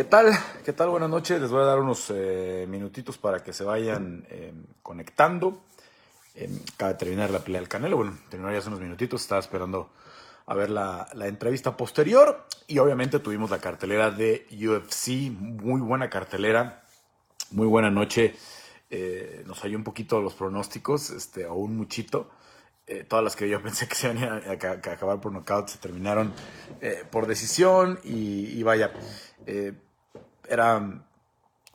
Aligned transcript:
¿Qué 0.00 0.04
tal? 0.04 0.32
¿Qué 0.64 0.72
tal? 0.72 0.88
Buenas 0.88 1.10
noches. 1.10 1.38
Les 1.42 1.50
voy 1.50 1.60
a 1.60 1.66
dar 1.66 1.78
unos 1.78 2.06
eh, 2.08 2.64
minutitos 2.66 3.18
para 3.18 3.44
que 3.44 3.52
se 3.52 3.64
vayan 3.64 4.24
eh, 4.30 4.50
conectando. 4.82 5.60
Eh, 6.34 6.48
acaba 6.72 6.92
de 6.92 6.98
terminar 6.98 7.28
la 7.28 7.40
pelea 7.40 7.60
del 7.60 7.68
Canelo. 7.68 7.98
Bueno, 7.98 8.18
terminó 8.30 8.50
ya 8.50 8.56
hace 8.56 8.68
unos 8.68 8.80
minutitos. 8.80 9.20
Estaba 9.20 9.42
esperando 9.42 9.90
a 10.46 10.54
ver 10.54 10.70
la, 10.70 11.06
entrevista 11.20 11.76
posterior. 11.76 12.46
Y 12.66 12.78
obviamente 12.78 13.18
tuvimos 13.18 13.50
la 13.50 13.58
cartelera 13.58 14.10
de 14.10 14.46
UFC. 14.50 15.30
Muy 15.30 15.82
buena 15.82 16.08
cartelera. 16.08 16.82
Muy 17.50 17.66
buena 17.66 17.90
noche. 17.90 18.36
nos 19.44 19.58
falló 19.58 19.76
un 19.76 19.84
poquito 19.84 20.22
los 20.22 20.32
pronósticos, 20.32 21.10
este, 21.10 21.44
o 21.44 21.56
un 21.56 21.76
muchito. 21.76 22.30
todas 23.06 23.22
las 23.22 23.36
que 23.36 23.50
yo 23.50 23.62
pensé 23.62 23.86
que 23.86 23.96
se 23.96 24.10
iban 24.10 24.24
a, 24.24 24.50
acabar 24.50 25.20
por 25.20 25.30
nocaut 25.30 25.68
se 25.68 25.76
terminaron 25.76 26.32
por 27.10 27.26
decisión. 27.26 28.00
Y, 28.02 28.46
y 28.58 28.62
vaya 28.62 28.92
era 30.50 31.06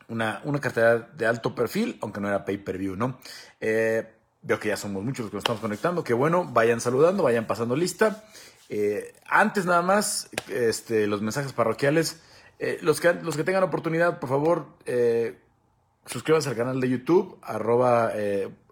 una, 0.07 0.41
una 0.43 0.59
cartera 0.59 0.99
de 0.99 1.25
alto 1.25 1.55
perfil, 1.55 1.97
aunque 2.01 2.19
no 2.19 2.27
era 2.27 2.45
pay-per-view, 2.45 2.95
¿no? 2.95 3.17
Eh, 3.59 4.07
veo 4.41 4.59
que 4.59 4.67
ya 4.67 4.77
somos 4.77 5.03
muchos 5.03 5.21
los 5.21 5.31
que 5.31 5.35
nos 5.37 5.41
estamos 5.41 5.61
conectando, 5.61 6.03
que 6.03 6.13
bueno, 6.13 6.45
vayan 6.45 6.81
saludando, 6.81 7.23
vayan 7.23 7.47
pasando 7.47 7.75
lista. 7.75 8.23
Eh, 8.69 9.15
antes 9.27 9.65
nada 9.65 9.81
más, 9.81 10.29
este, 10.49 11.07
los 11.07 11.21
mensajes 11.21 11.53
parroquiales. 11.53 12.21
Eh, 12.59 12.77
los, 12.81 13.01
que, 13.01 13.13
los 13.13 13.35
que 13.35 13.43
tengan 13.43 13.63
oportunidad, 13.63 14.19
por 14.19 14.29
favor, 14.29 14.67
suscríbanse 16.05 16.49
al 16.49 16.55
canal 16.55 16.79
de 16.79 16.89
YouTube, 16.89 17.39
arroba, 17.41 18.11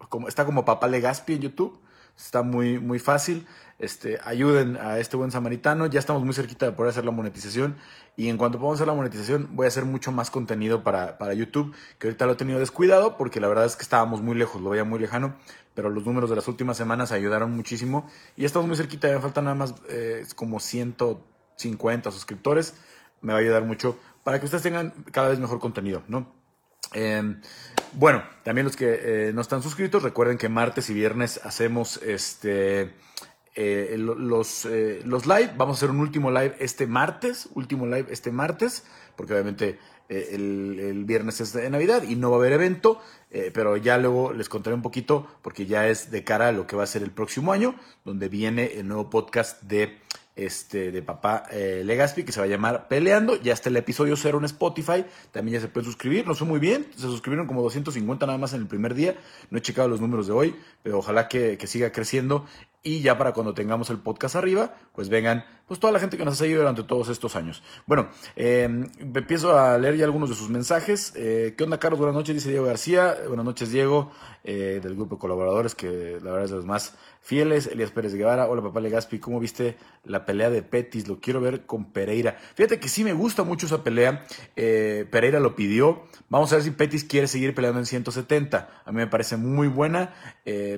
como, 0.10 0.28
está 0.28 0.46
como 0.46 0.64
Papá 0.64 0.88
Legaspi 0.88 1.34
en 1.34 1.42
YouTube, 1.42 1.80
está 2.16 2.44
muy, 2.44 2.80
muy 2.80 3.00
fácil 3.00 3.46
este, 3.84 4.20
ayuden 4.24 4.78
a 4.78 5.00
este 5.00 5.18
buen 5.18 5.32
samaritano. 5.32 5.88
Ya 5.88 6.00
estamos 6.00 6.24
muy 6.24 6.34
cerquita 6.34 6.66
de 6.66 6.72
poder 6.72 6.92
hacer 6.92 7.06
la 7.06 7.12
monetización. 7.12 7.76
Y 8.16 8.30
en 8.30 8.38
cuanto 8.38 8.58
podamos 8.58 8.78
hacer 8.78 8.88
la 8.88 8.94
monetización, 8.94 9.50
voy 9.52 9.66
a 9.66 9.68
hacer 9.68 9.86
mucho 9.86 10.12
más 10.12 10.32
contenido 10.32 10.84
para, 10.84 11.18
para 11.18 11.34
YouTube, 11.34 11.76
que 12.00 12.08
ahorita 12.08 12.26
lo 12.26 12.34
he 12.34 12.36
tenido 12.36 12.60
descuidado 12.60 13.18
porque 13.18 13.40
la 13.40 13.48
verdad 13.48 13.66
es 13.66 13.76
que 13.76 13.84
estábamos 13.84 14.22
muy 14.22 14.36
lejos, 14.36 14.62
lo 14.62 14.70
veía 14.70 14.84
muy 14.84 15.00
lejano. 15.00 15.36
Pero 15.74 15.90
los 15.90 16.06
números 16.06 16.30
de 16.30 16.36
las 16.36 16.48
últimas 16.48 16.78
semanas 16.78 17.12
ayudaron 17.12 17.52
muchísimo. 17.52 18.08
Y 18.38 18.46
estamos 18.46 18.68
muy 18.68 18.78
cerquita, 18.78 19.08
me 19.10 19.20
faltan 19.20 19.46
nada 19.46 19.56
más 19.56 19.76
eh, 19.90 20.26
como 20.36 20.60
150 20.60 22.12
suscriptores. 22.12 22.76
Me 23.22 23.34
va 23.34 23.40
a 23.40 23.42
ayudar 23.42 23.64
mucho 23.64 23.98
para 24.24 24.40
que 24.40 24.46
ustedes 24.46 24.64
tengan 24.64 24.92
cada 25.12 25.30
vez 25.30 25.40
mejor 25.40 25.60
contenido, 25.60 26.04
¿no? 26.08 26.43
Em, 26.94 27.42
bueno, 27.94 28.24
también 28.44 28.66
los 28.66 28.76
que 28.76 29.28
eh, 29.30 29.32
no 29.34 29.42
están 29.42 29.62
suscritos, 29.62 30.04
recuerden 30.04 30.38
que 30.38 30.50
martes 30.50 30.90
y 30.90 30.94
viernes 30.94 31.40
hacemos 31.44 31.98
este 32.04 32.94
eh, 33.56 33.98
los, 34.00 34.66
eh, 34.66 35.02
los 35.06 35.28
live. 35.28 35.52
Vamos 35.56 35.76
a 35.76 35.78
hacer 35.78 35.92
un 35.92 36.00
último 36.00 36.32
live 36.32 36.56
este 36.60 36.88
martes, 36.88 37.50
último 37.54 37.86
live 37.86 38.08
este 38.10 38.32
martes, 38.32 38.84
porque 39.16 39.34
obviamente 39.34 39.78
eh, 40.10 40.30
el, 40.32 41.06
viernes 41.06 41.40
es 41.40 41.54
de 41.54 41.70
Navidad 41.70 42.02
y 42.02 42.16
no 42.16 42.32
va 42.32 42.38
a 42.38 42.40
haber 42.40 42.54
evento, 42.54 43.00
pero 43.54 43.78
ya 43.78 43.98
luego 43.98 44.32
les 44.32 44.48
contaré 44.48 44.76
un 44.76 44.84
poquito, 44.84 45.28
porque 45.42 45.66
ya 45.66 45.88
es 45.88 46.12
de 46.12 46.24
cara 46.24 46.50
a 46.50 46.52
lo 46.52 46.68
que 46.68 46.76
va 46.76 46.84
a 46.84 46.88
ser 46.88 47.02
el 47.02 47.10
próximo 47.10 47.52
año, 47.52 47.76
donde 48.06 48.30
viene 48.30 48.74
el 48.76 48.88
nuevo 48.88 49.10
podcast 49.10 49.62
de 49.64 50.00
este, 50.36 50.92
de 50.92 51.02
papá 51.02 51.44
eh, 51.52 51.84
Legaspi, 51.86 52.24
que 52.24 52.32
se 52.32 52.40
va 52.40 52.46
a 52.46 52.50
llamar 52.50 52.88
Peleando. 52.88 53.36
Ya 53.42 53.54
está 53.54 53.70
el 53.70 53.78
episodio 53.78 54.16
cero 54.16 54.40
en 54.40 54.46
Spotify. 54.46 55.06
También 55.32 55.56
ya 55.56 55.62
se 55.62 55.68
puede 55.68 55.86
suscribir. 55.86 56.28
No 56.28 56.36
sé 56.36 56.46
muy 56.46 56.60
bien. 56.60 56.88
Se 56.96 57.04
suscribieron 57.04 57.48
como 57.48 57.62
250 57.62 58.26
nada 58.26 58.38
más 58.38 58.54
en 58.54 58.62
el 58.62 58.68
primer 58.68 58.94
día. 58.94 59.16
No 59.50 59.58
he 59.58 59.62
checado 59.62 59.88
los 59.88 60.02
números 60.02 60.28
de 60.28 60.34
hoy, 60.34 60.56
pero 60.82 61.00
ojalá 61.00 61.28
que, 61.28 61.58
que 61.58 61.68
siga 61.68 61.92
creciendo. 61.92 62.46
Y 62.86 63.00
ya 63.00 63.18
para 63.18 63.32
cuando 63.32 63.54
tengamos 63.54 63.90
el 63.92 63.98
podcast 64.00 64.36
arriba, 64.36 64.76
pues 64.94 65.08
vengan 65.08 65.46
pues 65.68 65.80
toda 65.80 65.94
la 65.94 66.00
gente 66.00 66.18
que 66.18 66.26
nos 66.26 66.34
ha 66.34 66.38
seguido 66.38 66.60
durante 66.60 66.84
todos 66.84 67.08
estos 67.08 67.38
años. 67.38 67.64
Bueno, 67.86 68.10
eh, 68.36 68.64
empiezo 69.00 69.58
a 69.58 69.78
leer 69.78 69.96
ya 69.96 70.04
algunos 70.04 70.30
de 70.30 70.36
sus 70.36 70.50
mensajes. 70.50 71.14
Eh, 71.16 71.56
¿Qué 71.58 71.64
onda, 71.64 71.80
Carlos? 71.80 72.00
Buenas 72.00 72.16
noches, 72.16 72.36
dice 72.36 72.50
Diego 72.50 72.66
García. 72.66 73.16
Buenas 73.26 73.46
noches, 73.46 73.72
Diego, 73.72 74.12
eh, 74.44 74.82
del 74.84 74.96
grupo 74.96 75.16
de 75.16 75.22
colaboradores, 75.22 75.76
que 75.76 76.20
la 76.22 76.32
verdad 76.32 76.44
es 76.44 76.50
de 76.50 76.58
los 76.58 76.66
más 76.66 76.96
fieles. 77.22 77.68
Elías 77.68 77.92
Pérez 77.92 78.14
Guevara. 78.14 78.48
Hola, 78.48 78.62
papá 78.62 78.82
Legaspi. 78.82 79.20
¿Cómo 79.20 79.40
viste 79.40 79.78
la 80.04 80.26
pelea 80.26 80.50
de 80.50 80.62
Petis? 80.64 81.08
Lo 81.08 81.22
quiero 81.22 81.40
ver 81.40 81.66
con 81.66 81.86
Pereira. 81.94 82.38
Fíjate 82.56 82.82
que 82.82 82.90
sí 82.90 83.06
me 83.06 83.14
gusta 83.14 83.44
mucho 83.44 83.66
esa 83.66 83.82
pelea. 83.86 84.26
Pereira 84.54 85.40
lo 85.40 85.56
pidió. 85.56 86.04
Vamos 86.28 86.52
a 86.52 86.58
ver 86.58 86.66
si 86.66 86.72
Petis 86.72 87.06
quiere 87.06 87.28
seguir 87.28 87.56
peleando 87.56 87.80
en 87.80 87.86
170. 87.86 88.82
A 88.84 88.92
mí 88.92 88.98
me 88.98 89.08
parece 89.08 89.38
muy 89.38 89.70
buena, 89.70 90.14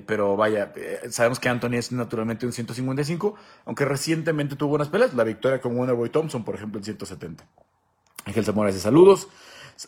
pero 0.05 0.37
vaya, 0.37 0.71
sabemos 1.09 1.39
que 1.39 1.49
Anthony 1.49 1.77
es 1.77 1.91
naturalmente 1.95 2.45
un 2.45 2.53
155, 2.53 3.35
aunque 3.65 3.85
recientemente 3.85 4.55
tuvo 4.55 4.75
unas 4.75 4.89
peleas, 4.89 5.13
la 5.13 5.23
victoria 5.23 5.59
con 5.61 5.77
Wonderboy 5.77 6.09
Thompson, 6.09 6.43
por 6.43 6.55
ejemplo, 6.55 6.79
en 6.79 6.85
170. 6.85 7.45
Ángel 8.25 8.45
Zamora 8.45 8.69
dice 8.69 8.81
saludos. 8.81 9.29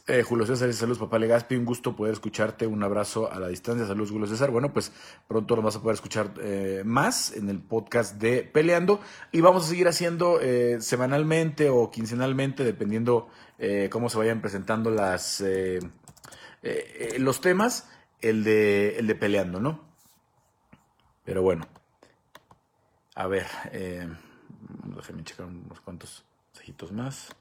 Eh, 0.05 0.21
Julio 0.21 0.45
César 0.45 0.67
dice 0.67 0.81
saludos, 0.81 0.99
papá 0.99 1.17
Legaspi, 1.17 1.55
un 1.55 1.63
gusto 1.63 1.95
poder 1.95 2.11
escucharte, 2.13 2.67
un 2.67 2.83
abrazo 2.83 3.31
a 3.31 3.39
la 3.39 3.47
distancia, 3.47 3.87
saludos 3.87 4.11
Julio 4.11 4.27
César. 4.27 4.51
Bueno, 4.51 4.73
pues 4.73 4.91
pronto 5.27 5.55
nos 5.55 5.63
vas 5.63 5.75
a 5.77 5.81
poder 5.81 5.95
escuchar 5.95 6.33
eh, 6.41 6.81
más 6.85 7.33
en 7.33 7.49
el 7.49 7.59
podcast 7.59 8.19
de 8.21 8.43
Peleando 8.43 8.99
y 9.31 9.39
vamos 9.39 9.65
a 9.65 9.69
seguir 9.69 9.87
haciendo 9.87 10.41
eh, 10.41 10.81
semanalmente 10.81 11.69
o 11.69 11.89
quincenalmente, 11.89 12.63
dependiendo 12.63 13.29
cómo 13.89 14.07
se 14.07 14.19
vayan 14.19 14.39
presentando 14.39 14.91
las, 14.91 15.43
los 17.17 17.41
temas, 17.41 17.89
el 18.21 18.43
de, 18.43 18.99
el 18.99 19.07
de 19.07 19.15
Peleando, 19.15 19.59
¿no? 19.59 19.81
Pero 21.25 21.41
bueno, 21.41 21.65
a 23.17 23.25
ver, 23.25 23.47
eh, 23.71 24.07
déjenme 24.95 25.23
checar 25.23 25.47
unos 25.47 25.81
cuantos 25.81 26.23
mensajitos 26.53 26.91
más. 26.91 27.35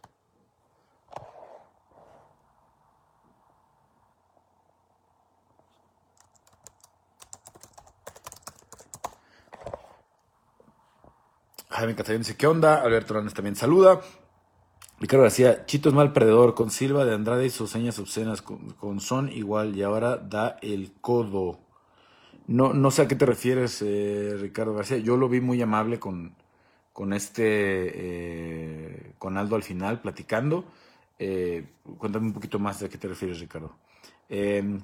Jaime 11.69 11.95
Catalán 11.95 12.21
dice, 12.23 12.39
¿qué 12.39 12.47
onda? 12.47 12.81
Alberto 12.81 13.13
Hernández 13.13 13.35
también 13.35 13.55
saluda. 13.55 14.01
Ricardo 14.99 15.25
García, 15.25 15.67
Chito 15.67 15.91
es 15.91 15.95
mal 15.95 16.15
perdedor, 16.15 16.55
con 16.55 16.71
Silva 16.71 17.05
de 17.05 17.15
Andrade 17.15 17.45
y 17.45 17.51
sus 17.51 17.71
señas 17.71 17.99
obscenas, 17.99 18.41
con 18.41 19.01
Son 19.01 19.31
igual, 19.31 19.77
y 19.77 19.83
ahora 19.83 20.17
da 20.17 20.57
el 20.63 20.95
codo. 21.03 21.66
No, 22.47 22.73
no 22.73 22.91
sé 22.93 23.03
a 23.03 23.09
qué 23.09 23.17
te 23.17 23.27
refieres, 23.27 23.83
eh, 23.83 24.37
Ricardo 24.39 24.75
García. 24.75 24.99
Yo 24.99 25.17
lo 25.17 25.29
vi 25.29 25.41
muy 25.41 25.61
amable 25.63 25.99
con, 25.99 26.35
con 26.93 27.13
este, 27.13 27.43
eh, 27.45 29.13
con 29.19 29.37
Aldo 29.37 29.57
al 29.57 29.65
final, 29.65 30.01
platicando. 30.01 30.65
Eh, 31.19 31.65
cuéntame 31.99 32.27
un 32.27 32.33
poquito 32.33 32.59
más 32.59 32.79
de 32.81 32.87
a 32.87 32.89
qué 32.89 32.99
te 32.99 33.09
refieres, 33.09 33.41
Ricardo. 33.41 33.73
Em, 34.29 34.81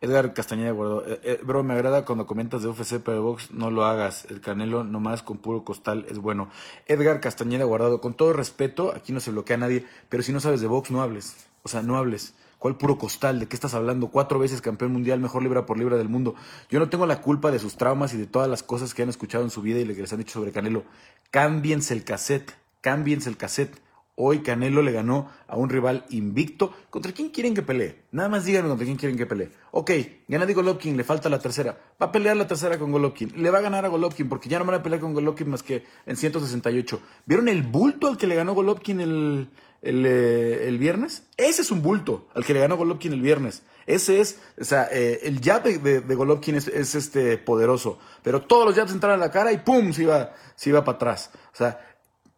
Edgar 0.00 0.34
Castañeda 0.34 0.70
Guardado. 0.72 1.04
bro, 1.44 1.62
me 1.62 1.74
agrada 1.74 2.04
cuando 2.04 2.26
comentas 2.26 2.62
de 2.62 2.68
UFC, 2.68 3.00
pero 3.00 3.16
de 3.16 3.20
box 3.22 3.52
no 3.52 3.70
lo 3.70 3.84
hagas. 3.84 4.26
El 4.30 4.40
Canelo 4.40 4.84
nomás 4.84 5.22
con 5.22 5.38
puro 5.38 5.64
costal 5.64 6.06
es 6.10 6.18
bueno. 6.18 6.50
Edgar 6.86 7.20
Castañeda 7.20 7.64
Guardado, 7.64 8.00
con 8.00 8.14
todo 8.14 8.32
respeto, 8.34 8.92
aquí 8.94 9.12
no 9.12 9.20
se 9.20 9.30
bloquea 9.30 9.56
a 9.56 9.60
nadie, 9.60 9.86
pero 10.08 10.22
si 10.22 10.32
no 10.32 10.40
sabes 10.40 10.60
de 10.60 10.66
box, 10.66 10.90
no 10.90 11.02
hables. 11.02 11.48
O 11.62 11.68
sea, 11.68 11.82
no 11.82 11.96
hables. 11.96 12.34
¿Cuál 12.58 12.76
puro 12.76 12.98
costal? 12.98 13.38
¿De 13.38 13.46
qué 13.46 13.54
estás 13.54 13.74
hablando? 13.74 14.08
Cuatro 14.08 14.38
veces 14.40 14.60
campeón 14.60 14.92
mundial, 14.92 15.20
mejor 15.20 15.42
libra 15.42 15.64
por 15.64 15.78
libra 15.78 15.96
del 15.96 16.08
mundo. 16.08 16.34
Yo 16.68 16.80
no 16.80 16.88
tengo 16.88 17.06
la 17.06 17.20
culpa 17.20 17.52
de 17.52 17.60
sus 17.60 17.76
traumas 17.76 18.12
y 18.14 18.16
de 18.16 18.26
todas 18.26 18.48
las 18.48 18.64
cosas 18.64 18.94
que 18.94 19.02
han 19.02 19.08
escuchado 19.08 19.44
en 19.44 19.50
su 19.50 19.62
vida 19.62 19.78
y 19.78 19.86
que 19.86 20.02
les 20.02 20.12
han 20.12 20.18
dicho 20.18 20.32
sobre 20.32 20.50
Canelo. 20.50 20.82
Cámbiense 21.30 21.94
el 21.94 22.04
cassette, 22.04 22.52
cámbiense 22.80 23.30
el 23.30 23.36
cassette. 23.36 23.80
Hoy 24.20 24.40
Canelo 24.40 24.82
le 24.82 24.90
ganó 24.90 25.30
a 25.46 25.56
un 25.56 25.68
rival 25.68 26.04
invicto. 26.10 26.74
¿Contra 26.90 27.12
quién 27.12 27.28
quieren 27.28 27.54
que 27.54 27.62
pelee? 27.62 28.02
Nada 28.10 28.28
más 28.28 28.44
díganme 28.44 28.68
contra 28.68 28.84
quién 28.84 28.96
quieren 28.96 29.16
que 29.16 29.26
pelee. 29.26 29.50
Ok, 29.70 29.92
Gennady 30.28 30.54
Golovkin, 30.54 30.96
le 30.96 31.04
falta 31.04 31.28
la 31.28 31.38
tercera. 31.38 31.78
Va 32.02 32.06
a 32.06 32.12
pelear 32.12 32.36
la 32.36 32.48
tercera 32.48 32.80
con 32.80 32.90
Golovkin. 32.90 33.40
Le 33.40 33.50
va 33.50 33.58
a 33.58 33.60
ganar 33.60 33.84
a 33.84 33.88
Golovkin 33.88 34.28
porque 34.28 34.48
ya 34.48 34.58
no 34.58 34.64
van 34.64 34.74
a 34.74 34.82
pelear 34.82 35.00
con 35.00 35.14
Golovkin 35.14 35.48
más 35.48 35.62
que 35.62 35.84
en 36.04 36.16
168. 36.16 37.00
¿Vieron 37.26 37.46
el 37.46 37.62
bulto 37.62 38.08
al 38.08 38.16
que 38.16 38.26
le 38.26 38.34
ganó 38.34 38.54
Golovkin 38.54 39.00
el, 39.00 39.50
eh, 39.82 40.64
el, 40.66 40.78
viernes. 40.78 41.22
Ese 41.36 41.62
es 41.62 41.70
un 41.70 41.82
bulto 41.82 42.28
al 42.34 42.44
que 42.44 42.52
le 42.52 42.60
ganó 42.60 42.76
Golovkin 42.76 43.12
el 43.12 43.22
viernes. 43.22 43.62
Ese 43.86 44.20
es, 44.20 44.38
o 44.60 44.64
sea, 44.64 44.88
eh, 44.90 45.20
el 45.22 45.40
jab 45.40 45.62
de, 45.62 46.00
de, 46.00 46.14
Golovkin 46.14 46.56
es, 46.56 46.66
este 46.68 47.38
poderoso, 47.38 47.98
pero 48.22 48.42
todos 48.42 48.66
los 48.66 48.74
jabs 48.74 48.92
entraron 48.92 49.20
a 49.20 49.26
la 49.26 49.30
cara 49.30 49.52
y 49.52 49.58
¡pum! 49.58 49.92
se 49.92 50.02
iba, 50.02 50.34
se 50.56 50.70
iba 50.70 50.84
para 50.84 50.96
atrás. 50.96 51.30
O 51.54 51.56
sea, 51.56 51.80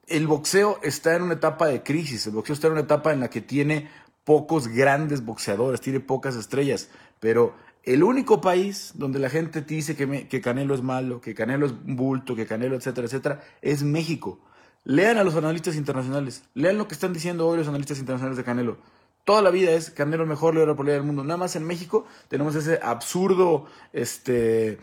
el 0.07 0.27
boxeo 0.27 0.79
está 0.83 1.17
en 1.17 1.23
una 1.23 1.35
etapa 1.35 1.67
de 1.67 1.83
crisis, 1.83 2.27
el 2.27 2.35
boxeo 2.35 2.55
está 2.55 2.67
en 2.67 2.75
una 2.75 2.83
etapa 2.83 3.13
en 3.13 3.21
la 3.21 3.31
que 3.31 3.41
tiene 3.41 3.91
pocos 4.25 4.69
grandes 4.69 5.25
boxeadores, 5.25 5.81
tiene 5.81 6.01
pocas 6.01 6.37
estrellas, 6.37 6.89
pero 7.21 7.55
el 7.83 8.03
único 8.03 8.41
país 8.41 8.93
donde 8.95 9.19
la 9.19 9.31
gente 9.31 9.63
te 9.63 9.75
dice 9.75 9.97
que, 9.97 10.29
que 10.29 10.41
Canelo 10.41 10.75
es 10.75 10.83
malo, 10.83 11.21
que 11.21 11.35
Canelo 11.35 11.67
es 11.67 11.73
un 11.73 11.97
bulto, 11.97 12.37
que 12.37 12.47
Canelo, 12.47 12.77
etcétera, 12.77 13.07
etcétera, 13.07 13.41
es 13.63 13.83
México. 13.83 14.39
Lean 14.85 15.19
a 15.19 15.25
los 15.25 15.35
analistas 15.35 15.77
internacionales. 15.77 16.44
Lean 16.55 16.79
lo 16.79 16.88
que 16.88 16.94
están 16.94 17.12
diciendo 17.12 17.47
hoy 17.47 17.59
los 17.59 17.69
analistas 17.69 17.99
internacionales 17.99 18.37
de 18.37 18.44
Canelo. 18.44 18.79
Toda 19.25 19.43
la 19.43 19.50
vida 19.50 19.73
es 19.73 19.91
Canelo 19.91 20.27
mejor 20.27 20.55
líder 20.55 20.75
por 20.75 20.87
del 20.87 21.03
mundo. 21.03 21.23
Nada 21.23 21.37
más 21.37 21.55
en 21.56 21.65
México 21.65 22.06
tenemos 22.29 22.55
ese 22.55 22.81
absurdo 22.82 23.67
este, 23.93 24.79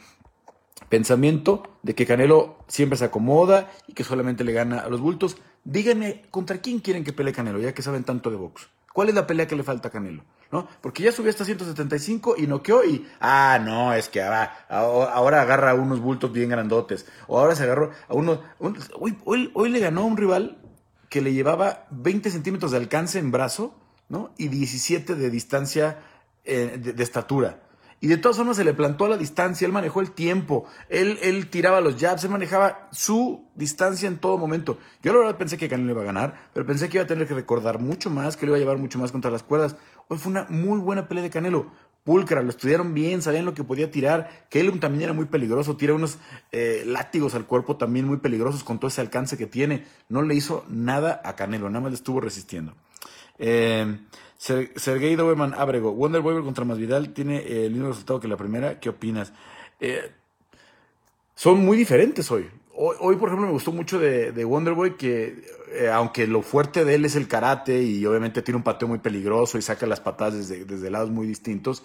pensamiento 0.89 1.63
de 1.81 1.95
que 1.95 2.05
Canelo 2.05 2.57
siempre 2.67 2.97
se 2.97 3.05
acomoda 3.05 3.71
y 3.88 3.94
que 3.94 4.03
solamente 4.03 4.44
le 4.44 4.53
gana 4.53 4.79
a 4.79 4.89
los 4.89 5.01
bultos. 5.01 5.38
Díganme 5.63 6.23
contra 6.29 6.59
quién 6.59 6.79
quieren 6.79 7.03
que 7.03 7.13
pelee 7.13 7.33
Canelo, 7.33 7.59
ya 7.59 7.73
que 7.73 7.81
saben 7.81 8.03
tanto 8.03 8.29
de 8.29 8.38
box. 8.38 8.69
¿Cuál 8.93 9.09
es 9.09 9.15
la 9.15 9.27
pelea 9.27 9.47
que 9.47 9.55
le 9.55 9.63
falta 9.63 9.89
a 9.89 9.91
Canelo? 9.91 10.23
¿No? 10.51 10.67
Porque 10.81 11.03
ya 11.03 11.11
subió 11.11 11.29
hasta 11.29 11.44
175 11.44 12.35
y 12.38 12.47
noqueó 12.47 12.85
y, 12.85 13.05
ah, 13.19 13.59
no, 13.61 13.94
es 13.94 14.07
que 14.07 14.21
ahora, 14.21 15.41
agarra 15.41 15.73
unos 15.73 15.99
bultos 15.99 16.31
bien 16.31 16.49
grandotes. 16.49 17.05
O 17.27 17.39
ahora 17.39 17.55
se 17.55 17.63
agarró 17.63 17.91
a 18.07 18.13
uno, 18.13 18.41
hoy, 18.97 19.17
hoy, 19.53 19.69
le 19.69 19.79
ganó 19.79 20.01
a 20.01 20.05
un 20.05 20.15
rival 20.15 20.57
que 21.09 21.21
le 21.21 21.33
llevaba 21.33 21.85
20 21.91 22.29
centímetros 22.29 22.71
de 22.71 22.77
alcance 22.77 23.19
en 23.19 23.31
brazo, 23.31 23.75
¿no? 24.07 24.33
Y 24.38 24.47
17 24.47 25.15
de 25.15 25.29
distancia 25.29 25.99
eh, 26.45 26.79
de 26.81 27.03
estatura. 27.03 27.66
Y 27.99 28.07
de 28.07 28.17
todas 28.17 28.38
formas 28.38 28.57
se 28.57 28.63
le 28.63 28.75
plantó 28.75 29.05
a 29.05 29.09
la 29.09 29.17
distancia, 29.17 29.65
él 29.65 29.71
manejó 29.71 30.01
el 30.01 30.11
tiempo, 30.11 30.65
él, 30.88 31.17
él 31.23 31.49
tiraba 31.49 31.81
los 31.81 31.95
jabs, 31.95 32.23
él 32.23 32.29
manejaba 32.29 32.89
su 32.91 33.45
distancia 33.55 34.07
en 34.07 34.17
todo 34.19 34.38
momento. 34.38 34.77
Yo 35.01 35.13
la 35.13 35.19
verdad 35.19 35.38
pensé 35.38 35.57
que 35.57 35.67
Canelo 35.67 35.94
iba 35.94 36.03
a 36.03 36.05
ganar, 36.05 36.49
pero 36.53 36.65
pensé 36.65 36.89
que 36.89 36.97
iba 36.97 37.05
a 37.05 37.07
tener 37.07 37.27
que 37.27 37.33
recordar 37.33 37.79
mucho 37.79 38.11
más, 38.11 38.38
que 38.38 38.45
le 38.45 38.51
iba 38.51 38.57
a 38.57 38.59
llevar 38.59 38.77
mucho 38.77 38.99
más 38.99 39.11
contra 39.11 39.31
las 39.31 39.41
cuerdas. 39.41 39.75
Hoy 40.09 40.19
fue 40.19 40.31
una 40.31 40.45
muy 40.49 40.79
buena 40.79 41.07
pelea 41.07 41.23
de 41.23 41.31
Canelo. 41.31 41.71
Pulcra, 42.03 42.41
lo 42.41 42.49
estudiaron 42.51 42.94
bien, 42.94 43.21
sabían 43.21 43.44
lo 43.44 43.53
que 43.53 43.65
podía 43.65 43.91
tirar. 43.91 44.45
Kellum 44.50 44.79
también 44.79 45.03
era 45.03 45.13
muy 45.13 45.25
peligroso, 45.25 45.75
tira 45.75 45.93
unos 45.93 46.19
eh, 46.53 46.83
látigos 46.85 47.35
al 47.35 47.45
cuerpo 47.45 47.75
también 47.75 48.05
muy 48.05 48.17
peligrosos 48.17 48.63
con 48.63 48.79
todo 48.79 48.88
ese 48.88 49.01
alcance 49.01 49.38
que 49.38 49.47
tiene. 49.47 49.85
No 50.07 50.21
le 50.21 50.35
hizo 50.35 50.63
nada 50.69 51.19
a 51.25 51.35
Canelo, 51.35 51.69
nada 51.69 51.81
más 51.81 51.91
le 51.91 51.97
estuvo 51.97 52.21
resistiendo. 52.21 52.75
Eh, 53.39 54.00
Sergei 54.38 55.16
Doberman 55.16 55.54
Abrego, 55.56 55.92
Wonder 55.92 56.22
Boy 56.22 56.42
contra 56.44 56.63
Masvidal 56.63 57.10
tiene 57.10 57.38
eh, 57.38 57.66
el 57.66 57.72
mismo 57.72 57.89
resultado 57.89 58.19
que 58.19 58.28
la 58.28 58.38
primera. 58.38 58.80
¿Qué 58.80 58.89
opinas? 58.89 59.34
Eh, 59.80 60.12
son 61.34 61.66
muy 61.66 61.75
diferentes 61.78 62.30
hoy. 62.31 62.48
hoy. 62.75 63.16
por 63.16 63.30
ejemplo, 63.30 63.48
me 63.48 63.54
gustó 63.54 63.72
mucho 63.72 64.00
de, 64.00 64.31
de 64.31 64.45
Wonderboy 64.45 64.95
que, 64.95 65.44
eh, 65.74 65.89
aunque 65.92 66.28
lo 66.28 66.44
fuerte 66.44 66.86
de 66.86 66.95
él 66.95 67.06
es 67.06 67.16
el 67.16 67.28
karate 67.28 67.81
y 67.81 68.06
obviamente 68.06 68.44
tiene 68.44 68.57
un 68.57 68.63
pateo 68.63 68.88
muy 68.88 69.00
peligroso 69.00 69.57
y 69.57 69.63
saca 69.63 69.88
las 69.88 70.00
patadas 70.00 70.36
desde, 70.36 70.66
desde 70.66 70.92
lados 70.92 71.10
muy 71.10 71.25
distintos, 71.25 71.84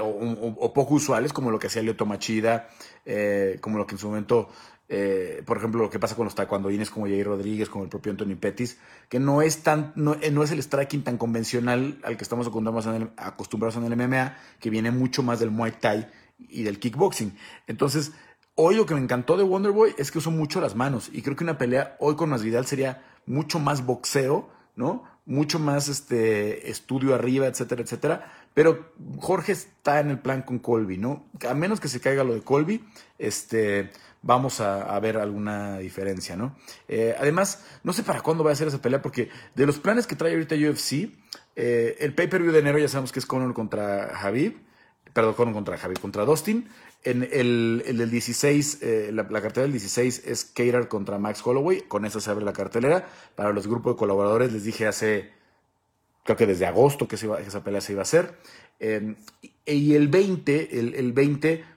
o, 0.00 0.72
poco 0.72 0.94
usuales, 0.94 1.32
como 1.32 1.50
lo 1.50 1.58
que 1.58 1.68
hacía 1.68 1.82
Leo 1.82 1.94
Machida, 2.04 2.68
como 3.60 3.78
lo 3.78 3.86
que 3.86 3.94
en 3.94 3.98
su 3.98 4.08
momento 4.08 4.48
eh, 4.88 5.42
por 5.44 5.56
ejemplo, 5.56 5.82
lo 5.82 5.90
que 5.90 5.98
pasa 5.98 6.14
con 6.14 6.26
los 6.26 6.34
taekwondoines 6.34 6.90
como 6.90 7.06
Jair 7.06 7.26
Rodríguez, 7.26 7.68
como 7.68 7.84
el 7.84 7.90
propio 7.90 8.12
Anthony 8.12 8.36
Pettis, 8.38 8.78
que 9.08 9.18
no 9.18 9.42
es, 9.42 9.62
tan, 9.62 9.92
no, 9.96 10.14
eh, 10.14 10.32
es 10.42 10.50
el 10.52 10.62
striking 10.62 11.02
tan 11.02 11.18
convencional 11.18 11.98
al 12.04 12.16
que 12.16 12.22
estamos 12.22 12.46
acostumbrados 12.46 13.76
en, 13.76 13.84
el, 13.84 13.96
MMA, 13.96 14.36
que 14.60 14.70
viene 14.70 14.92
mucho 14.92 15.22
más 15.22 15.40
del 15.40 15.50
Muay 15.50 15.72
Thai 15.72 16.06
y 16.38 16.62
del 16.62 16.78
kickboxing. 16.78 17.36
Entonces, 17.66 18.12
hoy 18.54 18.76
lo 18.76 18.86
que 18.86 18.94
me 18.94 19.00
encantó 19.00 19.36
de 19.36 19.42
Wonderboy 19.42 19.94
es 19.98 20.12
que 20.12 20.18
usó 20.18 20.30
mucho 20.30 20.60
las 20.60 20.76
manos 20.76 21.10
y 21.12 21.22
creo 21.22 21.34
que 21.34 21.44
una 21.44 21.58
pelea 21.58 21.96
hoy 21.98 22.14
con 22.14 22.30
Masvidal 22.30 22.66
sería 22.66 23.02
mucho 23.26 23.58
más 23.58 23.84
boxeo, 23.84 24.48
¿no? 24.76 25.02
Mucho 25.24 25.58
más 25.58 25.88
este 25.88 26.70
estudio 26.70 27.12
arriba, 27.14 27.48
etcétera, 27.48 27.82
etcétera. 27.82 28.32
Pero 28.54 28.92
Jorge 29.18 29.52
está 29.52 29.98
en 29.98 30.10
el 30.10 30.20
plan 30.20 30.42
con 30.42 30.60
Colby, 30.60 30.96
¿no? 30.96 31.26
A 31.48 31.54
menos 31.54 31.80
que 31.80 31.88
se 31.88 32.00
caiga 32.00 32.22
lo 32.22 32.34
de 32.34 32.42
Colby, 32.42 32.84
este 33.18 33.90
vamos 34.26 34.60
a, 34.60 34.98
ver 34.98 35.16
alguna 35.16 35.78
diferencia, 35.78 36.36
¿no? 36.36 36.56
Eh, 36.88 37.14
además, 37.18 37.64
no 37.84 37.92
sé 37.92 38.02
para 38.02 38.20
cuándo 38.20 38.42
va 38.42 38.50
a 38.50 38.56
ser 38.56 38.68
esa 38.68 38.82
pelea, 38.82 39.00
porque 39.00 39.30
de 39.54 39.66
los 39.66 39.78
planes 39.78 40.06
que 40.06 40.16
trae 40.16 40.32
ahorita 40.32 40.56
UFC, 40.56 41.10
eh, 41.54 41.96
el 42.00 42.12
pay-per-view 42.14 42.52
de 42.52 42.58
enero 42.58 42.78
ya 42.78 42.88
sabemos 42.88 43.12
que 43.12 43.20
es 43.20 43.26
Conor 43.26 43.54
contra 43.54 44.14
Javib, 44.16 44.58
perdón, 45.12 45.34
Conor 45.34 45.54
contra 45.54 45.78
Javib, 45.78 46.00
contra 46.00 46.24
Dustin. 46.24 46.68
En 47.04 47.22
el, 47.30 47.84
del 47.86 48.10
16, 48.10 48.78
eh, 48.82 49.10
la, 49.12 49.24
cartelera 49.24 49.62
del 49.62 49.72
16 49.72 50.24
es 50.26 50.44
Cater 50.44 50.88
contra 50.88 51.18
Max 51.18 51.40
Holloway, 51.44 51.82
con 51.82 52.04
eso 52.04 52.20
se 52.20 52.28
abre 52.30 52.44
la 52.44 52.52
cartelera. 52.52 53.08
Para 53.36 53.52
los 53.52 53.68
grupos 53.68 53.94
de 53.94 53.98
colaboradores 53.98 54.52
les 54.52 54.64
dije 54.64 54.88
hace, 54.88 55.30
creo 56.24 56.36
que 56.36 56.46
desde 56.46 56.66
agosto 56.66 57.06
que, 57.06 57.14
esa 57.14 57.62
pelea 57.62 57.80
se 57.80 57.92
iba 57.92 58.00
a 58.00 58.02
hacer. 58.02 58.36
y 59.64 59.94
el 59.94 60.08
20, 60.08 60.80
el, 60.80 60.94
el 60.96 61.12
20 61.12 61.75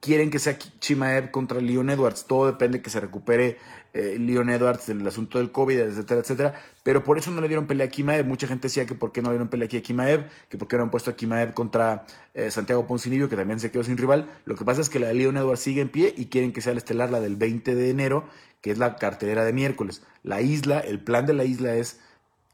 quieren 0.00 0.30
que 0.30 0.38
sea 0.38 0.58
Chimaev 0.58 1.30
contra 1.30 1.60
Leon 1.60 1.90
Edwards. 1.90 2.26
Todo 2.26 2.46
depende 2.46 2.82
que 2.82 2.90
se 2.90 3.00
recupere 3.00 3.58
eh, 3.92 4.16
Leon 4.18 4.50
Edwards 4.50 4.86
del 4.86 5.06
asunto 5.06 5.38
del 5.38 5.50
COVID, 5.50 5.78
etcétera, 5.78 6.20
etcétera. 6.20 6.54
Pero 6.82 7.04
por 7.04 7.18
eso 7.18 7.30
no 7.30 7.40
le 7.40 7.48
dieron 7.48 7.66
pelea 7.66 7.86
a 7.86 7.90
Kimaev. 7.90 8.26
Mucha 8.26 8.46
gente 8.46 8.68
decía 8.68 8.86
que 8.86 8.94
por 8.94 9.12
qué 9.12 9.22
no 9.22 9.28
le 9.28 9.34
dieron 9.34 9.48
pelea 9.48 9.66
aquí 9.66 9.78
a 9.78 9.82
Kimaev, 9.82 10.28
que 10.48 10.58
por 10.58 10.68
qué 10.68 10.76
no 10.76 10.84
han 10.84 10.90
puesto 10.90 11.10
a 11.10 11.16
Kimaev 11.16 11.54
contra 11.54 12.06
eh, 12.34 12.50
Santiago 12.50 12.86
Poncinibio, 12.86 13.28
que 13.28 13.36
también 13.36 13.60
se 13.60 13.70
quedó 13.70 13.84
sin 13.84 13.96
rival. 13.96 14.30
Lo 14.44 14.54
que 14.56 14.64
pasa 14.64 14.80
es 14.80 14.88
que 14.88 14.98
la 14.98 15.08
de 15.08 15.14
Leon 15.14 15.36
Edwards 15.36 15.60
sigue 15.60 15.80
en 15.80 15.88
pie 15.88 16.14
y 16.16 16.26
quieren 16.26 16.52
que 16.52 16.60
sea 16.60 16.72
la 16.72 16.78
estelar, 16.78 17.10
la 17.10 17.20
del 17.20 17.36
20 17.36 17.74
de 17.74 17.90
enero, 17.90 18.28
que 18.60 18.70
es 18.70 18.78
la 18.78 18.96
cartelera 18.96 19.44
de 19.44 19.52
miércoles. 19.52 20.02
La 20.22 20.40
isla, 20.40 20.80
el 20.80 21.00
plan 21.00 21.26
de 21.26 21.34
la 21.34 21.44
isla 21.44 21.74
es 21.74 22.00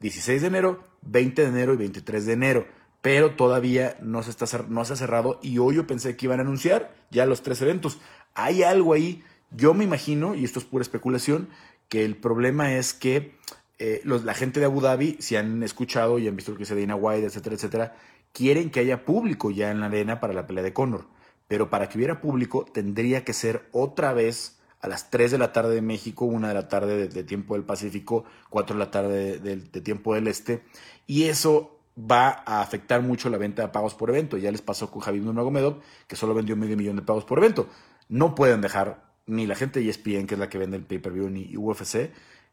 16 0.00 0.43
de 0.43 0.49
enero, 0.49 0.85
20 1.02 1.43
de 1.43 1.49
enero 1.49 1.75
y 1.75 1.76
23 1.76 2.26
de 2.26 2.32
enero 2.32 2.83
pero 3.04 3.32
todavía 3.32 3.98
no 4.00 4.22
se, 4.22 4.30
está, 4.30 4.46
no 4.70 4.82
se 4.86 4.94
ha 4.94 4.96
cerrado 4.96 5.38
y 5.42 5.58
hoy 5.58 5.76
yo 5.76 5.86
pensé 5.86 6.16
que 6.16 6.24
iban 6.24 6.38
a 6.38 6.42
anunciar 6.42 6.94
ya 7.10 7.26
los 7.26 7.42
tres 7.42 7.60
eventos. 7.60 8.00
Hay 8.32 8.62
algo 8.62 8.94
ahí, 8.94 9.22
yo 9.50 9.74
me 9.74 9.84
imagino, 9.84 10.34
y 10.34 10.42
esto 10.42 10.58
es 10.58 10.64
pura 10.64 10.80
especulación, 10.80 11.50
que 11.90 12.06
el 12.06 12.16
problema 12.16 12.72
es 12.72 12.94
que 12.94 13.36
eh, 13.78 14.00
la 14.04 14.32
gente 14.32 14.58
de 14.58 14.64
Abu 14.64 14.80
Dhabi, 14.80 15.18
si 15.20 15.36
han 15.36 15.62
escuchado 15.62 16.18
y 16.18 16.28
han 16.28 16.34
visto 16.34 16.52
lo 16.52 16.56
que 16.56 16.62
dice 16.62 16.80
Dana 16.80 16.96
White, 16.96 17.26
etcétera, 17.26 17.56
etcétera, 17.56 17.96
quieren 18.32 18.70
que 18.70 18.80
haya 18.80 19.04
público 19.04 19.50
ya 19.50 19.70
en 19.70 19.80
la 19.80 19.86
arena 19.86 20.18
para 20.18 20.32
la 20.32 20.46
pelea 20.46 20.64
de 20.64 20.72
Conor. 20.72 21.04
Pero 21.46 21.68
para 21.68 21.90
que 21.90 21.98
hubiera 21.98 22.22
público 22.22 22.64
tendría 22.64 23.22
que 23.22 23.34
ser 23.34 23.68
otra 23.72 24.14
vez 24.14 24.60
a 24.80 24.88
las 24.88 25.10
3 25.10 25.30
de 25.30 25.36
la 25.36 25.52
tarde 25.52 25.74
de 25.74 25.82
México, 25.82 26.24
1 26.24 26.48
de 26.48 26.54
la 26.54 26.68
tarde 26.68 27.08
de, 27.08 27.24
tiempo 27.24 27.52
del 27.52 27.64
Pacífico, 27.64 28.24
4 28.48 28.76
de 28.76 28.78
la 28.78 28.90
tarde 28.90 29.38
de, 29.40 29.56
de 29.56 29.80
tiempo 29.82 30.14
del 30.14 30.26
Este. 30.26 30.62
Y 31.06 31.24
eso 31.24 31.73
va 31.99 32.43
a 32.44 32.61
afectar 32.61 33.02
mucho 33.02 33.31
la 33.31 33.38
venta 33.38 33.62
de 33.62 33.69
pagos 33.69 33.94
por 33.94 34.11
evento. 34.11 34.37
Ya 34.37 34.50
les 34.50 34.62
pasó 34.62 34.91
con 34.91 35.00
Javier 35.00 35.25
Nurmagomedov, 35.25 35.81
que 36.06 36.17
solo 36.17 36.35
vendió 36.35 36.56
medio 36.56 36.76
millón 36.76 36.96
de 36.96 37.02
pagos 37.02 37.25
por 37.25 37.38
evento. 37.38 37.69
No 38.08 38.35
pueden 38.35 38.61
dejar 38.61 39.05
ni 39.26 39.46
la 39.46 39.55
gente 39.55 39.81
de 39.81 39.88
ESPN, 39.88 40.26
que 40.26 40.35
es 40.35 40.38
la 40.38 40.49
que 40.49 40.58
vende 40.58 40.76
el 40.76 40.85
pay-per-view, 40.85 41.31
ni 41.31 41.56
UFC, 41.56 42.11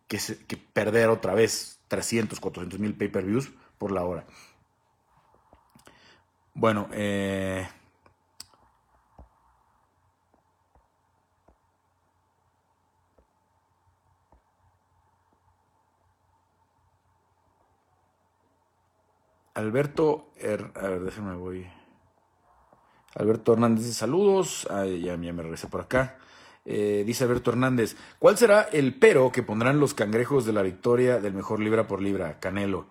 que, 0.07 0.19
que 0.47 0.57
perder 0.57 1.09
otra 1.09 1.33
vez 1.33 1.79
300, 1.87 2.39
400 2.39 2.79
mil 2.79 2.93
pay-per-views 2.95 3.51
por 3.77 3.91
la 3.91 4.03
hora. 4.03 4.25
Bueno, 6.53 6.87
eh, 6.91 7.67
Alberto, 19.61 20.31
a 20.41 20.87
ver, 20.87 21.37
voy. 21.37 21.67
Alberto 23.13 23.53
Hernández 23.53 23.85
saludos. 23.93 24.67
Ay, 24.71 25.01
ya, 25.01 25.15
me 25.17 25.43
regresé 25.43 25.67
por 25.67 25.81
acá. 25.81 26.17
Eh, 26.65 27.03
dice 27.05 27.23
Alberto 27.23 27.51
Hernández, 27.51 27.95
¿cuál 28.19 28.37
será 28.37 28.61
el 28.61 28.95
pero 28.95 29.31
que 29.31 29.43
pondrán 29.43 29.79
los 29.79 29.93
cangrejos 29.93 30.45
de 30.45 30.53
la 30.53 30.61
victoria 30.63 31.19
del 31.19 31.33
mejor 31.33 31.59
libra 31.59 31.87
por 31.87 32.01
libra, 32.01 32.39
Canelo? 32.39 32.87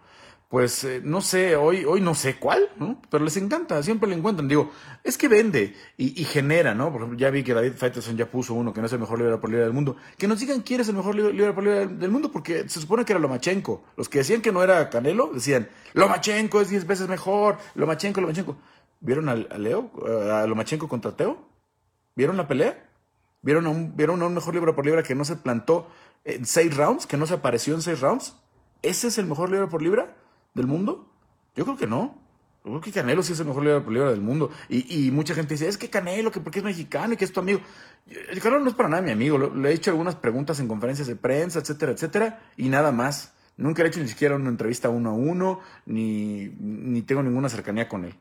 Pues 0.50 0.82
eh, 0.82 1.00
no 1.04 1.20
sé, 1.20 1.54
hoy, 1.54 1.84
hoy 1.84 2.00
no 2.00 2.12
sé 2.12 2.34
cuál, 2.34 2.70
¿no? 2.76 3.00
Pero 3.08 3.22
les 3.22 3.36
encanta, 3.36 3.80
siempre 3.84 4.10
le 4.10 4.16
encuentran. 4.16 4.48
Digo, 4.48 4.72
es 5.04 5.16
que 5.16 5.28
vende 5.28 5.76
y, 5.96 6.24
genera, 6.24 6.74
¿no? 6.74 6.90
Por 6.90 7.02
ejemplo, 7.02 7.16
ya 7.16 7.30
vi 7.30 7.44
que 7.44 7.54
David 7.54 7.74
Faitelson 7.76 8.16
ya 8.16 8.28
puso 8.28 8.54
uno 8.54 8.72
que 8.72 8.80
no 8.80 8.88
es 8.88 8.92
el 8.92 8.98
mejor 8.98 9.20
libra 9.20 9.40
por 9.40 9.48
libra 9.48 9.64
del 9.64 9.72
mundo. 9.72 9.96
Que 10.18 10.26
nos 10.26 10.40
digan 10.40 10.62
quién 10.62 10.80
es 10.80 10.88
el 10.88 10.96
mejor 10.96 11.14
libra 11.14 11.54
por 11.54 11.62
libra 11.62 11.86
del 11.86 12.10
mundo, 12.10 12.32
porque 12.32 12.68
se 12.68 12.80
supone 12.80 13.04
que 13.04 13.12
era 13.12 13.20
Lomachenko. 13.20 13.84
Los 13.96 14.08
que 14.08 14.18
decían 14.18 14.42
que 14.42 14.50
no 14.50 14.64
era 14.64 14.90
Canelo, 14.90 15.30
decían, 15.32 15.68
Lomachenko 15.94 16.60
es 16.60 16.68
10 16.68 16.84
veces 16.84 17.08
mejor, 17.08 17.56
Lomachenko, 17.76 18.20
Lomachenko. 18.20 18.56
¿Vieron 18.98 19.28
a, 19.28 19.36
Leo, 19.36 19.92
a 20.32 20.48
Lomachenko 20.48 20.88
contra 20.88 21.14
Teo? 21.14 21.38
¿Vieron 22.16 22.36
la 22.36 22.48
pelea? 22.48 22.90
¿Vieron 23.40 23.66
a 23.66 23.68
un, 23.68 23.96
¿Vieron 23.96 24.20
a 24.20 24.26
un 24.26 24.34
mejor 24.34 24.52
libra 24.54 24.74
por 24.74 24.84
libra 24.84 25.04
que 25.04 25.14
no 25.14 25.24
se 25.24 25.36
plantó 25.36 25.86
en 26.24 26.44
seis 26.44 26.76
rounds, 26.76 27.06
que 27.06 27.16
no 27.16 27.26
se 27.26 27.34
apareció 27.34 27.72
en 27.76 27.82
seis 27.82 28.00
rounds? 28.00 28.34
¿Ese 28.82 29.06
es 29.06 29.18
el 29.18 29.26
mejor 29.26 29.48
libra 29.48 29.68
por 29.68 29.80
libra? 29.80 30.16
Del 30.54 30.66
mundo? 30.66 31.08
Yo 31.56 31.64
creo 31.64 31.76
que 31.76 31.86
no. 31.86 32.18
Yo 32.64 32.72
creo 32.72 32.80
que 32.82 32.92
Canelo 32.92 33.22
sí 33.22 33.32
es 33.32 33.40
el 33.40 33.46
mejor 33.46 33.64
libra 33.64 34.10
del 34.10 34.20
mundo. 34.20 34.50
Y, 34.68 35.10
mucha 35.12 35.34
gente 35.34 35.54
dice, 35.54 35.66
es 35.66 35.78
que 35.78 35.88
Canelo, 35.88 36.30
que 36.30 36.40
porque 36.40 36.58
es 36.58 36.64
mexicano 36.64 37.14
y 37.14 37.16
que 37.16 37.24
es 37.24 37.32
tu 37.32 37.40
amigo. 37.40 37.60
El 38.06 38.40
Canelo 38.40 38.62
no 38.62 38.68
es 38.68 38.74
para 38.74 38.88
nada 38.88 39.02
mi 39.02 39.10
amigo. 39.10 39.38
Le 39.38 39.70
he 39.70 39.72
hecho 39.72 39.90
algunas 39.90 40.14
preguntas 40.14 40.60
en 40.60 40.68
conferencias 40.68 41.08
de 41.08 41.16
prensa, 41.16 41.60
etcétera, 41.60 41.92
etcétera, 41.92 42.42
y 42.56 42.68
nada 42.68 42.92
más. 42.92 43.34
Nunca 43.56 43.82
he 43.82 43.86
hecho 43.86 44.00
ni 44.00 44.08
siquiera 44.08 44.36
una 44.36 44.48
entrevista 44.48 44.88
uno 44.88 45.10
a 45.10 45.12
uno, 45.12 45.60
ni, 45.84 46.48
ni 46.58 47.02
tengo 47.02 47.22
ninguna 47.22 47.48
cercanía 47.48 47.88
con 47.88 48.04
él. 48.04 48.14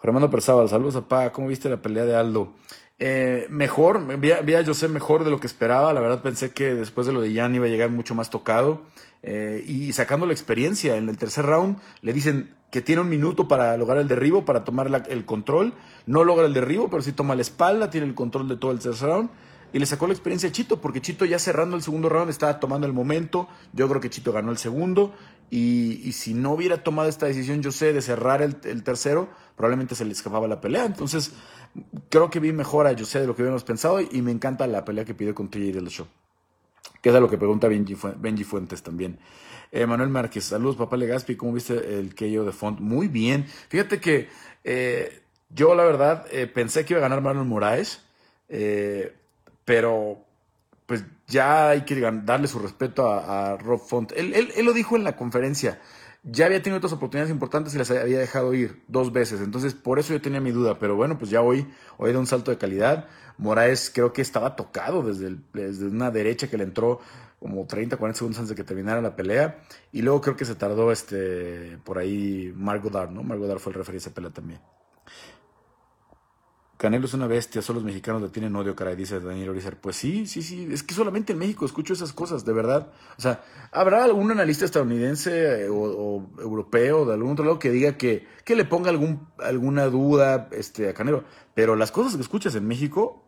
Germando 0.00 0.30
Persábal, 0.30 0.68
saludos 0.68 0.96
a 0.96 1.08
Pa. 1.08 1.32
¿Cómo 1.32 1.48
viste 1.48 1.68
la 1.68 1.82
pelea 1.82 2.04
de 2.04 2.14
Aldo? 2.14 2.54
Eh, 3.00 3.46
mejor, 3.48 4.18
vi 4.18 4.32
a, 4.32 4.64
José 4.64 4.88
mejor 4.88 5.24
de 5.24 5.30
lo 5.30 5.40
que 5.40 5.46
esperaba. 5.46 5.92
La 5.92 6.00
verdad 6.00 6.22
pensé 6.22 6.50
que 6.50 6.74
después 6.74 7.06
de 7.06 7.12
lo 7.12 7.20
de 7.20 7.34
Jan 7.34 7.54
iba 7.54 7.66
a 7.66 7.68
llegar 7.68 7.90
mucho 7.90 8.14
más 8.14 8.30
tocado. 8.30 8.82
Eh, 9.22 9.64
y 9.66 9.92
sacando 9.92 10.26
la 10.26 10.32
experiencia 10.32 10.96
en 10.96 11.08
el 11.08 11.16
tercer 11.16 11.44
round, 11.46 11.78
le 12.02 12.12
dicen 12.12 12.54
que 12.70 12.82
tiene 12.82 13.00
un 13.00 13.08
minuto 13.08 13.48
para 13.48 13.76
lograr 13.76 13.98
el 13.98 14.08
derribo, 14.08 14.44
para 14.44 14.64
tomar 14.64 15.06
el 15.08 15.24
control. 15.24 15.74
No 16.06 16.24
logra 16.24 16.46
el 16.46 16.54
derribo, 16.54 16.90
pero 16.90 17.02
sí 17.02 17.12
toma 17.12 17.34
la 17.34 17.42
espalda, 17.42 17.90
tiene 17.90 18.06
el 18.06 18.14
control 18.14 18.48
de 18.48 18.56
todo 18.56 18.72
el 18.72 18.78
tercer 18.78 19.08
round. 19.08 19.30
y 19.70 19.78
le 19.78 19.84
sacó 19.84 20.06
la 20.06 20.14
experiencia 20.14 20.48
a 20.48 20.52
Chito, 20.52 20.80
porque 20.80 21.02
Chito 21.02 21.26
ya 21.26 21.38
cerrando 21.38 21.76
el 21.76 21.82
segundo 21.82 22.08
round 22.08 22.30
estaba 22.30 22.58
tomando 22.58 22.86
el 22.86 22.94
momento. 22.94 23.48
Yo 23.74 23.86
creo 23.88 24.00
que 24.00 24.10
Chito 24.10 24.32
ganó 24.32 24.50
el 24.50 24.58
segundo. 24.58 25.12
Y, 25.50 26.12
si 26.12 26.34
no 26.34 26.52
hubiera 26.52 26.82
tomado 26.82 27.08
esta 27.08 27.26
decisión, 27.26 27.62
yo 27.62 27.72
sé, 27.72 27.92
de 27.92 28.02
cerrar 28.02 28.42
el, 28.42 28.56
tercero, 28.82 29.28
probablemente 29.56 29.94
se 29.94 30.04
le 30.04 30.12
escapaba 30.12 30.46
la 30.46 30.60
pelea. 30.60 30.84
Entonces, 30.84 31.32
creo 32.08 32.30
que 32.30 32.40
vi 32.40 32.52
mejor 32.52 32.86
a 32.86 32.96
José 32.96 33.20
de 33.20 33.26
lo 33.26 33.36
que 33.36 33.42
habíamos 33.42 33.64
pensado 33.64 34.00
y, 34.00 34.22
me 34.22 34.30
encanta 34.30 34.66
la 34.66 34.84
pelea 34.84 35.04
que 35.04 35.14
pide 35.14 35.34
con 35.34 35.48
TJ 35.48 35.72
del 35.72 35.88
show. 35.88 36.06
Que 37.02 37.10
es 37.10 37.14
a 37.14 37.20
lo 37.20 37.28
que 37.28 37.38
pregunta 37.38 37.68
Benji, 37.68 37.96
Benji 38.18 38.44
Fuentes 38.44 38.82
también. 38.82 39.18
Eh, 39.70 39.86
Manuel 39.86 40.08
Márquez, 40.08 40.44
saludos, 40.44 40.76
papá 40.76 40.96
Legaspi, 40.96 41.36
¿cómo 41.36 41.52
viste 41.52 41.98
el 41.98 42.14
KO 42.14 42.44
de 42.44 42.52
Font? 42.52 42.80
Muy 42.80 43.08
bien. 43.08 43.46
Fíjate 43.68 44.00
que 44.00 44.28
eh, 44.64 45.22
yo, 45.50 45.74
la 45.74 45.84
verdad, 45.84 46.26
eh, 46.30 46.46
pensé 46.46 46.84
que 46.84 46.94
iba 46.94 46.98
a 46.98 47.02
ganar 47.08 47.20
Marlon 47.20 47.48
Moraes, 47.48 48.02
pero 49.64 50.24
pues 50.88 51.04
ya 51.26 51.68
hay 51.68 51.82
que 51.82 52.00
darle 52.24 52.48
su 52.48 52.58
respeto 52.58 53.12
a, 53.12 53.58
Rob 53.58 53.78
Font. 53.78 54.10
Él, 54.16 54.32
él, 54.34 54.64
lo 54.64 54.72
dijo 54.72 54.96
en 54.96 55.04
la 55.04 55.16
conferencia. 55.16 55.78
Ya 56.22 56.46
había 56.46 56.62
tenido 56.62 56.78
otras 56.78 56.94
oportunidades 56.94 57.30
importantes 57.30 57.74
y 57.74 57.78
las 57.78 57.90
había 57.90 58.18
dejado 58.18 58.54
ir 58.54 58.82
dos 58.88 59.12
veces. 59.12 59.42
Entonces, 59.42 59.74
por 59.74 59.98
eso 59.98 60.14
yo 60.14 60.22
tenía 60.22 60.40
mi 60.40 60.50
duda. 60.50 60.78
Pero 60.78 60.96
bueno, 60.96 61.18
pues 61.18 61.30
ya 61.30 61.42
hoy, 61.42 61.68
hoy 61.98 62.12
de 62.12 62.18
un 62.18 62.26
salto 62.26 62.50
de 62.50 62.56
calidad. 62.56 63.06
Moraes 63.36 63.90
creo 63.94 64.14
que 64.14 64.22
estaba 64.22 64.56
tocado 64.56 65.02
desde, 65.02 65.36
desde 65.52 65.88
una 65.88 66.10
derecha 66.10 66.48
que 66.48 66.56
le 66.56 66.64
entró 66.64 67.00
como 67.38 67.66
30, 67.66 67.98
40 67.98 68.18
segundos 68.18 68.38
antes 68.38 68.48
de 68.48 68.54
que 68.54 68.64
terminara 68.64 69.02
la 69.02 69.14
pelea. 69.14 69.60
Y 69.92 70.00
luego 70.00 70.22
creo 70.22 70.36
que 70.36 70.46
se 70.46 70.54
tardó 70.54 70.90
este 70.90 71.76
por 71.84 71.98
ahí 71.98 72.50
Mark 72.56 72.82
¿no? 73.12 73.22
Mark 73.22 73.40
fue 73.58 73.72
el 73.72 73.78
referee 73.78 73.96
de 73.96 74.06
esa 74.06 74.14
pelea 74.14 74.30
también. 74.30 74.60
Canelo 76.78 77.06
es 77.06 77.14
una 77.14 77.26
bestia, 77.26 77.60
solo 77.60 77.80
los 77.80 77.86
mexicanos 77.86 78.22
le 78.22 78.28
tienen 78.28 78.54
odio, 78.54 78.76
caray, 78.76 78.94
dice 78.94 79.18
Daniel 79.18 79.48
Orizar. 79.48 79.76
Pues 79.76 79.96
sí, 79.96 80.28
sí, 80.28 80.42
sí, 80.42 80.68
es 80.70 80.84
que 80.84 80.94
solamente 80.94 81.32
en 81.32 81.38
México 81.40 81.66
escucho 81.66 81.92
esas 81.92 82.12
cosas, 82.12 82.44
de 82.44 82.52
verdad. 82.52 82.92
O 83.18 83.20
sea, 83.20 83.42
¿habrá 83.72 84.04
algún 84.04 84.30
analista 84.30 84.64
estadounidense 84.64 85.64
eh, 85.64 85.68
o, 85.68 86.30
europeo 86.38 87.04
de 87.04 87.14
algún 87.14 87.32
otro 87.32 87.44
lado 87.44 87.58
que 87.58 87.70
diga 87.70 87.98
que, 87.98 88.28
que 88.44 88.54
le 88.54 88.64
ponga 88.64 88.90
algún, 88.90 89.26
alguna 89.38 89.86
duda 89.86 90.48
este, 90.52 90.88
a 90.88 90.94
Canelo? 90.94 91.24
Pero 91.52 91.74
las 91.74 91.90
cosas 91.90 92.14
que 92.14 92.22
escuchas 92.22 92.54
en 92.54 92.68
México, 92.68 93.27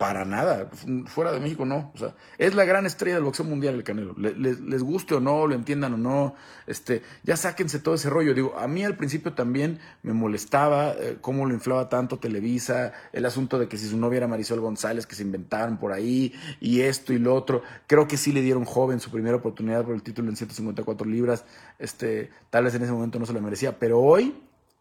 para 0.00 0.24
nada. 0.24 0.70
Fuera 1.08 1.30
de 1.30 1.40
México 1.40 1.66
no. 1.66 1.92
O 1.94 1.98
sea, 1.98 2.14
es 2.38 2.54
la 2.54 2.64
gran 2.64 2.86
estrella 2.86 3.16
del 3.16 3.24
boxeo 3.24 3.44
mundial 3.44 3.74
el 3.74 3.84
Canelo. 3.84 4.14
Les, 4.16 4.82
guste 4.82 5.14
o 5.14 5.20
no, 5.20 5.46
lo 5.46 5.54
entiendan 5.54 5.92
o 5.92 5.98
no, 5.98 6.34
este, 6.66 7.02
ya 7.22 7.36
sáquense 7.36 7.80
todo 7.80 7.96
ese 7.96 8.08
rollo. 8.08 8.32
Digo, 8.32 8.58
a 8.58 8.66
mí 8.66 8.82
al 8.82 8.96
principio 8.96 9.34
también 9.34 9.78
me 10.02 10.14
molestaba 10.14 10.92
eh, 10.92 11.18
cómo 11.20 11.44
lo 11.44 11.52
inflaba 11.52 11.90
tanto 11.90 12.18
Televisa, 12.18 12.94
el 13.12 13.26
asunto 13.26 13.58
de 13.58 13.68
que 13.68 13.76
si 13.76 13.90
su 13.90 13.98
novia 13.98 14.16
era 14.16 14.26
Marisol 14.26 14.60
González, 14.60 15.06
que 15.06 15.14
se 15.14 15.22
inventaron 15.22 15.76
por 15.76 15.92
ahí, 15.92 16.32
y 16.60 16.80
esto 16.80 17.12
y 17.12 17.18
lo 17.18 17.34
otro. 17.34 17.62
Creo 17.86 18.08
que 18.08 18.16
sí 18.16 18.32
le 18.32 18.40
dieron 18.40 18.64
joven 18.64 19.00
su 19.00 19.10
primera 19.10 19.36
oportunidad 19.36 19.84
por 19.84 19.94
el 19.94 20.02
título 20.02 20.30
en 20.30 20.36
154 20.36 21.06
libras. 21.06 21.44
Este, 21.78 22.30
tal 22.48 22.64
vez 22.64 22.74
en 22.74 22.84
ese 22.84 22.92
momento 22.92 23.18
no 23.18 23.26
se 23.26 23.34
lo 23.34 23.42
merecía, 23.42 23.78
pero 23.78 24.00
hoy, 24.00 24.34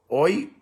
hoy 0.07 0.53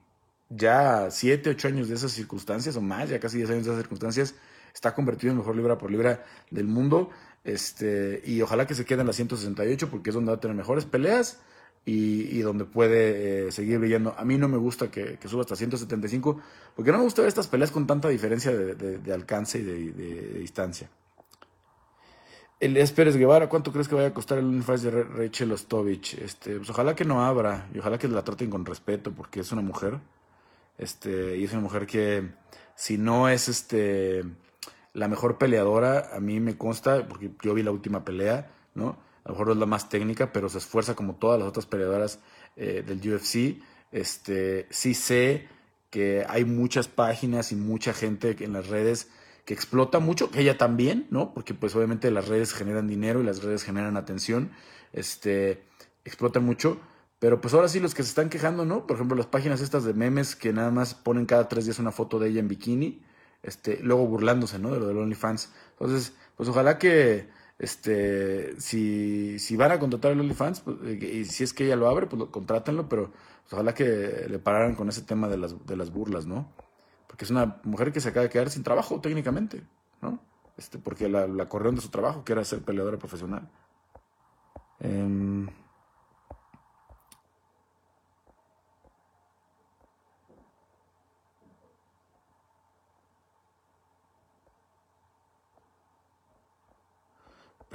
ya 0.49 1.09
siete, 1.11 1.49
ocho 1.49 1.67
años 1.67 1.89
de 1.89 1.95
esas 1.95 2.11
circunstancias 2.11 2.75
o 2.77 2.81
más, 2.81 3.09
ya 3.09 3.19
casi 3.19 3.37
10 3.37 3.49
años 3.49 3.65
de 3.65 3.71
esas 3.71 3.81
circunstancias, 3.81 4.35
está 4.73 4.93
convertido 4.93 5.31
en 5.31 5.39
mejor 5.39 5.55
libra 5.55 5.77
por 5.77 5.91
libra 5.91 6.23
del 6.51 6.67
mundo. 6.67 7.09
Este, 7.43 8.21
y 8.25 8.41
ojalá 8.41 8.67
que 8.67 8.75
se 8.75 8.85
quede 8.85 9.01
en 9.01 9.07
la 9.07 9.13
168 9.13 9.89
porque 9.89 10.09
es 10.09 10.13
donde 10.13 10.31
va 10.31 10.37
a 10.37 10.39
tener 10.39 10.55
mejores 10.55 10.85
peleas 10.85 11.39
y, 11.85 12.39
donde 12.39 12.65
puede 12.65 13.47
eh, 13.47 13.51
seguir 13.51 13.79
brillando. 13.79 14.13
A 14.17 14.25
mí 14.25 14.37
no 14.37 14.49
me 14.49 14.57
gusta 14.57 14.91
que, 14.91 15.17
suba 15.25 15.41
hasta 15.41 15.55
175 15.55 16.41
porque 16.75 16.91
no 16.91 16.97
me 16.97 17.05
gusta 17.05 17.21
ver 17.21 17.29
estas 17.29 17.47
peleas 17.47 17.71
con 17.71 17.87
tanta 17.87 18.09
diferencia 18.09 18.51
de, 18.51 19.13
alcance 19.13 19.59
y 19.59 19.63
de, 19.63 20.39
distancia. 20.39 20.89
El 22.59 22.73
Pérez 22.91 23.15
Guevara, 23.15 23.47
¿cuánto 23.47 23.71
crees 23.71 23.87
que 23.87 23.95
vaya 23.95 24.07
a 24.07 24.13
costar 24.13 24.39
el 24.39 24.45
Unifies 24.45 24.81
de 24.81 25.03
Rachel 25.03 25.51
Ostovich? 25.51 26.15
Este, 26.15 26.57
pues 26.57 26.69
ojalá 26.69 26.95
que 26.95 27.05
no 27.05 27.23
abra 27.23 27.69
y 27.73 27.79
ojalá 27.79 27.97
que 27.97 28.07
la 28.07 28.23
traten 28.23 28.49
con 28.49 28.65
respeto 28.65 29.11
porque 29.11 29.41
es 29.41 29.51
una 29.51 29.61
mujer. 29.61 29.99
Este, 30.77 31.37
y 31.37 31.43
es 31.43 31.51
una 31.51 31.61
mujer 31.61 31.87
que 31.87 32.31
si 32.75 32.97
no 32.97 33.29
es 33.29 33.49
este 33.49 34.23
la 34.93 35.07
mejor 35.07 35.37
peleadora, 35.37 36.09
a 36.13 36.19
mí 36.19 36.39
me 36.39 36.57
consta, 36.57 37.07
porque 37.07 37.31
yo 37.43 37.53
vi 37.53 37.61
la 37.61 37.71
última 37.71 38.03
pelea, 38.03 38.51
¿no? 38.73 38.97
A 39.23 39.29
lo 39.29 39.33
mejor 39.33 39.47
no 39.47 39.53
es 39.53 39.59
la 39.59 39.65
más 39.67 39.89
técnica, 39.89 40.31
pero 40.31 40.49
se 40.49 40.57
esfuerza 40.57 40.95
como 40.95 41.15
todas 41.15 41.39
las 41.39 41.47
otras 41.47 41.67
peleadoras 41.67 42.19
eh, 42.55 42.83
del 42.85 42.97
UFC. 43.13 43.61
Este, 43.91 44.65
sí 44.71 44.95
sé 44.95 45.49
que 45.91 46.25
hay 46.27 46.45
muchas 46.45 46.87
páginas 46.87 47.51
y 47.51 47.55
mucha 47.55 47.93
gente 47.93 48.35
en 48.39 48.53
las 48.53 48.69
redes 48.69 49.09
que 49.45 49.53
explota 49.53 49.99
mucho, 49.99 50.31
que 50.31 50.41
ella 50.41 50.57
también, 50.57 51.07
¿no? 51.09 51.33
Porque 51.33 51.53
pues 51.53 51.75
obviamente 51.75 52.09
las 52.09 52.27
redes 52.27 52.53
generan 52.53 52.87
dinero 52.87 53.21
y 53.21 53.23
las 53.23 53.43
redes 53.43 53.63
generan 53.63 53.97
atención, 53.97 54.51
este, 54.93 55.63
explotan 56.05 56.43
mucho, 56.43 56.79
pero 57.19 57.41
pues 57.41 57.53
ahora 57.53 57.67
sí 57.67 57.79
los 57.79 57.95
que 57.95 58.03
se 58.03 58.09
están 58.09 58.29
quejando, 58.29 58.65
¿no? 58.65 58.85
Por 58.85 58.95
ejemplo, 58.97 59.17
las 59.17 59.25
páginas 59.25 59.61
estas 59.61 59.83
de 59.83 59.93
memes 59.93 60.35
que 60.35 60.53
nada 60.53 60.71
más 60.71 60.93
ponen 60.93 61.25
cada 61.25 61.47
tres 61.47 61.65
días 61.65 61.79
una 61.79 61.91
foto 61.91 62.19
de 62.19 62.29
ella 62.29 62.39
en 62.39 62.47
bikini, 62.47 63.01
este, 63.41 63.79
luego 63.81 64.05
burlándose, 64.05 64.59
¿no? 64.59 64.71
De 64.71 64.79
lo 64.79 64.87
del 64.87 64.97
OnlyFans. 64.97 65.51
Entonces, 65.71 66.13
pues 66.35 66.47
ojalá 66.49 66.77
que, 66.77 67.29
este, 67.57 68.59
si, 68.61 69.39
si 69.39 69.57
van 69.57 69.71
a 69.71 69.79
contratar 69.79 70.11
el 70.11 70.19
OnlyFans, 70.19 70.61
pues, 70.61 70.77
y 71.01 71.25
si 71.25 71.43
es 71.43 71.53
que 71.53 71.65
ella 71.65 71.75
lo 71.75 71.87
abre, 71.89 72.05
pues 72.05 72.29
contrátenlo, 72.29 72.87
pero 72.87 73.11
pues, 73.41 73.53
ojalá 73.53 73.73
que 73.73 74.27
le 74.29 74.37
pararan 74.39 74.75
con 74.75 74.89
ese 74.89 75.01
tema 75.01 75.27
de 75.27 75.37
las, 75.37 75.65
de 75.65 75.75
las 75.75 75.91
burlas, 75.91 76.27
¿no? 76.27 76.51
Porque 77.07 77.25
es 77.25 77.31
una 77.31 77.59
mujer 77.63 77.91
que 77.91 77.99
se 77.99 78.09
acaba 78.09 78.25
de 78.25 78.29
quedar 78.29 78.51
sin 78.51 78.61
trabajo 78.63 79.01
técnicamente, 79.01 79.63
¿no? 80.01 80.19
Este, 80.55 80.77
porque 80.77 81.09
la, 81.09 81.27
la 81.27 81.49
corrieron 81.49 81.75
de 81.75 81.81
su 81.81 81.89
trabajo, 81.89 82.23
que 82.23 82.33
era 82.33 82.43
ser 82.43 82.61
peleadora 82.61 82.97
profesional. 82.97 83.49
Eh, 84.81 85.47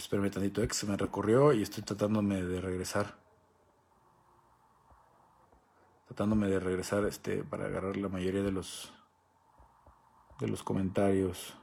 espérame 0.03 0.31
tantito, 0.31 0.67
que 0.67 0.75
se 0.75 0.87
me 0.87 0.97
recorrió 0.97 1.53
y 1.53 1.63
estoy 1.63 1.85
tratándome 1.85 2.43
de 2.43 2.61
regresar. 2.61 3.17
Tratándome 6.07 6.49
de 6.49 6.59
regresar 6.59 7.05
este, 7.05 7.45
para 7.45 7.67
agarrar 7.67 7.97
la 7.97 8.09
mayoría 8.09 8.43
de 8.43 8.51
los, 8.51 8.93
de 10.41 10.49
los 10.49 10.63
comentarios. 10.63 11.55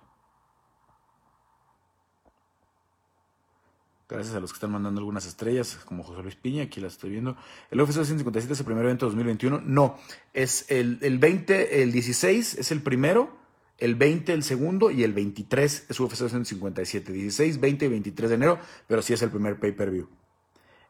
Gracias 4.07 4.33
a 4.33 4.39
los 4.39 4.51
que 4.51 4.55
están 4.55 4.71
mandando 4.71 4.99
algunas 4.99 5.25
estrellas, 5.27 5.75
como 5.85 6.03
José 6.03 6.23
Luis 6.23 6.35
Piña, 6.35 6.63
aquí 6.63 6.79
las 6.79 6.93
estoy 6.93 7.11
viendo. 7.11 7.35
¿El 7.69 7.81
UFC 7.81 8.03
157 8.03 8.53
es 8.53 8.59
el 8.59 8.65
primer 8.65 8.85
evento 8.85 9.05
de 9.05 9.11
2021? 9.11 9.61
No, 9.65 9.97
es 10.33 10.65
el, 10.71 10.97
el 11.01 11.19
20, 11.19 11.83
el 11.83 11.91
16 11.91 12.55
es 12.55 12.71
el 12.71 12.81
primero 12.81 13.38
el 13.79 13.95
20 13.95 14.33
el 14.33 14.43
segundo 14.43 14.91
y 14.91 15.03
el 15.03 15.13
23 15.13 15.85
es 15.89 15.99
UFC 15.99 16.19
257, 16.19 17.11
16, 17.11 17.59
20 17.59 17.85
y 17.85 17.87
23 17.87 18.29
de 18.29 18.35
enero, 18.35 18.59
pero 18.87 19.01
sí 19.01 19.13
es 19.13 19.21
el 19.21 19.29
primer 19.29 19.59
pay-per-view. 19.59 20.07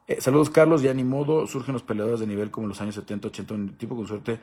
Eh, 0.07 0.21
saludos 0.21 0.49
Carlos, 0.49 0.81
ya 0.81 0.93
ni 0.93 1.03
modo, 1.03 1.45
surgen 1.45 1.73
los 1.73 1.83
peleadores 1.83 2.19
de 2.19 2.27
nivel 2.27 2.49
como 2.49 2.65
en 2.65 2.69
los 2.69 2.81
años 2.81 2.95
70, 2.95 3.27
80, 3.27 3.53
un 3.53 3.77
tipo 3.77 3.95
con 3.95 4.07
suerte 4.07 4.39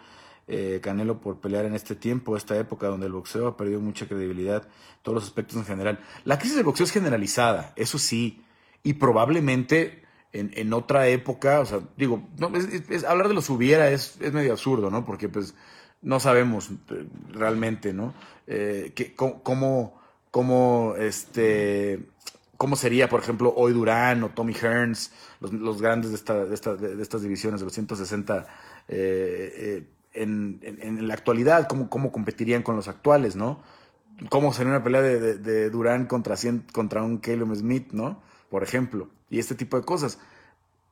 eh, 0.47 0.79
Canelo 0.81 1.21
por 1.21 1.41
pelear 1.41 1.65
en 1.65 1.75
este 1.75 1.97
tiempo, 1.97 2.37
esta 2.37 2.57
época 2.57 2.87
donde 2.87 3.07
el 3.07 3.12
boxeo 3.12 3.49
ha 3.49 3.57
perdido 3.57 3.81
mucha 3.81 4.07
credibilidad, 4.07 4.69
todos 5.03 5.17
los 5.17 5.25
aspectos 5.25 5.57
en 5.57 5.65
general. 5.65 5.99
La 6.25 6.38
crisis 6.38 6.57
del 6.57 6.65
boxeo 6.65 6.85
es 6.85 6.93
generalizada, 6.93 7.73
eso 7.75 7.99
sí, 7.99 8.45
y 8.85 8.93
probablemente 8.95 10.05
en, 10.33 10.73
otra 10.73 11.09
época, 11.09 11.61
o 11.61 11.65
sea, 11.67 11.81
digo, 11.97 12.29
hablar 13.09 13.29
de 13.29 13.35
los 13.35 13.49
hubiera 13.49 13.91
es, 13.91 14.21
es 14.21 14.33
medio 14.33 14.53
absurdo, 14.53 14.91
¿no? 14.91 15.05
Porque 15.05 15.29
pues 15.29 15.55
no 16.03 16.21
sabemos 16.21 16.71
eh, 16.91 17.07
realmente, 17.33 17.93
¿no? 17.93 18.15
Eh, 18.47 18.95
cómo, 19.17 20.00
cómo, 20.31 20.95
este, 20.99 22.07
cómo 22.57 22.76
sería, 22.76 23.09
por 23.09 23.21
ejemplo, 23.21 23.53
hoy 23.57 23.73
Durán 23.73 24.23
o 24.23 24.31
Tommy 24.31 24.55
Hearns, 24.55 25.12
los, 25.41 25.81
grandes 25.81 26.11
de, 26.11 26.17
esta, 26.17 26.45
de, 26.45 26.97
de, 26.97 27.03
estas 27.03 27.23
divisiones 27.23 27.61
de 27.61 27.65
los 27.65 27.73
160 27.75 28.47
eh, 28.88 29.87
en, 30.12 30.61
en, 30.62 31.09
la 31.09 31.15
actualidad, 31.15 31.69
cómo, 31.69 31.91
cómo 31.91 32.11
competirían 32.11 32.62
con 32.62 32.76
los 32.76 32.88
actuales, 32.88 33.37
¿no? 33.37 33.62
Cómo 34.31 34.53
sería 34.53 34.73
una 34.73 34.83
pelea 34.83 35.03
de, 35.03 35.71
Durán 35.71 36.07
contra, 36.07 36.37
contra 36.73 37.03
un 37.03 37.19
Caleb 37.19 37.55
Smith, 37.55 37.93
¿no? 37.93 38.23
Por 38.49 38.62
ejemplo, 38.62 39.09
y 39.29 39.38
este 39.38 39.55
tipo 39.55 39.76
de 39.76 39.85
cosas. 39.85 40.19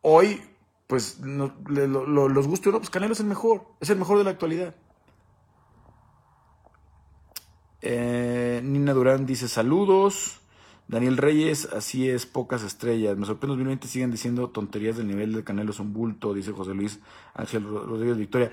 Hoy, 0.03 0.43
pues, 0.87 1.21
los 1.21 2.47
gustos, 2.47 2.73
no, 2.73 2.79
pues 2.79 2.91
Canelo 2.91 3.15
es 3.15 3.21
el 3.21 3.27
mejor, 3.27 3.63
es 3.81 3.89
el 3.89 3.99
mejor 3.99 4.19
de 4.19 4.25
la 4.25 4.31
actualidad. 4.31 4.75
Eh, 7.87 8.63
Nina 8.65 8.95
Durán 8.95 9.27
dice 9.27 9.47
saludos. 9.47 10.41
Daniel 10.89 11.19
Reyes, 11.19 11.69
así 11.73 12.09
es, 12.09 12.25
pocas 12.25 12.63
estrellas. 12.63 13.17
Me 13.17 13.27
sorprende 13.27 13.53
2020 13.53 13.89
siguen 13.89 14.11
diciendo 14.11 14.49
tonterías 14.49 14.97
del 14.97 15.07
nivel 15.07 15.35
de 15.35 15.45
Canelo 15.45 15.71
es 15.71 15.81
un 15.81 15.93
bulto, 15.93 16.35
dice 16.35 16.53
José 16.53 16.75
Luis 16.75 17.01
Ángel 17.35 17.65
Rodríguez 17.65 18.17
Victoria. 18.17 18.53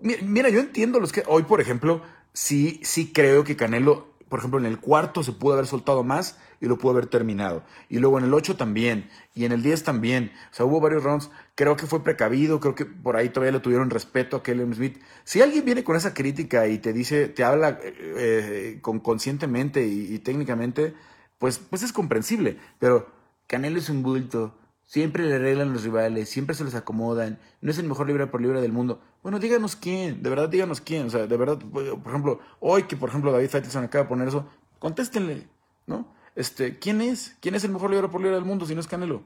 Mira, 0.00 0.50
yo 0.50 0.60
entiendo 0.60 1.00
los 1.00 1.12
que 1.12 1.24
hoy, 1.26 1.42
por 1.42 1.60
ejemplo, 1.60 2.02
sí, 2.32 2.80
sí 2.84 3.12
creo 3.12 3.42
que 3.42 3.56
Canelo 3.56 4.09
por 4.30 4.38
ejemplo, 4.38 4.60
en 4.60 4.66
el 4.66 4.78
cuarto 4.78 5.24
se 5.24 5.32
pudo 5.32 5.54
haber 5.54 5.66
soltado 5.66 6.04
más 6.04 6.38
y 6.60 6.66
lo 6.66 6.78
pudo 6.78 6.92
haber 6.92 7.06
terminado. 7.06 7.64
Y 7.88 7.98
luego 7.98 8.16
en 8.16 8.24
el 8.26 8.32
8 8.32 8.56
también, 8.56 9.10
y 9.34 9.44
en 9.44 9.50
el 9.50 9.60
10 9.60 9.82
también. 9.82 10.30
O 10.52 10.54
sea, 10.54 10.66
hubo 10.66 10.80
varios 10.80 11.02
rounds. 11.02 11.30
Creo 11.56 11.76
que 11.76 11.86
fue 11.86 12.04
precavido, 12.04 12.60
creo 12.60 12.76
que 12.76 12.86
por 12.86 13.16
ahí 13.16 13.28
todavía 13.30 13.50
le 13.50 13.60
tuvieron 13.60 13.90
respeto 13.90 14.36
a 14.36 14.42
Kelly 14.44 14.72
Smith. 14.72 15.02
Si 15.24 15.42
alguien 15.42 15.64
viene 15.64 15.82
con 15.82 15.96
esa 15.96 16.14
crítica 16.14 16.68
y 16.68 16.78
te 16.78 16.92
dice, 16.92 17.26
te 17.26 17.42
habla 17.42 17.80
eh, 17.82 17.94
eh, 17.96 18.78
con, 18.82 19.00
conscientemente 19.00 19.84
y, 19.84 20.16
técnicamente, 20.20 20.94
pues, 21.38 21.58
pues 21.58 21.82
es 21.82 21.92
comprensible. 21.92 22.56
Pero 22.78 23.10
Canelo 23.48 23.78
es 23.78 23.88
un 23.90 24.04
bulto. 24.04 24.56
Siempre 24.84 25.24
le 25.24 25.34
arreglan 25.34 25.72
los 25.72 25.82
rivales, 25.82 26.28
siempre 26.28 26.54
se 26.54 26.62
les 26.62 26.76
acomodan. 26.76 27.40
No 27.60 27.72
es 27.72 27.78
el 27.78 27.88
mejor 27.88 28.06
libre 28.06 28.28
por 28.28 28.40
libre 28.40 28.60
del 28.60 28.72
mundo. 28.72 29.00
Bueno, 29.22 29.38
díganos 29.38 29.76
quién, 29.76 30.22
de 30.22 30.30
verdad 30.30 30.48
díganos 30.48 30.80
quién. 30.80 31.06
O 31.06 31.10
sea, 31.10 31.26
de 31.26 31.36
verdad, 31.36 31.58
por 31.58 32.08
ejemplo, 32.08 32.40
hoy 32.60 32.84
que 32.84 32.96
por 32.96 33.08
ejemplo 33.10 33.32
David 33.32 33.50
Faitelson 33.50 33.84
acaba 33.84 34.04
de 34.04 34.08
poner 34.08 34.28
eso, 34.28 34.46
contéstenle, 34.78 35.46
¿no? 35.86 36.12
Este, 36.34 36.78
¿quién 36.78 37.00
es? 37.00 37.36
¿Quién 37.40 37.54
es 37.54 37.64
el 37.64 37.70
mejor 37.70 37.90
libre 37.90 38.08
por 38.08 38.20
libre 38.20 38.36
del 38.36 38.44
mundo 38.44 38.64
si 38.64 38.74
no 38.74 38.80
es 38.80 38.86
Canelo? 38.86 39.22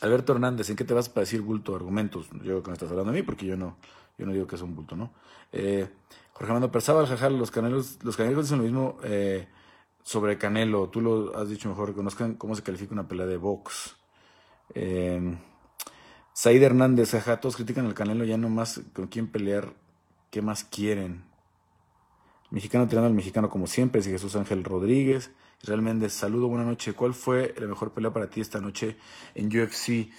Alberto 0.00 0.32
Hernández, 0.32 0.70
¿en 0.70 0.76
qué 0.76 0.84
te 0.84 0.94
vas 0.94 1.08
para 1.08 1.22
decir 1.22 1.40
bulto? 1.40 1.74
Argumentos. 1.74 2.28
Yo 2.30 2.38
creo 2.38 2.62
que 2.62 2.68
no 2.68 2.74
estás 2.74 2.90
hablando 2.90 3.12
de 3.12 3.18
mí 3.18 3.22
porque 3.24 3.46
yo 3.46 3.56
no, 3.56 3.76
yo 4.16 4.26
no 4.26 4.32
digo 4.32 4.46
que 4.46 4.56
es 4.56 4.62
un 4.62 4.74
bulto, 4.76 4.94
¿no? 4.94 5.12
Eh, 5.52 5.88
Jorge 6.32 6.52
Armando 6.52 6.70
Persábal, 6.70 7.06
jajar, 7.06 7.32
los 7.32 7.50
canelos, 7.50 7.98
los 8.02 8.16
canelos 8.16 8.44
dicen 8.44 8.58
lo 8.58 8.64
mismo 8.64 8.98
eh, 9.02 9.48
sobre 10.02 10.38
Canelo. 10.38 10.88
Tú 10.88 11.00
lo 11.00 11.36
has 11.36 11.48
dicho 11.48 11.68
mejor, 11.68 11.94
conozcan 11.94 12.34
cómo 12.34 12.54
se 12.54 12.62
califica 12.62 12.92
una 12.92 13.08
pelea 13.08 13.26
de 13.26 13.38
box. 13.38 13.96
Eh, 14.74 15.36
Said 16.38 16.62
Hernández, 16.62 17.14
ajá, 17.14 17.40
todos 17.40 17.56
critican 17.56 17.86
al 17.86 17.94
Canelo, 17.94 18.24
ya 18.24 18.36
no 18.36 18.48
más 18.48 18.80
con 18.92 19.08
quién 19.08 19.26
pelear, 19.26 19.72
qué 20.30 20.40
más 20.40 20.62
quieren. 20.62 21.24
Mexicano 22.52 22.86
tirando 22.86 23.08
al 23.08 23.14
mexicano 23.14 23.50
como 23.50 23.66
siempre, 23.66 23.98
dice 23.98 24.12
Jesús 24.12 24.36
Ángel 24.36 24.62
Rodríguez. 24.62 25.32
Méndez, 25.66 26.12
saludo, 26.12 26.46
buena 26.46 26.64
noche. 26.64 26.92
¿Cuál 26.92 27.14
fue 27.14 27.56
la 27.58 27.66
mejor 27.66 27.92
pelea 27.92 28.12
para 28.12 28.30
ti 28.30 28.40
esta 28.40 28.60
noche 28.60 28.96
en 29.34 29.48
UFC? 29.48 30.12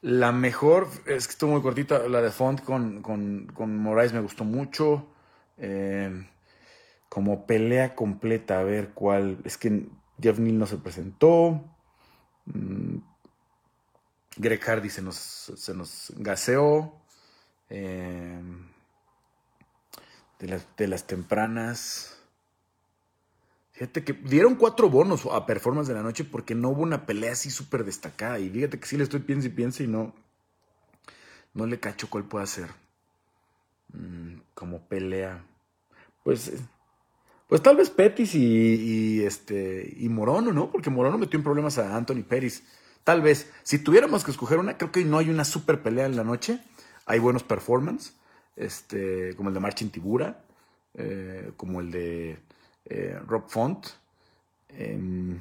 La 0.00 0.30
mejor, 0.30 0.86
es 1.06 1.26
que 1.26 1.32
estuvo 1.32 1.50
muy 1.50 1.60
cortita, 1.62 2.06
la 2.06 2.22
de 2.22 2.30
Font 2.30 2.62
con, 2.62 3.02
con, 3.02 3.48
con 3.52 3.76
Moraes 3.76 4.12
me 4.12 4.20
gustó 4.20 4.44
mucho. 4.44 5.08
Eh, 5.58 6.24
como 7.08 7.46
pelea 7.46 7.96
completa, 7.96 8.60
a 8.60 8.62
ver 8.62 8.90
cuál. 8.94 9.38
Es 9.42 9.58
que 9.58 9.88
Jeff 10.22 10.38
Neal 10.38 10.56
no 10.56 10.66
se 10.66 10.76
presentó. 10.76 11.64
Mm, 12.44 12.98
Greg 14.36 14.60
Hardy 14.62 14.90
se 14.90 15.02
nos, 15.02 15.16
se 15.16 15.74
nos 15.74 16.12
gaseó. 16.16 16.92
Eh, 17.70 18.40
de, 20.38 20.48
las, 20.48 20.66
de 20.76 20.88
las 20.88 21.06
tempranas. 21.06 22.18
Fíjate 23.72 24.04
que 24.04 24.12
dieron 24.12 24.54
cuatro 24.54 24.88
bonos 24.88 25.26
a 25.26 25.46
performance 25.46 25.88
de 25.88 25.94
la 25.94 26.02
noche 26.02 26.24
porque 26.24 26.54
no 26.54 26.70
hubo 26.70 26.82
una 26.82 27.06
pelea 27.06 27.32
así 27.32 27.50
súper 27.50 27.84
destacada. 27.84 28.38
Y 28.38 28.48
fíjate 28.50 28.78
que 28.78 28.86
sí 28.86 28.96
le 28.96 29.04
estoy 29.04 29.20
piensa 29.20 29.48
y 29.48 29.50
piensa 29.50 29.82
y 29.82 29.88
no. 29.88 30.14
No 31.54 31.66
le 31.66 31.80
cacho 31.80 32.08
cuál 32.08 32.24
puede 32.24 32.46
ser. 32.46 32.68
Mm, 33.92 34.38
como 34.54 34.86
pelea. 34.86 35.44
Pues. 36.22 36.52
Pues 37.48 37.62
tal 37.62 37.76
vez 37.76 37.90
Petis 37.90 38.34
y, 38.34 38.40
y, 38.42 39.22
este. 39.24 39.92
y 39.96 40.08
Morono, 40.08 40.52
¿no? 40.52 40.70
Porque 40.70 40.90
Morono 40.90 41.18
metió 41.18 41.36
en 41.36 41.44
problemas 41.44 41.78
a 41.78 41.96
Anthony 41.96 42.22
Peris. 42.22 42.64
Tal 43.04 43.20
vez, 43.20 43.52
si 43.62 43.78
tuviéramos 43.78 44.24
que 44.24 44.30
escoger 44.30 44.58
una, 44.58 44.78
creo 44.78 44.90
que 44.90 45.04
no 45.04 45.18
hay 45.18 45.28
una 45.28 45.44
super 45.44 45.82
pelea 45.82 46.06
en 46.06 46.16
la 46.16 46.24
noche. 46.24 46.60
Hay 47.06 47.18
buenos 47.18 47.42
performances, 47.42 48.16
este, 48.56 49.36
como 49.36 49.50
el 49.50 49.54
de 49.54 49.60
Marchin 49.60 49.90
Tibura, 49.90 50.42
eh, 50.94 51.52
como 51.58 51.80
el 51.80 51.90
de 51.90 52.38
eh, 52.86 53.18
Rob 53.26 53.48
Font. 53.48 53.86
Em, 54.70 55.38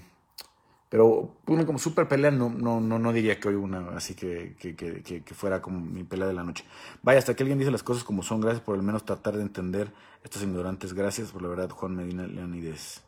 pero 0.89 1.38
una 1.48 1.65
como 1.65 1.79
super 1.79 2.08
pelea 2.08 2.29
no, 2.32 2.50
no, 2.50 2.79
no, 2.79 3.00
no 3.00 3.13
diría 3.13 3.39
que 3.39 3.48
hoy 3.48 3.55
una 3.55 3.96
así 3.96 4.13
que, 4.13 4.55
que, 4.59 4.75
que, 4.75 5.01
que, 5.01 5.33
fuera 5.33 5.59
como 5.61 5.79
mi 5.79 6.03
pelea 6.03 6.27
de 6.27 6.33
la 6.33 6.44
noche. 6.44 6.66
Vaya, 7.01 7.18
hasta 7.18 7.33
que 7.33 7.44
alguien 7.44 7.57
dice 7.57 7.72
las 7.72 7.81
cosas 7.81 8.03
como 8.03 8.22
son, 8.24 8.42
gracias 8.42 8.61
por 8.64 8.75
al 8.75 8.83
menos 8.83 9.05
tratar 9.05 9.35
de 9.35 9.42
entender 9.42 9.92
estos 10.24 10.44
ignorantes. 10.44 10.94
Gracias 10.94 11.31
por 11.31 11.42
la 11.42 11.48
verdad, 11.48 11.70
Juan 11.70 11.96
Medina 11.96 12.27
Leonides. 12.27 13.01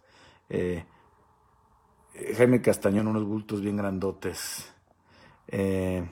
Eh, 0.49 0.85
Jaime 2.35 2.61
Castañón, 2.61 3.07
unos 3.07 3.25
bultos 3.25 3.61
bien 3.61 3.77
grandotes. 3.77 4.71
Eh, 5.47 6.03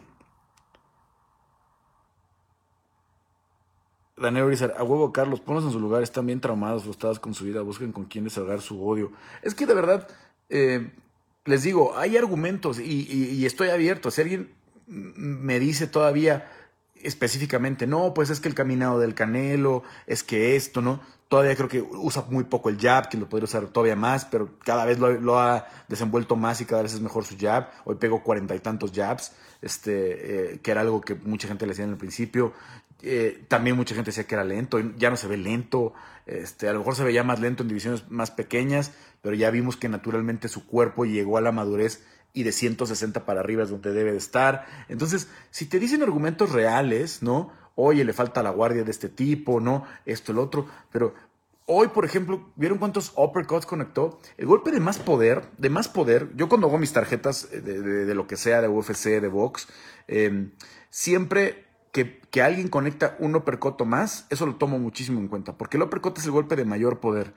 Daniel 4.18 4.46
Urizar, 4.46 4.74
a 4.78 4.84
huevo 4.84 5.12
Carlos, 5.12 5.40
ponlos 5.40 5.64
en 5.66 5.72
su 5.72 5.80
lugar, 5.80 6.04
están 6.04 6.26
bien 6.26 6.40
traumados, 6.40 6.84
frustrados 6.84 7.20
con 7.20 7.34
su 7.34 7.46
vida, 7.46 7.62
busquen 7.62 7.92
con 7.92 8.06
quién 8.06 8.26
desahogar 8.26 8.62
su 8.62 8.86
odio. 8.86 9.12
Es 9.42 9.56
que 9.56 9.66
de 9.66 9.74
verdad, 9.74 10.08
eh, 10.50 10.92
les 11.46 11.64
digo, 11.64 11.98
hay 11.98 12.18
argumentos 12.18 12.80
y, 12.80 13.08
y, 13.10 13.46
estoy 13.46 13.70
abierto. 13.70 14.12
Si 14.12 14.22
alguien 14.22 14.54
me 14.88 15.60
dice 15.60 15.88
todavía 15.88 16.50
específicamente, 16.96 17.88
no, 17.88 18.14
pues 18.14 18.30
es 18.30 18.40
que 18.40 18.48
el 18.48 18.56
caminado 18.56 19.00
del 19.00 19.16
canelo, 19.16 19.84
es 20.08 20.24
que 20.24 20.56
esto, 20.56 20.82
¿no? 20.82 21.02
Todavía 21.34 21.56
creo 21.56 21.68
que 21.68 21.82
usa 21.82 22.26
muy 22.30 22.44
poco 22.44 22.70
el 22.70 22.78
jab, 22.80 23.10
que 23.10 23.18
lo 23.18 23.28
podría 23.28 23.46
usar 23.46 23.66
todavía 23.66 23.96
más, 23.96 24.24
pero 24.24 24.52
cada 24.64 24.86
vez 24.86 25.00
lo, 25.00 25.40
ha 25.40 25.68
desenvuelto 25.88 26.36
más 26.36 26.62
y 26.62 26.66
cada 26.66 26.84
vez 26.84 26.94
es 26.94 27.02
mejor 27.02 27.26
su 27.26 27.36
jab. 27.40 27.72
Hoy 27.86 27.96
pegó 27.96 28.22
cuarenta 28.22 28.54
y 28.54 28.60
tantos 28.60 28.92
jabs, 28.94 29.32
este, 29.60 30.52
eh, 30.52 30.60
que 30.62 30.70
era 30.70 30.82
algo 30.82 31.02
que 31.02 31.16
mucha 31.16 31.48
gente 31.48 31.66
le 31.66 31.72
decía 31.72 31.86
en 31.86 31.90
el 31.90 31.98
principio. 31.98 32.54
Eh, 33.02 33.46
también 33.48 33.76
mucha 33.76 33.96
gente 33.96 34.12
decía 34.12 34.26
que 34.26 34.36
era 34.36 34.44
lento, 34.44 34.80
ya 34.96 35.10
no 35.10 35.18
se 35.18 35.28
ve 35.28 35.38
lento, 35.38 35.96
este, 36.28 36.70
a 36.70 36.74
lo 36.74 36.78
mejor 36.78 36.96
se 36.96 37.04
veía 37.04 37.24
más 37.24 37.40
lento 37.40 37.64
en 37.64 37.70
divisiones 37.70 38.12
más 38.12 38.30
pequeñas, 38.30 38.92
pero 39.24 39.34
ya 39.34 39.50
vimos 39.50 39.76
que 39.76 39.90
naturalmente 39.90 40.50
su 40.50 40.68
cuerpo 40.68 41.04
llegó 41.04 41.40
a 41.40 41.42
la 41.42 41.52
madurez 41.52 42.04
y 42.34 42.44
de 42.44 42.52
160 42.52 43.26
para 43.26 43.40
arriba 43.40 43.64
es 43.64 43.72
donde 43.72 43.92
debe 43.92 44.12
de 44.12 44.20
estar. 44.20 44.68
Entonces, 44.88 45.30
si 45.50 45.66
te 45.66 45.80
dicen 45.80 46.04
argumentos 46.04 46.52
reales, 46.52 47.24
¿no? 47.24 47.52
Oye, 47.76 48.04
le 48.04 48.14
falta 48.14 48.44
la 48.44 48.52
guardia 48.52 48.84
de 48.84 48.92
este 48.92 49.10
tipo, 49.10 49.60
¿no? 49.60 49.86
Esto, 50.06 50.32
el 50.32 50.40
otro, 50.40 50.68
pero 50.92 51.14
hoy, 51.66 51.88
por 51.88 52.06
ejemplo, 52.06 52.52
¿vieron 52.56 52.78
cuántos 52.78 53.14
uppercuts 53.16 53.66
conectó? 53.66 54.20
El 54.38 54.46
golpe 54.46 54.72
de 54.72 54.80
más 54.80 55.00
poder, 55.00 55.44
de 55.58 55.70
más 55.70 55.88
poder, 55.88 56.30
yo 56.36 56.50
cuando 56.50 56.68
hago 56.68 56.78
mis 56.78 56.94
tarjetas 56.94 57.50
de, 57.52 58.16
lo 58.16 58.28
que 58.28 58.38
sea, 58.38 58.62
de 58.62 58.68
UFC, 58.68 59.22
de 59.22 59.28
box, 59.28 59.68
em, 60.08 60.52
siempre 60.90 61.66
que, 61.92 62.42
alguien 62.42 62.68
conecta 62.68 63.16
un 63.20 63.36
uppercut 63.36 63.82
más, 63.84 64.26
eso 64.30 64.46
lo 64.46 64.56
tomo 64.56 64.80
muchísimo 64.80 65.20
en 65.20 65.28
cuenta, 65.28 65.58
porque 65.58 65.78
el 65.78 65.84
uppercut 65.84 66.18
es 66.18 66.26
el 66.26 66.32
golpe 66.32 66.56
de 66.56 66.66
mayor 66.66 67.00
poder. 67.00 67.34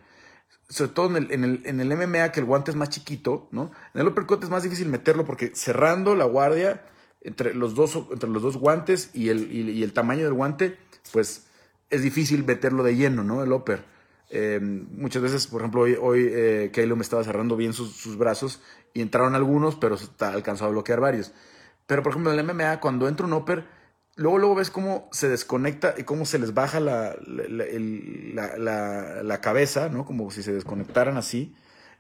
Sobre 0.68 0.92
todo 0.92 1.16
en 1.16 1.16
el, 1.16 1.32
en 1.32 1.44
el, 1.44 1.62
en 1.64 1.80
el 1.80 1.96
MMA, 1.96 2.32
que 2.32 2.40
el 2.40 2.46
guante 2.46 2.72
es 2.72 2.76
más 2.76 2.88
chiquito, 2.88 3.48
¿no? 3.52 3.70
En 3.94 4.00
el 4.00 4.08
uppercut 4.08 4.42
es 4.42 4.50
más 4.50 4.64
difícil 4.64 4.88
meterlo 4.88 5.24
porque 5.24 5.52
cerrando 5.54 6.16
la 6.16 6.24
guardia 6.24 6.82
entre 7.20 7.54
los 7.54 7.74
dos, 7.74 7.96
entre 8.10 8.28
los 8.28 8.42
dos 8.42 8.56
guantes 8.56 9.10
y 9.14 9.28
el, 9.30 9.52
y, 9.52 9.82
el 9.82 9.92
tamaño 9.92 10.24
del 10.24 10.34
guante, 10.34 10.78
pues 11.12 11.46
es 11.90 12.02
difícil 12.02 12.44
meterlo 12.44 12.82
de 12.82 12.96
lleno, 12.96 13.24
¿no? 13.24 13.42
El 13.42 13.52
upper. 13.52 13.84
Eh, 14.30 14.58
muchas 14.60 15.22
veces, 15.22 15.46
por 15.46 15.60
ejemplo, 15.60 15.82
hoy, 15.82 15.96
hoy 16.00 16.28
eh, 16.30 16.92
me 16.96 17.02
estaba 17.02 17.22
cerrando 17.24 17.56
bien 17.56 17.72
sus, 17.72 18.16
brazos 18.16 18.60
y 18.92 19.00
entraron 19.00 19.34
algunos, 19.34 19.76
pero 19.76 19.96
alcanzó 20.20 20.66
a 20.66 20.68
bloquear 20.68 21.00
varios. 21.00 21.32
Pero, 21.86 22.02
por 22.02 22.10
ejemplo, 22.10 22.32
en 22.32 22.38
el 22.38 22.44
MMA, 22.44 22.80
cuando 22.80 23.08
entra 23.08 23.26
un 23.26 23.32
upper, 23.32 23.66
luego, 24.16 24.38
luego 24.38 24.54
ves 24.56 24.70
cómo 24.70 25.08
se 25.12 25.28
desconecta 25.28 25.94
y 25.96 26.02
cómo 26.02 26.26
se 26.26 26.38
les 26.38 26.54
baja 26.54 26.80
la, 26.80 27.16
la, 27.26 29.22
la 29.22 29.40
cabeza, 29.40 29.88
¿no? 29.88 30.04
Como 30.04 30.30
si 30.30 30.42
se 30.42 30.52
desconectaran 30.52 31.16
así. 31.16 31.54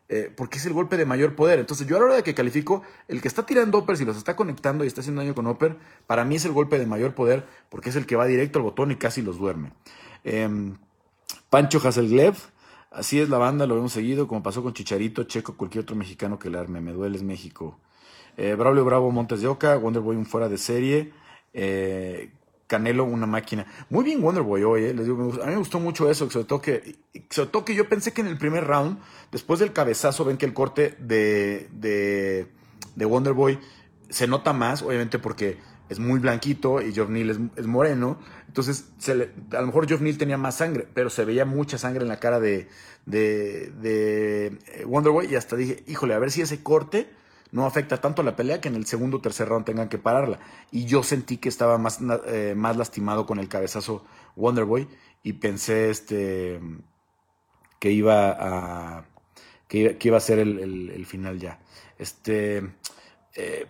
Eh, 0.08 0.32
porque 0.36 0.58
es 0.58 0.66
el 0.66 0.72
golpe 0.72 0.96
de 0.96 1.04
mayor 1.04 1.34
poder. 1.34 1.58
Entonces, 1.58 1.86
yo 1.86 1.96
a 1.96 1.98
la 1.98 2.06
hora 2.06 2.14
de 2.16 2.22
que 2.22 2.34
califico, 2.34 2.82
el 3.08 3.20
que 3.20 3.28
está 3.28 3.44
tirando 3.44 3.78
Oper, 3.78 3.96
si 3.96 4.04
los 4.04 4.16
está 4.16 4.36
conectando 4.36 4.84
y 4.84 4.86
está 4.86 5.00
haciendo 5.00 5.20
daño 5.20 5.34
con 5.34 5.46
Oper, 5.46 5.76
para 6.06 6.24
mí 6.24 6.36
es 6.36 6.44
el 6.44 6.52
golpe 6.52 6.78
de 6.78 6.86
mayor 6.86 7.14
poder, 7.14 7.44
porque 7.68 7.90
es 7.90 7.96
el 7.96 8.06
que 8.06 8.14
va 8.14 8.26
directo 8.26 8.58
al 8.58 8.64
botón 8.64 8.92
y 8.92 8.96
casi 8.96 9.22
los 9.22 9.38
duerme. 9.38 9.72
Eh, 10.22 10.48
Pancho 11.50 11.80
Hasselglev, 11.82 12.36
así 12.90 13.20
es 13.20 13.28
la 13.28 13.38
banda, 13.38 13.66
lo 13.66 13.76
hemos 13.76 13.92
seguido, 13.92 14.28
como 14.28 14.42
pasó 14.42 14.62
con 14.62 14.74
Chicharito, 14.74 15.24
Checo, 15.24 15.56
cualquier 15.56 15.82
otro 15.82 15.96
mexicano 15.96 16.38
que 16.38 16.50
le 16.50 16.58
arme. 16.58 16.80
Me 16.80 16.92
duele, 16.92 17.16
es 17.16 17.22
México. 17.22 17.78
Eh, 18.36 18.54
Braulio 18.54 18.84
Bravo 18.84 19.10
Montes 19.10 19.40
de 19.40 19.48
Oca, 19.48 19.76
Wonderboy 19.76 20.16
un 20.16 20.26
fuera 20.26 20.48
de 20.48 20.58
serie. 20.58 21.12
Eh, 21.52 22.30
Canelo 22.66 23.04
una 23.04 23.26
máquina. 23.26 23.66
Muy 23.90 24.04
bien 24.04 24.22
Wonderboy 24.22 24.62
hoy, 24.64 24.84
eh. 24.84 24.94
Les 24.94 25.06
digo, 25.06 25.32
a 25.42 25.46
mí 25.46 25.52
me 25.52 25.56
gustó 25.56 25.78
mucho 25.78 26.10
eso, 26.10 26.28
sobre 26.30 26.46
todo, 26.46 26.60
que, 26.60 26.96
que 27.12 27.74
yo 27.74 27.88
pensé 27.88 28.12
que 28.12 28.20
en 28.22 28.26
el 28.26 28.38
primer 28.38 28.64
round, 28.64 28.98
después 29.30 29.60
del 29.60 29.72
cabezazo, 29.72 30.24
ven 30.24 30.36
que 30.36 30.46
el 30.46 30.54
corte 30.54 30.96
de, 30.98 31.68
de, 31.72 32.48
de 32.94 33.04
Wonderboy 33.04 33.58
se 34.08 34.26
nota 34.26 34.52
más, 34.52 34.82
obviamente 34.82 35.18
porque 35.18 35.58
es 35.88 35.98
muy 35.98 36.18
blanquito 36.18 36.82
y 36.82 36.92
Geoff 36.92 37.10
Neal 37.10 37.50
es, 37.56 37.66
moreno. 37.66 38.18
Entonces, 38.48 38.86
a 39.52 39.60
lo 39.60 39.66
mejor 39.66 39.86
Geoff 39.86 40.00
Neal 40.00 40.18
tenía 40.18 40.36
más 40.36 40.56
sangre, 40.56 40.88
pero 40.92 41.10
se 41.10 41.24
veía 41.24 41.44
mucha 41.44 41.78
sangre 41.78 42.02
en 42.02 42.08
la 42.08 42.18
cara 42.18 42.40
de, 42.40 42.68
de, 43.04 43.72
de 43.80 44.46
eh, 44.46 44.84
Wonderboy 44.84 45.26
y 45.30 45.36
hasta 45.36 45.56
dije, 45.56 45.84
híjole, 45.86 46.14
a 46.14 46.18
ver 46.18 46.30
si 46.30 46.42
ese 46.42 46.62
corte 46.62 47.08
no 47.52 47.66
afecta 47.66 48.00
tanto 48.00 48.22
la 48.22 48.36
pelea 48.36 48.60
que 48.60 48.68
en 48.68 48.74
el 48.74 48.86
segundo 48.86 49.18
o 49.18 49.20
tercer 49.20 49.48
round 49.48 49.64
tengan 49.64 49.88
que 49.88 49.98
pararla. 49.98 50.38
Y 50.70 50.84
yo 50.86 51.02
sentí 51.02 51.38
que 51.38 51.48
estaba 51.48 51.78
más, 51.78 52.00
eh, 52.26 52.54
más 52.56 52.76
lastimado 52.76 53.26
con 53.26 53.38
el 53.38 53.48
cabezazo 53.48 54.04
Wonderboy 54.36 54.88
y 55.22 55.34
pensé, 55.34 55.90
este, 55.90 56.60
que 57.78 57.90
iba 57.90 58.30
a, 58.30 59.04
que 59.68 59.98
iba, 60.00 60.16
a 60.16 60.20
ser 60.20 60.38
el, 60.38 61.06
final 61.06 61.38
ya. 61.38 61.58
Este, 61.98 62.58
eh, 63.34 63.66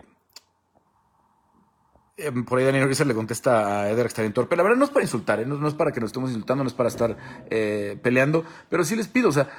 em, 2.17 2.45
por 2.45 2.59
ahí 2.59 2.65
Daniel 2.65 2.85
Uriza 2.85 3.05
le 3.05 3.13
contesta 3.13 3.81
a 3.81 3.89
Eder 3.89 4.11
bien 4.17 4.33
torpe. 4.33 4.55
La 4.55 4.63
verdad 4.63 4.77
no 4.77 4.85
es 4.85 4.91
para 4.91 5.03
insultar, 5.03 5.39
¿eh? 5.39 5.45
no, 5.45 5.67
es 5.67 5.73
para 5.73 5.91
que 5.91 5.99
nos 5.99 6.09
estemos 6.09 6.29
insultando, 6.29 6.63
no 6.63 6.69
es 6.69 6.75
para 6.75 6.89
estar 6.89 7.17
eh, 7.49 7.97
peleando, 8.01 8.45
pero 8.69 8.83
sí 8.83 8.95
les 8.95 9.07
pido, 9.07 9.29
o 9.29 9.33
sea, 9.33 9.49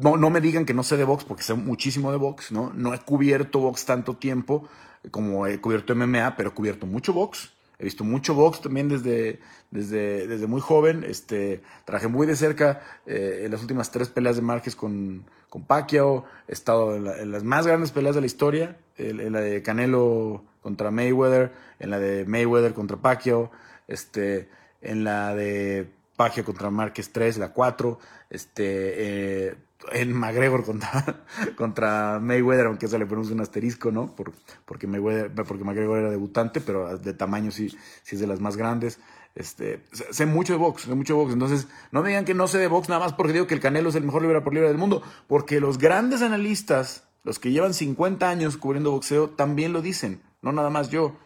no, 0.00 0.16
no 0.16 0.30
me 0.30 0.40
digan 0.40 0.64
que 0.64 0.74
no 0.74 0.82
sé 0.82 0.96
de 0.96 1.04
box 1.04 1.24
porque 1.24 1.42
sé 1.42 1.54
muchísimo 1.54 2.10
de 2.10 2.18
box, 2.18 2.52
¿no? 2.52 2.72
No 2.74 2.94
he 2.94 2.98
cubierto 2.98 3.60
box 3.60 3.84
tanto 3.84 4.16
tiempo 4.16 4.68
como 5.10 5.46
he 5.46 5.60
cubierto 5.60 5.94
MMA, 5.94 6.36
pero 6.36 6.50
he 6.50 6.52
cubierto 6.52 6.86
mucho 6.86 7.12
box. 7.12 7.52
He 7.78 7.84
visto 7.84 8.04
mucho 8.04 8.34
box 8.34 8.62
también 8.62 8.88
desde, 8.88 9.38
desde, 9.70 10.26
desde 10.26 10.46
muy 10.46 10.60
joven. 10.60 11.04
Este, 11.04 11.62
trabajé 11.84 12.08
muy 12.08 12.26
de 12.26 12.34
cerca 12.34 12.80
eh, 13.06 13.42
en 13.44 13.50
las 13.50 13.60
últimas 13.60 13.90
tres 13.90 14.08
peleas 14.08 14.36
de 14.36 14.42
Márquez 14.42 14.74
con, 14.74 15.24
con 15.50 15.64
Pacquiao. 15.64 16.24
He 16.48 16.52
estado 16.52 16.96
en, 16.96 17.30
las 17.30 17.44
más 17.44 17.66
grandes 17.66 17.92
peleas 17.92 18.14
de 18.14 18.22
la 18.22 18.26
historia. 18.26 18.78
En, 18.96 19.32
la 19.32 19.40
de 19.40 19.62
Canelo 19.62 20.42
contra 20.62 20.90
Mayweather, 20.90 21.52
en 21.78 21.90
la 21.90 21.98
de 21.98 22.24
Mayweather 22.24 22.72
contra 22.72 22.96
Pacquiao, 22.96 23.50
este, 23.88 24.48
en 24.80 25.04
la 25.04 25.34
de 25.34 25.86
Pacquiao 26.16 26.46
contra 26.46 26.70
Márquez 26.70 27.12
3, 27.12 27.36
la 27.36 27.52
4. 27.52 27.98
Este, 28.30 29.48
eh, 29.48 29.56
en 29.92 30.12
McGregor 30.12 30.64
contra, 30.64 31.24
contra 31.56 32.18
Mayweather, 32.20 32.66
aunque 32.66 32.88
se 32.88 32.98
le 32.98 33.06
ponemos 33.06 33.30
un 33.30 33.40
asterisco, 33.40 33.90
¿no? 33.90 34.14
Por, 34.14 34.32
porque, 34.64 34.86
Mayweather, 34.86 35.32
porque 35.44 35.64
McGregor 35.64 35.98
era 35.98 36.10
debutante, 36.10 36.60
pero 36.60 36.98
de 36.98 37.12
tamaño 37.14 37.50
sí, 37.50 37.70
sí 38.02 38.16
es 38.16 38.20
de 38.20 38.26
las 38.26 38.40
más 38.40 38.56
grandes. 38.56 38.98
Este, 39.36 39.84
sé 39.92 40.24
mucho 40.24 40.54
de 40.54 40.58
box, 40.58 40.82
sé 40.82 40.94
mucho 40.94 41.12
de 41.12 41.20
box. 41.20 41.32
Entonces, 41.34 41.68
no 41.92 42.02
me 42.02 42.08
digan 42.08 42.24
que 42.24 42.32
no 42.32 42.48
sé 42.48 42.58
de 42.58 42.68
box 42.68 42.88
nada 42.88 43.02
más 43.02 43.12
porque 43.12 43.34
digo 43.34 43.46
que 43.46 43.54
el 43.54 43.60
Canelo 43.60 43.90
es 43.90 43.94
el 43.94 44.02
mejor 44.02 44.22
libra 44.22 44.42
por 44.42 44.54
libra 44.54 44.68
del 44.68 44.78
mundo. 44.78 45.02
Porque 45.28 45.60
los 45.60 45.76
grandes 45.76 46.22
analistas, 46.22 47.04
los 47.22 47.38
que 47.38 47.52
llevan 47.52 47.74
50 47.74 48.28
años 48.28 48.56
cubriendo 48.56 48.90
boxeo, 48.90 49.28
también 49.28 49.74
lo 49.74 49.82
dicen. 49.82 50.22
No 50.40 50.52
nada 50.52 50.70
más 50.70 50.88
yo. 50.88 51.16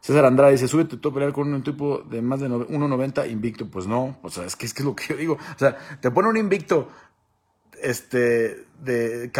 César 0.00 0.24
Andrade 0.24 0.52
dice, 0.52 0.66
súbete 0.66 0.96
tú 0.96 1.10
a 1.10 1.14
pelear 1.14 1.32
con 1.32 1.52
un 1.52 1.62
tipo 1.62 1.98
de 1.98 2.22
más 2.22 2.40
de 2.40 2.48
1.90 2.48 3.30
invicto. 3.30 3.70
Pues 3.70 3.86
no, 3.86 4.18
o 4.22 4.30
sea, 4.30 4.44
es 4.44 4.56
que 4.56 4.66
es 4.66 4.74
que 4.74 4.82
es 4.82 4.86
lo 4.86 4.96
que 4.96 5.04
yo 5.08 5.16
digo. 5.16 5.34
O 5.34 5.58
sea, 5.58 5.76
te 6.00 6.10
pone 6.10 6.28
un 6.28 6.38
invicto 6.38 6.88
este, 7.82 8.64
de 8.82 9.30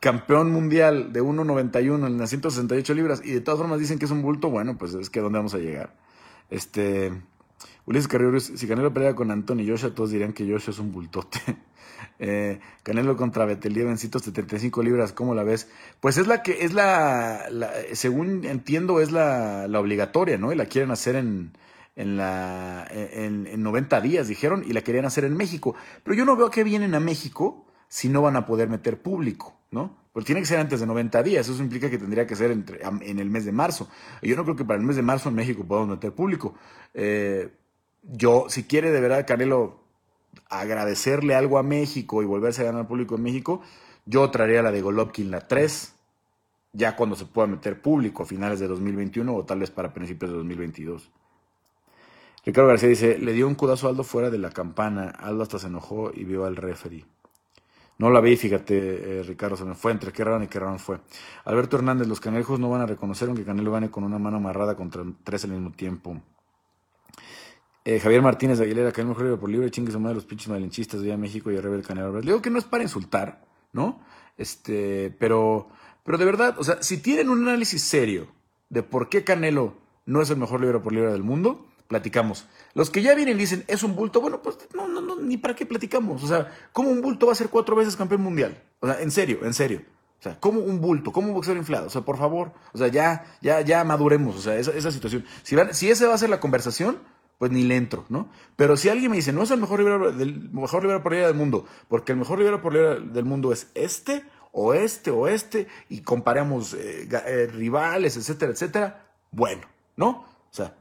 campeón 0.00 0.52
mundial 0.52 1.12
de 1.12 1.22
1.91 1.22 2.06
en 2.06 2.18
las 2.18 2.30
168 2.30 2.94
libras 2.94 3.22
y 3.24 3.32
de 3.32 3.40
todas 3.40 3.58
formas 3.58 3.78
dicen 3.78 3.98
que 3.98 4.04
es 4.04 4.10
un 4.10 4.22
bulto, 4.22 4.50
bueno, 4.50 4.78
pues 4.78 4.94
es 4.94 5.10
que 5.10 5.20
¿dónde 5.20 5.38
vamos 5.38 5.54
a 5.54 5.58
llegar? 5.58 5.94
Este, 6.50 7.12
Ulises 7.86 8.08
Carrillo, 8.08 8.38
si 8.40 8.66
Canelo 8.66 8.92
pelea 8.92 9.14
con 9.14 9.30
Anthony 9.30 9.66
Joshua, 9.66 9.94
todos 9.94 10.10
dirían 10.10 10.32
que 10.32 10.50
Joshua 10.50 10.72
es 10.72 10.78
un 10.78 10.92
bultote. 10.92 11.40
Eh, 12.20 12.58
Canelo 12.82 13.16
contra 13.16 13.44
Betelie 13.44 13.82
en 13.82 13.96
175 13.96 14.82
libras, 14.82 15.12
¿cómo 15.12 15.36
la 15.36 15.44
ves? 15.44 15.68
Pues 16.00 16.18
es 16.18 16.26
la 16.26 16.42
que, 16.42 16.64
es 16.64 16.72
la, 16.72 17.46
según 17.92 18.44
entiendo, 18.44 19.00
es 19.00 19.12
la, 19.12 19.68
la, 19.68 19.78
obligatoria, 19.78 20.36
¿no? 20.36 20.52
Y 20.52 20.56
la 20.56 20.66
quieren 20.66 20.90
hacer 20.90 21.14
en, 21.14 21.52
en, 21.94 22.16
la, 22.16 22.88
en, 22.90 23.46
en 23.46 23.62
90 23.62 24.00
días, 24.00 24.26
dijeron, 24.26 24.64
y 24.66 24.72
la 24.72 24.80
querían 24.82 25.04
hacer 25.04 25.24
en 25.24 25.36
México. 25.36 25.76
Pero 26.02 26.16
yo 26.16 26.24
no 26.24 26.36
veo 26.36 26.50
que 26.50 26.64
vienen 26.64 26.94
a 26.96 27.00
México 27.00 27.67
si 27.88 28.08
no 28.08 28.22
van 28.22 28.36
a 28.36 28.46
poder 28.46 28.68
meter 28.68 29.00
público, 29.00 29.56
¿no? 29.70 29.96
Porque 30.12 30.26
tiene 30.26 30.40
que 30.40 30.46
ser 30.46 30.58
antes 30.58 30.80
de 30.80 30.86
90 30.86 31.22
días, 31.22 31.48
eso 31.48 31.62
implica 31.62 31.90
que 31.90 31.98
tendría 31.98 32.26
que 32.26 32.34
ser 32.34 32.50
entre, 32.50 32.80
en 32.82 33.18
el 33.18 33.30
mes 33.30 33.44
de 33.44 33.52
marzo. 33.52 33.88
Yo 34.22 34.36
no 34.36 34.44
creo 34.44 34.56
que 34.56 34.64
para 34.64 34.78
el 34.78 34.84
mes 34.84 34.96
de 34.96 35.02
marzo 35.02 35.28
en 35.28 35.34
México 35.34 35.64
podamos 35.64 35.90
meter 35.90 36.12
público. 36.12 36.54
Eh, 36.94 37.52
yo, 38.02 38.46
si 38.48 38.64
quiere 38.64 38.90
de 38.90 39.00
verdad 39.00 39.26
Canelo 39.26 39.80
agradecerle 40.48 41.34
algo 41.34 41.58
a 41.58 41.62
México 41.62 42.22
y 42.22 42.26
volverse 42.26 42.62
a 42.62 42.64
ganar 42.64 42.88
público 42.88 43.16
en 43.16 43.22
México, 43.22 43.62
yo 44.06 44.30
traería 44.30 44.62
la 44.62 44.72
de 44.72 44.80
Golovkin, 44.80 45.30
la 45.30 45.46
3, 45.46 45.94
ya 46.72 46.96
cuando 46.96 47.16
se 47.16 47.26
pueda 47.26 47.46
meter 47.46 47.80
público 47.80 48.22
a 48.22 48.26
finales 48.26 48.60
de 48.60 48.68
2021 48.68 49.34
o 49.34 49.44
tal 49.44 49.60
vez 49.60 49.70
para 49.70 49.92
principios 49.92 50.30
de 50.30 50.38
2022. 50.38 51.10
Ricardo 52.44 52.68
García 52.68 52.88
dice, 52.88 53.18
le 53.18 53.32
dio 53.32 53.46
un 53.46 53.54
cudazo 53.54 53.86
a 53.86 53.90
Aldo 53.90 54.04
fuera 54.04 54.30
de 54.30 54.38
la 54.38 54.50
campana, 54.50 55.10
Aldo 55.10 55.42
hasta 55.42 55.58
se 55.58 55.66
enojó 55.66 56.10
y 56.14 56.24
vio 56.24 56.46
al 56.46 56.56
referee. 56.56 57.04
No 57.98 58.10
la 58.10 58.20
vi, 58.20 58.36
fíjate, 58.36 59.18
eh, 59.18 59.22
Ricardo, 59.24 59.56
se 59.56 59.64
me 59.64 59.74
fue 59.74 59.90
entre 59.90 60.12
qué 60.12 60.22
round 60.22 60.44
y 60.44 60.46
qué 60.46 60.60
round 60.60 60.78
fue. 60.78 61.00
Alberto 61.44 61.76
Hernández, 61.76 62.06
los 62.06 62.20
canejos 62.20 62.60
no 62.60 62.70
van 62.70 62.80
a 62.80 62.86
reconocer 62.86 63.26
aunque 63.26 63.44
Canelo 63.44 63.72
gane 63.72 63.90
con 63.90 64.04
una 64.04 64.20
mano 64.20 64.36
amarrada 64.36 64.76
contra 64.76 65.02
tres 65.24 65.42
al 65.44 65.50
mismo 65.50 65.72
tiempo. 65.72 66.20
Eh, 67.84 67.98
Javier 67.98 68.22
Martínez 68.22 68.60
Aguilera, 68.60 68.92
que 68.92 69.00
es 69.00 69.06
mejor 69.06 69.24
libre 69.24 69.38
por 69.38 69.50
libre, 69.50 69.70
chingue 69.72 69.90
su 69.90 69.98
madre 69.98 70.14
los 70.14 70.26
pinches 70.26 70.48
malinchistas 70.48 71.00
de 71.00 71.16
México 71.16 71.50
y 71.50 71.56
arriba 71.56 71.74
el 71.74 71.82
Canelo. 71.82 72.12
Le 72.20 72.26
digo 72.26 72.40
que 72.40 72.50
no 72.50 72.58
es 72.58 72.64
para 72.64 72.84
insultar, 72.84 73.44
¿no? 73.72 74.00
Este, 74.36 75.12
pero, 75.18 75.68
pero 76.04 76.18
de 76.18 76.24
verdad, 76.24 76.54
o 76.58 76.62
sea, 76.62 76.80
si 76.80 76.98
tienen 76.98 77.28
un 77.28 77.48
análisis 77.48 77.82
serio 77.82 78.28
de 78.68 78.84
por 78.84 79.08
qué 79.08 79.24
Canelo 79.24 79.74
no 80.06 80.22
es 80.22 80.30
el 80.30 80.36
mejor 80.36 80.60
libre 80.60 80.78
por 80.78 80.92
libre 80.92 81.10
del 81.10 81.24
mundo, 81.24 81.66
platicamos. 81.88 82.46
Los 82.74 82.90
que 82.90 83.02
ya 83.02 83.14
vienen 83.14 83.36
y 83.36 83.40
dicen, 83.40 83.64
es 83.66 83.82
un 83.82 83.96
bulto, 83.96 84.20
bueno, 84.20 84.40
pues 84.42 84.58
no, 84.74 84.86
no, 84.86 85.00
no, 85.00 85.16
ni 85.16 85.36
para 85.36 85.56
qué 85.56 85.66
platicamos. 85.66 86.22
O 86.22 86.28
sea, 86.28 86.52
¿cómo 86.72 86.90
un 86.90 87.02
bulto 87.02 87.26
va 87.26 87.32
a 87.32 87.36
ser 87.36 87.48
cuatro 87.48 87.74
veces 87.74 87.96
campeón 87.96 88.22
mundial? 88.22 88.62
O 88.80 88.86
sea, 88.86 89.00
en 89.00 89.10
serio, 89.10 89.40
en 89.42 89.54
serio. 89.54 89.82
O 90.20 90.22
sea, 90.22 90.38
¿cómo 90.38 90.60
un 90.60 90.80
bulto? 90.80 91.12
¿Cómo 91.12 91.28
un 91.28 91.34
boxeador 91.34 91.58
inflado? 91.58 91.86
O 91.86 91.90
sea, 91.90 92.02
por 92.02 92.18
favor, 92.18 92.52
o 92.72 92.78
sea, 92.78 92.88
ya, 92.88 93.24
ya, 93.40 93.60
ya 93.60 93.84
maduremos, 93.84 94.36
o 94.36 94.40
sea, 94.40 94.56
esa, 94.56 94.72
esa 94.72 94.90
situación. 94.90 95.24
Si, 95.42 95.56
si 95.72 95.90
esa 95.90 96.08
va 96.08 96.14
a 96.14 96.18
ser 96.18 96.28
la 96.28 96.40
conversación, 96.40 96.98
pues 97.38 97.52
ni 97.52 97.62
le 97.62 97.76
entro, 97.76 98.04
¿no? 98.08 98.28
Pero 98.56 98.76
si 98.76 98.88
alguien 98.88 99.12
me 99.12 99.16
dice, 99.16 99.32
no 99.32 99.44
es 99.44 99.50
el 99.52 99.60
mejor 99.60 99.78
libro 99.78 100.12
del 100.12 100.50
mejor 100.50 101.02
por 101.02 101.14
del 101.14 101.34
mundo, 101.34 101.66
porque 101.88 102.12
el 102.12 102.18
mejor 102.18 102.40
libro 102.40 102.60
por 102.60 102.74
del 102.74 103.24
mundo 103.24 103.52
es 103.52 103.68
este, 103.74 104.24
o 104.50 104.74
este, 104.74 105.12
o 105.12 105.28
este, 105.28 105.68
y 105.88 106.00
comparamos 106.00 106.74
eh, 106.74 107.08
eh, 107.10 107.48
rivales, 107.52 108.16
etcétera, 108.16 108.52
etcétera, 108.52 109.06
bueno, 109.30 109.62
¿no? 109.96 110.08
O 110.08 110.50
sea, 110.50 110.74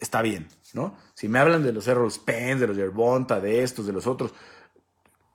está 0.00 0.22
bien, 0.22 0.48
¿no? 0.74 0.94
Si 1.14 1.28
me 1.28 1.38
hablan 1.38 1.62
de 1.62 1.72
los 1.72 1.86
Errol 1.88 2.10
Spence, 2.10 2.60
de 2.60 2.66
los 2.66 2.76
Yerbonta, 2.76 3.40
de 3.40 3.62
estos, 3.62 3.86
de 3.86 3.92
los 3.92 4.06
otros, 4.06 4.32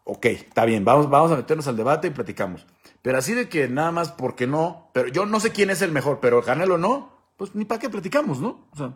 ok, 0.04 0.26
está 0.26 0.66
bien, 0.66 0.84
vamos, 0.86 1.10
vamos 1.10 1.32
a 1.32 1.38
meternos 1.38 1.68
al 1.68 1.78
debate 1.78 2.08
y 2.08 2.12
platicamos. 2.12 2.66
Pero 3.02 3.18
así 3.18 3.34
de 3.34 3.50
que 3.50 3.68
nada 3.68 3.92
más 3.92 4.12
porque 4.12 4.48
no, 4.48 4.90
pero 4.94 5.10
yo 5.10 5.26
no 5.26 5.40
sé 5.40 5.52
quién 5.52 5.70
es 5.70 5.82
el 5.82 5.92
mejor, 5.92 6.20
pero 6.20 6.42
Canelo 6.42 6.78
no, 6.78 7.12
pues 7.38 7.56
ni 7.56 7.66
para 7.66 7.80
qué 7.80 7.90
platicamos, 7.90 8.40
¿no? 8.40 8.68
O 8.72 8.78
sea. 8.78 8.94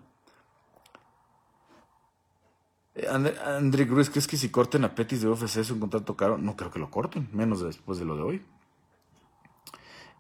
Eh, 2.96 3.08
André 3.46 3.88
Cruz, 3.88 4.10
¿crees 4.10 4.28
que 4.28 4.38
si 4.38 4.50
corten 4.50 4.84
a 4.86 4.96
Petis 4.96 5.22
de 5.22 5.30
UFC 5.30 5.58
es 5.58 5.72
un 5.72 5.80
contrato 5.80 6.16
caro? 6.16 6.38
No 6.38 6.56
creo 6.56 6.72
que 6.72 6.80
lo 6.80 6.90
corten, 6.90 7.30
menos 7.34 7.62
después 7.62 8.00
de 8.00 8.06
lo 8.06 8.16
de 8.16 8.22
hoy. 8.22 8.46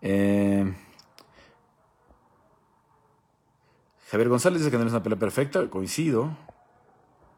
Eh, 0.01 0.73
Javier 4.09 4.29
González 4.29 4.59
dice 4.59 4.71
que 4.71 4.77
no 4.77 4.85
es 4.85 4.91
una 4.91 5.03
pelea 5.03 5.19
perfecta, 5.19 5.69
coincido. 5.69 6.37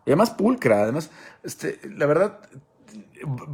Y 0.06 0.12
además 0.12 0.30
pulcra, 0.32 0.84
además, 0.84 1.10
este, 1.44 1.80
la 1.84 2.06
verdad, 2.06 2.40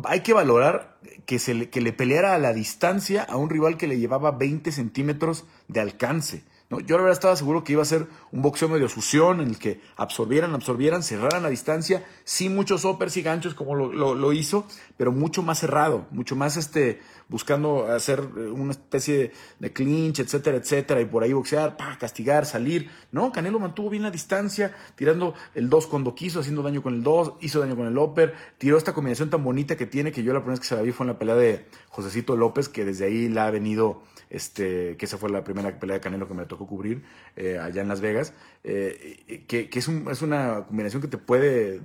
hay 0.03 0.21
que 0.21 0.33
valorar 0.33 0.97
que, 1.25 1.39
se 1.39 1.53
le, 1.53 1.69
que 1.69 1.81
le 1.81 1.93
peleara 1.93 2.35
a 2.35 2.39
la 2.39 2.53
distancia 2.53 3.23
a 3.23 3.37
un 3.37 3.49
rival 3.49 3.77
que 3.77 3.87
le 3.87 3.99
llevaba 3.99 4.31
20 4.31 4.71
centímetros 4.71 5.45
de 5.67 5.79
alcance. 5.79 6.43
¿No? 6.69 6.79
Yo 6.79 6.97
la 6.97 7.03
verdad 7.03 7.13
estaba 7.13 7.35
seguro 7.35 7.63
que 7.63 7.73
iba 7.73 7.81
a 7.81 7.85
ser 7.85 8.07
un 8.31 8.41
boxeo 8.41 8.69
medio 8.69 8.89
fusión 8.89 9.41
en 9.41 9.49
el 9.49 9.59
que 9.59 9.81
absorbieran, 9.95 10.53
absorbieran, 10.53 11.03
cerraran 11.03 11.43
la 11.43 11.49
distancia, 11.49 12.05
sí 12.23 12.49
muchos 12.49 12.85
uppers 12.85 13.17
y 13.17 13.21
ganchos 13.21 13.53
como 13.53 13.75
lo, 13.75 14.15
lo 14.15 14.33
hizo, 14.33 14.65
pero 14.97 15.11
mucho 15.11 15.43
más 15.43 15.59
cerrado, 15.59 16.07
mucho 16.11 16.35
más 16.35 16.57
este, 16.57 17.01
buscando 17.27 17.87
hacer 17.91 18.19
eh, 18.37 18.47
una 18.47 18.71
especie 18.71 19.31
de 19.59 19.73
clinch, 19.73 20.19
etcétera, 20.19 20.57
etcétera, 20.57 21.01
y 21.01 21.05
por 21.05 21.23
ahí 21.23 21.33
boxear, 21.33 21.77
para 21.77 21.97
castigar, 21.97 22.45
salir. 22.45 22.89
No, 23.11 23.31
Canelo 23.31 23.59
mantuvo 23.59 23.89
bien 23.89 24.03
la 24.03 24.11
distancia, 24.11 24.75
tirando 24.95 25.33
el 25.53 25.69
2 25.69 25.87
cuando 25.87 26.15
quiso, 26.15 26.39
haciendo 26.39 26.61
daño 26.61 26.81
con 26.81 26.93
el 26.93 27.03
2, 27.03 27.33
hizo 27.41 27.59
daño 27.59 27.75
con 27.75 27.87
el 27.87 27.97
upper, 27.97 28.33
tiró 28.57 28.77
esta 28.77 28.93
combinación 28.93 29.29
tan 29.29 29.43
bonita 29.43 29.75
que 29.75 29.85
tiene, 29.85 30.11
que 30.11 30.23
yo 30.23 30.33
la 30.33 30.39
primera 30.39 30.53
vez 30.53 30.59
que 30.59 30.67
se 30.67 30.75
la 30.75 30.81
vi 30.81 30.91
fue 30.91 31.05
en 31.05 31.13
la 31.13 31.19
pelea 31.19 31.35
de 31.35 31.65
Josecito 31.89 32.35
López, 32.35 32.69
que 32.69 32.85
desde 32.85 33.05
ahí 33.05 33.29
la 33.29 33.47
ha 33.47 33.51
venido, 33.51 34.03
este, 34.35 34.97
que 34.97 35.05
esa 35.05 35.17
fue 35.17 35.29
la 35.29 35.43
primera 35.43 35.79
pelea 35.79 35.95
de 35.95 36.01
Canelo 36.01 36.27
que 36.27 36.33
me 36.33 36.45
tocó 36.45 36.67
cubrir 36.67 37.03
eh, 37.35 37.57
allá 37.57 37.81
en 37.81 37.87
Las 37.87 38.01
Vegas, 38.01 38.33
eh, 38.63 39.45
que, 39.47 39.69
es, 39.71 39.87
es, 39.87 40.21
una 40.21 40.65
combinación 40.67 41.01
que 41.01 41.07
te 41.07 41.17
puede 41.17 41.81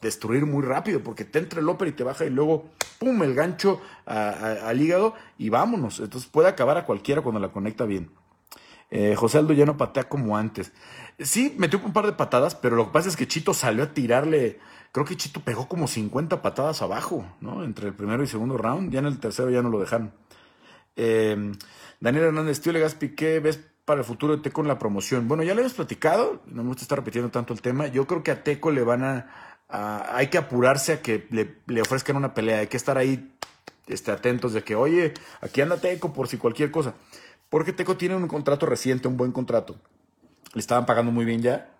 destruir 0.00 0.46
muy 0.46 0.62
rápido, 0.62 1.02
porque 1.02 1.24
te 1.24 1.38
entra 1.38 1.60
el 1.60 1.68
upper 1.68 1.88
y 1.88 1.92
te 1.92 2.04
baja 2.04 2.24
y 2.24 2.30
luego, 2.30 2.70
¡pum!, 2.98 3.22
el 3.22 3.34
gancho 3.34 3.80
al 4.06 4.80
hígado 4.80 5.14
y 5.38 5.48
vámonos. 5.48 6.00
Entonces 6.00 6.28
puede 6.28 6.48
acabar 6.48 6.76
a 6.76 6.84
cualquiera 6.84 7.22
cuando 7.22 7.40
la 7.40 7.52
conecta 7.52 7.84
bien. 7.84 8.10
Eh, 8.90 9.14
José 9.14 9.38
Aldo 9.38 9.52
ya 9.52 9.66
no 9.66 9.76
patea 9.76 10.08
como 10.08 10.36
antes. 10.36 10.72
Sí, 11.18 11.54
metió 11.58 11.80
un 11.84 11.92
par 11.92 12.06
de 12.06 12.12
patadas, 12.12 12.54
pero 12.54 12.76
lo 12.76 12.86
que 12.86 12.92
pasa 12.92 13.08
es 13.08 13.16
que 13.16 13.28
Chito 13.28 13.54
salió 13.54 13.84
a 13.84 13.94
tirarle. 13.94 14.58
Creo 14.92 15.06
que 15.06 15.16
Chito 15.16 15.40
pegó 15.40 15.68
como 15.68 15.86
50 15.86 16.42
patadas 16.42 16.82
abajo, 16.82 17.24
¿no? 17.40 17.62
Entre 17.62 17.86
el 17.86 17.94
primero 17.94 18.22
y 18.22 18.26
segundo 18.26 18.56
round. 18.56 18.92
Ya 18.92 18.98
en 18.98 19.06
el 19.06 19.20
tercero 19.20 19.50
ya 19.50 19.62
no 19.62 19.70
lo 19.70 19.78
dejan 19.78 20.12
Eh, 20.96 21.52
Daniel 22.00 22.24
Hernández, 22.24 22.60
tío 22.60 22.72
¿qué 23.16 23.40
ves 23.40 23.60
para 23.84 24.00
el 24.00 24.06
futuro 24.06 24.36
de 24.36 24.42
Teco 24.42 24.60
en 24.60 24.68
la 24.68 24.78
promoción? 24.78 25.28
Bueno, 25.28 25.42
ya 25.42 25.54
le 25.54 25.60
hemos 25.60 25.74
platicado, 25.74 26.42
no 26.46 26.62
me 26.62 26.68
gusta 26.68 26.82
estar 26.82 26.98
repitiendo 26.98 27.30
tanto 27.30 27.52
el 27.52 27.60
tema. 27.60 27.88
Yo 27.88 28.06
creo 28.06 28.22
que 28.22 28.30
a 28.30 28.42
Teco 28.42 28.70
le 28.70 28.82
van 28.82 29.04
a 29.04 29.50
hay 29.72 30.28
que 30.28 30.38
apurarse 30.38 30.92
a 30.94 31.02
que 31.02 31.26
le, 31.30 31.80
ofrezcan 31.80 32.16
una 32.16 32.34
pelea, 32.34 32.58
hay 32.58 32.66
que 32.66 32.76
estar 32.76 32.98
ahí 32.98 33.32
este, 33.86 34.10
atentos 34.10 34.52
de 34.52 34.64
que, 34.64 34.74
oye, 34.74 35.14
aquí 35.40 35.60
anda 35.60 35.76
Teco 35.76 36.12
por 36.12 36.28
si 36.28 36.36
cualquier 36.36 36.70
cosa. 36.70 36.94
Porque 37.48 37.72
Teco 37.72 37.96
tiene 37.96 38.16
un 38.16 38.28
contrato 38.28 38.66
reciente, 38.66 39.08
un 39.08 39.16
buen 39.16 39.32
contrato. 39.32 39.76
Le 40.54 40.60
estaban 40.60 40.86
pagando 40.86 41.12
muy 41.12 41.24
bien 41.24 41.42
ya. 41.42 41.70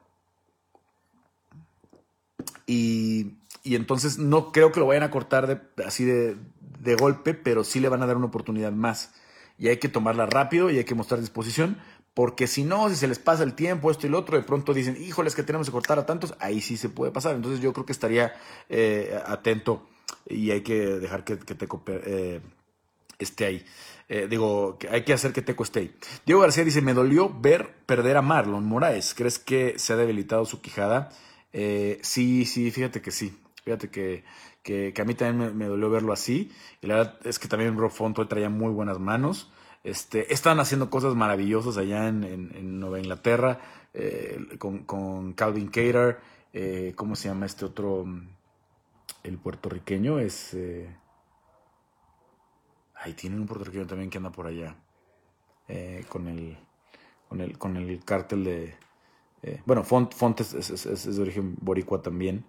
Y, 2.67 3.37
entonces 3.65 4.19
no 4.19 4.53
creo 4.53 4.73
que 4.73 4.81
lo 4.81 4.87
vayan 4.87 5.03
a 5.03 5.11
cortar 5.11 5.71
así 5.85 6.05
de, 6.05 6.37
de 6.81 6.97
golpe, 6.97 7.35
pero 7.35 7.65
sí 7.65 7.81
le 7.81 7.89
van 7.89 8.03
a 8.03 8.07
dar 8.07 8.17
una 8.17 8.27
oportunidad 8.27 8.73
más. 8.73 9.13
Y 9.59 9.69
hay 9.69 9.77
que 9.77 9.89
tomarla 9.89 10.27
rápido 10.27 10.71
y 10.71 10.79
hay 10.79 10.85
que 10.85 10.95
mostrar 10.95 11.21
disposición 11.21 11.79
porque 12.15 12.47
si 12.47 12.65
no, 12.65 12.89
si 12.89 12.97
se 12.97 13.07
les 13.07 13.19
pasa 13.19 13.45
el 13.45 13.55
tiempo, 13.55 13.91
esto 13.91 14.07
y 14.07 14.11
lo 14.11 14.19
otro, 14.19 14.37
de 14.37 14.43
pronto 14.43 14.75
dicen, 14.75 14.97
híjoles, 15.01 15.35
que 15.35 15.43
tenemos 15.43 15.69
que 15.69 15.73
cortar 15.73 15.99
a 15.99 16.07
tantos, 16.07 16.35
ahí 16.41 16.61
sí 16.61 16.77
se 16.77 16.89
puede 16.89 17.13
pasar. 17.13 17.37
Entonces 17.37 17.61
yo 17.61 17.73
creo 17.73 17.87
que 17.87 17.93
estaría 17.93 18.35
eh, 18.69 19.19
atento 19.27 19.87
y 20.27 20.51
hay 20.51 20.63
que 20.63 20.75
dejar 20.75 21.25
que, 21.25 21.39
que 21.39 21.55
Teco 21.55 21.83
eh, 21.87 22.41
esté 23.19 23.47
ahí. 23.47 23.65
Eh, 24.09 24.27
digo, 24.29 24.77
que 24.77 24.89
hay 24.89 25.05
que 25.05 25.13
hacer 25.13 25.33
que 25.33 25.41
Teco 25.41 25.63
esté 25.63 25.81
ahí. 25.81 25.97
Diego 26.27 26.41
García 26.41 26.65
dice, 26.65 26.83
me 26.83 26.95
dolió 26.95 27.33
ver 27.33 27.77
perder 27.87 28.17
a 28.17 28.23
Marlon 28.23 28.67
Moraes. 28.67 29.15
¿Crees 29.15 29.39
que 29.39 29.79
se 29.79 29.93
ha 29.93 29.97
debilitado 29.97 30.45
su 30.45 30.61
quijada? 30.61 31.11
sí, 31.53 32.45
sí, 32.45 32.71
fíjate 32.71 33.01
que 33.03 33.11
sí. 33.11 33.37
Fíjate 33.65 33.91
que, 33.91 34.25
que, 34.93 35.03
a 35.03 35.05
mí 35.05 35.15
también 35.15 35.57
me, 35.57 35.67
dolió 35.67 35.91
verlo 35.91 36.13
así. 36.13 36.53
Y 36.81 36.87
la 36.87 36.97
verdad 36.97 37.19
es 37.25 37.39
que 37.39 37.49
también 37.49 37.77
Rob 37.77 37.91
Fonto 37.91 38.27
traía 38.29 38.49
muy 38.49 38.73
buenas 38.73 38.99
manos. 38.99 39.51
Este, 39.83 40.33
están 40.33 40.61
haciendo 40.61 40.91
cosas 40.91 41.15
maravillosas 41.15 41.77
allá 41.77 42.07
en, 42.09 42.79
Nueva 42.79 43.01
Inglaterra 43.01 43.59
eh, 43.95 44.39
con, 44.59 45.33
Calvin 45.33 45.69
Cater. 45.69 46.21
Eh, 46.53 46.93
¿Cómo 46.97 47.17
se 47.17 47.29
llama 47.29 47.47
este 47.47 47.65
otro? 47.65 48.05
El 49.25 49.39
puertorriqueño 49.39 50.21
es. 50.21 50.55
Eh, 50.55 50.89
ay, 52.95 53.15
tienen 53.15 53.41
un 53.41 53.47
puertorriqueño 53.47 53.87
también 53.87 54.09
que 54.09 54.19
anda 54.19 54.31
por 54.31 54.47
allá. 54.47 54.77
con 56.09 56.29
el. 56.29 56.57
Con 57.29 57.41
el, 57.41 57.59
con 57.59 57.77
el 57.77 58.05
cártel 58.05 58.45
de. 58.45 58.75
bueno, 59.67 59.83
Font, 59.85 60.13
Font 60.15 60.41
es, 60.41 61.17
de 61.17 61.23
origen 61.23 61.57
boricua 61.61 62.03
también 62.03 62.45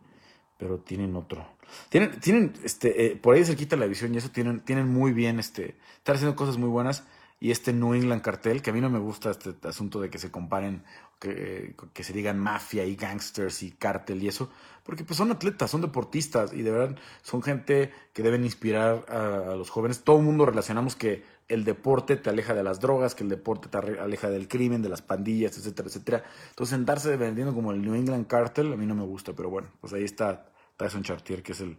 pero 0.62 0.78
tienen 0.78 1.16
otro. 1.16 1.44
Tienen, 1.90 2.20
tienen, 2.20 2.54
este, 2.64 3.20
por 3.20 3.34
ahí 3.34 3.44
se 3.44 3.56
quita 3.56 3.76
la 3.76 3.88
visión 3.88 4.14
y 4.14 4.20
eso 4.20 4.30
tienen, 4.30 4.60
tienen 4.60 4.88
muy 4.88 5.12
bien, 5.12 5.40
este, 5.40 5.76
están 5.98 6.18
haciendo 6.18 6.36
cosas 6.36 6.58
muy 6.58 6.70
buenas 6.70 7.04
y 7.40 7.50
este 7.50 7.74
New 7.74 7.96
England 7.96 8.22
cartel, 8.22 8.62
que 8.62 8.70
a 8.70 8.74
mí 8.74 8.80
no 8.80 8.92
me 8.92 9.00
gusta 9.00 9.32
este 9.32 9.56
asunto 9.68 10.00
de 10.00 10.12
que 10.12 10.20
se 10.20 10.30
comparen, 10.30 10.84
que, 11.20 11.74
que 11.94 12.04
se 12.04 12.14
digan 12.14 12.38
mafia 12.38 12.86
y 12.86 12.96
gangsters 12.96 13.64
y 13.64 13.72
cartel 13.72 14.22
y 14.22 14.28
eso, 14.28 14.52
porque 14.84 15.04
pues 15.04 15.18
son 15.18 15.32
atletas, 15.32 15.72
son 15.72 15.82
deportistas 15.82 16.54
y 16.54 16.62
de 16.62 16.70
verdad 16.70 16.96
son 17.24 17.42
gente 17.42 17.92
que 18.14 18.22
deben 18.22 18.44
inspirar 18.44 19.06
a, 19.10 19.56
los 19.56 19.72
jóvenes. 19.72 20.04
Todo 20.04 20.18
el 20.18 20.24
mundo 20.24 20.46
relacionamos 20.46 20.96
que 20.96 21.24
el 21.48 21.64
deporte 21.64 22.18
te 22.18 22.30
aleja 22.30 22.54
de 22.54 22.64
las 22.64 22.80
drogas, 22.80 23.16
que 23.16 23.24
el 23.24 23.30
deporte 23.30 23.68
te 23.68 23.78
aleja 23.78 24.30
del 24.30 24.48
crimen, 24.48 24.84
de 24.84 24.90
las 24.90 25.02
pandillas, 25.02 25.58
etcétera, 25.58 25.88
etcétera. 25.88 26.24
Entonces 26.50 26.76
sentarse 26.76 27.18
vendiendo 27.18 27.56
como 27.56 27.72
el 27.72 27.82
New 27.82 27.96
England 27.96 28.28
cartel 28.28 28.72
a 28.72 28.76
mí 28.76 28.86
no 28.86 28.94
me 28.94 29.04
gusta, 29.04 29.34
pero 29.34 29.50
bueno, 29.50 29.70
pues 29.82 29.94
ahí 29.94 30.04
está 30.04 30.51
Tyson 30.82 31.04
Chartier, 31.04 31.44
que 31.44 31.52
es 31.52 31.62
el, 31.62 31.78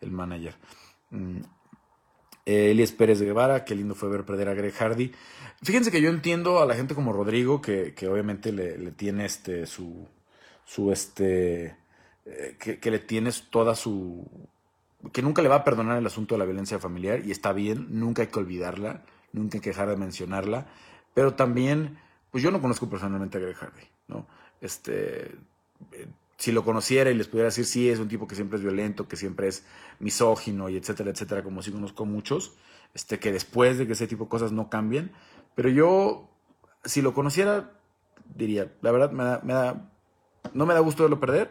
el 0.00 0.10
manager. 0.10 0.54
Mm, 1.10 1.40
eh, 2.46 2.70
Elias 2.70 2.92
Pérez 2.92 3.18
de 3.18 3.26
Guevara, 3.26 3.64
qué 3.64 3.74
lindo 3.74 3.94
fue 3.94 4.08
ver 4.08 4.24
perder 4.24 4.48
a 4.48 4.54
Greg 4.54 4.74
Hardy. 4.74 5.12
Fíjense 5.62 5.90
que 5.90 6.00
yo 6.00 6.10
entiendo 6.10 6.60
a 6.60 6.66
la 6.66 6.74
gente 6.74 6.94
como 6.94 7.12
Rodrigo, 7.12 7.60
que, 7.60 7.94
obviamente 8.10 8.52
le, 8.52 8.92
tiene 8.92 9.24
este 9.24 9.66
su. 9.66 10.06
su 10.64 10.92
este. 10.92 11.76
Eh, 12.26 12.56
que, 12.58 12.90
le 12.90 12.98
tienes 12.98 13.50
toda 13.50 13.74
su. 13.74 14.28
que 15.12 15.22
nunca 15.22 15.42
le 15.42 15.48
va 15.48 15.56
a 15.56 15.64
perdonar 15.64 15.98
el 15.98 16.06
asunto 16.06 16.34
de 16.34 16.38
la 16.38 16.44
violencia 16.44 16.78
familiar, 16.78 17.24
y 17.24 17.30
está 17.30 17.52
bien, 17.52 17.88
nunca 17.90 18.22
hay 18.22 18.28
que 18.28 18.38
olvidarla, 18.38 19.04
nunca 19.32 19.56
hay 19.56 19.60
que 19.60 19.70
dejar 19.70 19.88
de 19.88 19.96
mencionarla. 19.96 20.66
Pero 21.14 21.34
también, 21.34 21.98
pues 22.30 22.44
yo 22.44 22.50
no 22.50 22.60
conozco 22.60 22.88
personalmente 22.90 23.38
a 23.38 23.40
Greg 23.40 23.56
Hardy, 23.56 23.84
¿no? 24.08 24.26
Este 24.60 25.32
si 26.44 26.52
lo 26.52 26.62
conociera 26.62 27.10
y 27.10 27.14
les 27.14 27.26
pudiera 27.26 27.46
decir, 27.46 27.64
sí, 27.64 27.88
es 27.88 27.98
un 27.98 28.08
tipo 28.08 28.26
que 28.26 28.34
siempre 28.34 28.58
es 28.58 28.62
violento, 28.62 29.08
que 29.08 29.16
siempre 29.16 29.48
es 29.48 29.64
misógino 29.98 30.68
y 30.68 30.76
etcétera, 30.76 31.10
etcétera, 31.10 31.42
como 31.42 31.62
sí 31.62 31.72
conozco 31.72 32.04
muchos, 32.04 32.52
este, 32.92 33.18
que 33.18 33.32
después 33.32 33.78
de 33.78 33.86
que 33.86 33.94
ese 33.94 34.06
tipo 34.06 34.24
de 34.24 34.28
cosas 34.28 34.52
no 34.52 34.68
cambien. 34.68 35.12
Pero 35.54 35.70
yo, 35.70 36.28
si 36.84 37.00
lo 37.00 37.14
conociera, 37.14 37.72
diría, 38.34 38.70
la 38.82 38.92
verdad, 38.92 39.10
me 39.10 39.24
da, 39.24 39.40
me 39.42 39.54
da, 39.54 39.90
no 40.52 40.66
me 40.66 40.74
da 40.74 40.80
gusto 40.80 41.04
verlo 41.04 41.18
perder, 41.18 41.50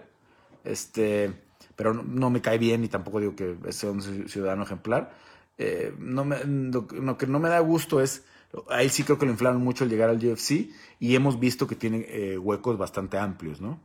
este, 0.63 1.33
pero 1.75 1.95
no, 1.95 2.29
me 2.29 2.41
cae 2.41 2.59
bien 2.59 2.83
y 2.83 2.87
tampoco 2.87 3.19
digo 3.19 3.35
que 3.35 3.57
sea 3.71 3.89
un 3.89 4.29
ciudadano 4.29 4.61
ejemplar. 4.61 5.11
Eh, 5.57 5.91
lo, 5.97 7.17
que 7.17 7.25
no 7.25 7.39
me 7.39 7.49
da 7.49 7.59
gusto 7.61 7.99
es, 7.99 8.25
a 8.69 8.87
sí 8.89 9.01
creo 9.01 9.17
que 9.17 9.25
lo 9.25 9.31
inflaron 9.31 9.63
mucho 9.63 9.85
al 9.85 9.89
llegar 9.89 10.11
al 10.11 10.23
UFC 10.23 10.69
y 10.99 11.15
hemos 11.15 11.39
visto 11.39 11.65
que 11.65 11.75
tiene 11.75 12.05
eh, 12.09 12.37
huecos 12.37 12.77
bastante 12.77 13.17
amplios, 13.17 13.59
¿no? 13.59 13.81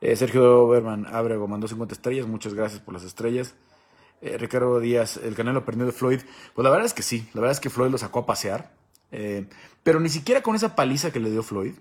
Eh, 0.00 0.16
Sergio 0.16 0.66
Berman 0.66 1.06
Abrego 1.06 1.46
mandó 1.46 1.68
50 1.68 1.94
estrellas, 1.94 2.26
muchas 2.26 2.54
gracias 2.54 2.80
por 2.80 2.94
las 2.94 3.04
estrellas. 3.04 3.54
Eh, 4.22 4.38
Ricardo 4.38 4.80
Díaz, 4.80 5.18
el 5.18 5.34
Canelo 5.34 5.64
perdió 5.64 5.86
de 5.86 5.92
Floyd. 5.92 6.20
Pues 6.54 6.64
la 6.64 6.70
verdad 6.70 6.86
es 6.86 6.94
que 6.94 7.02
sí, 7.02 7.28
la 7.34 7.42
verdad 7.42 7.52
es 7.52 7.60
que 7.60 7.70
Floyd 7.70 7.90
lo 7.90 7.98
sacó 7.98 8.20
a 8.20 8.26
pasear. 8.26 8.72
Eh, 9.12 9.46
pero 9.82 10.00
ni 10.00 10.08
siquiera 10.08 10.42
con 10.42 10.54
esa 10.54 10.74
paliza 10.74 11.10
que 11.10 11.20
le 11.20 11.30
dio 11.30 11.42
Floyd, 11.42 11.74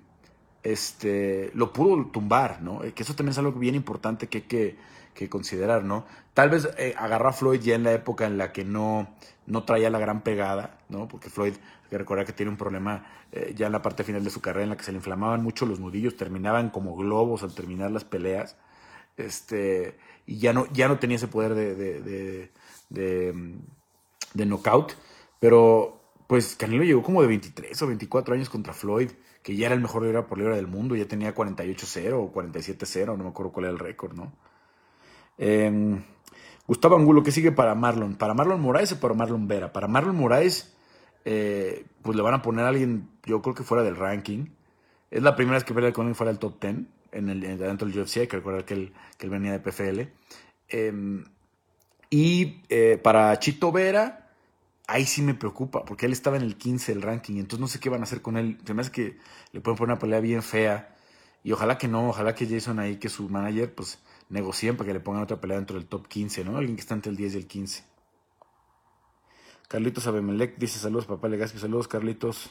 este, 0.64 1.52
lo 1.54 1.72
pudo 1.72 2.08
tumbar, 2.08 2.62
¿no? 2.62 2.82
que 2.82 3.04
eso 3.04 3.16
también 3.16 3.32
es 3.32 3.38
algo 3.38 3.54
bien 3.54 3.76
importante 3.76 4.28
que 4.28 4.40
hay 4.40 4.44
que, 4.44 4.78
que 5.14 5.30
considerar, 5.30 5.84
¿no? 5.84 6.06
Tal 6.34 6.50
vez 6.50 6.68
agarró 6.98 7.30
a 7.30 7.34
Floyd 7.34 7.62
ya 7.62 7.76
en 7.76 7.84
la 7.84 7.94
época 7.94 8.26
en 8.26 8.38
la 8.38 8.52
que 8.52 8.66
no, 8.66 9.16
no 9.46 9.64
traía 9.64 9.90
la 9.90 10.00
gran 10.00 10.22
pegada, 10.22 10.80
¿no? 10.90 11.08
Porque 11.08 11.30
Floyd 11.30 11.54
que 11.90 11.98
recordar 11.98 12.26
que 12.26 12.34
tiene 12.34 12.52
un 12.52 12.58
problema 12.58 13.06
eh, 13.32 13.54
ya 13.56 13.68
en 13.68 13.72
la 13.72 13.82
parte 13.82 14.04
final 14.04 14.24
de 14.24 14.30
su 14.30 14.42
carrera 14.42 14.64
en 14.64 14.70
la 14.70 14.78
que 14.78 14.84
se 14.84 14.92
le 14.92 14.98
inflamaban 14.98 15.44
mucho 15.44 15.66
los 15.66 15.80
nudillos, 15.80 16.16
terminaban 16.16 16.70
como 16.70 16.96
globos 16.96 17.44
al 17.44 17.54
terminar 17.54 17.92
las 17.92 18.04
peleas, 18.04 18.56
este, 19.18 19.98
y 20.26 20.38
ya 20.38 20.54
no, 20.54 20.66
ya 20.72 20.88
no 20.88 21.00
tenía 21.00 21.18
ese 21.18 21.28
poder 21.28 21.56
de, 21.56 21.76
de, 21.76 22.02
de, 22.90 23.32
de, 24.34 24.46
knockout, 24.46 24.94
pero 25.40 26.02
pues 26.28 26.56
Canelo 26.56 26.84
llegó 26.84 27.04
como 27.04 27.22
de 27.22 27.28
23 27.28 27.82
o 27.82 27.88
24 27.88 28.36
años 28.36 28.50
contra 28.50 28.74
Floyd, 28.74 29.12
que 29.44 29.56
ya 29.56 29.66
era 29.66 29.76
el 29.76 29.82
mejor 29.82 30.04
libra 30.04 30.28
por 30.28 30.38
libra 30.38 30.56
del 30.56 30.68
mundo, 30.68 30.96
ya 30.96 31.06
tenía 31.06 31.34
48-0 31.34 32.14
o 32.14 32.34
47-0, 32.34 33.18
no 33.18 33.24
me 33.24 33.30
acuerdo 33.30 33.52
cuál 33.52 33.66
era 33.66 33.74
el 33.74 33.80
récord, 33.80 34.14
¿no? 34.14 34.32
Em, 35.38 36.04
Gustavo 36.68 36.96
Angulo, 36.98 37.24
¿qué 37.24 37.32
sigue 37.32 37.52
para 37.52 37.74
Marlon? 37.74 38.16
¿Para 38.16 38.34
Marlon 38.34 38.62
Moraes 38.62 38.92
o 38.92 39.00
para 39.00 39.16
Marlon 39.16 39.48
Vera? 39.48 39.74
Para 39.74 39.88
Marlon 39.88 40.16
Moraes 40.16 40.76
eh, 41.26 41.86
pues 42.02 42.16
le 42.16 42.24
van 42.24 42.34
a 42.34 42.42
poner 42.42 42.66
a 42.66 42.70
alguien, 42.70 43.10
yo 43.26 43.42
creo 43.42 43.56
que 43.56 43.64
fuera 43.64 43.84
del 43.84 43.96
ranking. 43.96 44.48
Es 45.12 45.24
la 45.24 45.36
primera 45.36 45.58
vez 45.58 45.64
que 45.64 45.74
pelea 45.74 45.92
con 45.92 46.08
él 46.08 46.16
fuera 46.16 46.32
del 46.32 46.40
top 46.40 46.62
10 46.62 46.76
en 47.12 47.30
el, 47.30 47.42
dentro 47.58 47.88
del 47.88 48.00
UFC, 48.00 48.18
hay 48.18 48.28
que 48.28 48.38
recordar 48.38 48.66
que 48.66 48.74
él, 48.76 48.94
que 49.18 49.26
él 49.26 49.32
venía 49.32 49.52
de 49.52 49.60
PFL. 49.60 50.12
Em, 50.70 51.26
y 52.10 52.62
eh, 52.70 53.00
para 53.02 53.38
Chito 53.40 53.72
Vera, 53.72 54.30
ahí 54.88 55.06
sí 55.06 55.22
me 55.22 55.34
preocupa, 55.34 55.86
porque 55.86 56.06
él 56.06 56.12
estaba 56.12 56.38
en 56.38 56.44
el 56.44 56.58
15 56.58 56.94
del 56.94 57.02
ranking, 57.02 57.36
entonces 57.36 57.60
no 57.60 57.68
sé 57.68 57.80
qué 57.80 57.90
van 57.90 58.02
a 58.02 58.04
hacer 58.04 58.22
con 58.22 58.38
él. 58.38 58.58
Se 58.66 58.74
me 58.74 58.82
hace 58.82 58.92
que 58.92 59.18
le 59.52 59.62
pueden 59.62 59.78
poner 59.78 59.94
una 59.94 60.00
pelea 60.00 60.20
bien 60.20 60.44
fea. 60.44 60.96
Y 61.44 61.52
ojalá 61.54 61.78
que 61.78 61.88
no, 61.88 62.10
ojalá 62.10 62.36
que 62.36 62.48
Jason 62.48 62.80
ahí, 62.80 62.98
que 62.98 63.10
su 63.10 63.30
manager, 63.30 63.74
pues 63.74 64.00
negocien 64.30 64.78
para 64.78 64.88
que 64.88 64.94
le 64.94 65.00
pongan 65.00 65.24
otra 65.24 65.40
pelea 65.40 65.58
dentro 65.58 65.78
del 65.78 65.88
top 65.88 66.08
15, 66.08 66.44
¿no? 66.44 66.58
Alguien 66.58 66.76
que 66.76 66.82
está 66.82 66.96
entre 66.96 67.12
el 67.12 67.18
10 67.18 67.36
y 67.36 67.38
el 67.38 67.48
15. 67.48 67.84
Carlitos 69.70 70.08
Abemelec 70.08 70.58
dice 70.58 70.80
saludos, 70.80 71.06
papá 71.06 71.28
Legaspi. 71.28 71.60
Saludos, 71.60 71.88
Carlitos. 71.88 72.50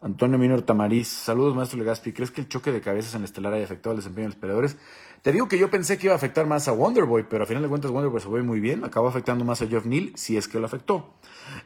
Antonio 0.00 0.38
Minor 0.38 0.62
Tamariz. 0.62 1.08
Saludos, 1.08 1.54
maestro 1.54 1.78
Legaspi. 1.78 2.12
¿Crees 2.12 2.30
que 2.30 2.42
el 2.42 2.48
choque 2.48 2.70
de 2.70 2.80
cabezas 2.80 3.14
en 3.14 3.22
la 3.22 3.24
estelar 3.24 3.54
haya 3.54 3.64
afectado 3.64 3.92
al 3.92 3.96
desempeño 3.96 4.24
de 4.24 4.34
los 4.34 4.36
peleadores? 4.36 4.76
Te 5.22 5.32
digo 5.32 5.48
que 5.48 5.58
yo 5.58 5.70
pensé 5.70 5.98
que 5.98 6.06
iba 6.06 6.12
a 6.12 6.16
afectar 6.16 6.46
más 6.46 6.68
a 6.68 6.72
Wonderboy, 6.72 7.26
pero 7.28 7.44
a 7.44 7.46
final 7.46 7.62
de 7.62 7.68
cuentas 7.68 7.90
Wonderboy 7.90 8.20
se 8.20 8.28
fue 8.28 8.42
muy 8.42 8.60
bien. 8.60 8.84
Acabó 8.84 9.08
afectando 9.08 9.44
más 9.44 9.62
a 9.62 9.66
Jeff 9.66 9.86
Neal, 9.86 10.12
si 10.14 10.36
es 10.36 10.48
que 10.48 10.60
lo 10.60 10.66
afectó. 10.66 11.14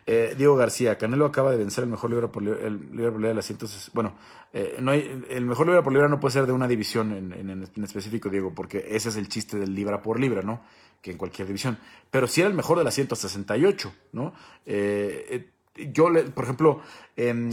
Eh, 0.06 0.34
Diego 0.38 0.56
García. 0.56 0.96
Canelo 0.96 1.26
acaba 1.26 1.50
de 1.50 1.58
vencer 1.58 1.84
el 1.84 1.90
mejor 1.90 2.10
libra 2.10 2.28
por 2.28 2.42
libra, 2.42 2.66
el 2.66 3.20
de 3.20 3.34
las 3.34 3.44
cientos. 3.44 3.90
Bueno, 3.92 4.14
eh, 4.52 4.76
no 4.80 4.92
hay, 4.92 5.24
el 5.28 5.44
mejor 5.44 5.66
libra 5.66 5.82
por 5.82 5.92
libra 5.92 6.08
no 6.08 6.20
puede 6.20 6.32
ser 6.32 6.46
de 6.46 6.52
una 6.52 6.68
división 6.68 7.12
en, 7.12 7.84
específico, 7.84 8.30
Diego, 8.30 8.54
porque 8.54 8.86
ese 8.90 9.08
es 9.08 9.16
el 9.16 9.28
chiste 9.28 9.58
del 9.58 9.74
libra 9.74 10.02
por 10.02 10.20
libra, 10.20 10.42
¿no? 10.42 10.60
que 11.00 11.12
en 11.12 11.18
cualquier 11.18 11.46
división. 11.46 11.78
Pero 12.10 12.26
si 12.26 12.40
era 12.40 12.50
el 12.50 12.56
mejor 12.56 12.78
de 12.78 12.84
las 12.84 12.94
168, 12.94 13.92
¿no? 14.12 14.34
Eh, 14.66 15.26
eh, 15.30 15.50
yo, 15.92 16.08
por 16.34 16.44
ejemplo, 16.44 16.80
em, 17.16 17.50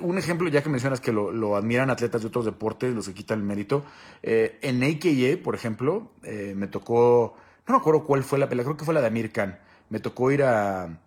un 0.00 0.18
ejemplo, 0.18 0.48
ya 0.48 0.62
que 0.62 0.68
mencionas 0.68 1.00
que 1.00 1.12
lo, 1.12 1.56
admiran 1.56 1.90
atletas 1.90 2.22
de 2.22 2.28
otros 2.28 2.44
deportes, 2.44 2.94
los 2.94 3.08
que 3.08 3.14
quitan 3.14 3.38
el 3.38 3.44
mérito. 3.44 3.84
Eh, 4.22 4.58
en 4.62 4.82
AKA, 4.82 5.42
por 5.42 5.54
ejemplo, 5.54 6.10
me 6.22 6.66
tocó, 6.66 7.36
no 7.66 7.74
me 7.74 7.80
acuerdo 7.80 8.04
cuál 8.04 8.22
fue 8.24 8.38
la 8.38 8.48
pelea, 8.48 8.64
creo 8.64 8.76
que 8.76 8.84
fue 8.84 8.94
la 8.94 9.00
de 9.00 9.08
Amir 9.08 9.32
Khan. 9.32 9.58
Me 9.90 10.00
tocó 10.00 10.30
ir 10.30 10.42
a, 10.42 10.98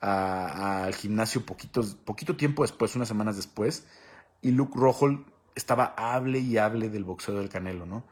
al 0.00 0.94
gimnasio 0.94 1.44
poquito, 1.46 1.82
poquito 2.04 2.36
tiempo 2.36 2.62
después, 2.62 2.94
unas 2.94 3.08
semanas 3.08 3.36
después, 3.36 3.86
y 4.42 4.50
Luke 4.50 4.74
Rojo 4.76 5.24
estaba 5.54 5.94
hable 5.96 6.40
y 6.40 6.58
hable 6.58 6.90
del 6.90 7.04
boxeo 7.04 7.36
del 7.36 7.48
Canelo, 7.48 7.86
¿no? 7.86 8.04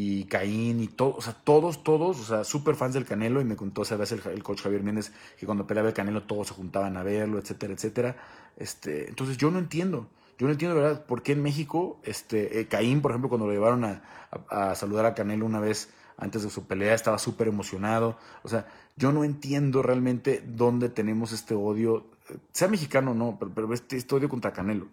Y 0.00 0.24
Caín 0.26 0.80
y 0.80 0.86
todo, 0.86 1.16
o 1.16 1.20
sea, 1.20 1.32
todos, 1.32 1.82
todos, 1.82 2.20
o 2.20 2.24
sea, 2.24 2.44
súper 2.44 2.76
fans 2.76 2.94
del 2.94 3.04
Canelo 3.04 3.40
y 3.40 3.44
me 3.44 3.56
contó 3.56 3.82
esa 3.82 3.96
vez 3.96 4.12
el, 4.12 4.20
el, 4.32 4.44
coach 4.44 4.62
Javier 4.62 4.84
Méndez 4.84 5.12
que 5.36 5.44
cuando 5.44 5.66
peleaba 5.66 5.88
el 5.88 5.94
Canelo 5.94 6.22
todos 6.22 6.48
se 6.48 6.54
juntaban 6.54 6.96
a 6.96 7.02
verlo, 7.02 7.38
etcétera, 7.38 7.72
etcétera. 7.72 8.16
Este, 8.56 9.08
entonces 9.08 9.38
yo 9.38 9.50
no 9.50 9.58
entiendo, 9.58 10.06
yo 10.38 10.46
no 10.46 10.52
entiendo, 10.52 10.76
¿verdad?, 10.76 11.04
por 11.04 11.24
qué 11.24 11.32
en 11.32 11.42
México, 11.42 11.98
este, 12.04 12.60
eh, 12.60 12.68
Caín, 12.68 13.02
por 13.02 13.10
ejemplo, 13.10 13.28
cuando 13.28 13.48
lo 13.48 13.52
llevaron 13.52 13.84
a, 13.84 14.02
a, 14.48 14.76
saludar 14.76 15.04
a 15.04 15.14
Canelo 15.14 15.44
una 15.44 15.58
vez 15.58 15.92
antes 16.16 16.44
de 16.44 16.50
su 16.50 16.68
pelea, 16.68 16.94
estaba 16.94 17.18
súper 17.18 17.48
emocionado. 17.48 18.18
O 18.44 18.48
sea, 18.48 18.68
yo 18.96 19.10
no 19.10 19.24
entiendo 19.24 19.82
realmente 19.82 20.44
dónde 20.46 20.90
tenemos 20.90 21.32
este 21.32 21.54
odio, 21.54 22.06
sea 22.52 22.68
mexicano 22.68 23.10
o 23.10 23.14
no, 23.14 23.36
pero, 23.36 23.50
pero 23.52 23.74
este, 23.74 23.96
este 23.96 24.14
odio 24.14 24.28
contra 24.28 24.52
Canelo. 24.52 24.86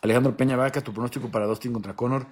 Alejandro 0.00 0.34
Peña 0.34 0.56
Vaca, 0.56 0.80
tu 0.80 0.94
pronóstico 0.94 1.30
para 1.30 1.46
Dustin 1.46 1.74
contra 1.74 1.94
Conor. 1.94 2.26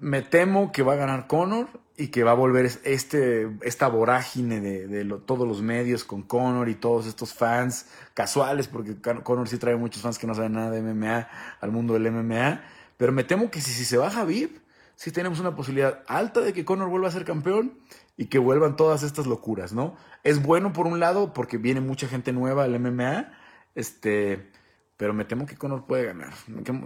Me 0.00 0.22
temo 0.22 0.72
que 0.72 0.82
va 0.82 0.94
a 0.94 0.96
ganar 0.96 1.26
Conor 1.26 1.68
y 1.96 2.08
que 2.08 2.24
va 2.24 2.32
a 2.32 2.34
volver 2.34 2.70
este, 2.84 3.50
esta 3.62 3.88
vorágine 3.88 4.60
de, 4.60 5.04
todos 5.26 5.46
los 5.46 5.62
medios 5.62 6.04
con 6.04 6.22
Conor 6.22 6.68
y 6.68 6.74
todos 6.74 7.06
estos 7.06 7.34
fans 7.34 7.86
casuales, 8.14 8.68
porque 8.68 8.96
Conor 9.22 9.48
sí 9.48 9.58
trae 9.58 9.76
muchos 9.76 10.02
fans 10.02 10.18
que 10.18 10.26
no 10.26 10.34
saben 10.34 10.54
nada 10.54 10.70
de 10.70 10.82
MMA 10.82 11.28
al 11.60 11.70
mundo 11.70 11.94
del 11.94 12.10
MMA. 12.10 12.62
Pero 12.96 13.12
me 13.12 13.24
temo 13.24 13.50
que 13.50 13.60
si, 13.60 13.84
se 13.84 13.98
va 13.98 14.10
Javier, 14.10 14.50
sí 14.96 15.12
tenemos 15.12 15.40
una 15.40 15.54
posibilidad 15.54 16.02
alta 16.06 16.40
de 16.40 16.52
que 16.52 16.64
Conor 16.64 16.88
vuelva 16.88 17.08
a 17.08 17.12
ser 17.12 17.24
campeón 17.24 17.78
y 18.16 18.26
que 18.26 18.38
vuelvan 18.38 18.76
todas 18.76 19.02
estas 19.02 19.26
locuras, 19.26 19.72
¿no? 19.72 19.96
Es 20.22 20.42
bueno 20.42 20.72
por 20.72 20.86
un 20.86 21.00
lado 21.00 21.32
porque 21.32 21.58
viene 21.58 21.80
mucha 21.80 22.08
gente 22.08 22.32
nueva 22.32 22.64
al 22.64 22.78
MMA, 22.78 23.32
este 23.74 24.50
pero 24.96 25.14
me 25.14 25.24
temo 25.24 25.46
que 25.46 25.56
Conor 25.56 25.86
puede 25.86 26.04
ganar. 26.04 26.32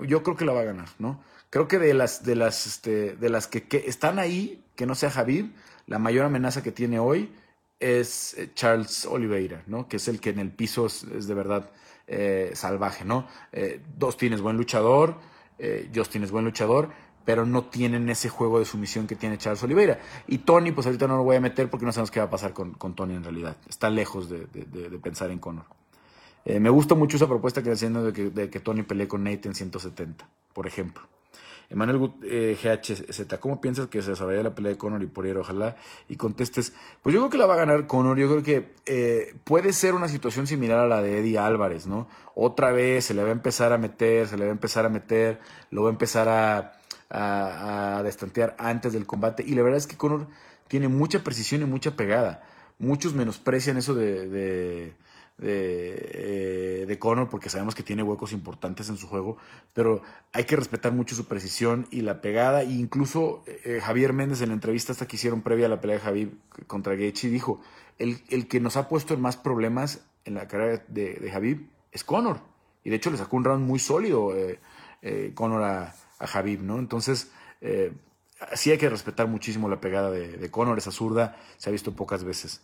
Yo 0.06 0.22
creo 0.22 0.36
que 0.36 0.46
la 0.46 0.54
va 0.54 0.60
a 0.60 0.64
ganar, 0.64 0.88
¿no? 0.98 1.20
Creo 1.50 1.68
que 1.68 1.78
de 1.78 1.94
las, 1.94 2.24
de 2.24 2.36
las, 2.36 2.66
este, 2.66 3.14
de 3.16 3.28
las 3.28 3.46
que, 3.46 3.66
están 3.86 4.18
ahí, 4.18 4.64
que 4.74 4.86
no 4.86 4.94
sea 4.94 5.10
Javier, 5.10 5.46
la 5.86 5.98
mayor 5.98 6.26
amenaza 6.26 6.62
que 6.62 6.72
tiene 6.72 6.98
hoy 6.98 7.32
es 7.78 8.34
eh, 8.34 8.50
Charles 8.54 9.06
Oliveira, 9.06 9.62
¿no? 9.66 9.88
Que 9.88 9.96
es 9.96 10.08
el 10.08 10.20
que 10.20 10.30
en 10.30 10.38
el 10.38 10.50
piso 10.50 10.86
es, 10.86 11.26
de 11.26 11.34
verdad 11.34 11.70
eh, 12.06 12.50
salvaje, 12.54 13.04
¿no? 13.04 13.28
Eh, 13.52 13.80
Dustin 13.96 14.32
es 14.32 14.40
buen 14.40 14.56
luchador, 14.56 15.16
eh, 15.58 15.90
Justin 15.94 16.26
buen 16.30 16.44
luchador, 16.44 16.90
pero 17.24 17.44
no 17.44 17.64
tienen 17.64 18.08
ese 18.08 18.28
juego 18.28 18.58
de 18.58 18.64
sumisión 18.64 19.06
que 19.06 19.16
tiene 19.16 19.38
Charles 19.38 19.62
Oliveira. 19.62 20.00
Y 20.26 20.38
Tony, 20.38 20.72
pues 20.72 20.86
ahorita 20.86 21.06
no 21.06 21.16
lo 21.16 21.24
voy 21.24 21.36
a 21.36 21.40
meter 21.40 21.68
porque 21.70 21.86
no 21.86 21.92
sabemos 21.92 22.10
qué 22.10 22.20
va 22.20 22.26
a 22.26 22.30
pasar 22.30 22.52
con, 22.52 22.74
Tony 22.94 23.14
en 23.14 23.24
realidad. 23.24 23.56
Está 23.68 23.90
lejos 23.90 24.28
de, 24.28 24.46
de 24.46 24.98
pensar 24.98 25.30
en 25.30 25.38
Conor. 25.38 25.66
Eh, 26.46 26.60
me 26.60 26.70
gusta 26.70 26.94
mucho 26.94 27.16
esa 27.16 27.26
propuesta 27.26 27.60
que 27.60 27.72
haciendo 27.72 28.04
de 28.04 28.12
que, 28.12 28.30
de 28.30 28.48
que 28.48 28.60
Tony 28.60 28.84
pelee 28.84 29.08
con 29.08 29.24
Nate 29.24 29.48
en 29.48 29.54
170, 29.56 30.28
por 30.52 30.68
ejemplo. 30.68 31.02
Emanuel 31.68 32.12
eh, 32.22 32.56
GHZ, 32.62 33.38
¿cómo 33.40 33.60
piensas 33.60 33.88
que 33.88 34.00
se 34.02 34.10
desarrolla 34.10 34.42
la 34.42 34.54
pelea 34.54 34.72
de 34.72 34.78
Conor 34.78 35.02
y 35.02 35.06
Poirier? 35.06 35.38
Ojalá 35.38 35.76
y 36.08 36.16
contestes. 36.16 36.72
Pues 37.02 37.12
yo 37.14 37.20
creo 37.20 37.30
que 37.30 37.38
la 37.38 37.46
va 37.46 37.54
a 37.54 37.58
ganar 37.58 37.86
Conor. 37.86 38.18
Yo 38.18 38.28
creo 38.28 38.42
que 38.42 38.74
eh, 38.86 39.34
puede 39.44 39.72
ser 39.72 39.94
una 39.94 40.08
situación 40.08 40.46
similar 40.46 40.78
a 40.78 40.86
la 40.86 41.02
de 41.02 41.18
Eddie 41.18 41.38
Álvarez, 41.38 41.86
¿no? 41.86 42.08
Otra 42.34 42.70
vez 42.70 43.06
se 43.06 43.14
le 43.14 43.22
va 43.22 43.30
a 43.30 43.32
empezar 43.32 43.72
a 43.72 43.78
meter, 43.78 44.28
se 44.28 44.36
le 44.36 44.44
va 44.44 44.50
a 44.50 44.52
empezar 44.52 44.86
a 44.86 44.88
meter, 44.88 45.40
lo 45.70 45.82
va 45.82 45.88
a 45.88 45.92
empezar 45.92 46.28
a, 46.28 46.76
a, 47.10 48.02
destantear 48.02 48.54
antes 48.58 48.92
del 48.92 49.06
combate. 49.06 49.42
Y 49.46 49.54
la 49.54 49.62
verdad 49.62 49.78
es 49.78 49.86
que 49.86 49.96
Conor 49.96 50.26
tiene 50.68 50.88
mucha 50.88 51.22
precisión 51.22 51.62
y 51.62 51.64
mucha 51.64 51.96
pegada. 51.96 52.42
Muchos 52.78 53.14
menosprecian 53.14 53.76
eso 53.76 53.94
de, 53.94 54.92
eh, 55.42 56.84
de 56.88 56.98
Conor 56.98 57.28
porque 57.28 57.50
sabemos 57.50 57.74
que 57.74 57.82
tiene 57.82 58.02
huecos 58.02 58.32
importantes 58.32 58.88
en 58.88 58.96
su 58.96 59.06
juego, 59.06 59.36
pero 59.74 60.02
hay 60.32 60.44
que 60.44 60.56
respetar 60.56 60.92
mucho 60.92 61.14
su 61.14 61.26
precisión 61.26 61.86
y 61.90 62.00
la 62.00 62.20
pegada. 62.20 62.62
E 62.62 62.72
incluso 62.72 63.44
eh, 63.46 63.80
Javier 63.82 64.12
Méndez 64.12 64.40
en 64.40 64.48
la 64.48 64.54
entrevista 64.54 64.92
hasta 64.92 65.06
que 65.06 65.16
hicieron 65.16 65.42
previa 65.42 65.66
a 65.66 65.68
la 65.68 65.80
pelea 65.80 65.96
de 65.96 66.02
Javier 66.02 66.28
contra 66.66 66.94
Gaethje 66.94 67.28
dijo, 67.28 67.60
el, 67.98 68.22
el, 68.28 68.48
que 68.48 68.60
nos 68.60 68.76
ha 68.76 68.88
puesto 68.88 69.14
en 69.14 69.20
más 69.20 69.36
problemas 69.36 70.00
en 70.24 70.34
la 70.34 70.48
carrera 70.48 70.82
de, 70.88 71.14
de 71.14 71.30
Javier 71.30 71.58
es 71.92 72.04
Conor. 72.04 72.40
Y 72.84 72.90
de 72.90 72.96
hecho 72.96 73.10
le 73.10 73.16
sacó 73.16 73.36
un 73.36 73.44
round 73.44 73.66
muy 73.66 73.78
sólido 73.78 74.34
eh, 74.34 74.60
eh 75.02 75.32
Conor 75.34 75.62
a, 75.62 75.94
a 76.18 76.26
Javier, 76.26 76.60
¿no? 76.60 76.78
Entonces, 76.78 77.30
sí 78.54 78.70
hay 78.70 78.78
que 78.78 78.88
respetar 78.88 79.26
muchísimo 79.26 79.68
la 79.68 79.80
pegada 79.80 80.10
de, 80.10 80.50
Conor, 80.50 80.78
esa 80.78 80.90
zurda, 80.90 81.36
se 81.56 81.70
ha 81.70 81.72
visto 81.72 81.94
pocas 81.94 82.24
veces. 82.24 82.62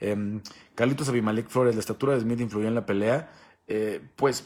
Eh, 0.00 0.40
Carlitos 0.74 1.08
Abimelec 1.08 1.48
Flores, 1.48 1.74
la 1.74 1.80
estatura 1.80 2.14
de 2.14 2.20
Smith 2.20 2.40
influyó 2.40 2.68
en 2.68 2.74
la 2.74 2.86
pelea. 2.86 3.30
Eh, 3.66 4.00
pues, 4.16 4.44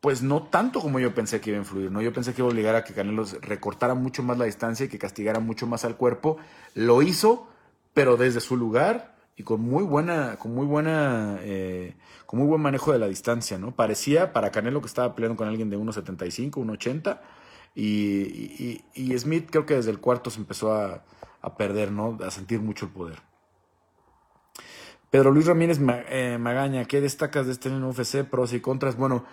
pues 0.00 0.22
no 0.22 0.44
tanto 0.44 0.80
como 0.80 1.00
yo 1.00 1.14
pensé 1.14 1.40
que 1.40 1.50
iba 1.50 1.58
a 1.58 1.62
influir, 1.62 1.90
¿no? 1.90 2.00
Yo 2.00 2.12
pensé 2.12 2.32
que 2.32 2.40
iba 2.40 2.48
a 2.48 2.52
obligar 2.52 2.74
a 2.74 2.84
que 2.84 2.94
Canelo 2.94 3.24
recortara 3.42 3.94
mucho 3.94 4.22
más 4.22 4.38
la 4.38 4.44
distancia 4.44 4.86
y 4.86 4.88
que 4.88 4.98
castigara 4.98 5.40
mucho 5.40 5.66
más 5.66 5.84
al 5.84 5.96
cuerpo. 5.96 6.38
Lo 6.74 7.02
hizo, 7.02 7.48
pero 7.92 8.16
desde 8.16 8.40
su 8.40 8.56
lugar 8.56 9.16
y 9.36 9.42
con 9.42 9.60
muy 9.60 9.82
buena, 9.82 10.36
con 10.36 10.54
muy 10.54 10.66
buena, 10.66 11.38
eh, 11.40 11.96
con 12.26 12.38
muy 12.38 12.48
buen 12.48 12.62
manejo 12.62 12.92
de 12.92 12.98
la 12.98 13.08
distancia, 13.08 13.58
¿no? 13.58 13.72
Parecía 13.72 14.32
para 14.32 14.50
Canelo 14.50 14.80
que 14.80 14.86
estaba 14.86 15.14
peleando 15.14 15.36
con 15.36 15.48
alguien 15.48 15.70
de 15.70 15.78
1.75, 15.78 16.52
1.80 16.52 17.20
y, 17.74 18.82
y, 18.94 19.18
Smith 19.18 19.48
creo 19.50 19.64
que 19.64 19.74
desde 19.74 19.90
el 19.90 20.00
cuarto 20.00 20.30
se 20.30 20.40
empezó 20.40 20.74
a, 20.74 21.04
a 21.40 21.56
perder, 21.56 21.92
¿no? 21.92 22.18
A 22.24 22.30
sentir 22.30 22.60
mucho 22.60 22.86
el 22.86 22.92
poder. 22.92 23.22
Pedro 25.10 25.32
Luis 25.32 25.46
Ramírez 25.46 25.80
eh, 26.08 26.38
Magaña, 26.38 26.84
¿qué 26.84 27.00
destacas 27.00 27.46
de 27.46 27.52
este 27.52 27.68
UFC? 27.68 28.24
Pros 28.24 28.52
y 28.52 28.60
contras. 28.60 28.96
Bueno, 28.96 29.24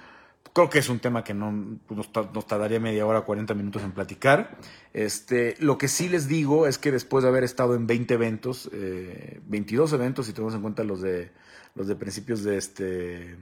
creo 0.54 0.70
que 0.72 0.80
es 0.80 0.90
un 0.90 1.00
tema 1.00 1.24
que 1.24 1.36
no 1.36 1.52
nos, 1.52 2.12
tardaría 2.48 2.80
media 2.80 3.06
hora, 3.06 3.22
40 3.22 3.54
minutos 3.54 3.84
en 3.84 3.92
platicar. 3.92 4.58
Este, 4.94 5.56
lo 5.60 5.78
que 5.78 5.88
sí 5.88 6.10
les 6.10 6.28
digo 6.28 6.66
es 6.66 6.80
que 6.80 6.92
después 6.92 7.24
de 7.24 7.30
haber 7.30 7.44
estado 7.44 7.76
en 7.76 7.86
20 7.86 8.14
eventos, 8.16 8.72
22 8.72 9.92
eh, 9.92 9.96
eventos, 9.96 10.26
si 10.26 10.34
tenemos 10.34 10.56
en 10.56 10.62
cuenta 10.62 10.84
los 10.84 11.02
de 11.02 11.32
los 11.76 11.88
de 11.88 11.96
principios 11.96 12.44
de 12.44 12.58
este 12.58 13.38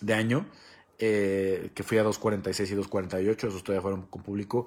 de 0.00 0.14
año, 0.14 0.46
eh, 0.98 1.70
que 1.74 1.82
fui 1.82 1.98
a 1.98 2.04
2.46 2.04 2.70
y 2.70 2.74
2.48, 2.74 3.48
esos 3.48 3.62
todavía 3.62 3.82
fueron 3.82 4.02
con 4.02 4.22
público, 4.22 4.66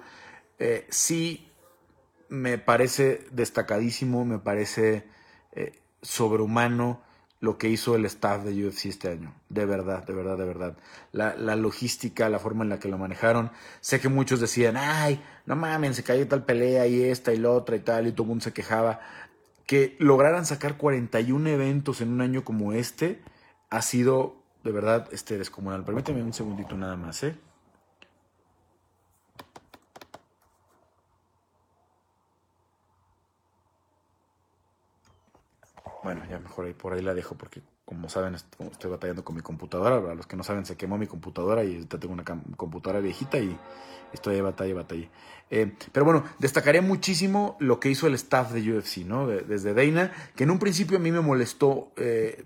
sí 0.89 1.49
me 2.27 2.57
parece 2.57 3.25
destacadísimo, 3.31 4.25
me 4.25 4.39
parece 4.39 5.05
sobrehumano 6.01 7.01
lo 7.41 7.57
que 7.57 7.69
hizo 7.69 7.95
el 7.95 8.05
staff 8.05 8.43
de 8.43 8.67
UFC 8.67 8.85
este 8.85 9.09
año. 9.09 9.33
De 9.47 9.65
verdad, 9.65 10.05
de 10.05 10.13
verdad, 10.13 10.37
de 10.37 10.45
verdad. 10.45 10.77
La, 11.11 11.35
la, 11.35 11.55
logística, 11.55 12.27
la 12.29 12.39
forma 12.39 12.63
en 12.63 12.69
la 12.69 12.79
que 12.79 12.89
lo 12.89 12.97
manejaron. 12.97 13.51
Sé 13.79 13.99
que 14.01 14.09
muchos 14.09 14.41
decían, 14.41 14.75
ay, 14.77 15.23
no 15.45 15.55
mames, 15.55 15.95
se 15.95 16.03
cayó 16.03 16.27
tal 16.27 16.43
pelea 16.43 16.87
y 16.87 17.01
esta 17.01 17.33
y 17.33 17.37
la 17.37 17.51
otra 17.51 17.77
y 17.77 17.79
tal, 17.79 18.07
y 18.07 18.11
todo 18.11 18.23
el 18.23 18.29
mundo 18.29 18.43
se 18.43 18.53
quejaba. 18.53 18.99
Que 19.65 19.95
lograran 19.99 20.45
sacar 20.45 20.77
41 20.77 21.49
eventos 21.49 22.01
en 22.01 22.11
un 22.11 22.21
año 22.21 22.43
como 22.43 22.73
este 22.73 23.21
ha 23.69 23.81
sido, 23.81 24.38
de 24.63 24.71
verdad, 24.71 25.07
este 25.11 25.37
descomunal. 25.37 25.83
Permíteme 25.83 26.21
un 26.21 26.33
segundito 26.33 26.75
nada 26.75 26.95
más, 26.95 27.23
¿eh? 27.23 27.35
Bueno, 36.03 36.23
ya 36.29 36.39
mejor 36.39 36.65
ahí 36.65 36.73
por 36.73 36.93
ahí 36.93 37.01
la 37.01 37.13
dejo 37.13 37.35
porque 37.35 37.61
como 37.85 38.07
saben 38.07 38.35
estoy 38.35 38.89
batallando 38.89 39.23
con 39.23 39.35
mi 39.35 39.41
computadora. 39.41 40.11
A 40.11 40.15
los 40.15 40.27
que 40.27 40.35
no 40.35 40.43
saben 40.43 40.65
se 40.65 40.77
quemó 40.77 40.97
mi 40.97 41.07
computadora 41.07 41.63
y 41.63 41.85
tengo 41.85 42.13
una 42.13 42.23
computadora 42.23 42.99
viejita 42.99 43.39
y 43.39 43.57
estoy 44.13 44.35
de 44.35 44.41
batalla, 44.41 44.75
batalla. 44.75 45.07
Eh, 45.49 45.73
pero 45.91 46.05
bueno, 46.05 46.23
destacaría 46.37 46.81
muchísimo 46.81 47.57
lo 47.59 47.79
que 47.79 47.89
hizo 47.89 48.07
el 48.07 48.13
staff 48.13 48.51
de 48.51 48.61
UFC, 48.61 49.05
¿no? 49.05 49.27
desde 49.27 49.73
Dana, 49.73 50.11
que 50.35 50.43
en 50.43 50.51
un 50.51 50.59
principio 50.59 50.97
a 50.97 50.99
mí 50.99 51.11
me 51.11 51.21
molestó 51.21 51.91
eh, 51.97 52.43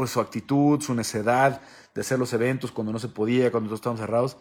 pues 0.00 0.12
su 0.12 0.20
actitud, 0.20 0.80
su 0.80 0.94
necedad 0.94 1.60
de 1.94 2.00
hacer 2.00 2.18
los 2.18 2.32
eventos 2.32 2.72
cuando 2.72 2.90
no 2.90 2.98
se 2.98 3.08
podía, 3.08 3.50
cuando 3.50 3.68
todos 3.68 3.80
estaban 3.80 3.98
cerrados. 3.98 4.38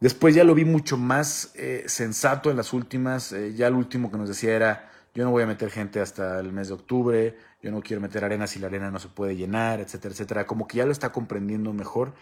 Después 0.00 0.34
ya 0.34 0.44
lo 0.44 0.54
vi 0.54 0.66
mucho 0.66 0.98
más 0.98 1.52
eh, 1.54 1.84
sensato 1.86 2.50
en 2.50 2.58
las 2.58 2.74
últimas. 2.74 3.34
ya 3.54 3.68
el 3.68 3.74
último 3.74 4.10
que 4.10 4.18
nos 4.18 4.28
decía 4.28 4.54
era 4.54 4.90
yo 5.14 5.24
no 5.24 5.30
voy 5.30 5.44
a 5.44 5.46
meter 5.46 5.70
gente 5.70 5.98
hasta 5.98 6.40
el 6.40 6.52
mes 6.52 6.68
de 6.68 6.74
octubre, 6.74 7.38
yo 7.62 7.70
no 7.70 7.80
quiero 7.80 8.02
meter 8.02 8.22
arena 8.22 8.46
si 8.46 8.58
la 8.58 8.66
arena 8.66 8.90
no 8.90 8.98
se 8.98 9.08
puede 9.08 9.34
llenar, 9.34 9.80
etcétera, 9.80 10.12
etcétera. 10.12 10.46
Como 10.46 10.68
que 10.68 10.76
ya 10.76 10.84
lo 10.84 10.92
está 10.92 11.10
comprendiendo 11.10 11.72
mejor. 11.72 12.12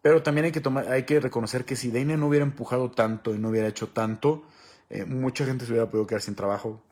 Pero 0.00 0.22
también 0.22 0.46
hay 0.46 0.52
que, 0.52 0.62
tomar, 0.62 0.88
hay 0.88 1.02
que 1.02 1.20
reconocer 1.20 1.66
que 1.66 1.76
si 1.76 1.90
Dana 1.90 2.16
no 2.16 2.28
hubiera 2.28 2.46
empujado 2.46 2.90
tanto 2.90 3.34
y 3.34 3.38
no 3.38 3.50
hubiera 3.50 3.68
hecho 3.68 3.88
tanto, 3.88 4.44
eh, 4.88 5.04
mucha 5.04 5.44
gente 5.44 5.66
se 5.66 5.72
hubiera 5.72 5.90
podido 5.90 6.06
quedar 6.06 6.22
sin 6.22 6.36
trabajo. 6.36 6.82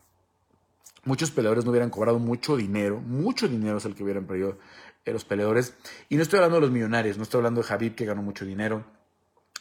Muchos 1.04 1.30
peleadores 1.30 1.64
no 1.64 1.70
hubieran 1.70 1.88
cobrado 1.88 2.18
mucho 2.18 2.58
dinero, 2.58 3.00
mucho 3.00 3.48
dinero 3.48 3.78
es 3.78 3.86
el 3.86 3.94
que 3.94 4.04
hubieran 4.04 4.26
perdido 4.26 4.58
eh, 5.04 5.12
los 5.12 5.24
peleadores. 5.24 5.74
Y 6.08 6.16
no 6.16 6.22
estoy 6.22 6.38
hablando 6.38 6.56
de 6.56 6.62
los 6.62 6.70
millonarios, 6.70 7.16
no 7.16 7.22
estoy 7.22 7.38
hablando 7.38 7.62
de 7.62 7.66
Javib 7.66 7.94
que 7.94 8.04
ganó 8.04 8.22
mucho 8.22 8.44
dinero, 8.44 8.84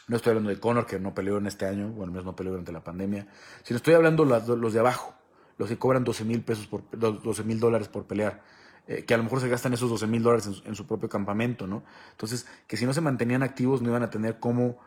no 0.08 0.16
estoy 0.16 0.32
hablando 0.32 0.50
de 0.50 0.60
Conor 0.60 0.86
que 0.86 1.00
no 1.00 1.14
peleó 1.14 1.38
en 1.38 1.48
este 1.48 1.66
año, 1.66 1.90
bueno, 1.90 2.22
no 2.22 2.36
peleó 2.36 2.52
durante 2.52 2.72
la 2.72 2.84
pandemia, 2.84 3.28
sino 3.64 3.78
estoy 3.78 3.94
hablando 3.94 4.26
de 4.26 4.58
los 4.58 4.74
de 4.74 4.80
abajo, 4.80 5.14
los 5.58 5.70
que 5.70 5.78
cobran 5.78 6.04
12 6.04 6.26
mil 6.26 6.42
pesos 6.42 6.68
por 6.68 6.84
12 6.92 7.44
mil 7.44 7.60
dólares 7.60 7.88
por 7.88 8.06
pelear. 8.06 8.42
Eh, 8.88 9.06
que 9.06 9.14
a 9.14 9.18
lo 9.18 9.24
mejor 9.24 9.40
se 9.40 9.48
gastan 9.48 9.72
esos 9.74 9.88
12 9.88 10.08
mil 10.08 10.24
dólares 10.24 10.50
en, 10.66 10.76
su 10.76 10.88
propio 10.88 11.08
campamento, 11.08 11.68
¿no? 11.68 11.84
Entonces, 12.10 12.48
que 12.66 12.76
si 12.76 12.88
no 12.88 12.94
se 12.94 13.02
mantenían 13.02 13.44
activos 13.44 13.84
no 13.84 13.90
iban 13.90 14.02
a 14.02 14.10
tener 14.10 14.40
cómo 14.40 14.80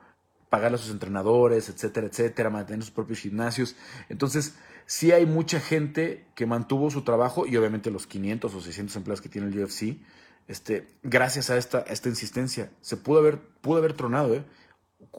pagarle 0.50 0.74
a 0.74 0.78
sus 0.78 0.90
entrenadores, 0.90 1.68
etcétera, 1.68 2.08
etcétera, 2.08 2.50
mantener 2.50 2.82
sus 2.82 2.90
propios 2.90 3.20
gimnasios. 3.20 3.76
Entonces, 4.08 4.56
sí 4.86 5.12
hay 5.12 5.24
mucha 5.24 5.60
gente 5.60 6.26
que 6.34 6.46
mantuvo 6.46 6.90
su 6.90 7.02
trabajo 7.02 7.46
y 7.46 7.56
obviamente 7.56 7.92
los 7.92 8.08
500 8.08 8.52
o 8.52 8.60
600 8.60 8.96
empleados 8.96 9.20
que 9.20 9.28
tiene 9.28 9.46
el 9.46 9.62
UFC, 9.62 9.98
este, 10.48 10.88
gracias 11.02 11.50
a 11.50 11.56
esta, 11.56 11.80
esta 11.80 12.08
insistencia. 12.08 12.70
Se 12.80 12.96
pudo 12.96 13.18
haber, 13.20 13.38
pudo 13.38 13.78
haber 13.78 13.94
tronado, 13.94 14.34
¿eh? 14.34 14.44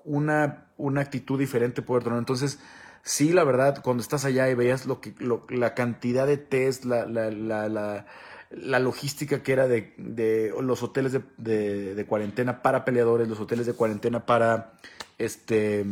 Una, 0.05 0.67
una 0.77 1.01
actitud 1.01 1.39
diferente 1.39 1.81
pudo 1.81 1.95
haber 1.97 2.03
tronado. 2.03 2.19
Entonces, 2.19 2.59
sí, 3.03 3.31
la 3.33 3.43
verdad, 3.43 3.81
cuando 3.83 4.01
estás 4.01 4.25
allá 4.25 4.49
y 4.49 4.55
veías 4.55 4.85
lo 4.85 5.01
que, 5.01 5.13
la 5.49 5.73
cantidad 5.73 6.27
de 6.27 6.37
test, 6.37 6.85
la, 6.85 7.05
la, 7.05 7.29
la, 7.31 8.05
la 8.55 8.79
logística 8.79 9.43
que 9.43 9.53
era 9.53 9.67
de, 9.67 9.93
de 9.97 10.53
los 10.61 10.83
hoteles 10.83 11.11
de, 11.37 11.95
de, 11.95 12.05
cuarentena 12.05 12.61
para 12.61 12.85
peleadores, 12.85 13.27
los 13.27 13.39
hoteles 13.39 13.65
de 13.65 13.73
cuarentena 13.73 14.25
para 14.25 14.73
este 15.17 15.85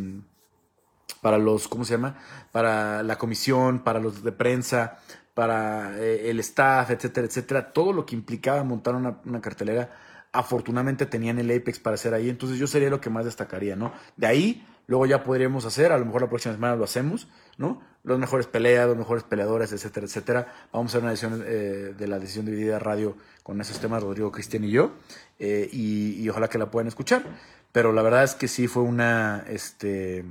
para 1.21 1.37
los, 1.37 1.67
¿cómo 1.67 1.85
se 1.85 1.93
llama? 1.93 2.17
Para 2.51 3.03
la 3.03 3.17
comisión, 3.17 3.79
para 3.79 3.99
los 3.99 4.23
de 4.23 4.31
prensa, 4.31 4.99
para 5.33 5.97
eh, 5.99 6.29
el 6.29 6.39
staff, 6.39 6.91
etcétera, 6.91 7.27
etcétera. 7.27 7.73
Todo 7.73 7.93
lo 7.93 8.05
que 8.05 8.15
implicaba 8.15 8.63
montar 8.63 8.95
una, 8.95 9.17
una, 9.25 9.41
cartelera, 9.41 9.89
afortunadamente 10.31 11.05
tenían 11.05 11.39
el 11.39 11.51
Apex 11.51 11.79
para 11.79 11.95
hacer 11.95 12.13
ahí. 12.13 12.29
Entonces 12.29 12.57
yo 12.57 12.67
sería 12.67 12.89
lo 12.89 13.01
que 13.01 13.09
más 13.09 13.25
destacaría, 13.25 13.75
¿no? 13.75 13.93
De 14.17 14.27
ahí, 14.27 14.67
luego 14.87 15.05
ya 15.05 15.23
podríamos 15.23 15.65
hacer, 15.65 15.91
a 15.91 15.97
lo 15.97 16.05
mejor 16.05 16.21
la 16.21 16.29
próxima 16.29 16.53
semana 16.53 16.75
lo 16.75 16.83
hacemos, 16.83 17.27
¿no? 17.57 17.81
Los 18.03 18.19
mejores 18.19 18.47
peleas, 18.47 18.87
los 18.87 18.97
mejores 18.97 19.23
peleadores, 19.23 19.71
etcétera, 19.71 20.05
etcétera. 20.05 20.53
Vamos 20.73 20.91
a 20.93 20.97
hacer 20.97 21.01
una 21.03 21.11
edición 21.11 21.43
eh, 21.45 21.93
de 21.97 22.07
la 22.07 22.19
decisión 22.19 22.45
dividida 22.45 22.79
radio 22.79 23.15
con 23.43 23.61
esos 23.61 23.79
temas, 23.79 24.03
Rodrigo, 24.03 24.31
Cristian 24.31 24.63
y 24.63 24.71
yo, 24.71 24.91
eh, 25.39 25.69
y, 25.71 26.21
y, 26.21 26.29
ojalá 26.29 26.49
que 26.49 26.57
la 26.57 26.71
puedan 26.71 26.87
escuchar. 26.87 27.23
Pero 27.71 27.93
la 27.93 28.01
verdad 28.01 28.23
es 28.23 28.35
que 28.35 28.47
sí 28.47 28.67
fue 28.67 28.83
una, 28.83 29.45
este, 29.47 30.25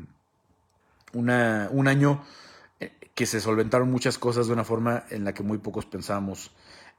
una, 1.12 1.68
un 1.72 1.88
año 1.88 2.22
que 3.20 3.26
se 3.26 3.38
solventaron 3.38 3.90
muchas 3.90 4.16
cosas 4.16 4.46
de 4.46 4.54
una 4.54 4.64
forma 4.64 5.04
en 5.10 5.26
la 5.26 5.34
que 5.34 5.42
muy 5.42 5.58
pocos 5.58 5.84
pensábamos 5.84 6.52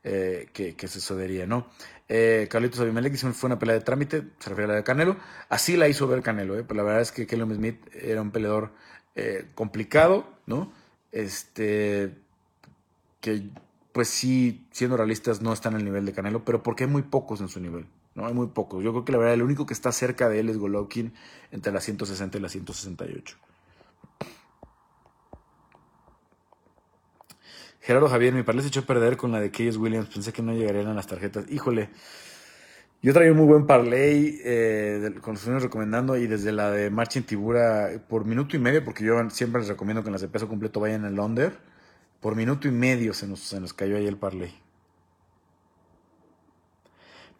eh, 0.03 0.49
que, 0.53 0.75
que, 0.75 0.87
sucedería, 0.87 1.47
¿no? 1.47 1.65
Eh, 2.07 2.47
Carlitos 2.47 2.79
Abimelech 2.79 3.11
dice 3.11 3.31
fue 3.31 3.47
una 3.47 3.57
pelea 3.57 3.73
de 3.73 3.81
trámite, 3.81 4.27
se 4.37 4.49
refiere 4.51 4.65
a 4.65 4.67
la 4.67 4.75
de 4.75 4.83
Canelo. 4.83 5.17
Así 5.49 5.77
la 5.77 5.87
hizo 5.87 6.07
ver 6.07 6.21
Canelo, 6.21 6.59
¿eh? 6.59 6.63
Pero 6.63 6.77
la 6.77 6.83
verdad 6.83 7.01
es 7.01 7.11
que 7.11 7.25
Kellum 7.25 7.55
Smith 7.55 7.87
era 7.91 8.21
un 8.21 8.29
peleador 8.29 8.71
eh, 9.15 9.47
complicado, 9.55 10.27
¿no? 10.45 10.71
Este, 11.11 12.13
que 13.19 13.49
pues 13.91 14.07
sí, 14.07 14.67
siendo 14.69 14.97
realistas, 14.97 15.41
no 15.41 15.53
están 15.53 15.73
al 15.73 15.83
nivel 15.83 16.05
de 16.05 16.13
Canelo, 16.13 16.45
pero 16.45 16.61
porque 16.61 16.83
hay 16.83 16.89
muy 16.91 17.01
pocos 17.01 17.41
en 17.41 17.47
su 17.47 17.59
nivel, 17.59 17.87
¿no? 18.13 18.27
Hay 18.27 18.35
muy 18.35 18.49
pocos. 18.49 18.83
Yo 18.83 18.91
creo 18.91 19.05
que 19.05 19.11
la 19.11 19.17
verdad 19.17 19.33
el 19.33 19.41
único 19.41 19.65
que 19.65 19.73
está 19.73 19.91
cerca 19.91 20.29
de 20.29 20.39
él 20.41 20.49
es 20.49 20.59
Golovkin 20.59 21.15
entre 21.49 21.73
las 21.73 21.83
160 21.83 22.37
y 22.37 22.41
las 22.41 22.51
168. 22.51 23.37
Gerardo 27.91 28.07
Javier, 28.07 28.33
mi 28.33 28.43
padre 28.43 28.61
se 28.61 28.69
echó 28.69 28.79
a 28.79 28.83
perder 28.83 29.17
con 29.17 29.33
la 29.33 29.41
de 29.41 29.51
Keyes 29.51 29.75
Williams. 29.75 30.07
Pensé 30.07 30.31
que 30.31 30.41
no 30.41 30.53
llegarían 30.53 30.87
a 30.87 30.93
las 30.93 31.07
tarjetas. 31.07 31.43
Híjole. 31.51 31.89
Yo 33.01 33.11
traía 33.11 33.33
un 33.33 33.37
muy 33.37 33.47
buen 33.47 33.67
parlay 33.67 34.39
eh, 34.45 35.15
con 35.19 35.33
los 35.33 35.41
estuvimos 35.41 35.63
recomendando 35.63 36.15
y 36.15 36.25
desde 36.25 36.53
la 36.53 36.71
de 36.71 36.89
Marching 36.89 37.23
Tibura 37.23 37.89
por 38.07 38.23
minuto 38.23 38.55
y 38.55 38.59
medio, 38.59 38.85
porque 38.85 39.03
yo 39.03 39.29
siempre 39.29 39.59
les 39.59 39.67
recomiendo 39.67 40.03
que 40.03 40.07
en 40.07 40.13
las 40.13 40.21
de 40.21 40.29
peso 40.29 40.47
completo 40.47 40.79
vayan 40.79 41.03
al 41.03 41.19
under. 41.19 41.51
Por 42.21 42.37
minuto 42.37 42.69
y 42.69 42.71
medio 42.71 43.13
se 43.13 43.27
nos, 43.27 43.41
se 43.41 43.59
nos 43.59 43.73
cayó 43.73 43.97
ahí 43.97 44.07
el 44.07 44.15
parlay. 44.15 44.53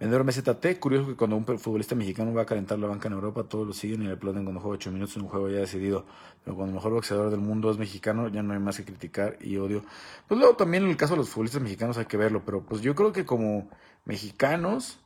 Vendedor 0.02 0.26
MZT, 0.26 0.80
curioso 0.80 1.10
que 1.10 1.16
cuando 1.16 1.36
un 1.36 1.46
futbolista 1.60 1.94
mexicano 1.94 2.34
va 2.34 2.42
a 2.42 2.46
calentar 2.48 2.80
la 2.80 2.88
banca 2.88 3.08
en 3.08 3.14
Europa, 3.14 3.44
todos 3.44 3.68
lo 3.68 3.72
siguen 3.74 4.02
y 4.02 4.08
le 4.08 4.14
aplauden 4.14 4.44
cuando 4.46 4.60
juega 4.60 4.74
8 4.74 4.92
minutos 4.92 5.16
en 5.16 5.22
un 5.22 5.28
juego 5.28 5.48
ya 5.48 5.60
decidido. 5.60 6.08
Pero 6.44 6.56
cuando 6.56 6.72
el 6.72 6.76
mejor 6.78 6.94
boxeador 6.94 7.30
del 7.30 7.40
mundo 7.40 7.70
es 7.70 7.78
mexicano, 7.78 8.28
ya 8.28 8.42
no 8.42 8.54
hay 8.54 8.60
más 8.60 8.78
que 8.78 8.84
criticar 8.84 9.38
y 9.42 9.58
odio. 9.58 9.84
Pues 10.28 10.40
luego 10.40 10.56
también 10.56 10.86
en 10.86 10.90
el 10.90 10.98
caso 10.98 11.14
de 11.14 11.18
los 11.20 11.30
futbolistas 11.30 11.62
mexicanos 11.62 12.00
hay 12.00 12.06
que 12.06 12.18
verlo, 12.18 12.42
pero 12.44 12.64
pues 12.64 12.82
yo 12.82 12.96
creo 12.96 13.14
que 13.14 13.26
como 13.26 13.70
mexicanos 14.06 14.98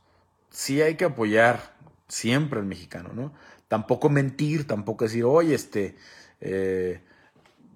sí 0.48 0.80
hay 0.80 0.94
que 0.94 1.04
apoyar 1.04 1.76
siempre 2.08 2.58
al 2.58 2.64
mexicano, 2.64 3.10
¿no? 3.12 3.34
Tampoco 3.68 4.08
mentir, 4.08 4.66
tampoco 4.66 5.04
decir, 5.04 5.24
oye, 5.24 5.54
este, 5.54 5.94
eh, 6.40 7.02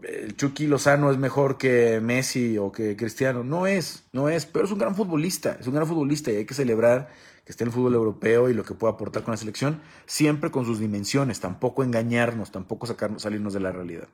el 0.02 0.36
Chucky 0.36 0.66
Lozano 0.66 1.10
es 1.10 1.18
mejor 1.18 1.58
que 1.58 2.00
Messi 2.00 2.58
o 2.58 2.72
que 2.72 2.96
Cristiano. 2.96 3.44
No 3.44 3.66
es, 3.66 4.04
no 4.12 4.28
es, 4.28 4.46
pero 4.46 4.64
es 4.64 4.72
un 4.72 4.78
gran 4.78 4.94
futbolista, 4.94 5.56
es 5.60 5.66
un 5.66 5.74
gran 5.74 5.86
futbolista 5.86 6.30
y 6.30 6.36
hay 6.36 6.44
que 6.44 6.54
celebrar 6.54 7.08
que 7.44 7.52
esté 7.52 7.64
en 7.64 7.68
el 7.68 7.74
fútbol 7.74 7.94
europeo 7.94 8.48
y 8.48 8.54
lo 8.54 8.64
que 8.64 8.74
pueda 8.74 8.92
aportar 8.94 9.22
con 9.22 9.32
la 9.32 9.38
selección, 9.38 9.80
siempre 10.06 10.50
con 10.50 10.64
sus 10.64 10.78
dimensiones, 10.78 11.40
tampoco 11.40 11.82
engañarnos, 11.82 12.52
tampoco 12.52 12.86
sacarnos, 12.86 13.22
salirnos 13.22 13.52
de 13.52 13.60
la 13.60 13.72
realidad. 13.72 14.08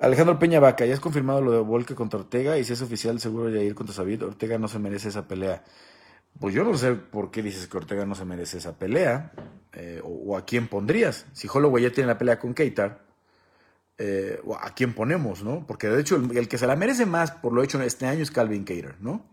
Alejandro 0.00 0.38
Peña 0.38 0.60
Vaca, 0.60 0.84
ya 0.84 0.94
es 0.94 1.00
confirmado 1.00 1.40
lo 1.40 1.52
de 1.52 1.60
Volque 1.60 1.94
contra 1.94 2.18
Ortega 2.18 2.58
y 2.58 2.64
si 2.64 2.72
es 2.72 2.82
oficial 2.82 3.20
seguro 3.20 3.50
de 3.50 3.64
ir 3.64 3.74
contra 3.74 3.94
Sabid, 3.94 4.22
Ortega 4.24 4.58
no 4.58 4.68
se 4.68 4.78
merece 4.78 5.08
esa 5.08 5.26
pelea. 5.28 5.62
Pues 6.40 6.54
yo 6.54 6.64
no 6.64 6.76
sé 6.76 6.94
por 6.94 7.30
qué 7.30 7.42
dices 7.42 7.68
que 7.68 7.76
Ortega 7.76 8.04
no 8.04 8.14
se 8.14 8.24
merece 8.24 8.58
esa 8.58 8.76
pelea, 8.76 9.32
eh, 9.72 10.00
o, 10.04 10.36
a 10.36 10.44
quién 10.44 10.68
pondrías. 10.68 11.26
Si 11.32 11.48
Holloway 11.52 11.84
ya 11.84 11.92
tiene 11.92 12.08
la 12.08 12.18
pelea 12.18 12.38
con 12.38 12.54
Keitar, 12.54 13.04
eh, 13.98 14.40
a 14.60 14.74
quién 14.74 14.94
ponemos, 14.94 15.42
¿no? 15.42 15.66
Porque 15.66 15.88
de 15.88 16.00
hecho 16.00 16.16
el, 16.16 16.48
que 16.48 16.58
se 16.58 16.66
la 16.66 16.76
merece 16.76 17.06
más 17.06 17.30
por 17.30 17.52
lo 17.52 17.62
hecho 17.62 17.80
este 17.82 18.06
año 18.06 18.22
es 18.22 18.30
Calvin 18.30 18.64
Cater, 18.64 18.96
¿no? 19.00 19.24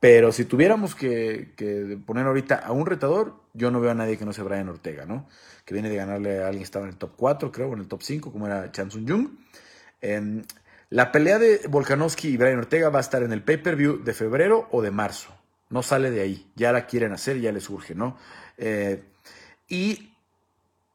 Pero 0.00 0.32
si 0.32 0.44
tuviéramos 0.44 0.94
que, 0.94 1.98
poner 2.04 2.26
ahorita 2.26 2.56
a 2.56 2.72
un 2.72 2.86
retador, 2.86 3.40
yo 3.54 3.70
no 3.70 3.80
veo 3.80 3.92
a 3.92 3.94
nadie 3.94 4.18
que 4.18 4.24
no 4.24 4.32
sea 4.32 4.44
Brian 4.44 4.68
Ortega, 4.68 5.06
¿no? 5.06 5.28
Que 5.64 5.74
viene 5.74 5.88
de 5.88 5.96
ganarle 5.96 6.42
a 6.42 6.46
alguien 6.46 6.60
que 6.60 6.64
estaba 6.64 6.86
en 6.86 6.90
el 6.92 6.98
top 6.98 7.12
4, 7.16 7.52
creo, 7.52 7.68
o 7.68 7.74
en 7.74 7.80
el 7.80 7.88
top 7.88 8.02
5, 8.02 8.32
como 8.32 8.46
era 8.46 8.72
Chan 8.72 8.90
Sung 8.90 9.08
Jung. 9.08 9.28
La 10.92 11.10
pelea 11.10 11.38
de 11.38 11.62
Volkanovski 11.70 12.28
y 12.28 12.36
Brian 12.36 12.58
Ortega 12.58 12.90
va 12.90 12.98
a 12.98 13.00
estar 13.00 13.22
en 13.22 13.32
el 13.32 13.42
pay-per-view 13.42 14.04
de 14.04 14.12
febrero 14.12 14.68
o 14.72 14.82
de 14.82 14.90
marzo. 14.90 15.34
No 15.70 15.82
sale 15.82 16.10
de 16.10 16.20
ahí. 16.20 16.52
Ya 16.54 16.70
la 16.70 16.86
quieren 16.86 17.12
hacer, 17.12 17.40
ya 17.40 17.50
les 17.50 17.70
urge, 17.70 17.94
¿no? 17.94 18.18
Eh, 18.58 19.02
y 19.68 20.11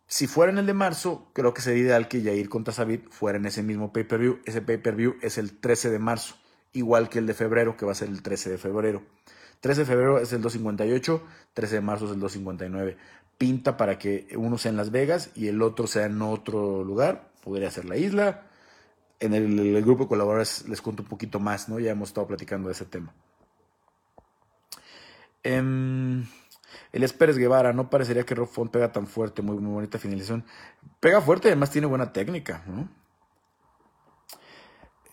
si 0.09 0.25
fuera 0.25 0.53
en 0.53 0.57
el 0.57 0.65
de 0.65 0.73
marzo, 0.73 1.29
creo 1.33 1.53
que 1.53 1.61
sería 1.61 1.83
ideal 1.83 2.07
que 2.07 2.23
Jair 2.23 2.47
contra 2.47 2.73
Sabit 2.73 3.09
fuera 3.09 3.37
en 3.37 3.45
ese 3.45 3.61
mismo 3.61 3.91
pay-per-view. 3.91 4.39
Ese 4.45 4.61
pay-per-view 4.61 5.17
es 5.21 5.37
el 5.37 5.59
13 5.59 5.89
de 5.89 5.99
marzo, 5.99 6.35
igual 6.71 7.09
que 7.09 7.19
el 7.19 7.27
de 7.27 7.33
febrero, 7.33 7.75
que 7.75 7.85
va 7.85 7.91
a 7.91 7.95
ser 7.95 8.07
el 8.07 8.21
13 8.21 8.51
de 8.51 8.57
febrero. 8.57 9.03
13 9.59 9.81
de 9.81 9.85
febrero 9.85 10.19
es 10.19 10.31
el 10.31 10.41
258, 10.41 11.23
13 11.53 11.75
de 11.75 11.81
marzo 11.81 12.05
es 12.05 12.11
el 12.11 12.21
259. 12.21 12.97
Pinta 13.37 13.75
para 13.75 13.99
que 13.99 14.29
uno 14.37 14.57
sea 14.57 14.71
en 14.71 14.77
Las 14.77 14.91
Vegas 14.91 15.31
y 15.35 15.47
el 15.47 15.61
otro 15.61 15.87
sea 15.87 16.05
en 16.05 16.21
otro 16.21 16.85
lugar. 16.85 17.29
Podría 17.43 17.69
ser 17.69 17.83
la 17.83 17.97
isla. 17.97 18.45
En 19.19 19.33
el, 19.33 19.81
grupo 19.83 20.03
de 20.03 20.09
colaboradores 20.09 20.69
les 20.69 20.81
cuento 20.81 21.03
un 21.03 21.09
poquito 21.09 21.39
más, 21.41 21.67
¿no? 21.67 21.79
Ya 21.79 21.91
hemos 21.91 22.09
estado 22.09 22.27
platicando 22.27 22.69
de 22.69 22.73
ese 22.73 22.85
tema. 22.85 23.13
Eh, 25.43 26.23
el 26.91 27.07
Pérez 27.09 27.37
Guevara, 27.37 27.73
no 27.73 27.89
parecería 27.89 28.23
que 28.23 28.35
Rob 28.35 28.47
Font 28.47 28.71
pega 28.71 28.91
tan 28.91 29.07
fuerte, 29.07 29.41
muy, 29.41 29.57
muy 29.57 29.73
bonita 29.73 29.99
finalización. 29.99 30.45
Pega 30.99 31.21
fuerte, 31.21 31.49
además 31.49 31.71
tiene 31.71 31.87
buena 31.87 32.11
técnica. 32.11 32.63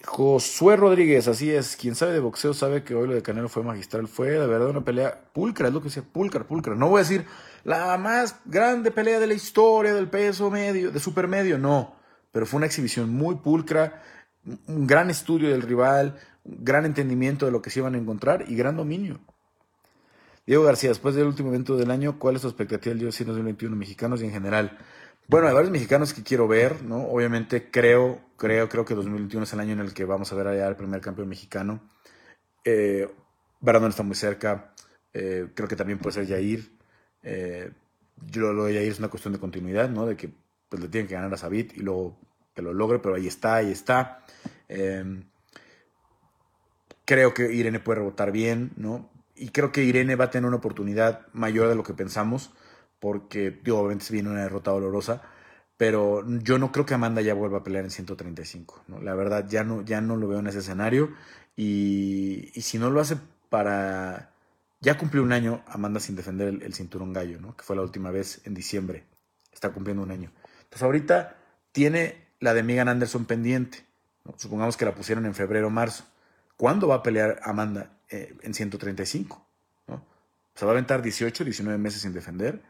Josué 0.04 0.76
Rodríguez, 0.76 1.28
así 1.28 1.50
es, 1.50 1.76
quien 1.76 1.94
sabe 1.94 2.12
de 2.12 2.20
boxeo 2.20 2.52
sabe 2.52 2.84
que 2.84 2.94
hoy 2.94 3.08
lo 3.08 3.14
de 3.14 3.22
Canelo 3.22 3.48
fue 3.48 3.62
magistral, 3.62 4.06
fue 4.06 4.30
de 4.30 4.46
verdad 4.46 4.68
una 4.68 4.84
pelea 4.84 5.30
pulcra, 5.32 5.68
es 5.68 5.74
lo 5.74 5.80
que 5.80 5.88
decía, 5.88 6.02
pulcra, 6.02 6.44
pulcra. 6.46 6.74
No 6.74 6.90
voy 6.90 6.98
a 6.98 7.02
decir 7.02 7.24
la 7.64 7.96
más 7.96 8.36
grande 8.44 8.90
pelea 8.90 9.18
de 9.18 9.26
la 9.26 9.34
historia 9.34 9.94
del 9.94 10.08
peso 10.08 10.50
medio, 10.50 10.90
de 10.90 11.00
super 11.00 11.26
medio, 11.26 11.58
no, 11.58 11.96
pero 12.32 12.44
fue 12.44 12.58
una 12.58 12.66
exhibición 12.66 13.10
muy 13.10 13.36
pulcra, 13.36 14.02
un 14.66 14.86
gran 14.86 15.08
estudio 15.08 15.48
del 15.48 15.62
rival, 15.62 16.18
un 16.44 16.64
gran 16.64 16.84
entendimiento 16.84 17.46
de 17.46 17.52
lo 17.52 17.62
que 17.62 17.70
se 17.70 17.80
iban 17.80 17.94
a 17.94 17.98
encontrar 17.98 18.44
y 18.46 18.56
gran 18.56 18.76
dominio. 18.76 19.20
Diego 20.46 20.62
García, 20.62 20.90
después 20.90 21.14
del 21.14 21.26
último 21.26 21.48
evento 21.48 21.76
del 21.76 21.90
año, 21.90 22.18
¿cuál 22.18 22.36
es 22.36 22.42
tu 22.42 22.48
expectativa 22.48 22.94
del 22.94 23.06
UFC 23.06 23.20
2021 23.20 23.74
mexicanos 23.76 24.20
y 24.20 24.26
en 24.26 24.32
general? 24.32 24.78
Bueno, 25.26 25.48
hay 25.48 25.54
varios 25.54 25.72
mexicanos 25.72 26.12
que 26.12 26.22
quiero 26.22 26.46
ver, 26.46 26.82
¿no? 26.82 27.06
Obviamente 27.06 27.70
creo, 27.70 28.20
creo, 28.36 28.68
creo 28.68 28.84
que 28.84 28.94
2021 28.94 29.44
es 29.44 29.52
el 29.54 29.60
año 29.60 29.72
en 29.72 29.80
el 29.80 29.94
que 29.94 30.04
vamos 30.04 30.30
a 30.30 30.36
ver 30.36 30.48
allá 30.48 30.66
al 30.66 30.76
primer 30.76 31.00
campeón 31.00 31.28
mexicano. 31.28 31.80
Eh, 32.62 33.08
Brandon 33.60 33.90
está 33.90 34.02
muy 34.02 34.16
cerca. 34.16 34.74
Eh, 35.14 35.48
creo 35.54 35.66
que 35.66 35.76
también 35.76 35.98
puede 35.98 36.12
ser 36.12 36.26
Yair. 36.26 36.70
Eh, 37.22 37.70
yo 38.26 38.52
lo 38.52 38.64
de 38.64 38.74
Yair 38.74 38.92
es 38.92 38.98
una 38.98 39.08
cuestión 39.08 39.32
de 39.32 39.40
continuidad, 39.40 39.88
¿no? 39.88 40.04
De 40.04 40.16
que 40.16 40.30
pues, 40.68 40.82
le 40.82 40.88
tienen 40.88 41.08
que 41.08 41.14
ganar 41.14 41.32
a 41.32 41.38
Sabit 41.38 41.74
y 41.74 41.80
luego 41.80 42.18
que 42.54 42.60
lo 42.60 42.74
logre, 42.74 42.98
pero 42.98 43.14
ahí 43.14 43.26
está, 43.26 43.56
ahí 43.56 43.72
está. 43.72 44.26
Eh, 44.68 45.22
creo 47.06 47.32
que 47.32 47.50
Irene 47.52 47.80
puede 47.80 48.00
rebotar 48.00 48.30
bien, 48.30 48.72
¿no? 48.76 49.10
Y 49.34 49.48
creo 49.48 49.72
que 49.72 49.84
Irene 49.84 50.16
va 50.16 50.26
a 50.26 50.30
tener 50.30 50.46
una 50.46 50.58
oportunidad 50.58 51.26
mayor 51.32 51.68
de 51.68 51.74
lo 51.74 51.82
que 51.82 51.94
pensamos, 51.94 52.52
porque 53.00 53.50
digo, 53.50 53.78
obviamente 53.78 54.06
viene 54.10 54.30
una 54.30 54.42
derrota 54.42 54.70
dolorosa, 54.70 55.22
pero 55.76 56.24
yo 56.26 56.58
no 56.58 56.70
creo 56.72 56.86
que 56.86 56.94
Amanda 56.94 57.20
ya 57.20 57.34
vuelva 57.34 57.58
a 57.58 57.64
pelear 57.64 57.84
en 57.84 57.90
135. 57.90 58.84
¿no? 58.88 59.00
La 59.00 59.14
verdad, 59.14 59.46
ya 59.48 59.64
no, 59.64 59.82
ya 59.82 60.00
no 60.00 60.16
lo 60.16 60.28
veo 60.28 60.38
en 60.38 60.46
ese 60.46 60.60
escenario. 60.60 61.10
Y, 61.56 62.50
y 62.54 62.62
si 62.62 62.78
no 62.78 62.90
lo 62.90 63.00
hace 63.00 63.16
para... 63.50 64.30
Ya 64.80 64.98
cumplió 64.98 65.22
un 65.22 65.32
año 65.32 65.62
Amanda 65.66 65.98
sin 65.98 66.14
defender 66.14 66.48
el, 66.62 66.74
cinturón 66.74 67.12
gallo, 67.12 67.40
¿no? 67.40 67.56
que 67.56 67.64
fue 67.64 67.74
la 67.74 67.82
última 67.82 68.10
vez 68.10 68.42
en 68.44 68.54
diciembre. 68.54 69.04
está 69.52 69.70
cumpliendo 69.70 70.02
un 70.02 70.10
año. 70.10 70.30
Entonces 70.62 70.82
ahorita 70.82 71.36
tiene 71.72 72.28
la 72.38 72.54
de 72.54 72.62
Megan 72.62 72.88
Anderson 72.88 73.24
pendiente. 73.24 73.84
Supongamos 74.36 74.76
que 74.76 74.84
la 74.84 74.94
pusieron 74.94 75.26
en 75.26 75.34
febrero 75.34 75.68
o 75.68 75.70
marzo. 75.70 76.04
¿Cuándo 76.56 76.86
va 76.86 76.96
a 76.96 77.02
pelear 77.02 77.40
Amanda 77.42 77.93
eh, 78.10 78.36
en 78.42 78.54
135? 78.54 79.46
¿no? 79.88 80.04
Se 80.54 80.64
va 80.64 80.72
a 80.72 80.74
aventar 80.74 81.02
18, 81.02 81.44
19 81.44 81.78
meses 81.78 82.02
sin 82.02 82.12
defender. 82.12 82.62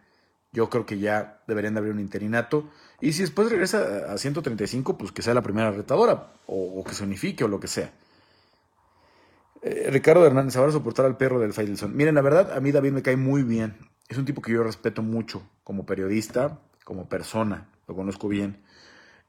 Yo 0.52 0.70
creo 0.70 0.86
que 0.86 0.98
ya 0.98 1.42
deberían 1.48 1.74
de 1.74 1.78
abrir 1.78 1.92
un 1.92 2.00
interinato. 2.00 2.70
Y 3.00 3.12
si 3.12 3.22
después 3.22 3.50
regresa 3.50 4.12
a 4.12 4.16
135, 4.16 4.96
pues 4.96 5.10
que 5.10 5.22
sea 5.22 5.34
la 5.34 5.42
primera 5.42 5.70
retadora. 5.72 6.32
O, 6.46 6.84
que 6.84 6.94
se 6.94 7.02
unifique 7.02 7.44
o 7.44 7.48
lo 7.48 7.58
que 7.58 7.66
sea. 7.66 7.92
Eh, 9.62 9.88
Ricardo 9.90 10.24
Hernández, 10.24 10.56
ahora 10.56 10.70
soportar 10.70 11.06
al 11.06 11.16
perro 11.16 11.40
del 11.40 11.52
Faitelson. 11.52 11.96
Miren, 11.96 12.14
la 12.14 12.22
verdad, 12.22 12.52
a 12.52 12.60
mí 12.60 12.70
David 12.70 12.92
me 12.92 13.02
cae 13.02 13.16
muy 13.16 13.42
bien. 13.42 13.76
Es 14.08 14.16
un 14.16 14.24
tipo 14.24 14.42
que 14.42 14.52
yo 14.52 14.62
respeto 14.62 15.02
mucho 15.02 15.42
como 15.64 15.86
periodista, 15.86 16.60
como 16.84 17.08
persona. 17.08 17.68
Lo 17.88 17.96
conozco 17.96 18.28
bien. 18.28 18.62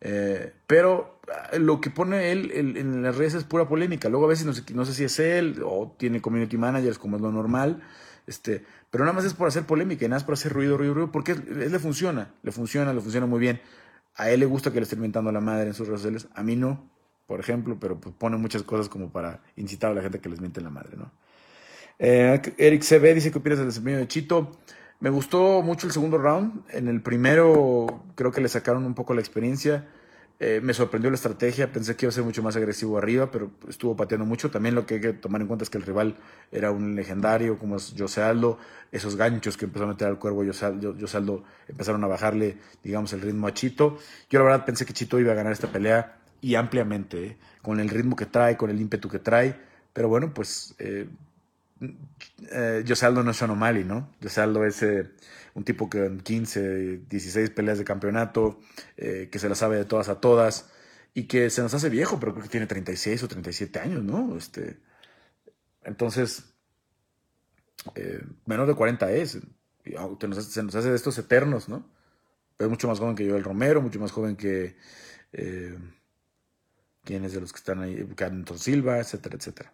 Eh, 0.01 0.53
pero 0.67 1.19
ah, 1.31 1.57
lo 1.57 1.81
que 1.81 1.89
pone 1.89 2.31
él 2.31 2.51
en, 2.53 3.01
las 3.03 3.17
redes 3.17 3.33
es 3.35 3.43
pura 3.43 3.67
polémica. 3.67 4.09
Luego 4.09 4.25
a 4.25 4.29
veces 4.29 4.45
no 4.45 4.53
sé, 4.53 4.63
no 4.73 4.85
sé, 4.85 4.93
si 4.93 5.03
es 5.03 5.19
él 5.19 5.61
o 5.65 5.95
tiene 5.97 6.21
community 6.21 6.57
managers 6.57 6.97
como 6.99 7.15
es 7.17 7.21
lo 7.21 7.31
normal. 7.31 7.81
Este, 8.27 8.63
pero 8.89 9.03
nada 9.03 9.13
más 9.13 9.25
es 9.25 9.33
por 9.33 9.47
hacer 9.47 9.65
polémica 9.65 10.05
y 10.05 10.07
nada 10.07 10.17
más 10.17 10.23
por 10.23 10.33
hacer 10.33 10.51
ruido, 10.53 10.77
ruido, 10.77 10.93
ruido, 10.93 11.11
porque 11.11 11.33
él, 11.33 11.71
le 11.71 11.79
funciona, 11.79 12.33
le 12.43 12.51
funciona, 12.51 12.93
le 12.93 13.01
funciona 13.01 13.25
muy 13.25 13.39
bien. 13.39 13.61
A 14.15 14.29
él 14.29 14.39
le 14.39 14.45
gusta 14.45 14.71
que 14.71 14.77
le 14.77 14.83
estén 14.83 14.99
inventando 14.99 15.29
a 15.29 15.33
la 15.33 15.41
madre 15.41 15.67
en 15.67 15.73
sus 15.73 15.87
redes 15.87 16.01
sociales, 16.01 16.27
a 16.33 16.41
mí 16.41 16.55
no, 16.55 16.89
por 17.27 17.39
ejemplo, 17.39 17.77
pero 17.79 17.99
pues 17.99 18.15
pone 18.15 18.37
muchas 18.37 18.63
cosas 18.63 18.87
como 18.89 19.11
para 19.11 19.41
incitar 19.57 19.91
a 19.91 19.93
la 19.93 20.01
gente 20.01 20.19
a 20.19 20.21
que 20.21 20.29
les 20.29 20.39
miente 20.39 20.61
la 20.61 20.69
madre, 20.69 20.97
¿no? 20.97 21.11
Eh, 21.99 22.41
Eric 22.57 22.83
CB 22.83 23.13
dice 23.13 23.31
que 23.31 23.37
opinas 23.37 23.59
del 23.59 23.67
desempeño 23.67 23.97
de 23.97 24.07
Chito. 24.07 24.51
Me 24.99 25.09
gustó 25.09 25.61
mucho 25.61 25.87
el 25.87 25.93
segundo 25.93 26.17
round. 26.17 26.63
En 26.69 26.87
el 26.87 27.01
primero 27.01 28.03
creo 28.15 28.31
que 28.31 28.41
le 28.41 28.47
sacaron 28.47 28.85
un 28.85 28.93
poco 28.93 29.13
la 29.13 29.21
experiencia. 29.21 29.87
Eh, 30.39 30.59
me 30.61 30.73
sorprendió 30.73 31.09
la 31.09 31.15
estrategia, 31.15 31.71
pensé 31.71 31.95
que 31.95 32.05
iba 32.05 32.09
a 32.09 32.13
ser 32.13 32.25
mucho 32.25 32.43
más 32.43 32.57
agresivo 32.57 32.97
arriba, 32.97 33.31
pero 33.31 33.51
estuvo 33.69 33.95
pateando 33.95 34.25
mucho. 34.25 34.51
También 34.51 34.75
lo 34.75 34.85
que 34.85 34.95
hay 34.95 35.01
que 35.01 35.13
tomar 35.13 35.41
en 35.41 35.47
cuenta 35.47 35.63
es 35.63 35.69
que 35.69 35.77
el 35.77 35.85
rival 35.85 36.17
era 36.51 36.71
un 36.71 36.95
legendario, 36.95 37.57
como 37.57 37.77
es 37.77 37.93
José 37.97 38.21
Aldo. 38.21 38.57
Esos 38.91 39.15
ganchos 39.15 39.55
que 39.57 39.65
empezó 39.65 39.85
a 39.85 39.87
meter 39.87 40.07
al 40.07 40.19
cuervo 40.19 40.43
José 40.45 40.65
Aldo, 40.65 41.43
empezaron 41.67 42.03
a 42.03 42.07
bajarle, 42.07 42.57
digamos, 42.83 43.13
el 43.13 43.21
ritmo 43.21 43.47
a 43.47 43.53
Chito. 43.53 43.97
Yo 44.29 44.39
la 44.39 44.45
verdad 44.45 44.65
pensé 44.65 44.85
que 44.85 44.93
Chito 44.93 45.19
iba 45.19 45.31
a 45.31 45.35
ganar 45.35 45.53
esta 45.53 45.71
pelea 45.71 46.17
y 46.41 46.55
ampliamente, 46.55 47.25
¿eh? 47.25 47.37
con 47.61 47.79
el 47.79 47.89
ritmo 47.89 48.15
que 48.15 48.25
trae, 48.25 48.57
con 48.57 48.69
el 48.69 48.79
ímpetu 48.79 49.07
que 49.07 49.19
trae. 49.19 49.55
Pero 49.93 50.09
bueno, 50.09 50.33
pues 50.33 50.75
eh, 50.79 51.07
eh, 52.51 52.83
Josaldo 52.87 53.23
no 53.23 53.31
es 53.31 53.41
O'Malley, 53.41 53.83
¿no? 53.83 54.13
Josaldo 54.21 54.65
es 54.65 54.81
eh, 54.83 55.11
un 55.55 55.63
tipo 55.63 55.89
que 55.89 56.05
en 56.05 56.19
15, 56.19 56.97
16 57.09 57.49
peleas 57.49 57.77
de 57.77 57.85
campeonato, 57.85 58.59
eh, 58.97 59.29
que 59.31 59.39
se 59.39 59.49
la 59.49 59.55
sabe 59.55 59.77
de 59.77 59.85
todas 59.85 60.09
a 60.09 60.19
todas 60.19 60.69
y 61.13 61.23
que 61.23 61.49
se 61.49 61.61
nos 61.61 61.73
hace 61.73 61.89
viejo, 61.89 62.19
pero 62.19 62.33
creo 62.33 62.43
que 62.43 62.49
tiene 62.49 62.67
36 62.67 63.23
o 63.23 63.27
37 63.27 63.79
años, 63.79 64.03
¿no? 64.03 64.37
Este, 64.37 64.79
entonces, 65.83 66.53
eh, 67.95 68.21
menos 68.45 68.67
de 68.67 68.75
40 68.75 69.11
es, 69.13 69.39
se 69.83 70.63
nos 70.63 70.75
hace 70.75 70.89
de 70.89 70.95
estos 70.95 71.17
eternos, 71.17 71.69
¿no? 71.69 71.89
Pero 72.57 72.67
es 72.67 72.71
mucho 72.71 72.87
más 72.87 72.99
joven 72.99 73.15
que 73.15 73.25
yo, 73.25 73.37
el 73.37 73.43
Romero, 73.43 73.81
mucho 73.81 73.99
más 73.99 74.11
joven 74.11 74.35
que 74.35 74.75
eh, 75.31 75.77
quienes 77.03 77.33
de 77.33 77.41
los 77.41 77.53
que 77.53 77.59
están 77.59 77.81
ahí, 77.81 78.05
Canton 78.15 78.59
Silva, 78.59 78.99
etcétera, 78.99 79.37
etcétera. 79.37 79.73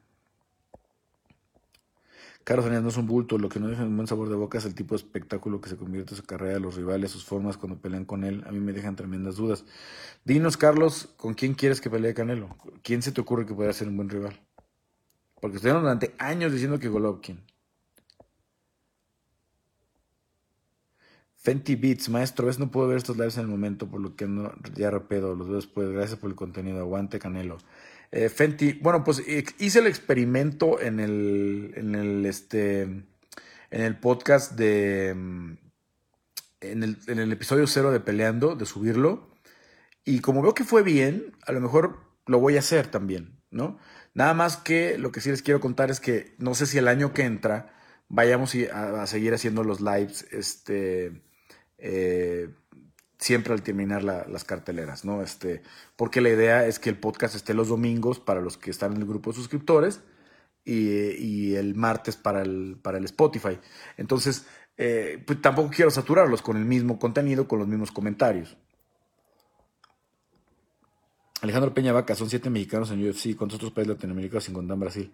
Carlos 2.43 2.65
Arias 2.65 2.81
no 2.81 2.89
es 2.89 2.97
un 2.97 3.05
bulto, 3.05 3.37
lo 3.37 3.49
que 3.49 3.59
no 3.59 3.67
deja 3.67 3.83
un 3.83 3.95
buen 3.95 4.07
sabor 4.07 4.27
de 4.29 4.35
boca 4.35 4.57
es 4.57 4.65
el 4.65 4.73
tipo 4.73 4.95
de 4.95 5.03
espectáculo 5.03 5.61
que 5.61 5.69
se 5.69 5.77
convierte 5.77 6.11
en 6.11 6.17
su 6.17 6.23
carrera, 6.23 6.59
los 6.59 6.75
rivales, 6.75 7.11
sus 7.11 7.23
formas 7.23 7.57
cuando 7.57 7.79
pelean 7.79 8.05
con 8.05 8.23
él. 8.23 8.43
A 8.47 8.51
mí 8.51 8.59
me 8.59 8.73
dejan 8.73 8.95
tremendas 8.95 9.35
dudas. 9.35 9.63
Dinos, 10.25 10.57
Carlos, 10.57 11.09
¿con 11.17 11.35
quién 11.35 11.53
quieres 11.53 11.81
que 11.81 11.89
pelee 11.89 12.13
Canelo? 12.13 12.57
¿Quién 12.83 13.01
se 13.03 13.11
te 13.11 13.21
ocurre 13.21 13.45
que 13.45 13.53
pueda 13.53 13.71
ser 13.73 13.87
un 13.87 13.97
buen 13.97 14.09
rival? 14.09 14.39
Porque 15.39 15.57
estuvieron 15.57 15.83
durante 15.83 16.15
años 16.17 16.51
diciendo 16.51 16.79
que 16.79 16.89
Golovkin. 16.89 17.41
Fenty 21.35 21.75
Beats, 21.75 22.07
maestro, 22.09 22.45
ves, 22.45 22.59
no 22.59 22.69
puedo 22.69 22.87
ver 22.87 22.97
estos 22.97 23.17
lives 23.17 23.35
en 23.37 23.45
el 23.45 23.47
momento, 23.47 23.87
por 23.87 23.99
lo 23.99 24.15
que 24.15 24.27
no, 24.27 24.53
ya 24.75 24.91
repedo, 24.91 25.35
los 25.35 25.47
veo 25.47 25.55
después. 25.55 25.89
Gracias 25.89 26.19
por 26.19 26.29
el 26.29 26.35
contenido, 26.35 26.79
aguante 26.79 27.17
Canelo. 27.17 27.57
Eh, 28.11 28.29
Fenty, 28.29 28.73
bueno, 28.73 29.03
pues 29.03 29.23
hice 29.59 29.79
el 29.79 29.87
experimento 29.87 30.81
en 30.81 30.99
el, 30.99 31.73
en 31.75 31.95
el, 31.95 32.25
este, 32.25 32.81
en 32.81 33.05
el 33.71 33.97
podcast 33.99 34.53
de, 34.53 35.13
mm, 35.15 35.57
en 36.61 36.83
el, 36.83 36.97
en 37.07 37.19
el 37.19 37.31
episodio 37.31 37.67
cero 37.67 37.91
de 37.91 38.01
Peleando, 38.01 38.55
de 38.55 38.65
subirlo. 38.65 39.29
Y 40.03 40.19
como 40.19 40.41
veo 40.41 40.53
que 40.53 40.63
fue 40.63 40.83
bien, 40.83 41.37
a 41.45 41.51
lo 41.53 41.61
mejor 41.61 41.99
lo 42.25 42.39
voy 42.39 42.57
a 42.57 42.59
hacer 42.59 42.87
también, 42.87 43.41
¿no? 43.49 43.79
Nada 44.13 44.33
más 44.33 44.57
que 44.57 44.97
lo 44.97 45.11
que 45.11 45.21
sí 45.21 45.29
les 45.29 45.41
quiero 45.41 45.61
contar 45.61 45.89
es 45.89 45.99
que 45.99 46.35
no 46.37 46.53
sé 46.55 46.65
si 46.65 46.77
el 46.77 46.87
año 46.87 47.13
que 47.13 47.23
entra 47.23 47.73
vayamos 48.09 48.53
a, 48.73 49.03
a 49.03 49.07
seguir 49.07 49.33
haciendo 49.33 49.63
los 49.63 49.79
lives, 49.79 50.27
este, 50.31 51.21
eh, 51.77 52.49
siempre 53.21 53.53
al 53.53 53.61
terminar 53.61 54.03
las 54.03 54.43
carteleras, 54.43 55.05
¿no? 55.05 55.21
Este, 55.21 55.61
porque 55.95 56.21
la 56.21 56.29
idea 56.29 56.65
es 56.65 56.79
que 56.79 56.89
el 56.89 56.97
podcast 56.97 57.35
esté 57.35 57.53
los 57.53 57.67
domingos 57.67 58.19
para 58.19 58.41
los 58.41 58.57
que 58.57 58.71
están 58.71 58.93
en 58.93 59.01
el 59.01 59.07
grupo 59.07 59.29
de 59.29 59.37
suscriptores 59.37 60.01
y, 60.65 61.53
el 61.53 61.75
martes 61.75 62.17
para 62.17 62.41
el, 62.41 62.77
para 62.81 62.97
el 62.97 63.05
Spotify. 63.05 63.59
Entonces, 63.97 64.47
eh, 64.75 65.23
pues 65.25 65.39
tampoco 65.39 65.69
quiero 65.69 65.91
saturarlos 65.91 66.41
con 66.41 66.57
el 66.57 66.65
mismo 66.65 66.97
contenido, 66.97 67.47
con 67.47 67.59
los 67.59 67.67
mismos 67.67 67.91
comentarios. 67.91 68.57
Alejandro 71.41 71.73
Peña 71.75 71.93
Vaca, 71.93 72.15
son 72.15 72.29
siete 72.29 72.49
mexicanos 72.49 72.89
en 72.89 73.07
UFC, 73.07 73.35
¿cuántos 73.35 73.57
otros 73.57 73.71
países 73.71 73.93
latinoamericanos 73.95 74.43
sin 74.43 74.55
contar 74.55 74.77
Brasil? 74.77 75.13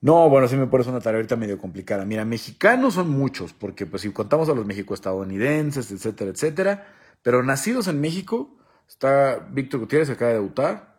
No, 0.00 0.28
bueno, 0.28 0.48
sí 0.48 0.56
me 0.56 0.66
parece 0.66 0.90
una 0.90 1.00
tarea 1.00 1.18
ahorita 1.18 1.36
medio 1.36 1.58
complicada. 1.58 2.04
Mira, 2.04 2.24
mexicanos 2.24 2.94
son 2.94 3.10
muchos, 3.10 3.52
porque 3.52 3.86
pues 3.86 4.02
si 4.02 4.10
contamos 4.10 4.48
a 4.48 4.54
los 4.54 4.66
mexico-estadounidenses, 4.66 5.92
etcétera, 5.92 6.32
etcétera, 6.32 7.01
pero 7.22 7.42
nacidos 7.42 7.88
en 7.88 8.00
México, 8.00 8.56
está 8.88 9.46
Víctor 9.50 9.80
Gutiérrez, 9.80 10.08
que 10.08 10.14
acaba 10.14 10.30
de 10.30 10.38
debutar, 10.38 10.98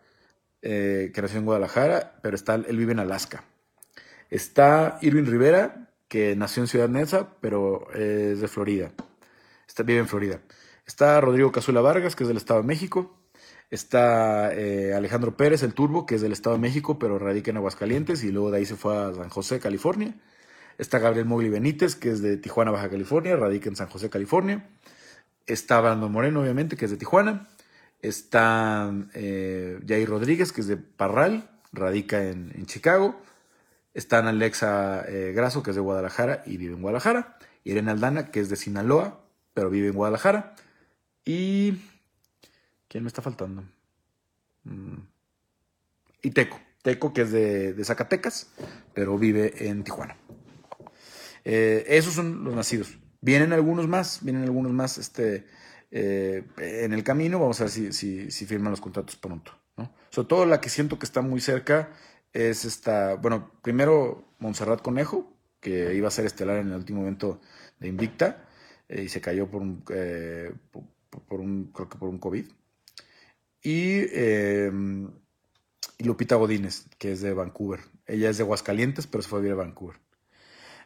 eh, 0.61 1.11
que 1.13 1.21
nació 1.21 1.39
en 1.39 1.45
Guadalajara, 1.45 2.19
pero 2.21 2.36
está, 2.36 2.55
él 2.55 2.78
vive 2.78 2.93
en 2.93 2.99
Alaska. 2.99 3.43
Está 4.30 4.97
Irving 5.01 5.26
Rivera, 5.26 5.91
que 6.07 6.36
nació 6.36 6.63
en 6.63 6.67
Ciudad 6.67 6.89
Neza, 6.89 7.36
pero 7.41 7.91
es 7.93 8.39
de 8.39 8.47
Florida. 8.47 8.91
Está, 9.67 9.84
vive 9.84 9.99
en 9.99 10.07
Florida. 10.07 10.39
Está 10.86 11.19
Rodrigo 11.21 11.51
Cazula 11.51 11.82
Vargas, 11.82 12.15
que 12.15 12.24
es 12.24 12.28
del 12.28 12.38
Estado 12.38 12.61
de 12.61 12.67
México. 12.67 13.17
Está 13.69 14.53
eh, 14.53 14.93
Alejandro 14.93 15.36
Pérez, 15.36 15.63
el 15.63 15.74
Turbo, 15.74 16.05
que 16.05 16.15
es 16.15 16.21
del 16.21 16.32
Estado 16.32 16.55
de 16.55 16.61
México, 16.61 16.99
pero 16.99 17.17
radica 17.17 17.51
en 17.51 17.57
Aguascalientes 17.57 18.24
y 18.24 18.32
luego 18.32 18.51
de 18.51 18.57
ahí 18.57 18.65
se 18.65 18.76
fue 18.76 18.95
a 18.95 19.13
San 19.13 19.30
José, 19.30 19.59
California. 19.59 20.15
Está 20.78 20.99
Gabriel 20.99 21.26
Mogli 21.26 21.49
Benítez, 21.49 21.95
que 21.95 22.11
es 22.11 22.21
de 22.21 22.38
Tijuana, 22.38 22.71
Baja 22.71 22.89
California, 22.89 23.36
radica 23.36 23.69
en 23.69 23.76
San 23.76 23.88
José, 23.88 24.09
California. 24.09 24.69
Está 25.45 25.81
Brando 25.81 26.07
Moreno, 26.09 26.41
obviamente, 26.41 26.77
que 26.77 26.85
es 26.85 26.91
de 26.91 26.97
Tijuana. 26.97 27.47
Está 28.01 28.93
eh, 29.13 30.05
Rodríguez, 30.07 30.51
que 30.51 30.61
es 30.61 30.67
de 30.67 30.77
Parral, 30.77 31.49
radica 31.71 32.23
en, 32.23 32.65
Chicago. 32.65 33.21
Está 33.93 34.19
Alexa 34.19 35.03
eh, 35.07 35.33
Graso, 35.35 35.63
que 35.63 35.71
es 35.71 35.75
de 35.75 35.81
Guadalajara 35.81 36.43
y 36.45 36.57
vive 36.57 36.75
en 36.75 36.81
Guadalajara. 36.81 37.37
Irene 37.63 37.91
Aldana, 37.91 38.31
que 38.31 38.39
es 38.39 38.49
de 38.49 38.55
Sinaloa, 38.55 39.21
pero 39.53 39.69
vive 39.69 39.87
en 39.87 39.93
Guadalajara. 39.93 40.55
Y. 41.25 41.81
¿Quién 42.87 43.03
me 43.03 43.07
está 43.07 43.21
faltando? 43.21 43.63
Mm, 44.63 44.97
y 46.21 46.31
Teco. 46.31 46.59
Teco, 46.81 47.13
que 47.13 47.21
es 47.21 47.31
de, 47.31 47.81
Zacatecas, 47.83 48.49
pero 48.93 49.17
vive 49.17 49.67
en 49.69 49.83
Tijuana. 49.83 50.17
Eh, 51.45 51.85
esos 51.87 52.13
son 52.13 52.43
los 52.43 52.53
nacidos. 52.55 52.97
Vienen 53.24 53.53
algunos 53.53 53.88
más, 53.88 54.19
vienen 54.21 54.43
algunos 54.43 54.74
más 54.74 54.97
este, 54.97 55.45
eh, 55.91 56.43
en 56.57 56.91
el 56.91 57.05
camino. 57.05 57.39
Vamos 57.39 57.61
a 57.61 57.63
ver 57.63 57.71
si, 57.71 57.93
si, 57.93 58.45
firman 58.45 58.71
los 58.71 58.82
contratos 58.82 59.15
pronto. 59.15 59.53
¿no? 59.78 59.93
Sobre 60.09 60.28
todo 60.28 60.45
la 60.45 60.59
que 60.59 60.67
siento 60.67 60.99
que 60.99 61.05
está 61.05 61.21
muy 61.21 61.39
cerca 61.39 61.89
es 62.34 62.65
esta, 62.65 63.15
bueno, 63.15 63.49
primero 63.61 64.26
Montserrat 64.39 64.82
Conejo, 64.82 65.32
que 65.61 65.95
iba 65.95 66.09
a 66.09 66.11
ser 66.11 66.26
estelar 66.26 66.57
en 66.57 66.67
el 66.67 66.76
último 66.76 67.03
evento 67.03 67.39
de 67.80 67.88
Invicta 67.88 68.45
eh, 68.89 69.03
y 69.03 69.07
se 69.07 69.21
cayó 69.21 69.49
por 69.49 69.61
un, 69.61 69.86
eh, 69.89 70.51
por, 71.26 71.39
un, 71.39 71.71
creo 71.71 71.88
que 71.88 71.97
por 71.97 72.09
un 72.09 72.19
COVID. 72.19 72.45
Y, 73.63 74.01
Lupita 75.99 76.36
Godínez, 76.36 76.88
que 76.97 77.13
es 77.13 77.21
de 77.21 77.34
Vancouver. 77.34 77.80
Ella 78.05 78.30
es 78.30 78.36
de 78.36 78.43
Aguascalientes, 78.43 79.07
pero 79.07 79.21
se 79.21 79.30
fue 79.30 79.39
a 79.39 79.41
vivir 79.41 79.53
a 79.53 79.63
Vancouver. 79.63 79.95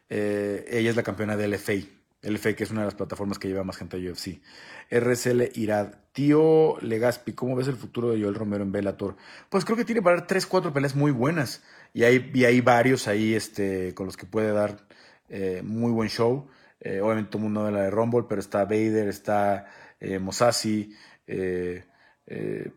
ella 0.10 0.90
es 0.92 0.96
la 0.96 1.02
campeona 1.02 1.36
del 1.36 1.54
LFA, 1.54 1.97
el 2.22 2.40
que 2.40 2.64
es 2.64 2.72
una 2.72 2.82
de 2.82 2.88
las 2.88 2.96
plataformas 2.96 3.40
que 3.40 3.48
lleva 3.48 3.64
más 3.64 3.78
gente 3.78 3.98
a 3.98 4.12
UFC. 4.12 4.42
RSL 4.90 5.52
Irad. 5.56 5.96
Tío 6.12 6.80
Legaspi, 6.82 7.34
¿cómo 7.34 7.56
ves 7.56 7.68
el 7.68 7.76
futuro 7.76 8.12
de 8.12 8.22
Joel 8.22 8.36
Romero 8.36 8.64
en 8.64 8.72
Bellator? 8.72 9.16
Pues 9.50 9.66
creo 9.66 9.78
que 9.78 9.86
tiene 9.86 10.02
para 10.02 10.18
dar 10.18 10.28
3, 10.28 10.46
4 10.48 10.74
peleas 10.74 10.96
muy 10.96 11.12
buenas. 11.12 11.64
Y 11.94 12.04
hay, 12.04 12.32
y 12.34 12.46
hay 12.46 12.62
varios 12.62 13.08
ahí 13.08 13.34
este, 13.36 13.94
con 13.94 14.08
los 14.08 14.18
que 14.18 14.26
puede 14.26 14.52
dar 14.52 14.88
eh, 15.30 15.62
muy 15.64 15.92
buen 15.92 16.10
show. 16.10 16.48
Eh, 16.80 17.02
obviamente 17.02 17.32
todo 17.32 17.40
el 17.40 17.44
mundo 17.44 17.66
de 17.66 17.72
la 17.72 17.82
de 17.84 17.92
Rumble, 17.92 18.26
pero 18.28 18.42
está 18.42 18.66
Vader, 18.66 19.08
está 19.08 19.68
eh, 20.00 20.20
Mosasi, 20.20 20.94
eh, 21.26 21.84
eh, 22.28 22.72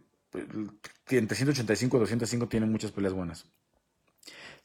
entre 1.10 1.36
185 1.36 1.96
y 1.96 2.00
205 2.00 2.48
tienen 2.48 2.70
muchas 2.70 2.92
peleas 2.92 3.12
buenas. 3.12 3.46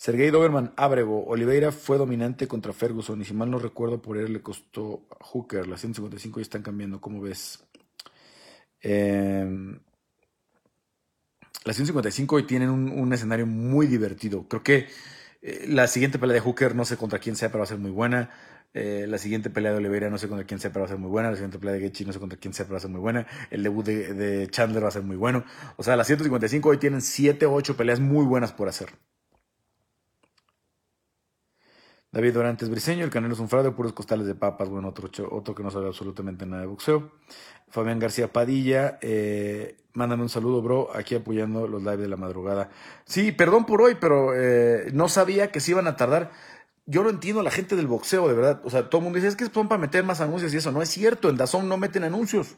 Sergei 0.05 0.29
Doberman, 0.29 0.71
Abrego, 0.75 1.25
Oliveira 1.25 1.71
fue 1.71 1.97
dominante 1.97 2.47
contra 2.47 2.73
Ferguson 2.73 3.19
y 3.21 3.25
si 3.25 3.33
mal 3.33 3.49
no 3.49 3.57
recuerdo 3.57 4.03
por 4.03 4.19
él 4.19 4.33
le 4.33 4.41
costó 4.43 5.07
a 5.09 5.23
Hooker, 5.23 5.65
las 5.65 5.81
155 5.81 6.39
ya 6.39 6.43
están 6.43 6.61
cambiando, 6.61 7.01
¿cómo 7.01 7.21
ves? 7.21 7.63
Eh, 8.83 9.79
las 11.63 11.75
155 11.75 12.35
hoy 12.35 12.43
tienen 12.43 12.69
un, 12.69 13.13
escenario 13.13 13.47
muy 13.47 13.87
divertido. 13.87 14.47
Creo 14.47 14.61
que 14.61 14.89
eh, 15.41 15.65
la 15.69 15.87
siguiente 15.87 16.19
pelea 16.19 16.35
de 16.35 16.41
Hooker, 16.41 16.75
no 16.75 16.85
sé 16.85 16.97
contra 16.97 17.17
quién 17.17 17.35
sea, 17.35 17.49
pero 17.49 17.61
va 17.61 17.63
a 17.63 17.67
ser 17.67 17.79
muy 17.79 17.89
buena. 17.89 18.29
Eh, 18.75 19.07
la 19.09 19.17
siguiente 19.17 19.49
pelea 19.49 19.71
de 19.71 19.79
Oliveira, 19.79 20.11
no 20.11 20.19
sé 20.19 20.27
contra 20.27 20.45
quién 20.45 20.59
sea, 20.59 20.69
pero 20.69 20.81
va 20.81 20.85
a 20.85 20.89
ser 20.89 20.99
muy 20.99 21.09
buena. 21.09 21.31
La 21.31 21.35
siguiente 21.35 21.57
pelea 21.57 21.73
de 21.73 21.81
Gaethje, 21.81 22.05
no 22.05 22.13
sé 22.13 22.19
contra 22.19 22.37
quién 22.37 22.53
sea, 22.53 22.67
pero 22.67 22.73
va 22.73 22.77
a 22.77 22.81
ser 22.81 22.91
muy 22.91 23.01
buena. 23.01 23.25
El 23.49 23.63
debut 23.63 23.83
de, 23.83 24.47
Chandler 24.51 24.83
va 24.83 24.89
a 24.89 24.91
ser 24.91 25.01
muy 25.01 25.15
bueno. 25.15 25.45
O 25.77 25.83
sea, 25.83 25.95
las 25.95 26.05
155 26.05 26.69
hoy 26.69 26.77
tienen 26.77 27.01
7 27.01 27.47
o 27.47 27.53
8 27.53 27.75
peleas 27.75 27.99
muy 27.99 28.23
buenas 28.23 28.51
por 28.51 28.69
hacer. 28.69 28.89
David 32.15 32.33
Dorantes 32.33 32.69
Briseño, 32.69 33.03
el 33.03 33.11
Canelo 33.11 33.33
es 33.33 33.41
un 33.41 33.49
fraude, 33.49 33.71
puros 33.71 33.91
costales 33.91 34.25
de 34.25 34.35
papas, 34.35 34.69
bueno, 34.69 34.87
otro, 34.87 35.09
otro 35.31 35.53
que 35.53 35.63
no 35.63 35.69
sabe 35.69 35.87
absolutamente 35.87 36.45
nada 36.45 36.61
de 36.61 36.67
boxeo. 36.67 37.11
Fabián 37.67 37.99
García 37.99 38.31
Padilla, 38.31 38.97
eh, 39.01 39.75
mándame 39.91 40.23
un 40.23 40.29
saludo, 40.29 40.61
bro, 40.61 40.95
aquí 40.95 41.15
apoyando 41.15 41.67
los 41.67 41.83
lives 41.83 41.99
de 41.99 42.07
la 42.07 42.15
madrugada. 42.15 42.69
Sí, 43.03 43.33
perdón 43.33 43.65
por 43.65 43.81
hoy, 43.81 43.97
pero 43.99 44.33
eh, 44.33 44.91
no 44.93 45.09
sabía 45.09 45.51
que 45.51 45.59
se 45.59 45.71
iban 45.71 45.87
a 45.87 45.97
tardar. 45.97 46.31
Yo 46.85 47.03
lo 47.03 47.09
entiendo, 47.09 47.43
la 47.43 47.51
gente 47.51 47.75
del 47.75 47.87
boxeo, 47.87 48.29
de 48.29 48.33
verdad. 48.33 48.61
O 48.63 48.69
sea, 48.69 48.89
todo 48.89 48.99
el 48.99 49.03
mundo 49.03 49.17
dice, 49.17 49.27
es 49.27 49.35
que 49.35 49.43
es 49.43 49.49
para 49.49 49.77
meter 49.77 50.05
más 50.05 50.21
anuncios 50.21 50.53
y 50.53 50.57
eso. 50.57 50.71
No 50.71 50.81
es 50.81 50.87
cierto, 50.87 51.27
en 51.27 51.35
Dazón 51.35 51.67
no 51.67 51.75
meten 51.75 52.05
anuncios. 52.05 52.55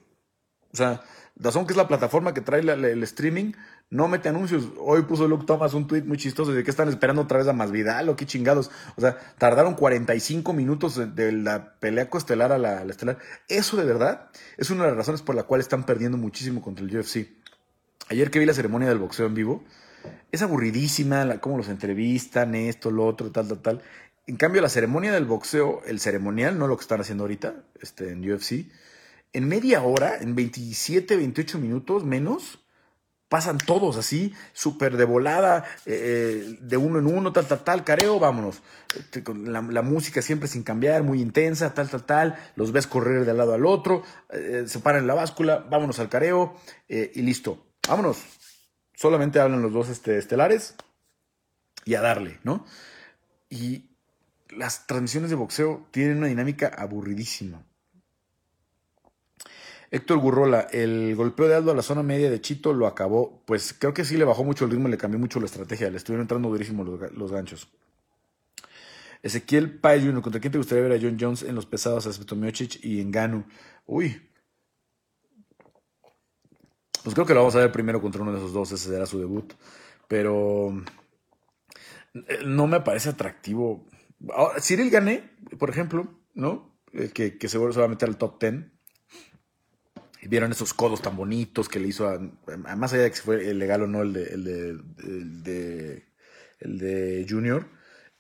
O 0.72 0.78
sea, 0.78 1.02
Dazón, 1.40 1.68
que 1.68 1.74
es 1.74 1.78
la 1.78 1.88
plataforma 1.88 2.34
que 2.34 2.42
trae 2.42 2.62
el 2.62 3.04
streaming, 3.04 3.54
no 3.92 4.08
mete 4.08 4.28
anuncios. 4.28 4.70
Hoy 4.80 5.04
puso 5.04 5.28
Luke 5.28 5.46
Thomas 5.46 5.76
un 5.76 5.86
tweet 5.86 6.02
muy 6.02 6.18
chistoso 6.18 6.52
de 6.52 6.64
que 6.64 6.72
están 6.72 6.90
esperando 6.90 7.22
otra 7.22 7.38
vez 7.38 7.48
a 7.48 7.54
Masvidal 7.54 8.10
o 8.10 8.16
qué 8.16 8.26
chingados. 8.26 8.72
O 8.96 9.02
sea, 9.02 9.18
tardaron 9.38 9.76
45 9.76 10.52
minutos 10.54 11.16
de, 11.16 11.32
la 11.32 11.76
pelea 11.80 12.10
coestelar 12.10 12.52
a 12.52 12.58
la, 12.58 12.82
estelar. 12.84 13.20
Eso 13.48 13.78
de 13.78 13.86
verdad 13.86 14.30
es 14.58 14.72
una 14.72 14.84
de 14.84 14.90
las 14.90 14.98
razones 14.98 15.22
por 15.22 15.36
la 15.36 15.44
cual 15.44 15.62
están 15.62 15.86
perdiendo 15.86 16.18
muchísimo 16.18 16.62
contra 16.62 16.84
el 16.84 16.98
UFC. 16.98 17.28
Ayer 18.10 18.32
que 18.32 18.40
vi 18.40 18.46
la 18.46 18.54
ceremonia 18.54 18.88
del 18.88 18.98
boxeo 18.98 19.28
en 19.28 19.36
vivo, 19.36 19.64
es 20.32 20.42
aburridísima, 20.42 21.24
la, 21.24 21.40
cómo 21.40 21.58
los 21.58 21.70
entrevistan, 21.70 22.56
esto, 22.56 22.90
lo 22.90 23.06
otro, 23.06 23.32
tal, 23.32 23.48
tal, 23.48 23.60
tal. 23.60 23.82
En 24.26 24.38
cambio, 24.38 24.62
la 24.62 24.70
ceremonia 24.70 25.12
del 25.12 25.26
boxeo, 25.26 25.82
el 25.86 26.00
ceremonial, 26.00 26.58
no 26.58 26.68
lo 26.68 26.78
que 26.78 26.82
están 26.82 27.00
haciendo 27.00 27.26
ahorita 27.26 27.64
este, 27.80 28.12
en 28.12 28.30
UFC, 28.30 28.66
en 29.34 29.48
media 29.48 29.82
hora, 29.84 30.18
en 30.18 30.36
27, 30.36 31.16
28 31.16 31.60
minutos 31.60 32.04
menos, 32.04 32.60
pasan 33.30 33.58
todos 33.58 33.98
así, 33.98 34.34
súper 34.54 34.96
de 34.98 35.06
volada, 35.06 35.66
eh, 35.86 36.44
eh, 36.46 36.58
de 36.62 36.78
uno 36.78 37.00
en 37.00 37.08
uno, 37.08 37.34
tal, 37.34 37.46
tal, 37.46 37.64
tal, 37.64 37.84
careo, 37.84 38.20
vámonos. 38.20 38.62
Este, 38.98 39.24
la, 39.36 39.82
música 39.82 40.22
siempre 40.22 40.48
sin 40.48 40.64
cambiar, 40.64 41.04
muy 41.04 41.22
intensa, 41.22 41.74
tal, 41.74 41.90
tal, 41.90 42.06
tal, 42.06 42.36
los 42.56 42.72
ves 42.72 42.88
correr 42.88 43.26
de 43.26 43.34
lado 43.34 43.54
al 43.54 43.66
otro, 43.66 44.04
eh, 44.30 44.64
se 44.68 44.80
paran 44.80 45.08
la 45.08 45.14
báscula, 45.14 45.58
vámonos 45.70 46.00
al 46.00 46.10
careo 46.10 46.56
y 46.88 47.22
listo, 47.22 47.66
vámonos. 47.88 48.20
Solamente 48.94 49.40
hablan 49.40 49.62
los 49.62 49.74
dos 49.74 49.90
este, 49.90 50.18
estelares 50.18 50.76
y 51.86 51.96
a 51.96 52.02
darle, 52.02 52.40
¿no? 52.44 52.66
Y 53.50 53.92
las 54.50 54.88
transmisiones 54.88 55.30
de 55.30 55.36
boxeo 55.36 55.88
tienen 55.92 56.18
una 56.18 56.28
dinámica 56.28 56.68
aburridísima. 56.68 57.64
Héctor 59.90 60.18
Gurrola, 60.18 60.68
el 60.72 61.16
golpeo 61.16 61.48
de 61.48 61.56
Aldo 61.56 61.72
a 61.72 61.76
la 61.76 61.82
zona 61.82 62.04
media 62.04 62.30
de 62.30 62.42
Chito 62.42 62.74
lo 62.74 62.88
acabó. 62.88 63.42
Pues 63.46 63.74
creo 63.78 63.94
que 63.94 64.04
sí 64.04 64.18
le 64.18 64.26
bajó 64.26 64.44
mucho 64.44 64.66
el 64.66 64.72
ritmo 64.72 64.88
le 64.90 64.98
cambió 64.98 65.20
mucho 65.20 65.40
la 65.40 65.46
estrategia. 65.46 65.90
Le 65.90 65.98
estuvieron 65.98 66.24
entrando 66.24 66.50
durísimos 66.50 66.88
los, 67.14 67.32
ganchos. 67.32 67.70
Ezequiel 69.24 69.80
Pai 69.80 70.02
Jr., 70.02 70.22
¿contra 70.22 70.42
quién 70.42 70.52
te 70.52 70.58
gustaría 70.58 70.84
ver 70.84 70.98
a 70.98 71.02
John 71.02 71.18
Jones 71.20 71.44
en 71.44 71.56
los 71.56 71.66
pesados 71.66 72.06
a 72.06 72.36
Miocic 72.36 72.84
y 72.84 73.00
en 73.00 73.12
Ganu? 73.12 73.46
Uy. 73.86 74.22
Pues 77.04 77.14
creo 77.14 77.26
que 77.26 77.34
lo 77.34 77.40
vamos 77.40 77.56
a 77.56 77.60
ver 77.60 77.72
primero 77.72 78.02
contra 78.02 78.22
uno 78.22 78.34
de 78.34 78.40
esos 78.40 78.52
dos. 78.52 78.72
Ese 78.74 78.90
será 78.90 79.06
su 79.06 79.20
debut. 79.20 79.54
Pero 80.10 80.84
eh, 82.14 82.40
no 82.46 82.68
me 82.68 82.82
parece 82.82 83.10
atractivo. 83.10 83.86
Ahora, 84.34 84.60
Cyril 84.60 84.90
Gané, 84.90 85.32
por 85.58 85.70
ejemplo, 85.70 86.14
¿no? 86.34 86.76
Que, 87.14 87.38
que 87.38 87.50
seguro 87.50 87.72
se 87.72 87.80
va 87.80 87.86
a 87.86 87.90
meter 87.90 88.10
al 88.10 88.18
top 88.18 88.42
10 88.42 88.77
vieron 90.24 90.52
esos 90.52 90.74
codos 90.74 91.02
tan 91.02 91.16
bonitos 91.16 91.70
que 91.70 91.80
le 91.80 91.90
hizo 91.90 92.08
a, 92.08 92.20
más 92.76 92.94
allá 92.94 93.04
de 93.04 93.12
que 93.12 93.18
fue 93.18 93.54
legal 93.54 93.84
o 93.84 93.88
no 93.88 94.02
el 94.02 94.14
de, 94.14 94.24
el 94.24 94.44
de, 94.44 94.70
el 95.04 95.44
de, 95.44 96.06
el 96.60 96.80
de 96.80 97.26
Junior, 97.30 97.68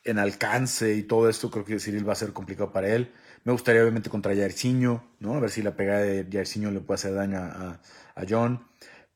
en 0.03 0.19
alcance 0.19 0.95
y 0.95 1.03
todo 1.03 1.29
esto, 1.29 1.51
creo 1.51 1.65
que 1.65 1.79
Cyril 1.79 2.07
va 2.07 2.13
a 2.13 2.15
ser 2.15 2.33
complicado 2.33 2.71
para 2.71 2.89
él. 2.89 3.11
Me 3.43 3.51
gustaría 3.51 3.81
obviamente 3.81 4.09
contra 4.09 4.35
Jairzinho, 4.35 5.03
¿no? 5.19 5.35
A 5.35 5.39
ver 5.39 5.49
si 5.49 5.61
la 5.61 5.75
pegada 5.75 6.01
de 6.01 6.27
Jairzinho 6.31 6.71
le 6.71 6.81
puede 6.81 6.95
hacer 6.95 7.13
daño 7.13 7.37
a, 7.39 7.81
a, 8.15 8.25
John. 8.27 8.67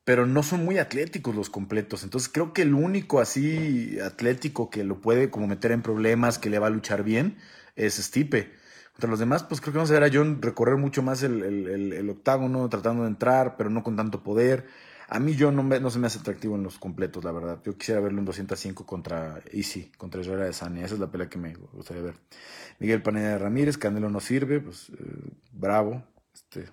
Pero 0.04 0.26
no 0.26 0.42
son 0.42 0.64
muy 0.64 0.78
atléticos 0.78 1.34
los 1.34 1.50
completos. 1.50 2.02
Entonces 2.02 2.28
creo 2.32 2.52
que 2.52 2.62
el 2.62 2.74
único 2.74 3.20
así 3.20 3.98
atlético 4.00 4.68
que 4.70 4.84
lo 4.84 5.00
puede 5.00 5.30
como 5.30 5.46
meter 5.46 5.72
en 5.72 5.82
problemas, 5.82 6.38
que 6.38 6.50
le 6.50 6.58
va 6.58 6.66
a 6.68 6.70
luchar 6.70 7.04
bien, 7.04 7.38
es 7.76 7.94
Stipe. 7.94 8.52
Contra 8.92 9.10
los 9.10 9.18
demás, 9.18 9.42
pues 9.42 9.60
creo 9.60 9.72
que 9.72 9.78
vamos 9.78 9.90
a 9.90 9.94
ver 9.94 10.04
a 10.04 10.10
John 10.12 10.42
recorrer 10.42 10.76
mucho 10.76 11.02
más 11.02 11.22
el, 11.22 12.08
octágono, 12.10 12.68
tratando 12.68 13.04
de 13.04 13.08
entrar, 13.08 13.56
pero 13.56 13.70
no 13.70 13.82
con 13.82 13.96
tanto 13.96 14.22
poder. 14.22 14.66
A 15.08 15.18
mí 15.18 15.36
John 15.38 15.56
no, 15.56 15.62
no 15.62 15.90
se 15.90 15.98
me 15.98 16.06
hace 16.06 16.18
atractivo 16.18 16.56
en 16.56 16.62
los 16.62 16.78
completos, 16.78 17.24
la 17.24 17.32
verdad. 17.32 17.60
Yo 17.64 17.76
quisiera 17.76 18.00
verlo 18.00 18.18
en 18.18 18.24
205 18.26 18.86
contra 18.86 19.42
Easy, 19.50 19.90
contra 19.96 20.20
Israel 20.20 20.40
de 20.40 20.52
Sani. 20.52 20.82
Esa 20.82 20.94
es 20.94 21.00
la 21.00 21.10
pelea 21.10 21.28
que 21.28 21.38
me 21.38 21.54
gustaría 21.54 22.02
ver. 22.02 22.14
Miguel 22.78 23.02
Paneda 23.02 23.38
Ramírez, 23.38 23.78
Canelo 23.78 24.10
no 24.10 24.20
sirve, 24.20 24.60
pues 24.60 24.90
eh, 24.90 24.94
bravo. 25.52 26.02
Este, 26.34 26.66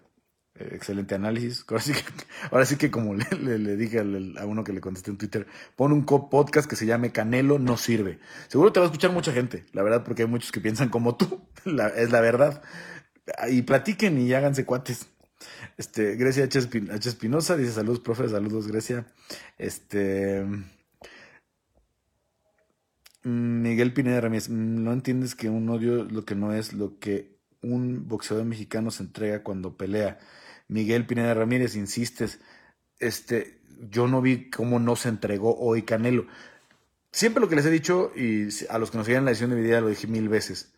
excelente 0.59 1.15
análisis. 1.15 1.65
Ahora 1.69 1.81
sí 1.81 1.93
que, 1.93 2.03
ahora 2.51 2.65
sí 2.65 2.75
que 2.77 2.91
como 2.91 3.15
le, 3.15 3.75
dije 3.77 3.99
a 3.99 4.45
uno 4.45 4.63
que 4.63 4.73
le 4.73 4.81
contesté 4.81 5.11
en 5.11 5.17
Twitter, 5.17 5.47
pon 5.75 5.91
un 5.91 6.05
podcast 6.05 6.69
que 6.69 6.75
se 6.75 6.85
llame 6.85 7.11
Canelo 7.11 7.59
no 7.59 7.77
sirve. 7.77 8.19
Seguro 8.47 8.71
te 8.71 8.79
va 8.79 8.85
a 8.85 8.89
escuchar 8.89 9.11
mucha 9.11 9.31
gente, 9.31 9.65
la 9.73 9.83
verdad, 9.83 10.03
porque 10.03 10.23
hay 10.23 10.27
muchos 10.27 10.51
que 10.51 10.61
piensan 10.61 10.89
como 10.89 11.15
tú, 11.15 11.41
es 11.95 12.11
la 12.11 12.21
verdad. 12.21 12.61
Y 13.49 13.61
platiquen 13.61 14.19
y 14.19 14.33
háganse 14.33 14.65
cuates. 14.65 15.07
Este, 15.77 16.15
Grecia 16.15 16.43
H. 16.43 16.59
Espinosa 17.05 17.55
dice 17.55 17.71
saludos, 17.71 17.99
profe, 17.99 18.27
saludos, 18.27 18.67
Grecia. 18.67 19.05
Este. 19.57 20.45
Miguel 23.23 23.93
Pineda 23.93 24.21
Ramírez, 24.21 24.49
no 24.49 24.93
entiendes 24.93 25.35
que 25.35 25.49
un 25.49 25.69
odio 25.69 26.05
lo 26.05 26.25
que 26.25 26.35
no 26.35 26.53
es 26.53 26.73
lo 26.73 26.99
que 26.99 27.37
un 27.61 28.07
boxeador 28.07 28.45
mexicano 28.45 28.91
se 28.91 29.03
entrega 29.03 29.43
cuando 29.43 29.75
pelea. 29.77 30.19
Miguel 30.69 31.05
Pineda 31.05 31.33
Ramírez, 31.33 31.75
insistes, 31.75 32.39
este, 32.99 33.59
yo 33.89 34.07
no 34.07 34.21
vi 34.21 34.49
cómo 34.49 34.79
no 34.79 34.95
se 34.95 35.09
entregó 35.09 35.57
hoy 35.57 35.83
Canelo. 35.83 36.27
Siempre 37.11 37.41
lo 37.41 37.49
que 37.49 37.55
les 37.55 37.65
he 37.65 37.71
dicho, 37.71 38.11
y 38.15 38.49
a 38.69 38.77
los 38.77 38.91
que 38.91 38.97
nos 38.97 39.05
siguen 39.05 39.19
en 39.19 39.25
la 39.25 39.31
edición 39.31 39.49
de 39.49 39.55
mi 39.55 39.63
día 39.63 39.81
lo 39.81 39.87
dije 39.87 40.07
mil 40.07 40.29
veces. 40.29 40.71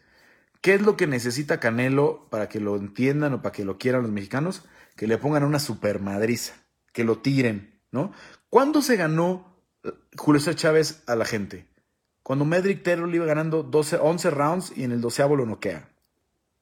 ¿Qué 0.61 0.75
es 0.75 0.81
lo 0.81 0.95
que 0.95 1.07
necesita 1.07 1.59
Canelo 1.59 2.27
para 2.29 2.47
que 2.47 2.59
lo 2.59 2.75
entiendan 2.77 3.33
o 3.33 3.41
para 3.41 3.51
que 3.51 3.65
lo 3.65 3.77
quieran 3.77 4.03
los 4.03 4.11
mexicanos? 4.11 4.63
Que 4.95 5.07
le 5.07 5.17
pongan 5.17 5.43
una 5.43 5.59
supermadriza, 5.59 6.53
que 6.93 7.03
lo 7.03 7.17
tiren, 7.17 7.79
¿no? 7.91 8.13
¿Cuándo 8.49 8.81
se 8.81 8.95
ganó 8.95 9.57
eh, 9.83 9.91
Julio 10.15 10.39
César 10.39 10.55
Chávez 10.55 11.03
a 11.07 11.15
la 11.15 11.25
gente? 11.25 11.67
Cuando 12.23 12.45
Medrick 12.45 12.83
Taylor 12.83 13.09
le 13.09 13.17
iba 13.17 13.25
ganando 13.25 13.63
12, 13.63 13.97
11 13.97 14.29
rounds 14.29 14.73
y 14.75 14.83
en 14.83 14.91
el 14.91 15.01
doceavo 15.01 15.35
lo 15.35 15.45
noquea. 15.45 15.89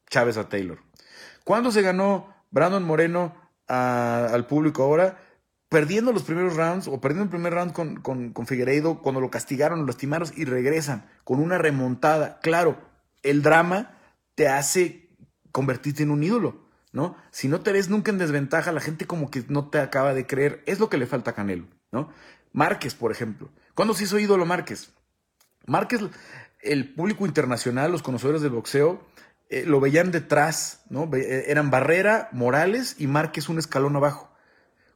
Chávez 0.09 0.37
a 0.37 0.49
Taylor. 0.49 0.79
¿Cuándo 1.43 1.71
se 1.71 1.81
ganó 1.81 2.33
Brandon 2.51 2.83
Moreno 2.83 3.35
al 3.67 4.47
público 4.47 4.83
ahora, 4.83 5.19
perdiendo 5.69 6.11
los 6.11 6.23
primeros 6.23 6.55
rounds 6.55 6.87
o 6.87 6.99
perdiendo 6.99 7.25
el 7.25 7.29
primer 7.29 7.53
round 7.53 7.73
con, 7.73 8.01
con, 8.01 8.47
Figueiredo 8.47 9.01
cuando 9.01 9.21
lo 9.21 9.29
castigaron, 9.29 9.79
lo 9.81 9.85
lastimaron 9.85 10.29
y 10.35 10.45
regresan 10.45 11.07
con 11.23 11.39
una 11.39 11.57
remontada. 11.57 12.39
Claro, 12.41 12.77
el 13.21 13.43
drama 13.43 13.97
te 14.35 14.47
hace 14.47 15.09
convertirte 15.51 16.03
en 16.03 16.11
un 16.11 16.23
ídolo, 16.23 16.65
¿no? 16.91 17.15
Si 17.31 17.47
no 17.47 17.61
te 17.61 17.71
ves 17.71 17.89
nunca 17.89 18.11
en 18.11 18.17
desventaja, 18.17 18.71
la 18.71 18.81
gente 18.81 19.05
como 19.05 19.29
que 19.29 19.43
no 19.47 19.69
te 19.69 19.79
acaba 19.79 20.13
de 20.13 20.25
creer. 20.25 20.63
Es 20.65 20.79
lo 20.79 20.89
que 20.89 20.97
le 20.97 21.05
falta 21.05 21.31
a 21.31 21.35
Canelo, 21.35 21.67
¿no? 21.91 22.09
Márquez, 22.51 22.95
por 22.95 23.11
ejemplo. 23.11 23.49
¿Cuándo 23.75 23.93
se 23.93 24.05
hizo 24.05 24.17
ídolo 24.17 24.45
Márquez? 24.45 24.91
Márquez, 25.67 26.01
el 26.61 26.93
público 26.93 27.25
internacional, 27.27 27.91
los 27.91 28.01
conocedores 28.01 28.41
del 28.41 28.51
boxeo, 28.51 29.05
eh, 29.49 29.63
lo 29.65 29.79
veían 29.79 30.11
detrás, 30.11 30.83
¿no? 30.89 31.09
Eh, 31.13 31.45
eran 31.47 31.71
Barrera, 31.71 32.29
Morales 32.31 32.95
y 32.99 33.07
Márquez 33.07 33.49
un 33.49 33.57
escalón 33.57 33.95
abajo. 33.95 34.31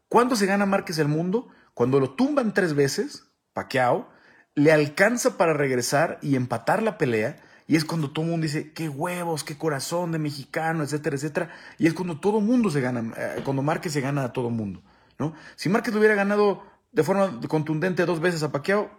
¿Cuándo 0.07 0.35
se 0.35 0.45
gana 0.45 0.67
Márquez 0.67 0.99
el 0.99 1.07
mundo? 1.07 1.49
Cuando 1.73 1.99
lo 1.99 2.11
tumban 2.11 2.53
tres 2.53 2.75
veces, 2.75 3.23
Paquiao, 3.53 4.09
le 4.53 4.71
alcanza 4.71 5.37
para 5.37 5.53
regresar 5.53 6.19
y 6.21 6.35
empatar 6.35 6.83
la 6.83 6.99
pelea 6.99 7.37
Y 7.65 7.77
es 7.77 7.85
cuando 7.85 8.11
todo 8.11 8.25
el 8.25 8.31
mundo 8.31 8.43
dice, 8.43 8.73
qué 8.73 8.89
huevos, 8.89 9.43
qué 9.43 9.57
corazón 9.57 10.11
de 10.11 10.19
mexicano, 10.19 10.83
etcétera, 10.83 11.15
etcétera. 11.15 11.49
Y 11.79 11.87
es 11.87 11.93
cuando 11.93 12.19
todo 12.19 12.41
mundo 12.41 12.69
se 12.69 12.81
gana, 12.81 13.11
eh, 13.17 13.41
cuando 13.43 13.63
Márquez 13.63 13.93
se 13.93 14.01
gana 14.01 14.25
a 14.25 14.33
todo 14.33 14.49
mundo, 14.49 14.83
¿no? 15.17 15.33
Si 15.55 15.69
Márquez 15.69 15.95
hubiera 15.95 16.13
ganado 16.13 16.61
de 16.91 17.03
forma 17.03 17.39
contundente 17.47 18.05
dos 18.05 18.19
veces 18.19 18.43
a 18.43 18.51
Paquiao, 18.51 18.91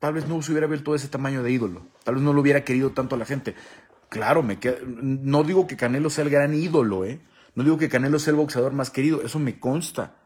tal 0.00 0.12
vez 0.14 0.26
no 0.28 0.42
se 0.42 0.50
hubiera 0.50 0.66
visto 0.66 0.94
ese 0.94 1.08
tamaño 1.08 1.42
de 1.42 1.52
ídolo. 1.52 1.86
Tal 2.04 2.16
vez 2.16 2.24
no 2.24 2.32
lo 2.32 2.40
hubiera 2.40 2.64
querido 2.64 2.90
tanto 2.90 3.14
a 3.14 3.18
la 3.18 3.24
gente. 3.24 3.54
Claro, 4.08 4.42
me 4.42 4.58
no 4.86 5.44
digo 5.44 5.66
que 5.66 5.76
Canelo 5.76 6.10
sea 6.10 6.24
el 6.24 6.30
gran 6.30 6.54
ídolo, 6.54 7.04
¿eh? 7.04 7.20
No 7.54 7.64
digo 7.64 7.78
que 7.78 7.88
Canelo 7.88 8.18
sea 8.18 8.30
el 8.30 8.36
boxeador 8.36 8.72
más 8.72 8.90
querido, 8.90 9.22
eso 9.22 9.38
me 9.38 9.58
consta. 9.58 10.16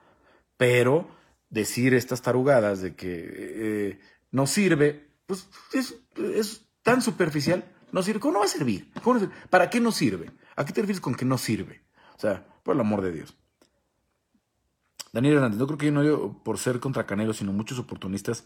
Pero 0.57 1.09
decir 1.51 1.95
estas 1.95 2.23
tarugadas 2.23 2.81
de 2.81 2.95
que 2.95 3.29
eh, 3.29 4.01
no 4.31 4.47
sirve, 4.47 5.09
pues 5.27 5.49
es, 5.73 6.67
tan 6.83 7.03
superficial. 7.03 7.65
No 7.93 8.03
sirve. 8.03 8.21
¿Cómo 8.21 8.35
no 8.35 8.39
va 8.41 8.47
a 8.47 8.49
servir? 8.49 8.91
¿Para 9.51 9.69
qué 9.69 9.81
no 9.81 9.93
sirve? 9.93 10.31
¿A 10.57 10.65
qué 10.65 10.73
te 10.73 10.81
refieres 10.81 11.01
con 11.01 11.15
que 11.15 11.25
no 11.25 11.37
sirve? 11.37 11.83
O 12.17 12.21
sea, 12.21 12.47
por 12.63 12.75
el 12.75 12.81
amor 12.81 13.03
de 13.03 13.13
Dios. 13.13 13.37
Daniel 15.13 15.35
Hernández, 15.35 15.59
no 15.59 15.67
creo 15.67 15.79
que 15.79 15.87
yo 15.87 15.93
no 15.93 16.43
por 16.43 16.59
ser 16.59 16.81
contra 16.81 17.07
Canelo, 17.07 17.35
sino 17.35 17.53
muchos 17.53 17.79
oportunistas 17.79 18.45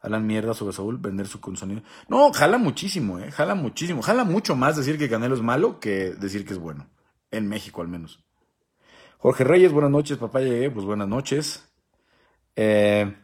hablan 0.00 0.26
mierda 0.26 0.54
sobre 0.54 0.72
Saúl, 0.72 0.98
vender 0.98 1.26
su 1.26 1.40
contenido. 1.40 1.82
No, 2.08 2.32
jala 2.32 2.58
muchísimo, 2.58 3.18
¿eh? 3.18 3.30
Jala 3.30 3.54
muchísimo. 3.54 4.02
Jala 4.02 4.24
mucho 4.24 4.56
más 4.56 4.76
decir 4.76 4.98
que 4.98 5.08
Canelo 5.08 5.34
es 5.34 5.42
malo 5.42 5.80
que 5.80 6.14
decir 6.14 6.44
que 6.44 6.52
es 6.52 6.58
bueno. 6.58 6.88
En 7.30 7.48
México, 7.48 7.82
al 7.82 7.88
menos. 7.88 8.24
Jorge 9.18 9.44
Reyes, 9.44 9.72
buenas 9.72 9.90
noches, 9.90 10.18
papá. 10.18 10.40
Llegué, 10.40 10.70
pues 10.70 10.86
buenas 10.86 11.08
noches. 11.08 11.68
Eh, 12.54 13.14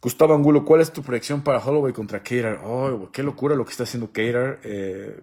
Gustavo 0.00 0.34
Angulo, 0.34 0.64
¿cuál 0.64 0.80
es 0.80 0.92
tu 0.92 1.02
proyección 1.02 1.42
para 1.42 1.58
Holloway 1.58 1.92
contra 1.92 2.20
Cater? 2.20 2.58
Oh, 2.64 3.10
qué 3.12 3.22
locura 3.22 3.54
lo 3.54 3.64
que 3.64 3.70
está 3.70 3.84
haciendo 3.84 4.08
Cater. 4.08 4.58
Eh, 4.64 5.20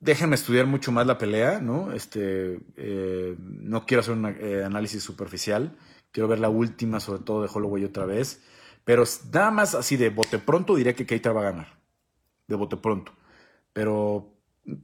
déjenme 0.00 0.34
estudiar 0.34 0.66
mucho 0.66 0.90
más 0.90 1.06
la 1.06 1.18
pelea, 1.18 1.60
¿no? 1.60 1.92
Este, 1.92 2.58
eh, 2.76 3.36
no 3.38 3.86
quiero 3.86 4.00
hacer 4.00 4.14
un 4.14 4.26
eh, 4.26 4.64
análisis 4.64 5.02
superficial. 5.02 5.76
Quiero 6.12 6.28
ver 6.28 6.38
la 6.38 6.48
última, 6.48 7.00
sobre 7.00 7.22
todo 7.22 7.42
de 7.42 7.50
Holloway 7.52 7.84
otra 7.84 8.06
vez. 8.06 8.42
Pero 8.84 9.04
nada 9.32 9.50
más 9.50 9.74
así 9.74 9.96
de 9.96 10.10
bote 10.10 10.38
pronto 10.38 10.76
diría 10.76 10.94
que 10.94 11.06
Keita 11.06 11.32
va 11.32 11.40
a 11.42 11.50
ganar. 11.50 11.78
De 12.46 12.56
bote 12.56 12.76
pronto. 12.76 13.12
Pero 13.72 14.32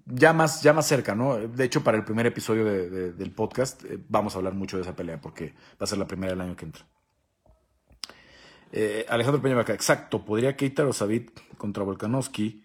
ya 0.07 0.33
más, 0.33 0.62
ya 0.62 0.73
más 0.73 0.87
cerca, 0.87 1.14
¿no? 1.14 1.37
De 1.37 1.64
hecho, 1.64 1.83
para 1.83 1.97
el 1.97 2.05
primer 2.05 2.27
episodio 2.27 2.64
del 2.64 3.31
podcast 3.33 3.85
vamos 4.09 4.35
a 4.35 4.39
hablar 4.39 4.55
mucho 4.55 4.77
de 4.77 4.83
esa 4.83 4.95
pelea 4.95 5.20
porque 5.20 5.55
va 5.73 5.85
a 5.85 5.87
ser 5.87 5.99
la 5.99 6.07
primera 6.07 6.33
del 6.33 6.41
año 6.41 6.57
que 6.57 6.66
entra. 6.66 6.87
Eh, 8.73 9.05
Alejandro 9.09 9.43
Peña 9.43 9.55
Vaca, 9.55 9.75
exacto, 9.75 10.25
podría 10.25 10.57
Keita 10.57 10.87
o 10.87 10.93
Sabit 10.95 11.31
contra 11.59 11.85
Volkanovski, 11.85 12.64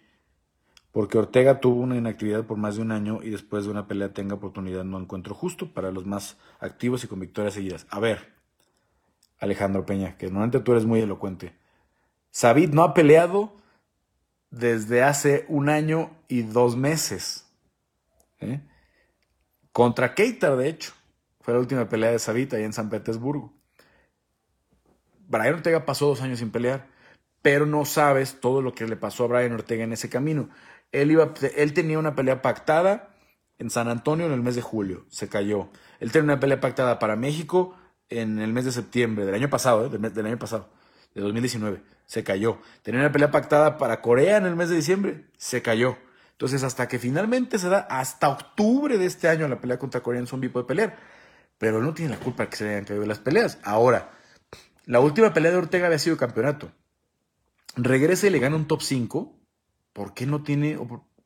porque 0.90 1.18
Ortega 1.18 1.60
tuvo 1.60 1.82
una 1.82 1.96
inactividad 1.96 2.44
por 2.46 2.56
más 2.56 2.76
de 2.76 2.82
un 2.82 2.92
año 2.92 3.20
y 3.22 3.28
después 3.28 3.64
de 3.64 3.70
una 3.70 3.86
pelea 3.86 4.14
tenga 4.14 4.36
oportunidad, 4.36 4.84
no 4.84 4.98
encuentro 4.98 5.34
justo 5.34 5.72
para 5.74 5.92
los 5.92 6.06
más 6.06 6.38
activos 6.60 7.04
y 7.04 7.08
con 7.08 7.20
victorias 7.20 7.54
seguidas. 7.54 7.86
A 7.90 8.00
ver, 8.00 8.37
Alejandro 9.38 9.86
Peña, 9.86 10.16
que 10.16 10.26
normalmente 10.26 10.60
tú 10.60 10.72
eres 10.72 10.84
muy 10.84 11.00
elocuente. 11.00 11.54
Sabit 12.30 12.72
no 12.72 12.82
ha 12.82 12.94
peleado 12.94 13.56
desde 14.50 15.02
hace 15.02 15.44
un 15.48 15.68
año 15.68 16.10
y 16.28 16.42
dos 16.42 16.76
meses. 16.76 17.46
¿eh? 18.40 18.60
Contra 19.72 20.14
Keita, 20.14 20.56
de 20.56 20.68
hecho. 20.68 20.92
Fue 21.40 21.54
la 21.54 21.60
última 21.60 21.88
pelea 21.88 22.10
de 22.10 22.18
Sabit 22.18 22.54
ahí 22.54 22.64
en 22.64 22.72
San 22.72 22.90
Petersburgo. 22.90 23.54
Brian 25.28 25.54
Ortega 25.54 25.84
pasó 25.84 26.06
dos 26.06 26.20
años 26.22 26.40
sin 26.40 26.50
pelear, 26.50 26.86
pero 27.42 27.64
no 27.66 27.84
sabes 27.84 28.40
todo 28.40 28.62
lo 28.62 28.74
que 28.74 28.86
le 28.86 28.96
pasó 28.96 29.24
a 29.24 29.28
Brian 29.28 29.52
Ortega 29.52 29.84
en 29.84 29.92
ese 29.92 30.08
camino. 30.08 30.48
Él, 30.90 31.10
iba, 31.10 31.32
él 31.56 31.72
tenía 31.74 31.98
una 31.98 32.14
pelea 32.14 32.42
pactada 32.42 33.14
en 33.58 33.70
San 33.70 33.88
Antonio 33.88 34.26
en 34.26 34.32
el 34.32 34.42
mes 34.42 34.56
de 34.56 34.62
julio, 34.62 35.04
se 35.08 35.28
cayó. 35.28 35.68
Él 36.00 36.12
tenía 36.12 36.24
una 36.24 36.40
pelea 36.40 36.60
pactada 36.60 36.98
para 36.98 37.16
México 37.16 37.76
en 38.10 38.38
el 38.38 38.52
mes 38.52 38.64
de 38.64 38.72
septiembre 38.72 39.24
del 39.24 39.34
año 39.34 39.50
pasado, 39.50 39.86
¿eh? 39.86 39.98
del, 39.98 40.26
año 40.26 40.38
pasado, 40.38 40.70
de 41.14 41.20
2019, 41.20 41.82
se 42.06 42.24
cayó. 42.24 42.58
Tenía 42.82 43.00
una 43.00 43.12
pelea 43.12 43.30
pactada 43.30 43.78
para 43.78 44.00
Corea 44.00 44.38
en 44.38 44.46
el 44.46 44.56
mes 44.56 44.68
de 44.70 44.76
diciembre, 44.76 45.26
se 45.36 45.62
cayó. 45.62 45.96
Entonces, 46.32 46.62
hasta 46.62 46.86
que 46.86 46.98
finalmente 46.98 47.58
se 47.58 47.68
da, 47.68 47.80
hasta 47.90 48.28
octubre 48.28 48.96
de 48.96 49.06
este 49.06 49.28
año, 49.28 49.48
la 49.48 49.60
pelea 49.60 49.78
contra 49.78 50.02
Corea 50.02 50.20
en 50.20 50.26
Zombie 50.26 50.48
puede 50.48 50.66
pelear. 50.66 50.96
Pero 51.58 51.82
no 51.82 51.92
tiene 51.94 52.12
la 52.12 52.20
culpa 52.20 52.48
que 52.48 52.56
se 52.56 52.64
le 52.64 52.70
hayan 52.70 52.84
caído 52.84 53.04
las 53.04 53.18
peleas. 53.18 53.58
Ahora, 53.64 54.12
la 54.86 55.00
última 55.00 55.34
pelea 55.34 55.50
de 55.50 55.58
Ortega 55.58 55.86
había 55.86 55.98
sido 55.98 56.16
campeonato. 56.16 56.70
Regresa 57.76 58.28
y 58.28 58.30
le 58.30 58.38
gana 58.38 58.56
un 58.56 58.66
top 58.66 58.82
5. 58.82 59.36
¿Por 59.92 60.14
qué 60.14 60.26
no 60.26 60.42
tiene, 60.42 60.78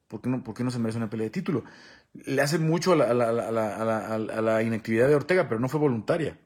por, 0.09 0.22
qué 0.22 0.30
no, 0.30 0.43
por 0.43 0.55
qué 0.55 0.64
no 0.64 0.70
se 0.70 0.78
merece 0.78 0.97
una 0.97 1.11
pelea 1.11 1.26
de 1.26 1.30
título? 1.30 1.64
Le 2.12 2.41
hace 2.43 2.59
mucho 2.59 2.93
a 2.93 2.97
la, 2.97 4.62
inactividad 4.62 5.09
de 5.09 5.14
Ortega, 5.14 5.49
pero 5.49 5.61
no 5.61 5.68
fue 5.68 5.78
voluntaria. 5.78 6.39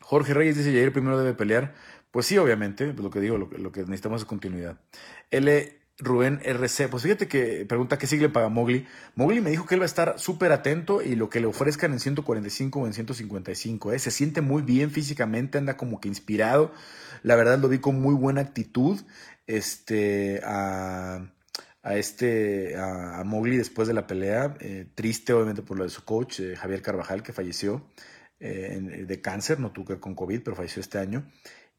Jorge 0.00 0.34
Reyes 0.34 0.56
dice, 0.56 0.72
Jair 0.72 0.92
primero 0.92 1.18
debe 1.18 1.34
pelear. 1.34 1.74
Pues 2.10 2.26
sí, 2.26 2.38
obviamente, 2.38 2.92
lo 2.92 3.10
que 3.10 3.20
digo, 3.20 3.38
lo, 3.38 3.72
que 3.72 3.80
necesitamos 3.80 4.20
es 4.22 4.26
continuidad. 4.26 4.78
L. 5.32 5.80
Rubén 5.98 6.40
RC, 6.44 6.88
pues 6.88 7.04
fíjate 7.04 7.28
que 7.28 7.64
pregunta 7.66 7.98
qué 7.98 8.06
sigue 8.06 8.28
para 8.28 8.48
Mowgli. 8.48 8.86
Mowgli 9.14 9.40
me 9.40 9.50
dijo 9.50 9.64
que 9.64 9.74
él 9.74 9.80
va 9.80 9.84
a 9.84 9.86
estar 9.86 10.18
súper 10.18 10.50
atento 10.52 11.02
y 11.02 11.14
lo 11.14 11.30
que 11.30 11.40
le 11.40 11.46
ofrezcan 11.46 11.92
en 11.92 12.00
145 12.00 12.80
o 12.80 12.86
en 12.86 12.92
155. 12.92 13.92
¿eh? 13.92 13.98
Se 13.98 14.10
siente 14.10 14.40
muy 14.40 14.62
bien 14.62 14.90
físicamente, 14.90 15.58
anda 15.58 15.76
como 15.76 16.00
que 16.00 16.08
inspirado. 16.08 16.72
La 17.22 17.36
verdad 17.36 17.58
lo 17.58 17.68
vi 17.68 17.78
con 17.78 18.00
muy 18.00 18.14
buena 18.14 18.40
actitud. 18.40 19.00
Este, 19.46 20.40
a, 20.44 21.26
este, 21.84 22.76
a, 22.76 23.22
Mowgli 23.24 23.56
después 23.56 23.88
de 23.88 23.94
la 23.94 24.06
pelea. 24.06 24.56
Eh, 24.60 24.86
triste 24.94 25.32
obviamente 25.32 25.62
por 25.62 25.78
lo 25.78 25.84
de 25.84 25.90
su 25.90 26.04
coach, 26.04 26.40
eh, 26.40 26.56
Javier 26.56 26.82
Carvajal, 26.82 27.22
que 27.22 27.32
falleció 27.32 27.84
eh, 28.44 29.04
de 29.06 29.20
cáncer, 29.20 29.58
no 29.58 29.72
tuvo 29.72 29.86
que 29.86 29.92
ver 29.94 30.00
con 30.00 30.14
COVID, 30.14 30.42
pero 30.42 30.56
falleció 30.56 30.80
este 30.80 30.98
año. 30.98 31.26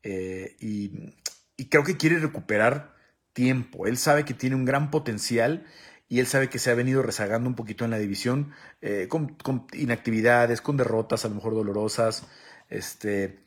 y, 0.04 1.14
y 1.58 1.66
creo 1.70 1.84
que 1.84 1.98
quiere 1.98 2.20
recuperar 2.20 2.96
tiempo. 3.34 3.88
Él 3.88 3.98
sabe 3.98 4.26
que 4.26 4.34
tiene 4.34 4.56
un 4.56 4.66
gran 4.66 4.92
potencial 4.92 5.66
y 6.08 6.20
él 6.20 6.28
sabe 6.28 6.50
que 6.50 6.60
se 6.60 6.72
ha 6.72 6.76
venido 6.76 7.02
rezagando 7.02 7.50
un 7.50 7.56
poquito 7.56 7.86
en 7.86 7.92
la 7.92 7.98
división 7.98 8.52
eh, 8.82 9.08
con, 9.10 9.38
inactividades, 9.74 10.62
con 10.62 10.78
derrotas 10.78 11.26
a 11.26 11.30
lo 11.30 11.36
mejor 11.36 11.54
dolorosas, 11.54 12.28
este, 12.70 13.40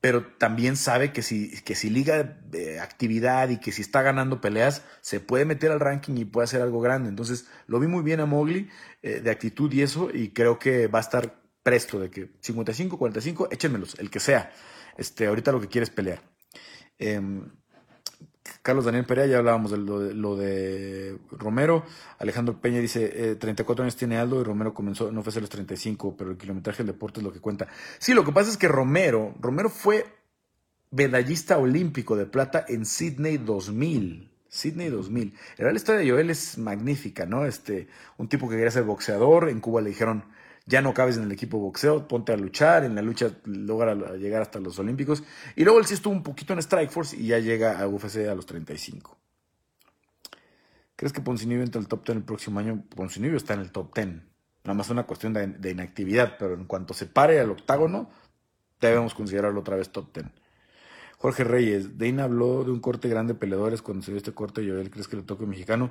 pero 0.00 0.26
también 0.38 0.76
sabe 0.76 1.12
que 1.12 1.22
si, 1.22 1.50
que 1.62 1.74
si 1.74 1.90
liga 1.90 2.38
actividad 2.80 3.50
y 3.50 3.58
que 3.58 3.72
si 3.72 3.82
está 3.82 4.02
ganando 4.02 4.40
peleas, 4.40 4.82
se 5.00 5.20
puede 5.20 5.44
meter 5.44 5.70
al 5.70 5.80
ranking 5.80 6.16
y 6.16 6.24
puede 6.24 6.44
hacer 6.44 6.62
algo 6.62 6.80
grande. 6.80 7.08
Entonces 7.08 7.46
lo 7.66 7.78
vi 7.80 7.86
muy 7.86 8.02
bien 8.02 8.20
a 8.20 8.26
Mowgli 8.26 8.68
eh, 9.02 9.20
de 9.20 9.30
actitud 9.30 9.72
y 9.72 9.82
eso, 9.82 10.10
y 10.12 10.30
creo 10.30 10.58
que 10.58 10.86
va 10.86 11.00
a 11.00 11.02
estar 11.02 11.45
presto 11.66 11.98
de 11.98 12.10
que 12.10 12.30
55, 12.38 12.96
45, 12.96 13.48
échenmelos, 13.50 13.98
el 13.98 14.08
que 14.08 14.20
sea. 14.20 14.52
Este, 14.96 15.26
ahorita 15.26 15.50
lo 15.50 15.60
que 15.60 15.66
quiere 15.66 15.82
es 15.82 15.90
pelear. 15.90 16.22
Em, 16.96 17.50
Carlos 18.62 18.84
Daniel 18.84 19.04
Perea, 19.04 19.26
ya 19.26 19.38
hablábamos 19.38 19.72
de 19.72 19.78
lo, 19.78 20.36
de 20.36 21.18
Romero. 21.32 21.84
Alejandro 22.20 22.60
Peña 22.60 22.78
dice, 22.78 23.34
34 23.34 23.82
eh, 23.82 23.84
años 23.84 23.96
tiene 23.96 24.16
Aldo 24.16 24.40
y 24.40 24.44
Romero 24.44 24.72
comenzó, 24.74 25.10
no 25.10 25.24
fue 25.24 25.32
a 25.36 25.40
los 25.40 25.50
35, 25.50 26.16
pero 26.16 26.30
el 26.30 26.36
kilometraje 26.36 26.84
del 26.84 26.92
deporte 26.94 27.18
es 27.18 27.24
lo 27.24 27.32
que 27.32 27.40
cuenta. 27.40 27.66
Sí, 27.98 28.14
lo 28.14 28.24
que 28.24 28.30
pasa 28.30 28.48
es 28.48 28.56
que 28.56 28.68
Romero, 28.68 29.34
Romero 29.40 29.68
fue 29.68 30.06
medallista 30.92 31.58
olímpico 31.58 32.14
de 32.14 32.26
plata 32.26 32.64
en 32.68 32.86
Sydney 32.86 33.38
2000. 33.38 34.30
Sydney 34.48 34.88
2000. 34.88 35.34
La 35.58 35.72
historia 35.72 36.00
de 36.00 36.10
Joel 36.12 36.30
es 36.30 36.58
magnífica, 36.58 37.26
¿no? 37.26 37.44
Este, 37.44 37.88
un 38.18 38.28
tipo 38.28 38.48
que 38.48 38.54
quería 38.54 38.70
ser 38.70 38.84
boxeador, 38.84 39.48
en 39.48 39.58
Cuba 39.58 39.80
le 39.80 39.88
dijeron, 39.88 40.35
ya 40.66 40.82
no 40.82 40.92
cabes 40.92 41.16
en 41.16 41.22
el 41.22 41.32
equipo 41.32 41.58
boxeo, 41.58 42.08
ponte 42.08 42.32
a 42.32 42.36
luchar, 42.36 42.84
en 42.84 42.96
la 42.96 43.02
lucha 43.02 43.30
logra 43.44 43.94
llegar 44.16 44.42
hasta 44.42 44.58
los 44.58 44.78
Olímpicos. 44.80 45.22
Y 45.54 45.62
luego 45.62 45.78
él 45.78 45.86
sí 45.86 45.94
estuvo 45.94 46.12
un 46.12 46.24
poquito 46.24 46.52
en 46.52 46.58
Strike 46.58 46.90
Force 46.90 47.16
y 47.16 47.28
ya 47.28 47.38
llega 47.38 47.80
a 47.80 47.86
UFC 47.86 48.28
a 48.28 48.34
los 48.34 48.46
35. 48.46 49.16
¿Crees 50.96 51.12
que 51.12 51.20
Poncinibio 51.20 51.62
entra 51.62 51.80
el 51.80 51.86
top 51.86 52.04
10 52.04 52.16
el 52.16 52.24
próximo 52.24 52.58
año? 52.58 52.82
Poncinibio 52.94 53.36
está 53.36 53.54
en 53.54 53.60
el 53.60 53.70
top 53.70 53.94
10. 53.94 54.06
Nada 54.64 54.74
más 54.74 54.90
una 54.90 55.04
cuestión 55.04 55.32
de, 55.32 55.70
inactividad, 55.70 56.36
pero 56.36 56.54
en 56.54 56.64
cuanto 56.64 56.94
se 56.94 57.06
pare 57.06 57.38
al 57.38 57.50
octágono, 57.50 58.10
debemos 58.80 59.14
considerarlo 59.14 59.60
otra 59.60 59.76
vez 59.76 59.90
top 59.90 60.12
10. 60.12 60.26
Jorge 61.18 61.44
Reyes, 61.44 61.96
Deina 61.96 62.24
habló 62.24 62.64
de 62.64 62.72
un 62.72 62.80
corte 62.80 63.08
grande 63.08 63.34
de 63.34 63.38
peleadores 63.38 63.82
cuando 63.82 64.02
se 64.02 64.10
dio 64.10 64.18
este 64.18 64.32
corte 64.32 64.64
y 64.64 64.68
él 64.68 64.90
crees 64.90 65.06
que 65.06 65.16
le 65.16 65.22
toque 65.22 65.46
mexicano. 65.46 65.90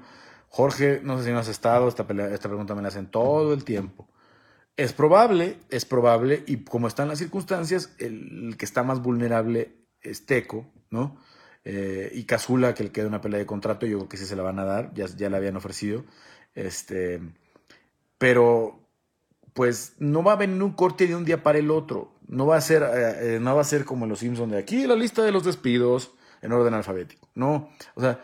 Jorge, 0.50 1.00
no 1.02 1.18
sé 1.18 1.26
si 1.26 1.32
no 1.32 1.40
has 1.40 1.48
estado, 1.48 1.88
esta, 1.88 2.06
esta 2.34 2.50
pregunta 2.50 2.76
me 2.76 2.82
la 2.82 2.90
hacen 2.90 3.08
todo 3.08 3.54
el 3.54 3.64
tiempo. 3.64 4.10
Es 4.78 4.92
probable, 4.92 5.58
es 5.70 5.86
probable, 5.86 6.44
y 6.48 6.58
como 6.58 6.88
están 6.88 7.08
las 7.08 7.20
circunstancias, 7.20 7.96
el, 7.98 8.56
que 8.58 8.66
está 8.66 8.84
más 8.84 9.02
vulnerable 9.02 9.74
es 10.02 10.26
Teco, 10.26 10.66
¿no? 10.90 11.18
Eh, 11.64 12.12
y 12.14 12.26
Cazula, 12.26 12.74
que 12.74 12.84
le 12.84 12.92
queda 12.92 13.08
una 13.08 13.22
pelea 13.22 13.40
de 13.40 13.46
contrato, 13.46 13.86
yo 13.86 13.98
creo 14.00 14.10
que 14.10 14.18
sí 14.18 14.26
se 14.26 14.36
la 14.36 14.44
van 14.44 14.60
a 14.60 14.66
dar, 14.66 14.94
ya, 14.94 15.06
ya 15.08 15.30
la 15.30 15.38
habían 15.38 15.56
ofrecido. 15.56 16.04
Este, 16.56 17.22
pero, 18.18 18.80
pues, 19.54 19.94
no 20.00 20.24
va 20.24 20.34
a 20.34 20.36
venir 20.38 20.62
un 20.62 20.74
corte 20.74 21.08
de 21.08 21.16
un 21.16 21.26
día 21.26 21.42
para 21.42 21.60
el 21.60 21.72
otro. 21.72 22.12
No 22.28 22.46
va 22.46 22.58
a 22.58 22.62
ser, 22.62 22.84
eh, 22.84 23.36
eh, 23.36 23.40
no 23.40 23.56
va 23.56 23.62
a 23.62 23.66
ser 23.66 23.86
como 23.86 24.06
los 24.06 24.20
Simpsons 24.20 24.52
de 24.52 24.58
aquí, 24.58 24.88
la 24.88 24.96
lista 24.96 25.24
de 25.24 25.32
los 25.32 25.44
despidos. 25.46 26.12
en 26.42 26.52
orden 26.52 26.76
alfabético. 26.76 27.28
No, 27.34 27.70
o 27.96 28.02
sea, 28.02 28.22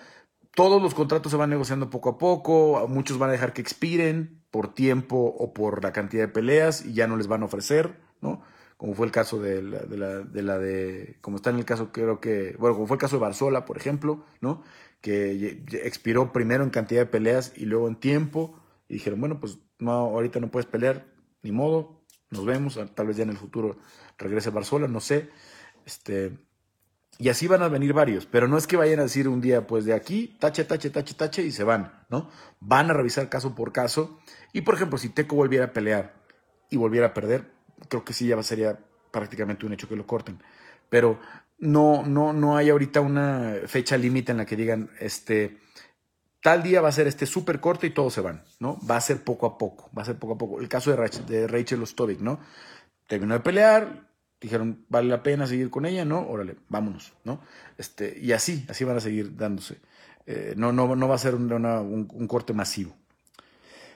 todos 0.56 0.82
los 0.82 0.94
contratos 0.94 1.32
se 1.32 1.38
van 1.38 1.50
negociando 1.50 1.90
poco 1.90 2.10
a 2.10 2.18
poco, 2.18 2.86
muchos 2.90 3.18
van 3.18 3.30
a 3.30 3.34
dejar 3.34 3.54
que 3.54 3.62
expiren 3.62 4.44
por 4.52 4.74
tiempo 4.74 5.18
o 5.18 5.54
por 5.54 5.84
la 5.84 5.94
cantidad 5.94 6.24
de 6.24 6.28
peleas 6.28 6.86
y 6.86 6.94
ya 6.94 7.08
no 7.08 7.18
les 7.18 7.28
van 7.28 7.42
a 7.44 7.46
ofrecer, 7.46 7.98
¿no? 8.22 8.42
Como 8.78 8.96
fue 8.96 9.06
el 9.06 9.12
caso 9.12 9.40
de 9.40 9.62
la 9.62 9.80
de, 9.80 9.98
la, 9.98 10.20
de, 10.20 10.42
la 10.42 10.58
de 10.58 11.18
como 11.22 11.38
está 11.38 11.52
en 11.52 11.58
el 11.58 11.66
caso, 11.66 11.92
creo 11.92 12.20
que, 12.20 12.56
bueno, 12.60 12.76
como 12.76 12.88
fue 12.88 12.96
el 12.96 13.02
caso 13.02 13.18
de 13.18 13.22
Barzola, 13.22 13.66
por 13.66 13.78
ejemplo, 13.78 14.26
¿no? 14.42 14.64
Que 15.02 15.64
expiró 15.84 16.34
primero 16.34 16.64
en 16.64 16.70
cantidad 16.70 17.02
de 17.02 17.06
peleas 17.06 17.54
y 17.56 17.66
luego 17.66 17.88
en 17.88 17.96
tiempo 17.96 18.60
y 18.90 18.96
dijeron, 18.96 19.20
bueno, 19.22 19.40
pues 19.40 19.60
no, 19.80 19.92
ahorita 19.92 20.40
no 20.40 20.52
puedes 20.52 20.66
pelear, 20.68 21.06
ni 21.44 21.52
modo, 21.52 22.02
nos 22.30 22.46
vemos, 22.46 22.80
tal 22.94 23.08
vez 23.08 23.18
ya 23.18 23.24
en 23.24 23.30
el 23.30 23.38
futuro 23.38 23.78
regrese 24.18 24.50
Barzola, 24.50 24.88
no 24.88 25.00
sé, 25.00 25.30
este, 25.86 26.38
y 27.18 27.30
así 27.30 27.48
van 27.48 27.62
a 27.62 27.68
venir 27.68 27.94
varios, 27.94 28.26
pero 28.26 28.48
no 28.48 28.58
es 28.58 28.66
que 28.68 28.78
vayan 28.78 29.00
a 29.00 29.04
decir 29.04 29.28
un 29.28 29.42
día, 29.42 29.68
pues 29.68 29.86
de 29.86 29.94
aquí, 29.94 30.36
tache, 30.40 30.64
tache, 30.64 30.90
tache, 30.90 31.14
tache, 31.14 31.44
y 31.44 31.52
se 31.52 31.64
van, 31.64 32.06
¿no? 32.10 32.30
Van 32.60 32.90
a 32.90 32.94
revisar 32.94 33.30
caso 33.30 33.54
por 33.54 33.72
caso. 33.72 34.20
Y 34.54 34.62
por 34.62 34.76
ejemplo, 34.76 34.98
si 34.98 35.10
Teco 35.10 35.36
volviera 35.36 35.66
a 35.66 35.74
pelear 35.74 36.16
y 36.70 36.78
volviera 36.78 37.08
a 37.08 37.14
perder, 37.14 37.52
creo 37.90 38.04
que 38.04 38.14
sí 38.14 38.28
ya 38.28 38.42
sería 38.42 38.80
prácticamente 39.12 39.66
un 39.66 39.74
hecho 39.74 39.88
que 39.88 39.96
lo 39.96 40.08
corten. 40.08 40.42
Pero 40.90 41.20
no, 41.60 42.04
no, 42.04 42.34
no 42.34 42.58
hay 42.58 42.70
ahorita 42.70 43.02
una 43.02 43.56
fecha 43.68 43.98
límite 43.98 44.32
en 44.32 44.40
la 44.40 44.46
que 44.46 44.56
digan, 44.56 44.90
este, 45.00 45.60
tal 46.42 46.64
día 46.64 46.82
va 46.82 46.90
a 46.90 46.94
ser 46.94 47.08
este 47.08 47.26
súper 47.28 47.60
corte 47.60 47.88
y 47.88 47.92
todos 47.92 48.14
se 48.14 48.22
van, 48.22 48.44
¿no? 48.60 48.80
Va 48.86 48.98
a 48.98 49.02
ser 49.02 49.24
poco 49.24 49.46
a 49.46 49.58
poco, 49.58 49.92
va 49.96 50.02
a 50.02 50.06
ser 50.06 50.18
poco 50.18 50.34
a 50.34 50.38
poco. 50.38 50.60
El 50.60 50.68
caso 50.68 50.90
de 50.90 50.98
Rachel, 50.98 51.26
de 51.28 51.48
Rachel 51.48 51.84
Ostovic, 51.84 52.20
¿no? 52.20 52.40
Terminó 53.08 53.36
de 53.36 53.42
pelear, 53.42 54.11
dijeron, 54.42 54.84
vale 54.90 55.08
la 55.08 55.22
pena 55.22 55.46
seguir 55.46 55.70
con 55.70 55.86
ella, 55.86 56.04
¿no? 56.04 56.28
Órale, 56.28 56.56
vámonos, 56.68 57.14
¿no? 57.24 57.42
Este, 57.78 58.18
y 58.20 58.32
así, 58.32 58.66
así 58.68 58.84
van 58.84 58.98
a 58.98 59.00
seguir 59.00 59.38
dándose. 59.38 59.78
Eh, 60.26 60.56
no, 60.58 60.74
no, 60.74 60.96
no 60.96 61.08
va 61.08 61.16
a 61.16 61.20
ser 61.20 61.36
un, 61.36 62.28
corte 62.28 62.54
masivo. 62.54 62.94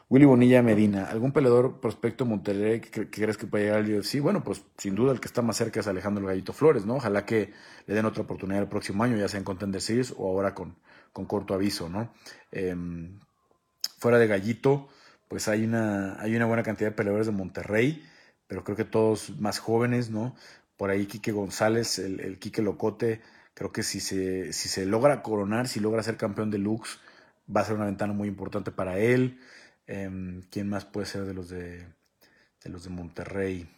Willy 0.08 0.26
Bonilla 0.26 0.62
Medina, 0.62 1.06
¿algún 1.06 1.32
peleador 1.32 1.80
prospecto 1.80 2.26
Monterrey 2.26 2.80
que, 2.80 3.10
crees 3.10 3.38
que 3.38 3.48
pueda 3.48 3.64
llegar 3.64 3.80
al 3.80 3.92
UFC? 3.92 4.20
Bueno, 4.22 4.44
pues 4.44 4.62
sin 4.78 4.94
duda 4.94 5.12
el 5.12 5.20
que 5.20 5.28
está 5.28 5.42
más 5.42 5.58
cerca 5.58 5.80
es 5.80 5.88
Alejandro 5.88 6.28
Gallito 6.28 6.54
Flores, 6.54 6.86
¿no? 6.86 6.98
Ojalá 6.98 7.26
que 7.26 7.52
le 7.88 7.96
den 7.96 8.06
otra 8.06 8.22
oportunidad 8.22 8.62
el 8.62 8.70
próximo 8.70 9.04
año, 9.04 9.18
ya 9.18 9.28
sea 9.28 9.40
en 9.40 9.44
Contender 9.44 9.82
Series 9.82 10.14
o 10.16 10.28
ahora 10.28 10.54
con, 10.54 10.76
con 11.12 11.26
corto 11.26 11.56
aviso, 11.56 11.90
¿no? 11.90 12.14
Em, 12.52 13.20
fuera 13.98 14.20
de 14.20 14.28
Gallito, 14.28 14.90
pues 15.28 15.48
hay 15.48 15.64
una, 15.64 16.22
hay 16.22 16.36
una 16.36 16.46
buena 16.46 16.62
cantidad 16.62 16.92
de 16.92 16.96
peleadores 16.96 17.26
de 17.26 17.34
Monterrey 17.34 18.04
pero 18.48 18.64
creo 18.64 18.78
que 18.78 18.86
todos 18.86 19.40
más 19.40 19.60
jóvenes, 19.60 20.10
¿no? 20.10 20.36
Por 20.78 20.90
ahí 20.90 21.06
Quique 21.06 21.32
González, 21.32 22.00
el, 22.00 22.20
el 22.20 22.40
Quique 22.40 22.62
Locote, 22.62 23.22
creo 23.54 23.72
que 23.72 23.84
si 23.84 24.00
se, 24.00 24.54
si 24.54 24.70
se 24.70 24.86
logra 24.86 25.24
coronar, 25.24 25.68
si 25.68 25.80
logra 25.80 26.04
ser 26.04 26.18
campeón 26.18 26.52
de 26.52 26.60
Lux, 26.60 27.00
va 27.54 27.62
a 27.62 27.66
ser 27.66 27.76
una 27.76 27.86
ventana 27.86 28.14
muy 28.14 28.28
importante 28.28 28.72
para 28.72 29.00
él. 29.00 29.40
Em, 29.88 30.42
¿Quién 30.52 30.70
más 30.70 30.86
puede 30.86 31.06
ser 31.08 31.26
de 31.26 31.34
los 31.34 31.50
de, 31.50 31.88
de 32.64 32.70
los 32.70 32.84
de 32.84 32.90
Monterrey? 32.90 33.70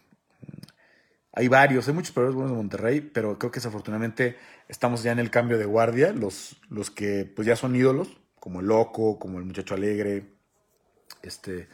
Hay 1.32 1.48
varios, 1.48 1.86
hay 1.86 1.94
muchos 1.94 2.12
peleadores 2.12 2.34
buenos 2.34 2.52
de 2.52 2.56
Monterrey, 2.56 3.00
pero 3.00 3.38
creo 3.38 3.52
que 3.52 3.60
desafortunadamente 3.60 4.36
estamos 4.66 5.02
ya 5.02 5.12
en 5.12 5.20
el 5.20 5.30
cambio 5.30 5.58
de 5.58 5.66
guardia, 5.66 6.12
los, 6.12 6.56
los 6.68 6.90
que 6.90 7.24
pues 7.24 7.46
ya 7.46 7.54
son 7.54 7.76
ídolos, 7.76 8.18
como 8.40 8.60
el 8.60 8.66
Loco, 8.66 9.18
como 9.18 9.38
el 9.38 9.44
Muchacho 9.44 9.74
Alegre, 9.74 10.32
este, 11.22 11.68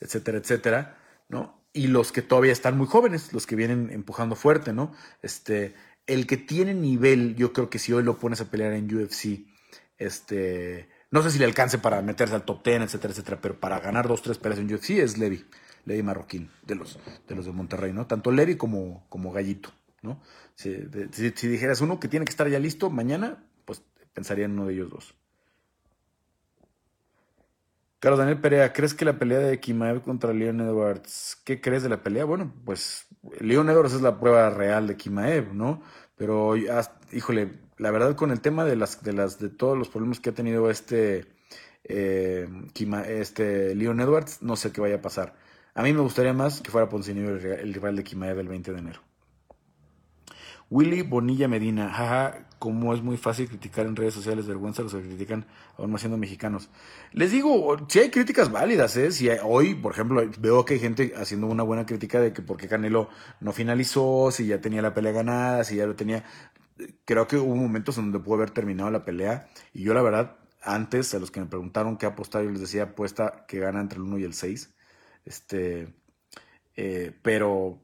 etcétera, 0.00 0.38
etcétera, 0.38 0.98
¿no? 1.28 1.55
Y 1.76 1.88
los 1.88 2.10
que 2.10 2.22
todavía 2.22 2.52
están 2.52 2.78
muy 2.78 2.86
jóvenes, 2.86 3.34
los 3.34 3.46
que 3.46 3.54
vienen 3.54 3.90
empujando 3.92 4.34
fuerte, 4.34 4.72
¿no? 4.72 4.92
Este, 5.20 5.74
el 6.06 6.26
que 6.26 6.38
tiene 6.38 6.72
nivel, 6.72 7.36
yo 7.36 7.52
creo 7.52 7.68
que 7.68 7.78
si 7.78 7.92
hoy 7.92 8.02
lo 8.02 8.18
pones 8.18 8.40
a 8.40 8.50
pelear 8.50 8.72
en 8.72 8.92
UFC, 8.92 9.44
este, 9.98 10.88
no 11.10 11.22
sé 11.22 11.30
si 11.30 11.38
le 11.38 11.44
alcance 11.44 11.76
para 11.76 12.00
meterse 12.00 12.34
al 12.34 12.46
top 12.46 12.64
10, 12.64 12.82
etcétera, 12.82 13.12
etcétera, 13.12 13.40
pero 13.42 13.60
para 13.60 13.78
ganar 13.80 14.08
dos, 14.08 14.22
tres 14.22 14.38
peleas 14.38 14.58
en 14.58 14.72
UFC 14.72 14.90
es 14.90 15.18
Levi, 15.18 15.44
Levi 15.84 16.02
Marroquín, 16.02 16.50
de 16.66 16.76
los 16.76 16.98
de, 17.28 17.34
los 17.34 17.44
de 17.44 17.52
Monterrey, 17.52 17.92
¿no? 17.92 18.06
Tanto 18.06 18.32
Levi 18.32 18.56
como, 18.56 19.06
como 19.10 19.30
Gallito, 19.30 19.70
¿no? 20.00 20.22
Si, 20.54 20.74
si 21.12 21.46
dijeras 21.46 21.82
uno 21.82 22.00
que 22.00 22.08
tiene 22.08 22.24
que 22.24 22.30
estar 22.30 22.48
ya 22.48 22.58
listo 22.58 22.88
mañana, 22.88 23.44
pues 23.66 23.82
pensaría 24.14 24.46
en 24.46 24.52
uno 24.52 24.66
de 24.66 24.72
ellos 24.72 24.88
dos. 24.88 25.14
Carlos 27.98 28.18
Daniel 28.18 28.40
Perea, 28.40 28.72
¿crees 28.72 28.94
que 28.94 29.04
la 29.04 29.18
pelea 29.18 29.38
de 29.38 29.58
Kimaev 29.58 30.02
contra 30.02 30.32
Leon 30.32 30.60
Edwards, 30.60 31.40
qué 31.44 31.60
crees 31.60 31.82
de 31.82 31.88
la 31.88 32.02
pelea? 32.02 32.24
Bueno, 32.24 32.52
pues 32.64 33.06
Leon 33.40 33.70
Edwards 33.70 33.94
es 33.94 34.02
la 34.02 34.20
prueba 34.20 34.50
real 34.50 34.86
de 34.86 34.96
Kimaev, 34.96 35.54
¿no? 35.54 35.82
Pero, 36.16 36.54
híjole, 37.12 37.52
la 37.78 37.90
verdad 37.90 38.14
con 38.14 38.30
el 38.30 38.40
tema 38.40 38.64
de 38.64 38.76
las, 38.76 39.02
de 39.02 39.12
las, 39.12 39.38
de 39.38 39.48
todos 39.48 39.78
los 39.78 39.88
problemas 39.88 40.20
que 40.20 40.30
ha 40.30 40.34
tenido 40.34 40.70
este, 40.70 41.26
eh, 41.84 42.48
este 43.08 43.74
Leon 43.74 44.00
Edwards, 44.00 44.42
no 44.42 44.56
sé 44.56 44.72
qué 44.72 44.80
vaya 44.80 44.96
a 44.96 45.02
pasar. 45.02 45.34
A 45.74 45.82
mí 45.82 45.92
me 45.92 46.00
gustaría 46.00 46.32
más 46.32 46.60
que 46.60 46.70
fuera 46.70 46.88
Poncinibio 46.88 47.30
el 47.30 47.74
rival 47.74 47.96
de 47.96 48.04
Kimaev 48.04 48.38
el 48.38 48.48
20 48.48 48.72
de 48.72 48.78
enero. 48.78 49.00
Willy 50.68 51.02
Bonilla 51.02 51.48
Medina, 51.48 51.90
jaja, 51.90 52.45
como 52.58 52.94
es 52.94 53.02
muy 53.02 53.16
fácil 53.16 53.48
criticar 53.48 53.86
en 53.86 53.96
redes 53.96 54.14
sociales, 54.14 54.46
vergüenza 54.46 54.82
los 54.82 54.94
que 54.94 55.02
critican 55.02 55.46
aún 55.76 55.90
más 55.90 56.00
siendo 56.00 56.16
mexicanos. 56.16 56.70
Les 57.12 57.30
digo, 57.30 57.76
si 57.88 57.98
hay 57.98 58.10
críticas 58.10 58.50
válidas, 58.50 58.96
¿eh? 58.96 59.12
Si 59.12 59.28
hoy, 59.42 59.74
por 59.74 59.92
ejemplo, 59.92 60.22
veo 60.38 60.64
que 60.64 60.74
hay 60.74 60.80
gente 60.80 61.12
haciendo 61.16 61.46
una 61.46 61.62
buena 61.62 61.86
crítica 61.86 62.20
de 62.20 62.32
que 62.32 62.42
por 62.42 62.56
qué 62.56 62.68
Canelo 62.68 63.08
no 63.40 63.52
finalizó, 63.52 64.30
si 64.30 64.46
ya 64.46 64.60
tenía 64.60 64.82
la 64.82 64.94
pelea 64.94 65.12
ganada, 65.12 65.64
si 65.64 65.76
ya 65.76 65.86
lo 65.86 65.96
tenía. 65.96 66.24
Creo 67.04 67.26
que 67.26 67.36
hubo 67.36 67.54
momentos 67.56 67.98
en 67.98 68.10
donde 68.10 68.20
pudo 68.20 68.36
haber 68.36 68.50
terminado 68.50 68.90
la 68.90 69.04
pelea 69.04 69.48
y 69.72 69.82
yo 69.82 69.94
la 69.94 70.02
verdad, 70.02 70.36
antes, 70.62 71.14
a 71.14 71.18
los 71.18 71.30
que 71.30 71.40
me 71.40 71.46
preguntaron 71.46 71.96
qué 71.96 72.06
apostar, 72.06 72.42
yo 72.42 72.50
les 72.50 72.60
decía 72.60 72.84
apuesta 72.84 73.44
que 73.46 73.60
gana 73.60 73.80
entre 73.80 73.98
el 73.98 74.02
1 74.04 74.18
y 74.18 74.24
el 74.24 74.34
6. 74.34 74.74
Este, 75.24 75.94
eh, 76.76 77.12
pero 77.22 77.80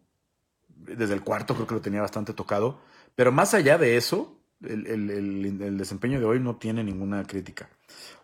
desde 0.68 1.14
el 1.14 1.22
cuarto 1.22 1.54
creo 1.54 1.66
que 1.66 1.74
lo 1.74 1.80
tenía 1.80 2.00
bastante 2.00 2.32
tocado. 2.34 2.80
Pero 3.14 3.32
más 3.32 3.54
allá 3.54 3.78
de 3.78 3.96
eso, 3.96 4.41
el, 4.68 5.76
desempeño 5.78 6.18
de 6.20 6.26
hoy 6.26 6.40
no 6.40 6.56
tiene 6.56 6.84
ninguna 6.84 7.24
crítica. 7.24 7.68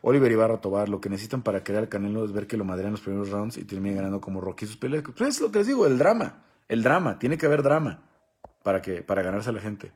Oliver 0.03 0.31
Ibarra 0.31 0.61
Tobar, 0.61 0.89
lo 0.89 1.01
que 1.01 1.09
necesitan 1.09 1.43
para 1.43 1.65
crear 1.65 1.83
el 1.83 1.89
Canelo 1.89 2.25
es 2.25 2.33
ver 2.33 2.47
que 2.47 2.57
lo 2.57 2.65
madrean 2.65 2.93
los 2.93 3.01
primeros 3.01 3.31
rounds 3.31 3.57
y 3.59 3.65
termine 3.65 3.97
ganando 3.97 4.21
como 4.21 4.41
Rocky 4.41 4.67
sus 4.67 4.77
peleas. 4.77 5.05
Pues 5.17 5.37
es 5.37 5.41
lo 5.41 5.51
que 5.51 5.59
les 5.59 5.67
digo, 5.67 5.87
el 5.87 5.99
drama. 5.99 6.45
El 6.69 6.83
drama, 6.83 7.19
tiene 7.19 7.39
que 7.39 7.47
haber 7.47 7.63
drama 7.63 8.03
para, 8.63 8.83
que, 8.83 9.03
para 9.03 9.23
ganarse 9.23 9.51
a 9.51 9.53
la 9.53 9.61
gente. 9.61 9.93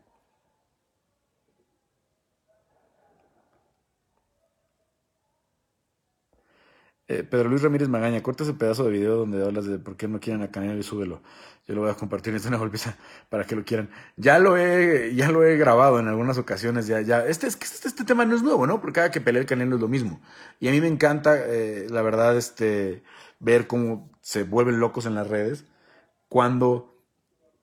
Eh, 7.13 7.25
Pedro 7.25 7.51
Luis 7.51 7.61
Ramírez 7.61 7.91
Magaña, 7.91 8.23
corta 8.23 8.43
ese 8.43 8.55
pedazo 8.55 8.85
de 8.85 8.91
video 8.91 9.17
donde 9.17 9.45
hablas 9.45 9.67
de 9.67 9.79
por 9.79 9.97
qué 9.97 10.09
no 10.09 10.19
quieren 10.19 10.43
a 10.43 10.51
Canelo 10.51 10.79
y 10.79 10.83
súbelo. 10.83 11.21
Yo 11.69 11.75
lo 11.75 11.83
voy 11.83 11.91
a 11.91 11.95
compartir 11.95 12.35
en 12.37 12.47
una 12.47 12.57
golpiza 12.57 12.97
para 13.29 13.45
que 13.45 13.55
lo 13.55 13.65
quieran. 13.65 13.91
Ya 14.17 14.39
lo 14.39 14.57
he, 14.57 15.15
ya 15.15 15.31
lo 15.31 15.45
he 15.45 15.59
grabado 15.59 16.01
en 16.01 16.09
algunas 16.09 16.39
ocasiones. 16.39 16.87
Ya, 16.87 17.03
ya. 17.03 17.27
Este, 17.27 17.49
este, 17.49 17.67
este 17.87 18.05
tema 18.05 18.25
no 18.25 18.35
es 18.35 18.43
nuevo, 18.43 18.67
¿no? 18.67 18.81
Porque 18.81 18.95
cada 18.95 19.11
que 19.11 19.21
pelea 19.21 19.43
el 19.43 19.47
Canelo 19.47 19.75
es 19.77 19.83
lo 19.83 19.89
mismo. 19.89 20.23
Y 20.59 20.69
a 20.69 20.71
mí 20.71 20.81
me 20.81 20.89
encanta, 20.89 21.37
eh, 21.37 21.87
la 21.91 22.01
verdad, 22.01 22.35
este, 22.35 23.03
ver 23.41 23.67
cómo 23.67 24.11
se 24.23 24.45
vuelven 24.45 24.81
locos 24.81 25.05
en 25.05 25.15
las 25.15 25.29
redes 25.29 25.67
cuando 26.31 26.97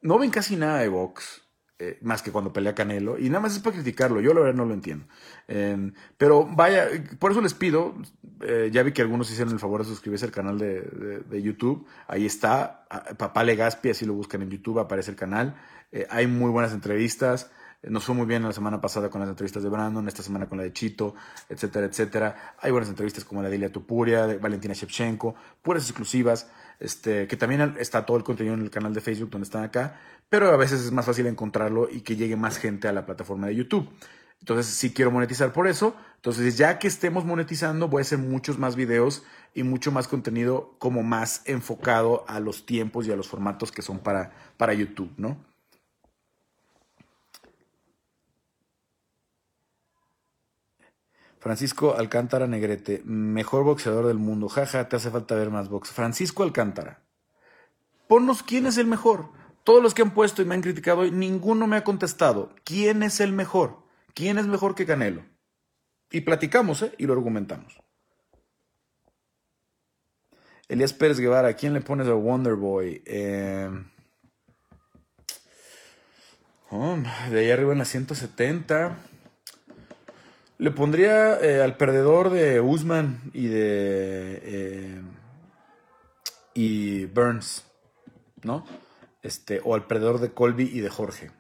no 0.02 0.20
ven 0.20 0.30
casi 0.30 0.58
nada 0.58 0.78
de 0.78 0.90
box 0.90 1.42
eh, 1.82 1.98
más 2.02 2.22
que 2.22 2.34
cuando 2.34 2.52
pelea 2.52 2.76
Canelo, 2.76 3.18
y 3.18 3.30
nada 3.30 3.40
más 3.40 3.54
es 3.54 3.60
para 3.60 3.78
criticarlo, 3.78 4.20
yo 4.20 4.34
la 4.34 4.42
verdad 4.42 4.56
no 4.56 4.66
lo 4.66 4.74
entiendo. 4.74 5.06
Em, 5.48 5.94
pero 6.18 6.46
vaya, 6.46 6.90
por 7.20 7.32
eso 7.32 7.40
les 7.40 7.54
pido, 7.54 7.96
eh, 8.42 8.70
ya 8.70 8.84
vi 8.84 8.92
que 8.92 9.02
algunos 9.02 9.32
hicieron 9.32 9.54
el 9.54 9.60
favor 9.60 9.82
de 9.82 9.88
suscribirse 9.88 10.26
al 10.26 10.32
canal 10.32 10.60
de, 10.60 11.42
YouTube, 11.42 11.88
ahí 12.08 12.26
está, 12.26 12.86
Papá 13.18 13.46
Legaspi, 13.46 13.92
así 13.92 14.06
lo 14.06 14.14
buscan 14.14 14.42
en 14.42 14.50
YouTube, 14.50 14.80
aparece 14.80 15.12
el 15.12 15.16
canal, 15.16 15.56
eh, 15.94 16.06
hay 16.10 16.28
muy 16.28 16.52
buenas 16.52 16.74
entrevistas, 16.74 17.50
nos 17.84 18.04
fue 18.04 18.14
muy 18.14 18.26
bien 18.26 18.44
la 18.44 18.52
semana 18.52 18.82
pasada 18.82 19.10
con 19.10 19.22
las 19.22 19.30
entrevistas 19.30 19.64
de 19.64 19.70
Brandon, 19.70 20.08
esta 20.08 20.22
semana 20.22 20.48
con 20.48 20.58
la 20.58 20.66
de 20.66 20.74
Chito, 20.74 21.16
etcétera, 21.48 21.86
etcétera. 21.86 22.56
Hay 22.60 22.72
buenas 22.72 22.90
entrevistas 22.90 23.24
como 23.24 23.42
la 23.42 23.50
de 23.50 23.56
Ilia 23.56 23.72
Tupuria, 23.72 24.28
de 24.28 24.38
Valentina 24.38 24.74
Shevchenko, 24.74 25.36
puras 25.62 25.84
exclusivas, 25.84 26.50
este, 26.80 27.28
que 27.28 27.38
también 27.38 27.76
está 27.80 28.06
todo 28.06 28.18
el 28.18 28.24
contenido 28.24 28.56
en 28.56 28.62
el 28.62 28.70
canal 28.70 28.94
de 28.94 29.02
Facebook 29.02 29.30
donde 29.30 29.46
están 29.46 29.64
acá, 29.64 30.00
pero 30.30 30.50
a 30.50 30.58
veces 30.58 30.82
es 30.82 30.92
más 30.92 31.06
fácil 31.06 31.28
encontrarlo 31.28 31.90
y 31.90 32.02
que 32.02 32.16
llegue 32.16 32.36
más 32.36 32.58
gente 32.58 32.88
a 32.88 32.92
la 32.92 33.06
plataforma 33.06 33.48
de 33.48 33.56
YouTube. 33.56 33.90
Entonces, 34.42 34.68
sí 34.68 34.94
quiero 34.94 35.12
monetizar 35.12 35.52
por 35.52 35.68
eso. 35.68 35.96
Entonces, 36.16 36.58
ya 36.58 36.80
que 36.80 36.88
estemos 36.88 37.26
monetizando, 37.26 37.90
voy 37.90 38.00
a 38.00 38.04
hacer 38.04 38.20
muchos 38.20 38.58
más 38.58 38.76
videos 38.76 39.24
y 39.54 39.64
mucho 39.64 39.92
más 39.92 40.08
contenido 40.08 40.76
como 40.80 41.04
más 41.04 41.42
enfocado 41.46 42.24
a 42.28 42.40
los 42.40 42.66
tiempos 42.66 43.08
y 43.08 43.12
a 43.12 43.16
los 43.16 43.28
formatos 43.28 43.72
que 43.72 43.82
son 43.82 44.00
para, 44.00 44.32
para 44.58 44.74
YouTube, 44.74 45.12
¿no? 45.18 45.38
Francisco 51.40 51.96
Alcántara 51.96 52.48
Negrete, 52.48 53.02
mejor 53.06 53.64
boxeador 53.64 54.08
del 54.08 54.18
mundo. 54.18 54.50
Jaja, 54.50 54.90
te 54.90 54.98
hace 54.98 55.10
falta 55.10 55.36
ver 55.36 55.50
más 55.50 55.70
box. 55.70 55.90
Francisco 55.92 56.44
Alcántara. 56.44 57.02
Ponnos 58.08 58.44
quién 58.44 58.66
es 58.66 58.78
el 58.78 58.88
mejor. 58.88 59.30
Todos 59.64 59.82
los 59.82 59.94
que 59.94 60.02
han 60.02 60.14
puesto 60.14 60.42
y 60.42 60.46
me 60.46 60.56
han 60.56 60.62
criticado 60.62 61.02
hoy, 61.02 61.12
ninguno 61.12 61.68
me 61.68 61.78
ha 61.78 61.84
contestado. 61.84 62.54
¿Quién 62.64 63.04
es 63.04 63.20
el 63.20 63.32
mejor? 63.32 63.84
¿Quién 64.14 64.38
es 64.38 64.48
mejor 64.48 64.76
que 64.76 64.86
Canelo? 64.86 65.24
Y 66.12 66.22
platicamos, 66.22 66.82
¿eh? 66.82 66.94
Y 66.98 67.06
lo 67.06 67.14
argumentamos. 67.14 67.80
Elías 70.68 70.94
Pérez 70.94 71.20
Guevara, 71.20 71.54
¿quién 71.54 71.74
le 71.74 71.82
pones 71.82 72.08
a 72.08 72.14
Wonder 72.14 72.56
Boy? 72.56 73.02
Eh, 73.06 73.70
oh, 76.70 76.98
de 77.32 77.40
ahí 77.40 77.52
arriba 77.52 77.72
en 77.72 77.80
la 77.80 77.86
170. 77.86 78.98
Le 80.60 80.72
pondría 80.72 81.40
eh, 81.40 81.62
al 81.64 81.78
perdedor 81.78 82.32
de 82.32 82.60
Usman 82.60 83.32
y 83.34 83.48
de. 83.48 84.42
Eh, 86.54 87.08
Burns, 87.14 87.66
¿no? 88.44 88.66
Este, 89.22 89.62
o 89.64 89.74
al 89.74 89.88
perdedor 89.88 90.20
de 90.20 90.34
Colby 90.34 90.66
y 90.66 90.82
de 90.82 90.90
Jorge, 90.90 91.32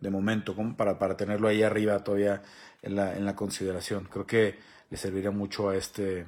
de 0.00 0.10
momento, 0.10 0.54
como 0.54 0.76
para, 0.76 0.98
para 0.98 1.16
tenerlo 1.16 1.48
ahí 1.48 1.62
arriba 1.62 2.04
todavía 2.04 2.42
en 2.82 2.96
la, 2.96 3.16
en 3.16 3.24
la 3.24 3.34
consideración. 3.34 4.08
Creo 4.10 4.26
que 4.26 4.58
le 4.90 4.98
serviría 4.98 5.30
mucho 5.30 5.70
a 5.70 5.76
este. 5.76 6.26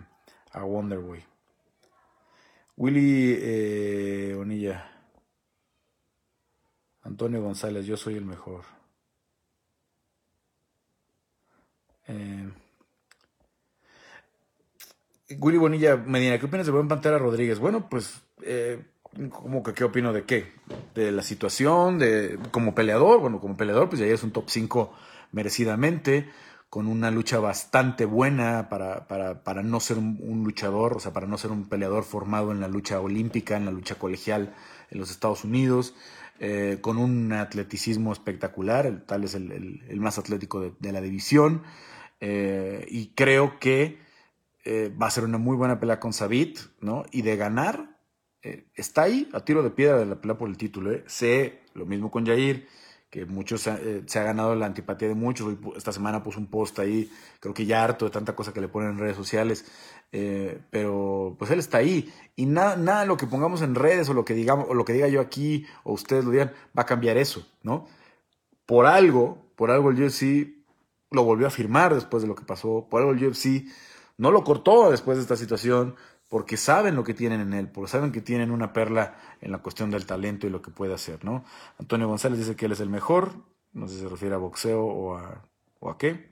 a 0.52 0.64
Wonderboy. 0.64 1.22
Willy 2.78 3.36
eh, 3.42 4.34
Onilla. 4.38 4.90
Antonio 7.02 7.42
González, 7.42 7.84
yo 7.84 7.98
soy 7.98 8.14
el 8.14 8.24
mejor. 8.24 8.64
Eh, 12.08 12.48
Willy 15.38 15.58
Bonilla 15.58 15.96
Medina, 15.96 16.38
¿qué 16.38 16.46
opinas 16.46 16.66
de 16.66 16.72
Buen 16.72 16.88
Pantera 16.88 17.18
Rodríguez? 17.18 17.58
Bueno, 17.58 17.88
pues, 17.88 18.22
eh, 18.42 18.82
¿cómo 19.30 19.62
que 19.62 19.74
qué 19.74 19.84
opino 19.84 20.12
de 20.12 20.24
qué? 20.24 20.52
De 20.94 21.12
la 21.12 21.22
situación, 21.22 21.98
de 21.98 22.38
como 22.50 22.74
peleador, 22.74 23.20
bueno, 23.20 23.40
como 23.40 23.56
peleador, 23.56 23.90
pues 23.90 24.00
ya 24.00 24.06
es 24.06 24.22
un 24.22 24.30
top 24.30 24.48
5 24.48 24.94
merecidamente, 25.32 26.30
con 26.70 26.86
una 26.86 27.10
lucha 27.10 27.38
bastante 27.40 28.06
buena 28.06 28.68
para, 28.70 29.06
para, 29.06 29.62
no 29.62 29.80
ser 29.80 29.98
un, 29.98 30.42
luchador, 30.44 30.96
o 30.96 31.00
sea, 31.00 31.12
para 31.12 31.26
no 31.26 31.36
ser 31.36 31.50
un 31.50 31.68
peleador 31.68 32.04
formado 32.04 32.52
en 32.52 32.60
la 32.60 32.68
lucha 32.68 33.00
olímpica, 33.00 33.56
en 33.56 33.66
la 33.66 33.70
lucha 33.70 33.96
colegial 33.96 34.54
en 34.90 34.98
los 34.98 35.10
Estados 35.10 35.44
Unidos. 35.44 35.94
Eh, 36.40 36.78
con 36.80 36.98
un 36.98 37.32
atleticismo 37.32 38.12
espectacular, 38.12 39.02
tal 39.06 39.24
es 39.24 39.34
el, 39.34 39.82
más 39.96 40.18
atlético 40.18 40.74
de 40.78 40.92
la 40.92 41.00
división. 41.00 41.62
Eh, 42.20 42.84
y 42.88 43.08
creo 43.14 43.58
que 43.58 43.98
eh, 44.64 44.92
va 45.00 45.06
a 45.06 45.10
ser 45.10 45.24
una 45.24 45.38
muy 45.38 45.56
buena 45.56 45.78
pelea 45.80 46.00
con 46.00 46.12
Sabit, 46.12 46.58
¿no? 46.80 47.04
Y 47.10 47.22
de 47.22 47.36
ganar, 47.36 47.98
eh, 48.42 48.66
está 48.74 49.02
ahí 49.02 49.28
a 49.32 49.40
tiro 49.40 49.62
de 49.62 49.70
piedra 49.70 49.98
de 49.98 50.06
la 50.06 50.20
pelea 50.20 50.36
por 50.36 50.48
el 50.48 50.56
título. 50.56 50.90
Sé 51.06 51.60
lo 51.74 51.86
mismo 51.86 52.10
con 52.10 52.26
Jair, 52.26 52.66
que 53.10 53.24
muchos 53.24 53.62
se 53.62 54.18
ha 54.18 54.22
ganado 54.22 54.54
la 54.54 54.66
antipatía 54.66 55.08
de 55.08 55.14
muchos. 55.14 55.56
esta 55.76 55.92
semana 55.92 56.22
puso 56.22 56.38
un 56.38 56.48
post 56.48 56.78
ahí, 56.78 57.10
creo 57.40 57.54
que 57.54 57.64
ya 57.64 57.82
harto 57.84 58.04
de 58.04 58.10
tanta 58.10 58.34
cosa 58.36 58.52
que 58.52 58.60
le 58.60 58.68
ponen 58.68 58.90
en 58.90 58.98
redes 58.98 59.16
sociales. 59.16 59.64
pero 60.70 61.36
pues 61.38 61.50
él 61.50 61.58
está 61.58 61.78
ahí. 61.78 62.12
Y 62.36 62.46
nada, 62.46 62.76
nada 62.76 63.04
lo 63.06 63.16
que 63.16 63.26
pongamos 63.26 63.62
en 63.62 63.74
redes 63.74 64.08
o 64.08 64.14
lo 64.14 64.24
que 64.24 64.34
digamos, 64.34 64.66
o 64.68 64.74
lo 64.74 64.84
que 64.84 64.92
diga 64.92 65.08
yo 65.08 65.20
aquí, 65.20 65.66
o 65.84 65.92
ustedes 65.94 66.24
lo 66.24 66.30
digan, 66.32 66.52
va 66.76 66.82
a 66.82 66.86
cambiar 66.86 67.16
eso, 67.16 67.46
¿no? 67.62 67.86
Por 68.66 68.86
algo, 68.86 69.52
por 69.56 69.70
algo 69.70 69.90
el 69.90 70.02
UFC 70.02 70.57
lo 71.10 71.24
volvió 71.24 71.46
a 71.46 71.50
firmar 71.50 71.94
después 71.94 72.22
de 72.22 72.28
lo 72.28 72.34
que 72.34 72.44
pasó. 72.44 72.86
Por 72.88 73.00
algo 73.00 73.12
el 73.12 73.26
UFC 73.26 73.64
no 74.16 74.30
lo 74.30 74.44
cortó 74.44 74.90
después 74.90 75.16
de 75.16 75.22
esta 75.22 75.36
situación 75.36 75.94
porque 76.28 76.56
saben 76.56 76.94
lo 76.94 77.04
que 77.04 77.14
tienen 77.14 77.40
en 77.40 77.54
él, 77.54 77.68
porque 77.68 77.90
saben 77.90 78.12
que 78.12 78.20
tienen 78.20 78.50
una 78.50 78.72
perla 78.72 79.16
en 79.40 79.50
la 79.50 79.58
cuestión 79.58 79.90
del 79.90 80.04
talento 80.04 80.46
y 80.46 80.50
lo 80.50 80.60
que 80.60 80.70
puede 80.70 80.92
hacer, 80.92 81.24
¿no? 81.24 81.44
Antonio 81.78 82.06
González 82.06 82.38
dice 82.38 82.54
que 82.54 82.66
él 82.66 82.72
es 82.72 82.80
el 82.80 82.90
mejor, 82.90 83.32
no 83.72 83.88
sé 83.88 83.94
si 83.94 84.00
se 84.02 84.08
refiere 84.08 84.34
a 84.34 84.38
boxeo 84.38 84.84
o 84.84 85.16
a, 85.16 85.42
o 85.80 85.90
a 85.90 85.96
qué. 85.96 86.30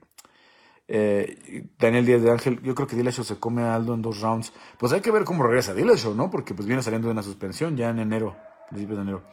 Eh, 0.87 1.67
Daniel 1.77 2.05
Díaz 2.05 2.21
de 2.21 2.31
Ángel, 2.31 2.61
yo 2.61 2.73
creo 2.75 2.87
que 2.87 2.95
Dillashaw 2.95 3.25
se 3.25 3.39
come 3.39 3.63
a 3.63 3.75
Aldo 3.75 3.93
en 3.93 4.01
dos 4.01 4.21
rounds. 4.21 4.53
Pues 4.77 4.93
hay 4.93 5.01
que 5.01 5.11
ver 5.11 5.23
cómo 5.23 5.43
regresa 5.43 5.73
Dillashaw, 5.73 6.13
¿no? 6.13 6.29
Porque 6.29 6.53
pues 6.53 6.67
viene 6.67 6.83
saliendo 6.83 7.07
de 7.07 7.13
una 7.13 7.23
suspensión 7.23 7.75
ya 7.75 7.89
en 7.89 7.99
enero, 7.99 8.37
principios 8.69 8.97
de 8.97 9.03
enero. 9.03 9.23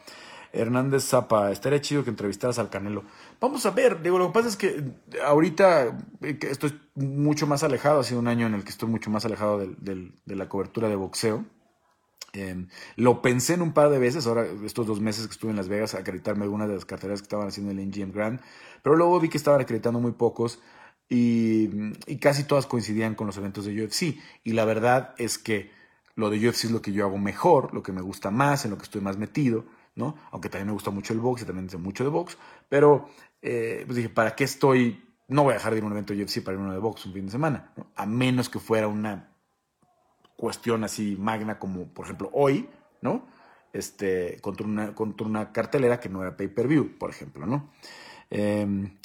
Hernández 0.55 1.03
Zapa, 1.03 1.51
estaría 1.51 1.81
chido 1.81 2.03
que 2.03 2.09
entrevistaras 2.09 2.59
al 2.59 2.69
Canelo. 2.69 3.03
Vamos 3.39 3.65
a 3.65 3.71
ver, 3.71 4.01
digo, 4.01 4.17
lo 4.17 4.27
que 4.27 4.33
pasa 4.33 4.47
es 4.47 4.57
que 4.57 4.83
ahorita 5.25 5.97
eh, 6.21 6.39
estoy 6.41 6.79
mucho 6.95 7.47
más 7.47 7.63
alejado, 7.63 7.99
ha 7.99 8.03
sido 8.03 8.19
un 8.19 8.27
año 8.27 8.47
en 8.47 8.53
el 8.53 8.63
que 8.63 8.69
estoy 8.69 8.89
mucho 8.89 9.09
más 9.09 9.25
alejado 9.25 9.59
de 9.59 10.35
la 10.35 10.49
cobertura 10.49 10.89
de 10.89 10.95
boxeo. 10.95 11.45
Em, 12.35 12.67
lo 12.97 13.21
pensé 13.21 13.53
en 13.53 13.61
un 13.61 13.73
par 13.73 13.89
de 13.89 13.99
veces, 13.99 14.27
ahora 14.27 14.45
estos 14.65 14.85
dos 14.85 14.99
meses 14.99 15.27
que 15.27 15.33
estuve 15.33 15.51
en 15.51 15.57
Las 15.57 15.69
Vegas, 15.69 15.95
a 15.95 15.99
acreditarme 15.99 16.43
algunas 16.43 16.67
de 16.67 16.75
las 16.75 16.85
carteras 16.85 17.21
que 17.21 17.25
estaban 17.25 17.47
haciendo 17.47 17.71
el 17.71 17.79
NGM 17.79 18.11
Grand, 18.11 18.41
pero 18.83 18.95
luego 18.95 19.19
vi 19.19 19.29
que 19.29 19.37
estaban 19.37 19.61
acreditando 19.61 19.99
muy 19.99 20.11
pocos 20.11 20.59
y, 21.09 21.69
y 22.07 22.17
casi 22.17 22.43
todas 22.43 22.65
coincidían 22.65 23.15
con 23.15 23.27
los 23.27 23.37
eventos 23.37 23.65
de 23.65 23.83
UFC. 23.83 24.17
Y 24.43 24.53
la 24.53 24.65
verdad 24.65 25.15
es 25.17 25.37
que 25.37 25.71
lo 26.15 26.29
de 26.29 26.37
UFC 26.37 26.65
es 26.65 26.71
lo 26.71 26.81
que 26.81 26.91
yo 26.91 27.05
hago 27.05 27.17
mejor, 27.17 27.73
lo 27.73 27.83
que 27.83 27.91
me 27.91 28.01
gusta 28.01 28.31
más, 28.31 28.65
en 28.65 28.71
lo 28.71 28.77
que 28.77 28.83
estoy 28.83 29.01
más 29.01 29.17
metido. 29.17 29.65
¿No? 29.95 30.15
Aunque 30.31 30.49
también 30.49 30.67
me 30.67 30.73
gusta 30.73 30.91
mucho 30.91 31.13
el 31.13 31.19
box 31.19 31.41
y 31.41 31.45
también 31.45 31.69
sé 31.69 31.77
mucho 31.77 32.03
de 32.03 32.09
box, 32.09 32.37
pero 32.69 33.09
eh, 33.41 33.83
pues 33.85 33.95
dije, 33.95 34.09
¿para 34.09 34.35
qué 34.35 34.43
estoy? 34.43 35.03
No 35.27 35.43
voy 35.43 35.51
a 35.51 35.55
dejar 35.55 35.71
de 35.71 35.79
ir 35.79 35.83
a 35.83 35.87
un 35.87 35.93
evento 35.93 36.13
UFC 36.13 36.43
para 36.43 36.55
ir 36.55 36.61
a 36.61 36.63
uno 36.63 36.73
de 36.73 36.79
box 36.79 37.05
un 37.05 37.13
fin 37.13 37.25
de 37.25 37.31
semana, 37.31 37.73
a 37.95 38.05
menos 38.05 38.49
que 38.49 38.59
fuera 38.59 38.87
una 38.87 39.35
cuestión 40.35 40.83
así 40.83 41.15
magna 41.19 41.57
como, 41.57 41.87
por 41.87 42.05
ejemplo, 42.05 42.29
hoy, 42.33 42.69
¿no? 43.01 43.25
Este, 43.73 44.39
contra 44.41 44.65
una, 44.65 44.93
contra 44.93 45.25
una 45.27 45.51
cartelera 45.51 45.99
que 45.99 46.09
no 46.09 46.21
era 46.21 46.37
pay-per-view, 46.37 46.97
por 46.97 47.09
ejemplo, 47.09 47.45
¿no? 47.45 47.71
Em, 48.29 48.97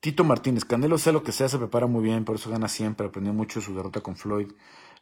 Tito 0.00 0.24
Martínez, 0.24 0.64
Canelo 0.64 0.96
sea 0.96 1.12
lo 1.12 1.22
que 1.22 1.32
sea, 1.32 1.48
se 1.48 1.58
prepara 1.58 1.86
muy 1.86 2.02
bien, 2.02 2.24
por 2.24 2.36
eso 2.36 2.50
gana 2.50 2.68
siempre, 2.68 3.06
aprendió 3.06 3.34
mucho 3.34 3.60
su 3.60 3.74
derrota 3.74 4.00
con 4.00 4.16
Floyd. 4.16 4.52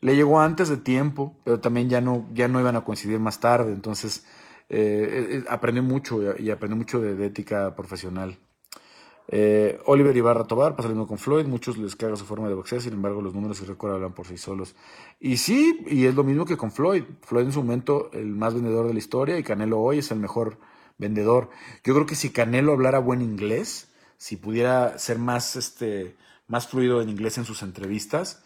Le 0.01 0.17
llegó 0.17 0.41
antes 0.41 0.69
de 0.69 0.77
tiempo, 0.77 1.37
pero 1.45 1.61
también 1.61 1.89
ya 1.89 2.01
no, 2.01 2.27
ya 2.33 2.49
no 2.49 2.61
iban 2.61 2.77
a 2.77 2.85
coincidir 2.85 3.19
más 3.21 3.41
tarde, 3.41 3.73
entonces 3.73 4.25
eh, 4.71 5.45
aprendí 5.49 5.81
mucho 5.81 6.39
y 6.39 6.51
aprendí 6.51 6.77
mucho 6.77 7.01
de, 7.01 7.27
ética 7.27 7.75
profesional. 7.75 8.39
Eh, 9.31 9.79
Oliver 9.85 10.17
Ibarra 10.17 10.45
Tobar, 10.45 10.75
pasando 10.75 11.07
con 11.07 11.19
Floyd, 11.19 11.47
muchos 11.47 11.77
les 11.77 11.97
caga 11.97 12.17
su 12.17 12.25
forma 12.25 12.49
de 12.49 12.55
boxear, 12.55 12.81
sin 12.81 12.95
embargo 12.95 13.21
los 13.21 13.35
números 13.35 13.61
y 13.61 13.67
récord 13.67 13.93
hablan 13.93 14.15
por 14.15 14.27
sí 14.27 14.39
solos. 14.39 14.75
Y 15.21 15.37
sí, 15.37 15.85
y 15.87 16.07
es 16.07 16.15
lo 16.15 16.25
mismo 16.25 16.47
que 16.47 16.57
con 16.57 16.73
Floyd. 16.73 17.05
Floyd 17.23 17.45
en 17.45 17.53
su 17.53 17.63
momento 17.63 18.11
el 18.13 18.29
más 18.29 18.55
vendedor 18.55 18.87
de 18.87 18.95
la 18.95 18.99
historia 18.99 19.39
y 19.39 19.43
Canelo 19.43 19.81
hoy 19.81 19.99
es 19.99 20.11
el 20.11 20.19
mejor 20.19 20.59
vendedor. 20.97 21.51
Yo 21.85 21.95
creo 21.95 22.07
que 22.07 22.15
si 22.15 22.31
Canelo 22.31 22.73
hablara 22.73 22.99
buen 22.99 23.21
inglés, 23.21 23.93
si 24.17 24.37
pudiera 24.37 24.99
ser 24.99 25.19
más, 25.19 25.57
este, 25.57 26.17
más 26.47 26.69
fluido 26.69 27.03
en 27.03 27.11
inglés 27.11 27.37
en 27.39 27.45
sus 27.45 27.63
entrevistas, 27.63 28.43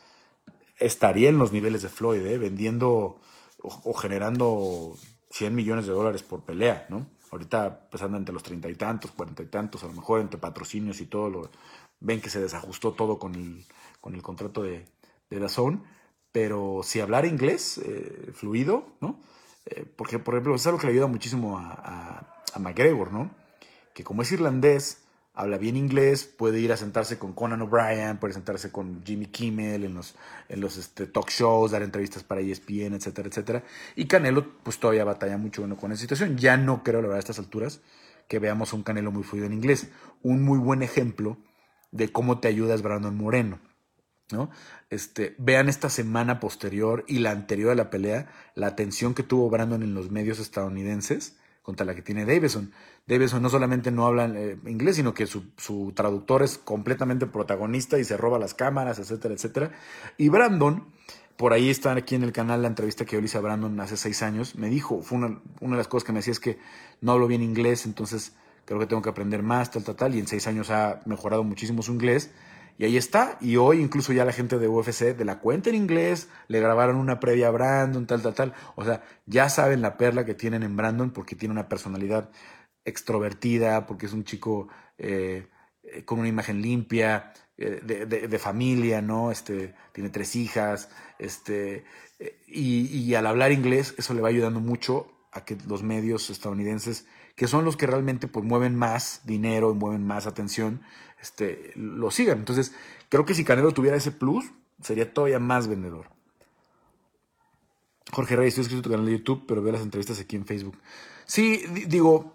estaría 0.79 1.29
en 1.29 1.39
los 1.39 1.53
niveles 1.53 1.83
de 1.83 1.89
Floyd, 1.89 2.27
¿eh? 2.27 2.39
vendiendo 2.39 3.21
o 3.65 3.95
generando 3.95 4.97
100 5.33 5.55
millones 5.55 5.87
de 5.87 5.93
dólares 5.93 6.23
por 6.23 6.43
pelea, 6.43 6.87
¿no? 6.91 7.07
Ahorita 7.31 7.89
pesando 7.91 8.19
entre 8.19 8.35
los 8.35 8.43
treinta 8.43 8.69
y 8.69 8.75
tantos, 8.75 9.11
cuarenta 9.11 9.43
y 9.43 9.47
tantos, 9.47 9.83
a 9.83 9.87
lo 9.87 9.95
mejor 9.95 10.21
entre 10.21 10.39
patrocinios 10.39 11.01
y 11.01 11.07
todo, 11.07 11.31
lo, 11.31 11.51
ven 12.01 12.21
que 12.21 12.29
se 12.31 12.41
desajustó 12.41 12.93
todo 12.93 13.19
con 13.19 13.35
el, 13.35 13.65
con 14.01 14.15
el 14.15 14.23
contrato 14.23 14.63
de, 14.63 14.85
de 15.31 15.39
Dazón, 15.39 15.85
pero 16.31 16.83
si 16.83 17.01
hablar 17.01 17.25
inglés 17.25 17.79
eh, 17.79 18.31
fluido, 18.35 18.87
¿no? 19.01 19.19
Eh, 19.67 19.87
porque, 19.97 20.19
por 20.19 20.35
ejemplo, 20.35 20.55
es 20.55 20.67
algo 20.67 20.79
que 20.79 20.87
le 20.87 20.93
ayuda 20.93 21.07
muchísimo 21.07 21.59
a, 21.59 21.73
a, 21.73 22.43
a 22.53 22.59
McGregor, 22.59 23.13
¿no? 23.13 23.31
Que 23.95 24.05
como 24.05 24.23
es 24.23 24.33
irlandés, 24.33 25.02
habla 25.43 25.59
bien 25.59 25.77
inglés, 25.77 26.25
puede 26.25 26.61
ir 26.61 26.73
a 26.73 26.77
sentarse 26.77 27.19
con 27.19 27.33
Conan 27.33 27.63
O'Brien, 27.63 28.19
puede 28.19 28.33
sentarse 28.33 28.71
con 28.71 29.03
Jimmy 29.05 29.27
Kimmel 29.27 29.85
en 29.85 29.95
los, 29.95 30.15
en 30.49 30.61
los 30.61 30.77
este, 30.77 31.07
talk 31.07 31.31
shows, 31.31 31.73
dar 31.73 31.83
entrevistas 31.83 32.23
para 32.23 32.41
ESPN, 32.41 32.95
etcétera, 32.95 33.29
etcétera. 33.29 33.65
Y 33.97 34.07
Canelo, 34.07 34.59
pues 34.63 34.79
todavía 34.79 35.05
batalla 35.05 35.37
mucho 35.39 35.63
bueno, 35.63 35.77
con 35.77 35.91
esa 35.91 36.03
situación. 36.03 36.39
Ya 36.39 36.57
no 36.57 36.85
creo, 36.85 37.03
la 37.03 37.09
verdad, 37.09 37.17
a 37.17 37.21
estas 37.21 37.41
alturas, 37.41 37.81
que 38.29 38.39
veamos 38.39 38.73
un 38.73 38.85
Canelo 38.85 39.11
muy 39.11 39.25
fluido 39.25 39.47
en 39.47 39.53
inglés. 39.53 39.89
Un 40.23 40.43
muy 40.43 40.61
buen 40.61 40.83
ejemplo 40.83 41.39
de 41.91 42.13
cómo 42.13 42.39
te 42.39 42.47
ayudas 42.47 42.83
Brandon 42.83 43.17
Moreno. 43.17 43.59
¿no? 44.31 44.49
Este, 44.91 45.35
vean 45.39 45.69
esta 45.69 45.91
semana 45.91 46.39
posterior 46.39 47.05
y 47.09 47.19
la 47.19 47.33
anterior 47.33 47.73
a 47.73 47.75
la 47.75 47.91
pelea, 47.91 48.31
la 48.55 48.69
atención 48.69 49.13
que 49.13 49.25
tuvo 49.25 49.51
Brandon 49.51 49.83
en 49.83 49.95
los 49.95 50.11
medios 50.11 50.39
estadounidenses 50.39 51.37
contra 51.63 51.87
la 51.87 51.95
que 51.95 52.03
tiene 52.03 52.27
Davison. 52.27 52.73
Davison 53.07 53.43
no 53.43 53.49
solamente 53.49 53.91
no 53.91 54.07
habla 54.07 54.27
eh, 54.27 54.59
inglés, 54.67 54.97
sino 54.97 55.15
que 55.15 55.27
su, 55.27 55.45
su, 55.57 55.93
traductor 55.95 56.43
es 56.43 56.59
completamente 56.59 57.27
protagonista 57.27 57.99
y 57.99 58.05
se 58.05 58.17
roba 58.17 58.39
las 58.39 58.55
cámaras, 58.55 58.99
etcétera, 58.99 59.35
etcétera. 59.35 59.71
Y 60.19 60.29
Brandon, 60.29 60.87
por 61.37 61.53
ahí 61.53 61.71
está 61.71 61.93
aquí 61.93 62.15
en 62.15 62.25
el 62.25 62.33
canal 62.33 62.63
la 62.63 62.69
entrevista 62.69 63.05
que 63.05 63.17
yo 63.17 63.21
le 63.21 63.27
hice 63.27 63.39
a 63.39 63.41
Brandon 63.41 63.79
hace 63.81 63.97
seis 63.97 64.23
años, 64.23 64.57
me 64.57 64.69
dijo, 64.69 65.03
fue 65.03 65.19
una, 65.19 65.41
una 65.61 65.77
de 65.77 65.79
las 65.79 65.89
cosas 65.89 66.05
que 66.05 66.13
me 66.13 66.19
decía 66.19 66.33
es 66.33 66.41
que 66.41 66.59
no 67.01 67.13
hablo 67.13 67.27
bien 67.27 67.43
inglés, 67.43 67.87
entonces 67.87 68.35
creo 68.65 68.79
que 68.79 68.87
tengo 68.87 69.03
que 69.03 69.11
aprender 69.11 69.43
más, 69.43 69.71
tal, 69.71 69.85
tal, 69.85 69.97
tal, 69.97 70.15
y 70.15 70.19
en 70.19 70.27
seis 70.27 70.47
años 70.47 70.71
ha 70.71 71.01
mejorado 71.05 71.45
muchísimo 71.45 71.83
su 71.83 71.93
inglés 71.93 72.31
y 72.79 72.85
ahí 72.85 72.97
está. 72.97 73.39
Y 73.41 73.57
hoy 73.57 73.81
incluso 73.81 74.13
ya 74.13 74.25
la 74.25 74.33
gente 74.33 74.59
de 74.59 74.69
UFC 74.69 75.17
de 75.17 75.25
la 75.25 75.39
cuenta 75.39 75.71
en 75.71 75.77
inglés 75.77 76.29
le 76.49 76.61
grabaron 76.61 76.97
una 76.97 77.21
previa 77.21 77.49
a 77.49 77.51
Brandon, 77.51 78.07
tal, 78.07 78.23
tal, 78.23 78.35
tal. 78.35 78.55
O 78.75 78.85
sea, 78.85 79.03
ya 79.27 79.49
saben 79.49 79.83
la 79.83 79.97
perla 79.97 80.25
que 80.25 80.35
tienen 80.35 80.63
en 80.63 80.77
Brandon 80.77 81.11
porque 81.11 81.37
tiene 81.37 81.53
una 81.53 81.69
personalidad 81.69 82.31
extrovertida, 82.85 83.87
porque 83.87 84.07
es 84.07 84.13
un 84.13 84.25
chico 84.25 84.69
eh, 84.99 85.47
eh, 85.83 86.05
con 86.05 86.19
una 86.19 86.29
imagen 86.29 86.61
limpia, 86.63 87.33
eh, 87.57 87.81
de, 87.85 88.39
familia, 88.39 89.03
¿no? 89.03 89.31
Este, 89.31 89.75
tiene 89.93 90.11
tres 90.11 90.35
hijas, 90.35 90.89
este, 91.19 91.85
y, 92.49 92.87
y, 92.87 93.15
al 93.15 93.27
hablar 93.27 93.53
inglés 93.53 93.95
eso 93.99 94.15
le 94.15 94.21
va 94.21 94.29
ayudando 94.29 94.59
mucho 94.59 95.13
a 95.33 95.45
que 95.45 95.57
los 95.69 95.83
medios 95.83 96.31
estadounidenses, 96.31 97.07
que 97.43 97.49
son 97.49 97.65
los 97.65 97.77
que 97.77 97.89
realmente 97.89 98.29
pues 98.29 98.45
mueven 98.45 98.77
más 98.77 99.23
dinero 99.25 99.73
y 99.73 99.75
mueven 99.75 100.07
más 100.07 100.29
atención, 100.29 100.81
este, 101.21 101.73
lo 101.75 102.13
sigan. 102.13 102.39
Entonces, 102.39 102.73
creo 103.09 103.25
que 103.25 103.35
si 103.35 103.43
Canelo 103.43 103.73
tuviera 103.73 103.97
ese 103.97 104.13
plus, 104.13 104.53
sería 104.81 105.13
todavía 105.13 105.41
más 105.41 105.67
vendedor. 105.67 106.07
Jorge 108.13 108.37
Reyes, 108.37 108.53
estoy 108.53 108.63
escrito 108.63 108.83
tu 108.83 108.91
canal 108.91 109.07
de 109.07 109.19
YouTube, 109.19 109.43
pero 109.49 109.61
veo 109.61 109.73
las 109.73 109.83
entrevistas 109.83 110.21
aquí 110.21 110.37
en 110.37 110.47
Facebook. 110.47 110.79
Sí, 111.27 111.65
digo, 111.89 112.33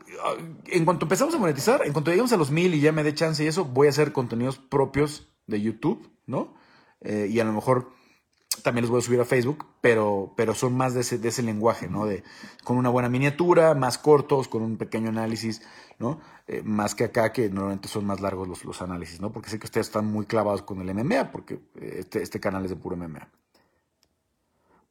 en 0.65 0.83
cuanto 0.83 1.05
empezamos 1.05 1.33
a 1.35 1.37
monetizar, 1.37 1.85
en 1.85 1.93
cuanto 1.93 2.11
lleguemos 2.11 2.33
a 2.33 2.37
los 2.37 2.51
mil 2.51 2.75
y 2.75 2.81
ya 2.81 2.91
me 2.91 3.05
dé 3.05 3.13
chance 3.13 3.41
y 3.41 3.47
eso, 3.47 3.63
voy 3.63 3.87
a 3.87 3.91
hacer 3.91 4.11
contenidos 4.11 4.57
propios 4.57 5.29
de 5.45 5.61
YouTube, 5.61 6.05
¿no? 6.25 6.53
Eh, 6.99 7.29
y 7.31 7.39
a 7.39 7.45
lo 7.45 7.53
mejor 7.53 7.91
también 8.67 8.81
los 8.81 8.91
voy 8.91 8.99
a 8.99 9.01
subir 9.01 9.21
a 9.21 9.23
Facebook, 9.23 9.65
pero, 9.79 10.33
pero 10.35 10.53
son 10.53 10.75
más 10.75 10.93
de 10.93 10.99
ese, 10.99 11.17
de 11.17 11.29
ese 11.29 11.41
lenguaje, 11.41 11.87
¿no? 11.87 12.05
De, 12.05 12.25
con 12.65 12.75
una 12.75 12.89
buena 12.89 13.07
miniatura, 13.07 13.73
más 13.75 13.97
cortos, 13.97 14.49
con 14.49 14.61
un 14.61 14.75
pequeño 14.75 15.07
análisis, 15.07 15.61
¿no? 15.99 16.19
Eh, 16.47 16.63
más 16.65 16.93
que 16.93 17.05
acá, 17.05 17.31
que 17.31 17.49
normalmente 17.49 17.87
son 17.87 18.05
más 18.05 18.19
largos 18.19 18.45
los, 18.45 18.65
los 18.65 18.81
análisis, 18.81 19.21
¿no? 19.21 19.31
Porque 19.31 19.49
sé 19.49 19.57
que 19.57 19.67
ustedes 19.67 19.87
están 19.87 20.11
muy 20.11 20.25
clavados 20.25 20.63
con 20.63 20.81
el 20.81 20.93
MMA, 20.93 21.31
porque 21.31 21.61
eh, 21.75 21.99
este, 21.99 22.21
este 22.21 22.41
canal 22.41 22.65
es 22.65 22.71
de 22.71 22.75
puro 22.75 22.97
MMA. 22.97 23.29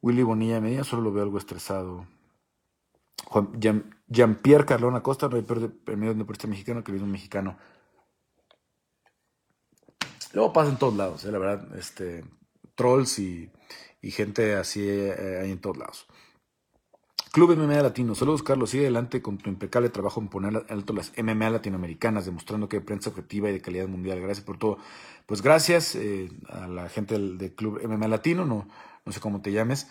Willy 0.01 0.23
Bonilla 0.23 0.59
Medina, 0.59 0.83
solo 0.83 1.03
lo 1.03 1.11
veo 1.11 1.21
algo 1.21 1.37
estresado. 1.37 2.07
Jean-Pierre 4.07 4.65
no 4.79 5.35
hay 5.35 5.43
premio 5.43 6.13
de 6.13 6.15
deportista 6.15 6.47
mexicano 6.47 6.83
que 6.83 6.91
un 6.93 7.11
mexicano. 7.11 7.59
Luego 10.33 10.51
pasa 10.51 10.71
en 10.71 10.77
todos 10.79 10.95
lados, 10.95 11.25
eh, 11.25 11.31
la 11.31 11.37
verdad, 11.37 11.77
este, 11.77 12.23
trolls 12.77 13.19
y, 13.19 13.51
gente 14.01 14.55
así 14.55 14.87
eh, 14.87 15.41
hay 15.43 15.51
en 15.51 15.59
todos 15.59 15.75
lados. 15.75 16.07
Club 17.33 17.57
MMA 17.57 17.81
Latino, 17.81 18.15
saludos 18.15 18.41
Carlos, 18.41 18.69
sigue 18.69 18.83
adelante 18.83 19.21
con 19.21 19.37
tu 19.37 19.49
impecable 19.49 19.89
trabajo 19.89 20.21
en 20.21 20.29
poner 20.29 20.65
alto 20.69 20.93
las 20.93 21.11
MMA 21.17 21.49
latinoamericanas, 21.49 22.25
demostrando 22.25 22.69
que 22.69 22.77
hay 22.77 22.83
prensa 22.83 23.09
objetiva 23.09 23.49
y 23.49 23.53
de 23.53 23.61
calidad 23.61 23.89
mundial. 23.89 24.21
Gracias 24.21 24.45
por 24.45 24.57
todo. 24.57 24.77
Pues 25.25 25.41
gracias 25.41 25.95
eh, 25.95 26.29
a 26.47 26.67
la 26.67 26.87
gente 26.87 27.15
del, 27.15 27.53
Club 27.53 27.81
MMA 27.85 28.07
Latino, 28.07 28.45
no, 28.45 28.69
no 29.05 29.11
sé 29.11 29.19
cómo 29.19 29.41
te 29.41 29.51
llames, 29.51 29.89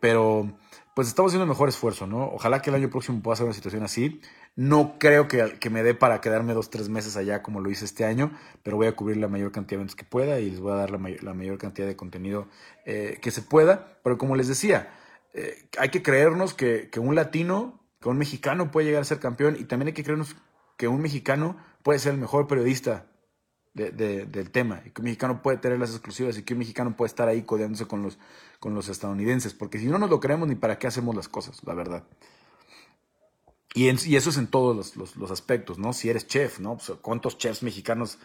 pero 0.00 0.52
pues 0.94 1.08
estamos 1.08 1.30
haciendo 1.30 1.44
el 1.44 1.48
mejor 1.48 1.68
esfuerzo, 1.68 2.06
¿no? 2.06 2.26
Ojalá 2.26 2.60
que 2.60 2.70
el 2.70 2.76
año 2.76 2.90
próximo 2.90 3.20
pueda 3.20 3.36
ser 3.36 3.44
una 3.44 3.54
situación 3.54 3.82
así. 3.82 4.20
No 4.56 4.98
creo 4.98 5.26
que, 5.26 5.58
que 5.58 5.70
me 5.70 5.82
dé 5.82 5.94
para 5.94 6.20
quedarme 6.20 6.54
dos, 6.54 6.70
tres 6.70 6.88
meses 6.88 7.16
allá 7.16 7.42
como 7.42 7.60
lo 7.60 7.70
hice 7.70 7.84
este 7.84 8.04
año, 8.04 8.32
pero 8.62 8.76
voy 8.76 8.86
a 8.86 8.94
cubrir 8.94 9.16
la 9.16 9.28
mayor 9.28 9.50
cantidad 9.50 9.78
de 9.78 9.82
eventos 9.82 9.96
que 9.96 10.04
pueda 10.04 10.38
y 10.38 10.50
les 10.50 10.60
voy 10.60 10.72
a 10.72 10.76
dar 10.76 10.90
la, 10.90 10.98
mayor, 10.98 11.58
cantidad 11.58 11.86
de 11.86 11.96
contenido 11.96 12.48
eh, 12.84 13.18
que 13.20 13.30
se 13.30 13.42
pueda. 13.42 13.98
Pero 14.04 14.16
como 14.16 14.36
les 14.36 14.46
decía, 14.46 14.94
eh, 15.32 15.68
hay 15.78 15.88
que 15.88 16.02
creernos 16.02 16.54
que, 16.54 16.88
que 16.90 17.00
un 17.00 17.14
latino, 17.14 17.80
que 18.00 18.08
un 18.08 18.18
mexicano 18.18 18.70
puede 18.70 18.86
llegar 18.86 19.02
a 19.02 19.04
ser 19.04 19.18
campeón 19.18 19.56
y 19.58 19.64
también 19.64 19.88
hay 19.88 19.94
que 19.94 20.04
creernos 20.04 20.36
que 20.76 20.88
un 20.88 21.00
mexicano 21.02 21.56
puede 21.82 21.98
ser 21.98 22.14
el 22.14 22.20
mejor 22.20 22.46
periodista 22.46 23.06
de, 23.74 24.26
del 24.26 24.50
tema, 24.50 24.82
y 24.84 24.90
que 24.90 25.00
un 25.00 25.06
mexicano 25.06 25.42
puede 25.42 25.58
tener 25.58 25.78
las 25.80 25.90
exclusivas 25.90 26.38
y 26.38 26.44
que 26.44 26.54
un 26.54 26.60
mexicano 26.60 26.96
puede 26.96 27.08
estar 27.08 27.28
ahí 27.28 27.42
codeándose 27.42 27.86
con 27.86 28.02
los, 28.02 28.18
con 28.60 28.74
los 28.74 28.88
estadounidenses, 28.88 29.52
porque 29.52 29.78
si 29.78 29.86
no 29.86 29.98
nos 29.98 30.10
lo 30.10 30.20
creemos 30.20 30.48
ni 30.48 30.54
para 30.54 30.78
qué 30.78 30.86
hacemos 30.86 31.14
las 31.16 31.28
cosas, 31.28 31.60
la 31.64 31.74
verdad. 31.74 32.04
Y, 33.74 33.88
y 33.88 34.16
eso 34.16 34.30
es 34.30 34.38
en 34.38 34.46
todos 34.46 34.96
los, 34.96 35.30
aspectos, 35.32 35.78
¿no? 35.78 35.92
Si 35.92 36.08
eres 36.08 36.28
chef, 36.28 36.60
¿no? 36.60 36.76
Pues, 36.76 36.96
¿Cuántos 37.02 37.36
chefs 37.36 37.64
mexicanos 37.64 38.18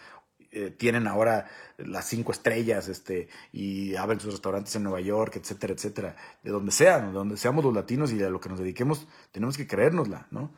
eh, 0.51 0.69
tienen 0.69 1.07
ahora 1.07 1.47
las 1.77 2.05
cinco 2.05 2.31
estrellas 2.31 2.87
este, 2.87 3.29
y 3.51 3.95
abren 3.95 4.19
sus 4.19 4.33
restaurantes 4.33 4.75
en 4.75 4.83
Nueva 4.83 5.01
York, 5.01 5.37
etcétera, 5.37 5.73
etcétera? 5.73 6.15
De 6.43 6.51
donde 6.51 6.71
sea, 6.71 6.99
de 6.99 7.11
donde 7.11 7.35
seamos 7.35 7.65
los 7.65 7.73
latinos 7.73 8.13
y 8.13 8.21
a 8.21 8.29
lo 8.29 8.39
que 8.39 8.49
nos 8.49 8.59
dediquemos, 8.59 9.07
tenemos 9.31 9.57
que 9.57 9.65
creérnosla, 9.65 10.27
¿no? 10.29 10.51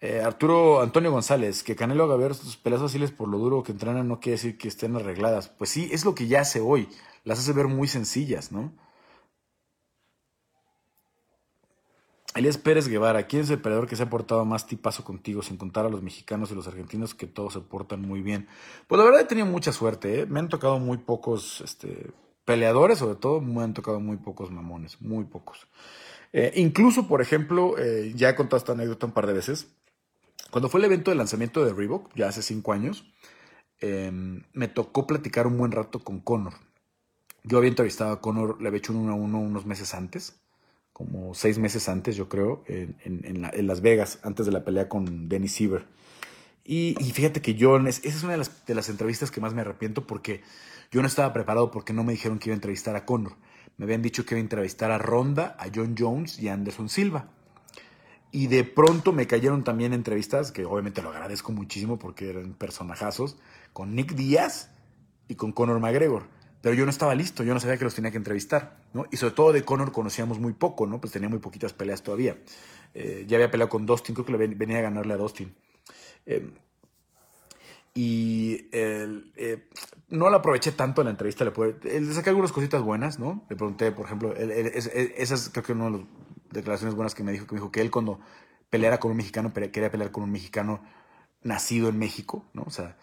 Eh, 0.00 0.20
Arturo 0.20 0.82
Antonio 0.82 1.12
González, 1.12 1.62
que 1.62 1.76
Canelo 1.76 2.04
haga 2.04 2.16
ver 2.16 2.34
sus 2.34 2.56
peleas 2.56 2.82
fáciles 2.82 3.12
por 3.12 3.28
lo 3.28 3.38
duro 3.38 3.62
que 3.62 3.72
entrenan 3.72 4.08
no 4.08 4.20
quiere 4.20 4.36
decir 4.36 4.58
que 4.58 4.68
estén 4.68 4.96
arregladas. 4.96 5.48
Pues 5.48 5.70
sí, 5.70 5.88
es 5.92 6.04
lo 6.04 6.14
que 6.16 6.26
ya 6.26 6.40
hace 6.40 6.60
hoy. 6.60 6.88
Las 7.24 7.38
hace 7.38 7.52
ver 7.52 7.68
muy 7.68 7.86
sencillas, 7.88 8.52
¿no? 8.52 8.72
Elías 12.36 12.58
Pérez 12.58 12.86
Guevara, 12.86 13.26
¿quién 13.26 13.42
es 13.42 13.50
el 13.50 13.60
peleador 13.60 13.86
que 13.86 13.96
se 13.96 14.02
ha 14.02 14.10
portado 14.10 14.44
más 14.44 14.66
tipazo 14.66 15.04
contigo, 15.04 15.42
sin 15.42 15.56
contar 15.56 15.86
a 15.86 15.88
los 15.88 16.02
mexicanos 16.02 16.50
y 16.50 16.54
los 16.54 16.68
argentinos 16.68 17.14
que 17.14 17.26
todos 17.26 17.54
se 17.54 17.60
portan 17.60 18.02
muy 18.02 18.20
bien? 18.20 18.46
Pues 18.86 18.98
la 18.98 19.04
verdad 19.04 19.22
he 19.22 19.24
tenido 19.24 19.46
mucha 19.46 19.72
suerte, 19.72 20.20
¿eh? 20.20 20.26
me 20.26 20.40
han 20.40 20.48
tocado 20.48 20.78
muy 20.78 20.98
pocos 20.98 21.62
este, 21.62 22.10
peleadores, 22.44 22.98
sobre 22.98 23.16
todo 23.16 23.40
me 23.40 23.62
han 23.62 23.72
tocado 23.72 24.00
muy 24.00 24.18
pocos 24.18 24.50
mamones, 24.50 25.00
muy 25.00 25.24
pocos. 25.24 25.66
Eh, 26.32 26.52
incluso, 26.56 27.08
por 27.08 27.22
ejemplo, 27.22 27.78
eh, 27.78 28.12
ya 28.14 28.28
he 28.28 28.34
contado 28.34 28.58
esta 28.58 28.72
anécdota 28.72 29.06
un 29.06 29.12
par 29.12 29.26
de 29.26 29.32
veces, 29.32 29.68
cuando 30.50 30.68
fue 30.68 30.80
el 30.80 30.86
evento 30.86 31.10
de 31.10 31.16
lanzamiento 31.16 31.64
de 31.64 31.72
Reebok, 31.72 32.14
ya 32.14 32.28
hace 32.28 32.42
cinco 32.42 32.72
años, 32.72 33.04
em, 33.80 34.42
me 34.52 34.68
tocó 34.68 35.06
platicar 35.06 35.46
un 35.46 35.58
buen 35.58 35.72
rato 35.72 36.00
con 36.00 36.20
Conor. 36.20 36.54
Yo 37.42 37.58
había 37.58 37.70
entrevistado 37.70 38.12
a 38.12 38.20
Conor, 38.20 38.60
le 38.60 38.68
había 38.68 38.78
hecho 38.78 38.92
un 38.92 39.00
1 39.00 39.12
a 39.12 39.16
1 39.16 39.38
unos 39.38 39.66
meses 39.66 39.94
antes, 39.94 40.40
como 40.96 41.34
seis 41.34 41.58
meses 41.58 41.90
antes, 41.90 42.16
yo 42.16 42.30
creo, 42.30 42.64
en, 42.68 43.66
Las 43.66 43.82
Vegas, 43.82 44.18
antes 44.22 44.46
de 44.46 44.52
la 44.52 44.64
pelea 44.64 44.88
con 44.88 45.28
Dennis 45.28 45.52
Siever. 45.52 45.84
Y, 46.64 46.94
fíjate 47.12 47.42
que 47.42 47.54
yo, 47.54 47.76
esa 47.86 48.08
es 48.08 48.22
una 48.22 48.32
de 48.32 48.38
las, 48.38 48.64
de 48.64 48.74
las 48.74 48.88
entrevistas 48.88 49.30
que 49.30 49.42
más 49.42 49.52
me 49.52 49.60
arrepiento 49.60 50.06
porque 50.06 50.40
yo 50.90 51.02
no 51.02 51.06
estaba 51.06 51.34
preparado 51.34 51.70
porque 51.70 51.92
no 51.92 52.02
me 52.02 52.14
dijeron 52.14 52.38
que 52.38 52.48
iba 52.48 52.54
a 52.54 52.56
entrevistar 52.56 52.96
a 52.96 53.04
Conor. 53.04 53.34
Me 53.76 53.84
habían 53.84 54.00
dicho 54.00 54.24
que 54.24 54.36
iba 54.36 54.38
a 54.38 54.40
entrevistar 54.40 54.90
a 54.90 54.96
Ronda, 54.96 55.54
a 55.58 55.66
John 55.66 55.96
Jones 55.98 56.38
y 56.38 56.48
a 56.48 56.54
Anderson 56.54 56.88
Silva. 56.88 57.28
Y 58.32 58.46
de 58.46 58.64
pronto 58.64 59.12
me 59.12 59.26
cayeron 59.26 59.64
también 59.64 59.92
entrevistas, 59.92 60.50
que 60.50 60.64
obviamente 60.64 61.02
lo 61.02 61.10
agradezco 61.10 61.52
muchísimo 61.52 61.98
porque 61.98 62.30
eran 62.30 62.54
personajazos, 62.54 63.36
con 63.74 63.94
Nick 63.94 64.14
Díaz 64.14 64.70
y 65.28 65.34
con 65.34 65.52
Conor 65.52 65.78
McGregor. 65.78 66.26
Pero 66.60 66.74
yo 66.74 66.84
no 66.84 66.90
estaba 66.90 67.14
listo, 67.14 67.44
yo 67.44 67.54
no 67.54 67.60
sabía 67.60 67.76
que 67.76 67.84
los 67.84 67.94
tenía 67.94 68.10
que 68.10 68.16
entrevistar, 68.16 68.78
¿no? 68.92 69.06
Y 69.10 69.16
sobre 69.16 69.34
todo 69.34 69.52
de 69.52 69.62
Conor 69.62 69.92
conocíamos 69.92 70.38
muy 70.38 70.52
poco, 70.52 70.86
¿no? 70.86 71.00
Pues 71.00 71.12
tenía 71.12 71.28
muy 71.28 71.38
poquitas 71.38 71.72
peleas 71.72 72.02
todavía. 72.02 72.38
Eh, 72.94 73.24
ya 73.28 73.36
había 73.36 73.50
peleado 73.50 73.68
con 73.68 73.86
Dustin, 73.86 74.14
creo 74.14 74.26
que 74.26 74.32
le 74.32 74.46
venía 74.48 74.78
a 74.78 74.82
ganarle 74.82 75.14
a 75.14 75.16
Dustin. 75.16 75.54
Eh, 76.24 76.50
y 77.94 78.68
eh, 78.72 79.68
no 80.08 80.28
la 80.28 80.38
aproveché 80.38 80.72
tanto 80.72 81.00
en 81.00 81.06
la 81.06 81.10
entrevista, 81.12 81.44
le, 81.44 82.00
le 82.00 82.12
saqué 82.12 82.30
algunas 82.30 82.52
cositas 82.52 82.82
buenas, 82.82 83.18
¿no? 83.18 83.44
Le 83.48 83.56
pregunté, 83.56 83.92
por 83.92 84.06
ejemplo, 84.06 84.34
esas 84.34 85.48
creo 85.50 85.64
que 85.64 85.72
una 85.72 85.86
de 85.86 85.90
las 85.92 86.06
declaraciones 86.50 86.94
buenas 86.94 87.14
que 87.14 87.22
me 87.22 87.32
dijo, 87.32 87.46
que 87.46 87.54
me 87.54 87.60
dijo 87.60 87.70
que 87.70 87.80
él 87.80 87.90
cuando 87.90 88.20
peleara 88.70 88.98
con 88.98 89.10
un 89.10 89.16
mexicano, 89.16 89.52
quería 89.52 89.90
pelear 89.90 90.10
con 90.10 90.24
un 90.24 90.30
mexicano 90.30 90.82
nacido 91.42 91.88
en 91.88 91.98
México, 91.98 92.44
¿no? 92.52 92.64
O 92.66 92.70
sea, 92.70 92.96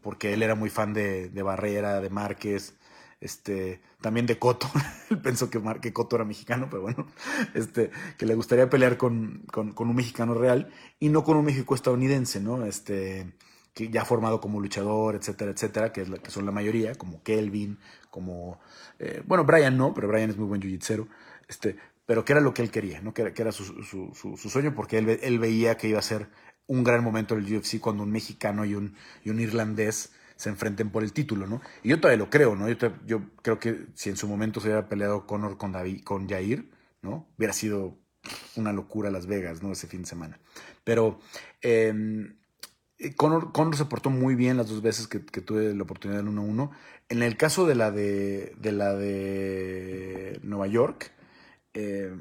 porque 0.00 0.32
él 0.32 0.42
era 0.42 0.54
muy 0.54 0.70
fan 0.70 0.94
de, 0.94 1.30
Barrera, 1.42 2.00
de 2.00 2.10
Márquez, 2.10 2.74
este, 3.22 3.80
también 4.00 4.26
de 4.26 4.38
Coto. 4.38 4.68
él 5.10 5.18
pensó 5.20 5.48
que, 5.48 5.58
Mar, 5.58 5.80
Coto 5.92 6.16
era 6.16 6.24
mexicano, 6.24 6.66
pero 6.68 6.82
bueno, 6.82 7.06
este, 7.54 7.90
que 8.18 8.26
le 8.26 8.34
gustaría 8.34 8.68
pelear 8.68 8.96
con, 8.96 9.46
un 9.54 9.94
mexicano 9.94 10.34
real 10.34 10.68
y 10.98 11.08
no 11.08 11.24
con 11.24 11.36
un 11.36 11.44
México 11.44 11.74
estadounidense, 11.74 12.40
¿no? 12.40 12.66
Este, 12.66 13.32
que 13.74 13.88
ya 13.88 14.04
formado 14.04 14.40
como 14.40 14.60
luchador, 14.60 15.14
etcétera, 15.14 15.52
etcétera, 15.52 15.92
que, 15.92 16.02
es 16.02 16.08
la, 16.08 16.18
que 16.18 16.30
son 16.30 16.44
la 16.44 16.52
mayoría, 16.52 16.94
como 16.96 17.22
Kelvin, 17.22 17.78
como, 18.10 18.60
eh, 18.98 19.22
bueno, 19.24 19.44
Brian 19.44 19.76
no, 19.78 19.94
pero 19.94 20.08
Brian 20.08 20.30
es 20.30 20.36
muy 20.36 20.46
buen 20.46 20.60
jiu 20.60 21.08
este, 21.48 21.76
pero 22.04 22.24
que 22.24 22.32
era 22.32 22.40
lo 22.40 22.52
que 22.52 22.62
él 22.62 22.70
quería, 22.70 23.00
¿no? 23.00 23.14
que, 23.14 23.22
era, 23.22 23.32
que 23.32 23.42
era 23.42 23.52
su, 23.52 23.64
su, 23.84 24.12
su, 24.14 24.50
sueño, 24.50 24.74
porque 24.74 24.98
él, 24.98 25.08
él, 25.22 25.38
veía 25.38 25.76
que 25.76 25.88
iba 25.88 25.98
a 25.98 26.02
ser 26.02 26.28
un 26.66 26.82
gran 26.84 27.04
momento 27.04 27.36
del 27.36 27.56
UFC 27.56 27.78
cuando 27.78 28.02
un 28.02 28.10
mexicano 28.10 28.64
y 28.64 28.74
un, 28.74 28.96
y 29.24 29.30
un 29.30 29.40
irlandés 29.40 30.12
se 30.42 30.48
enfrenten 30.48 30.90
por 30.90 31.04
el 31.04 31.12
título, 31.12 31.46
¿no? 31.46 31.60
Y 31.84 31.90
yo 31.90 32.00
todavía 32.00 32.18
lo 32.18 32.28
creo, 32.28 32.56
¿no? 32.56 32.68
Yo, 32.68 33.22
creo 33.42 33.60
que 33.60 33.86
si 33.94 34.10
en 34.10 34.16
su 34.16 34.26
momento 34.26 34.58
se 34.58 34.66
hubiera 34.66 34.88
peleado 34.88 35.24
Conor 35.24 35.56
con, 35.56 35.70
David, 35.70 36.02
con 36.02 36.28
Jair, 36.28 36.68
¿no? 37.00 37.28
Hubiera 37.38 37.52
sido 37.52 37.96
una 38.56 38.72
locura 38.72 39.12
Las 39.12 39.28
Vegas, 39.28 39.62
¿no? 39.62 39.70
Ese 39.70 39.86
fin 39.86 40.02
de 40.02 40.08
semana. 40.08 40.40
Pero 40.82 41.20
eh, 41.60 41.94
Conor, 43.14 43.76
se 43.76 43.84
portó 43.84 44.10
muy 44.10 44.34
bien 44.34 44.56
las 44.56 44.68
dos 44.68 44.82
veces 44.82 45.06
que, 45.06 45.20
tuve 45.20 45.72
la 45.76 45.84
oportunidad 45.84 46.22
en 46.22 46.36
1-1. 46.36 46.70
En 47.08 47.22
el 47.22 47.36
caso 47.36 47.64
de 47.64 47.76
la 47.76 47.92
de, 47.92 48.52
la 48.60 48.94
de 48.96 50.40
Nueva 50.42 50.66
York, 50.66 51.12
eh, 51.72 52.16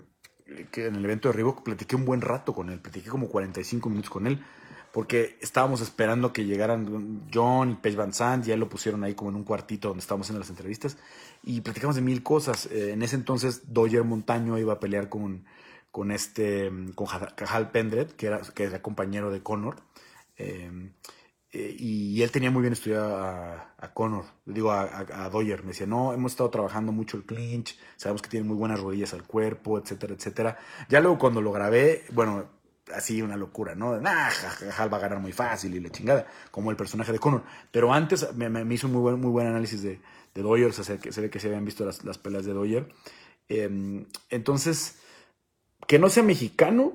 que 0.69 0.85
en 0.85 0.95
el 0.95 1.06
evento 1.06 1.30
de 1.30 1.34
Reebok 1.34 1.64
platiqué 1.64 1.95
un 1.95 2.06
buen 2.06 2.22
rato 2.22 2.53
con 2.53 2.69
él, 2.69 2.81
platiqué 2.81 3.10
como 3.10 3.30
45 3.30 3.89
minutos 3.89 4.11
con 4.11 4.27
él, 4.27 4.45
porque 4.91 5.38
estábamos 5.41 5.81
esperando 5.81 6.34
que 6.34 6.45
llegaran 6.45 7.27
John 7.34 7.72
y 7.72 7.76
Paige 7.76 7.97
Van 7.97 8.13
Sant, 8.13 8.45
ya 8.45 8.57
lo 8.57 8.69
pusieron 8.69 9.03
ahí 9.03 9.15
como 9.15 9.30
en 9.30 9.38
un 9.38 9.43
cuartito 9.43 9.88
donde 9.88 10.01
estábamos 10.01 10.27
haciendo 10.27 10.39
las 10.39 10.49
entrevistas, 10.49 10.97
y 11.43 11.61
platicamos 11.61 11.95
de 11.95 12.01
mil 12.01 12.23
cosas. 12.23 12.65
Eh, 12.68 12.91
en 12.91 13.01
ese 13.01 13.15
entonces, 13.15 13.73
Doyer 13.73 14.03
Montaño 14.03 14.57
iba 14.57 14.73
a 14.73 14.80
pelear 14.80 15.09
con, 15.09 15.45
con 15.91 16.11
este, 16.11 16.72
con 16.95 17.07
Hal 17.47 17.72
Pendret, 17.72 18.15
que 18.15 18.27
era, 18.27 18.41
que 18.41 18.63
era 18.63 18.81
compañero 18.81 19.31
de 19.31 19.41
Conor. 19.41 19.77
Em, 20.38 20.91
eh, 21.53 21.76
y 21.77 22.22
él 22.22 22.31
tenía 22.31 22.49
muy 22.49 22.61
bien 22.61 22.73
estudiado 22.73 23.18
a, 23.18 23.73
a 23.77 23.93
Connor, 23.93 24.23
digo 24.45 24.72
a, 24.72 24.84
a. 24.84 25.30
Me 25.30 25.68
decía, 25.68 25.85
no, 25.85 26.13
hemos 26.13 26.31
estado 26.31 26.49
trabajando 26.49 26.93
mucho 26.93 27.18
el 27.18 27.23
clinch, 27.23 27.77
sabemos 27.97 28.22
que 28.22 28.30
tiene 28.30 28.47
muy 28.47 28.55
buenas 28.55 28.80
rodillas 28.80 29.13
al 29.13 29.23
cuerpo, 29.23 29.77
etcétera, 29.77 30.13
etcétera. 30.13 30.57
Ya 30.88 31.01
luego 31.01 31.18
cuando 31.18 31.41
lo 31.41 31.51
grabé, 31.51 32.05
bueno, 32.13 32.45
así 32.95 33.22
una 33.22 33.38
locura, 33.38 33.76
¿no? 33.76 33.99
Nah, 33.99 34.30
va 34.80 34.97
a 34.97 34.99
ganar 34.99 35.19
muy 35.19 35.31
fácil 35.31 35.76
y 35.76 35.80
la 35.80 35.89
chingada, 35.89 36.27
como 36.51 36.72
el 36.72 36.77
personaje 36.77 37.11
de 37.11 37.19
Connor. 37.19 37.43
Pero 37.72 37.93
antes 37.93 38.34
me, 38.35 38.49
me 38.49 38.73
hizo 38.73 38.88
un 38.88 38.93
muy 38.93 39.01
buen, 39.01 39.19
muy 39.19 39.31
buen 39.31 39.47
análisis 39.47 39.81
de, 39.81 39.99
de 40.34 40.41
Doyer, 40.41 40.68
o 40.68 40.73
sea, 40.73 40.97
que 40.97 41.11
se 41.11 41.22
ve 41.22 41.30
que 41.30 41.39
se 41.39 41.47
habían 41.47 41.65
visto 41.65 41.85
las, 41.85 42.03
las 42.03 42.18
peleas 42.18 42.45
de 42.45 42.53
Doyer. 42.53 42.88
Em, 43.49 44.05
entonces, 44.30 44.99
que 45.88 45.99
no 45.99 46.09
sea 46.09 46.23
mexicano, 46.23 46.93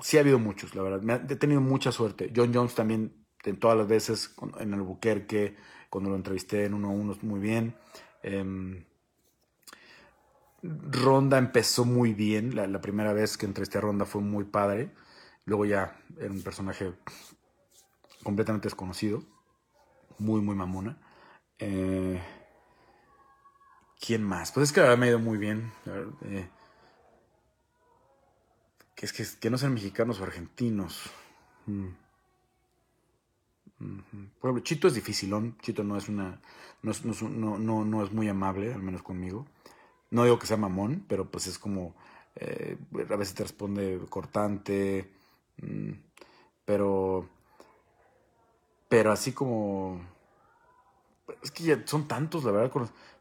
sí 0.00 0.16
ha 0.16 0.20
habido 0.20 0.38
muchos, 0.38 0.74
la 0.74 0.82
verdad. 0.82 1.02
Me 1.02 1.14
he 1.14 1.36
tenido 1.36 1.60
mucha 1.60 1.92
suerte. 1.92 2.32
John 2.34 2.52
Jones 2.54 2.74
también 2.74 3.24
en 3.44 3.58
todas 3.58 3.76
las 3.76 3.88
veces 3.88 4.34
en 4.60 4.72
el 4.72 4.82
Buquerque, 4.82 5.56
cuando 5.90 6.10
lo 6.10 6.16
entrevisté 6.16 6.64
en 6.64 6.74
uno 6.74 6.88
a 6.88 6.92
uno, 6.92 7.16
muy 7.22 7.40
bien. 7.40 7.74
Em, 8.22 8.84
Ronda 10.62 11.38
empezó 11.38 11.84
muy 11.84 12.14
bien, 12.14 12.54
la, 12.54 12.80
primera 12.80 13.12
vez 13.12 13.36
que 13.36 13.46
entrevisté 13.46 13.78
a 13.78 13.80
Ronda 13.80 14.04
fue 14.04 14.22
muy 14.22 14.44
padre, 14.44 14.90
luego 15.44 15.64
ya 15.64 15.96
era 16.18 16.30
un 16.30 16.42
personaje 16.42 16.92
completamente 18.22 18.66
desconocido, 18.66 19.22
muy, 20.18 20.40
muy 20.40 20.54
mamona. 20.54 20.98
Eh, 21.58 22.20
¿Quién 24.00 24.22
más? 24.24 24.50
Pues 24.52 24.68
es 24.68 24.72
que 24.72 24.80
me 24.96 25.06
ha 25.06 25.08
ido 25.10 25.18
muy 25.18 25.38
bien. 25.38 25.72
Eh, 26.22 26.48
que 28.96 29.06
es 29.06 29.36
que, 29.36 29.50
no 29.50 29.58
sean 29.58 29.74
mexicanos 29.74 30.20
o 30.20 30.24
argentinos. 30.24 31.10
Mm. 31.66 31.88
Por 34.40 34.50
ejemplo, 34.50 34.62
Chito 34.62 34.88
es 34.88 34.94
dificilón. 34.94 35.56
Chito 35.58 35.84
no 35.84 35.96
es 35.96 36.08
una. 36.08 36.40
No 36.82 36.90
es, 36.90 37.04
no, 37.04 37.58
no, 37.58 38.04
es 38.04 38.12
muy 38.12 38.28
amable, 38.28 38.72
al 38.74 38.82
menos 38.82 39.02
conmigo. 39.02 39.46
No 40.10 40.24
digo 40.24 40.38
que 40.38 40.46
sea 40.46 40.56
mamón, 40.56 41.04
pero 41.08 41.30
pues 41.30 41.46
es 41.46 41.58
como. 41.58 41.94
Eh, 42.36 42.76
a 43.08 43.16
veces 43.16 43.34
te 43.34 43.44
responde 43.44 44.00
cortante. 44.08 45.12
Mm, 45.62 45.92
pero. 46.64 47.28
Pero 48.88 49.12
así 49.12 49.32
como. 49.32 50.00
Es 51.42 51.50
que 51.50 51.64
ya 51.64 51.82
son 51.86 52.06
tantos, 52.06 52.44
la 52.44 52.52
verdad. 52.52 52.70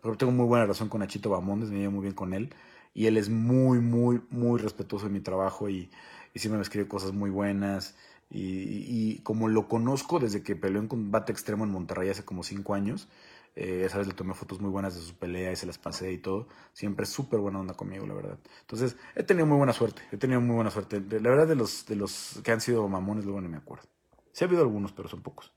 Pero 0.02 0.18
tengo 0.18 0.32
muy 0.32 0.46
buena 0.46 0.66
relación 0.66 0.90
con 0.90 1.02
Achito 1.02 1.30
Bamondes, 1.30 1.72
me 1.72 1.80
llevo 1.80 1.94
muy 1.94 2.04
bien 2.04 2.16
con 2.16 2.34
él. 2.34 2.54
Y 2.94 3.06
él 3.08 3.18
es 3.18 3.30
muy, 3.30 3.80
muy, 3.80 4.22
muy 4.30 4.60
respetuoso 4.60 5.06
de 5.06 5.14
mi 5.14 5.22
trabajo 5.22 5.70
y, 5.70 5.90
y 6.34 6.40
siempre 6.40 6.58
me 6.58 6.64
escribe 6.64 6.88
cosas 6.88 7.14
muy 7.14 7.30
buenas. 7.30 7.96
Y, 8.34 9.20
como 9.24 9.50
lo 9.50 9.68
conozco 9.68 10.20
desde 10.20 10.42
que 10.42 10.56
peleó 10.56 10.80
en 10.80 10.88
combate 10.88 11.32
extremo 11.32 11.66
en 11.66 11.72
Monterrey 11.72 12.10
hace 12.10 12.24
como 12.24 12.44
cinco 12.44 12.74
años, 12.74 13.10
eh, 13.56 13.84
esa 13.86 13.98
vez 13.98 14.08
le 14.08 14.14
tomé 14.14 14.34
fotos 14.34 14.62
muy 14.62 14.70
buenas 14.70 14.96
de 14.96 15.02
su 15.02 15.16
pelea 15.16 15.52
y 15.52 15.56
se 15.56 15.66
las 15.66 15.78
pasé 15.78 16.12
y 16.12 16.18
todo. 16.18 16.48
Siempre 16.74 17.06
súper 17.06 17.40
buena 17.40 17.60
onda 17.60 17.74
conmigo, 17.74 18.06
la 18.06 18.14
verdad. 18.14 18.40
Entonces, 18.62 18.96
he 19.16 19.24
tenido 19.24 19.46
muy 19.46 19.58
buena 19.58 19.74
suerte. 19.74 20.02
He 20.12 20.18
tenido 20.18 20.40
muy 20.42 20.56
buena 20.56 20.72
suerte. 20.72 21.02
La 21.02 21.30
verdad, 21.30 21.48
de 21.48 21.56
los, 21.56 21.86
de 21.86 21.96
los 21.96 22.40
que 22.44 22.52
han 22.52 22.62
sido 22.62 22.88
mamones, 22.88 23.26
luego 23.26 23.42
no 23.42 23.50
me 23.50 23.58
acuerdo. 23.58 23.86
Sí 24.32 24.44
ha 24.44 24.48
habido 24.48 24.62
algunos, 24.62 24.94
pero 24.94 25.10
son 25.10 25.22
pocos. 25.22 25.52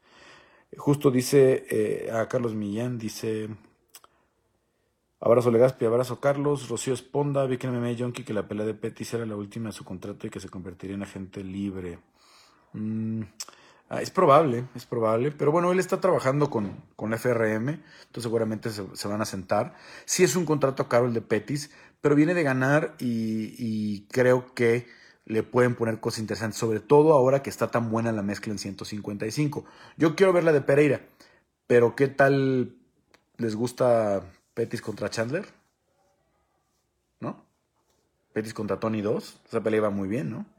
Justo 0.77 1.11
dice 1.11 1.67
eh, 1.71 2.11
a 2.11 2.29
Carlos 2.29 2.55
Millán, 2.55 2.99
dice... 2.99 3.49
Abrazo 5.21 5.51
Legaspi, 5.51 5.87
abrazo 5.87 6.21
Carlos, 6.21 6.69
Rocío 6.69 6.93
Esponda, 6.93 7.47
Vicky 7.47 7.67
MMA 7.67 7.97
Junkie, 7.99 8.25
que 8.25 8.35
la 8.35 8.47
pelea 8.47 8.67
de 8.67 8.75
Pettis 8.75 9.15
era 9.15 9.25
la 9.25 9.37
última 9.37 9.71
de 9.71 9.73
su 9.73 9.83
contrato 9.83 10.27
y 10.27 10.31
que 10.31 10.39
se 10.39 10.51
convertiría 10.51 10.97
en 10.97 11.03
agente 11.03 11.43
libre. 11.43 11.99
Mm, 12.75 13.23
ah, 13.89 14.03
es 14.03 14.11
probable, 14.11 14.65
es 14.75 14.87
probable. 14.87 15.33
Pero 15.33 15.53
bueno, 15.53 15.73
él 15.73 15.79
está 15.79 16.01
trabajando 16.01 16.51
con, 16.51 16.83
con 16.97 17.13
FRM, 17.13 17.69
entonces 17.69 18.23
seguramente 18.23 18.71
se, 18.71 19.09
van 19.09 19.23
a 19.23 19.25
sentar. 19.25 19.75
Sí 20.05 20.25
es 20.25 20.37
un 20.37 20.47
contrato 20.47 20.89
caro 20.89 21.07
el 21.07 21.15
de 21.15 21.21
Petis, 21.21 21.71
pero 22.01 22.15
viene 22.15 22.35
de 22.35 22.43
ganar 22.43 22.95
y, 22.99 24.07
creo 24.11 24.55
que 24.55 24.87
le 25.27 25.43
pueden 25.43 25.75
poner 25.75 26.01
cosas 26.01 26.21
interesantes, 26.21 26.59
sobre 26.59 26.81
todo 26.81 27.15
ahora 27.15 27.43
que 27.43 27.49
está 27.49 27.71
tan 27.71 27.91
buena 27.91 28.13
la 28.13 28.23
mezcla 28.23 28.53
en 28.53 28.59
155. 28.59 29.65
Yo 29.97 30.15
quiero 30.17 30.33
ver 30.33 30.45
la 30.45 30.53
de 30.53 30.61
Pereira, 30.61 31.01
pero 31.67 31.97
¿qué 31.97 32.09
tal 32.09 32.77
les 33.39 33.57
gusta 33.57 34.23
Petis 34.53 34.83
contra 34.83 35.09
Chandler? 35.09 35.47
¿No? 37.21 37.43
Petis 38.35 38.53
contra 38.53 38.79
Tony 38.79 39.01
2, 39.01 39.41
esa 39.47 39.63
pelea 39.63 39.79
iba 39.79 39.91
muy 39.91 40.09
bien, 40.09 40.31
¿no? 40.31 40.54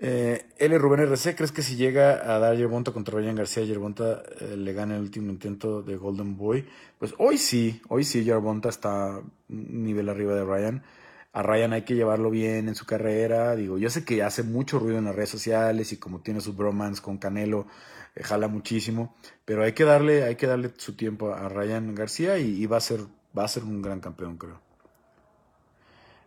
Eh, 0.00 0.46
L. 0.58 0.78
Rubén 0.78 1.00
RC, 1.00 1.34
¿crees 1.34 1.50
que 1.50 1.62
si 1.62 1.74
llega 1.74 2.32
a 2.32 2.38
dar 2.38 2.56
Yerbonta 2.56 2.92
contra 2.92 3.18
Ryan 3.18 3.34
García, 3.34 3.64
Yerbonta 3.64 4.22
eh, 4.40 4.56
le 4.56 4.72
gana 4.72 4.94
el 4.94 5.02
último 5.02 5.32
intento 5.32 5.82
de 5.82 5.96
Golden 5.96 6.36
Boy? 6.36 6.64
Pues 6.98 7.14
hoy 7.18 7.36
sí, 7.36 7.82
hoy 7.88 8.04
sí 8.04 8.22
Yerbonta 8.22 8.68
está 8.68 9.20
nivel 9.48 10.08
arriba 10.08 10.34
de 10.34 10.44
Ryan. 10.44 10.84
A 11.32 11.42
Ryan 11.42 11.72
hay 11.72 11.82
que 11.82 11.96
llevarlo 11.96 12.30
bien 12.30 12.68
en 12.68 12.74
su 12.76 12.86
carrera. 12.86 13.56
Digo, 13.56 13.76
yo 13.78 13.90
sé 13.90 14.04
que 14.04 14.22
hace 14.22 14.44
mucho 14.44 14.78
ruido 14.78 14.98
en 14.98 15.06
las 15.06 15.16
redes 15.16 15.30
sociales 15.30 15.92
y 15.92 15.96
como 15.98 16.20
tiene 16.20 16.40
sus 16.40 16.56
bromance 16.56 17.02
con 17.02 17.18
Canelo, 17.18 17.66
eh, 18.14 18.22
jala 18.22 18.48
muchísimo. 18.48 19.16
Pero 19.44 19.64
hay 19.64 19.72
que 19.72 19.84
darle, 19.84 20.24
hay 20.24 20.36
que 20.36 20.46
darle 20.46 20.72
su 20.76 20.94
tiempo 20.96 21.32
a 21.34 21.48
Ryan 21.48 21.94
García 21.94 22.38
y, 22.38 22.62
y 22.62 22.66
va 22.66 22.76
a 22.78 22.80
ser, 22.80 23.00
va 23.36 23.44
a 23.44 23.48
ser 23.48 23.64
un 23.64 23.82
gran 23.82 24.00
campeón, 24.00 24.38
creo. 24.38 24.67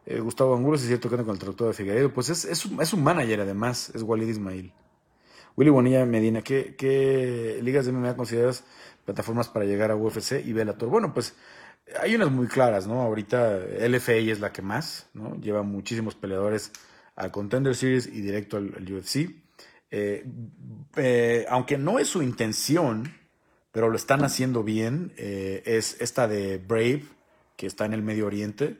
Eh, 0.06 0.19
Gustavo 0.19 0.56
Angulo 0.56 0.78
se 0.78 0.86
sigue 0.86 0.98
tocando 0.98 1.26
con 1.26 1.34
el 1.34 1.40
traductor 1.40 1.68
de 1.68 1.73
Figueiredo. 1.73 2.14
Pues 2.14 2.30
es, 2.30 2.45
es, 2.45 2.65
es, 2.65 2.94
un 2.94 3.03
manager 3.03 3.41
además, 3.41 3.91
es 3.94 4.02
Walid 4.02 4.28
Ismail. 4.28 4.73
Willy 5.56 5.69
Bonilla 5.69 6.06
Medina, 6.06 6.41
¿qué, 6.41 6.76
¿qué, 6.76 7.60
ligas 7.61 7.86
de 7.86 7.91
MMA 7.91 8.15
consideras 8.15 8.64
plataformas 9.06 9.49
para 9.49 9.65
llegar 9.65 9.91
a 9.91 9.95
UFC 9.95 10.44
y 10.45 10.53
Bellator? 10.53 10.90
Bueno, 10.90 11.14
pues 11.14 11.36
hay 11.99 12.15
unas 12.15 12.32
muy 12.32 12.48
claras, 12.48 12.88
¿no? 12.88 13.02
Ahorita 13.02 13.57
LFA 13.57 14.14
es 14.14 14.40
la 14.40 14.52
que 14.53 14.61
más, 14.61 15.07
¿no? 15.14 15.36
Lleva 15.36 15.61
muchísimos 15.61 16.15
peleadores 16.15 16.72
al 17.15 17.32
Contender 17.32 17.76
Series 17.76 18.07
y 18.07 18.22
directo 18.22 18.57
al, 18.57 18.69
UFC. 18.91 19.36
Eh, 19.91 20.26
eh, 20.95 21.45
aunque 21.49 21.78
no 21.78 21.99
es 21.99 22.07
su 22.07 22.23
intención, 22.23 23.14
pero 23.73 23.90
lo 23.90 23.98
están 23.98 24.23
haciendo 24.23 24.64
bien, 24.64 25.14
es 25.18 25.99
esta 25.99 26.28
de 26.28 26.57
Brave, 26.57 27.03
que 27.57 27.68
está 27.68 27.86
en 27.86 27.94
el 27.94 28.02
Medio 28.02 28.26
Oriente 28.26 28.78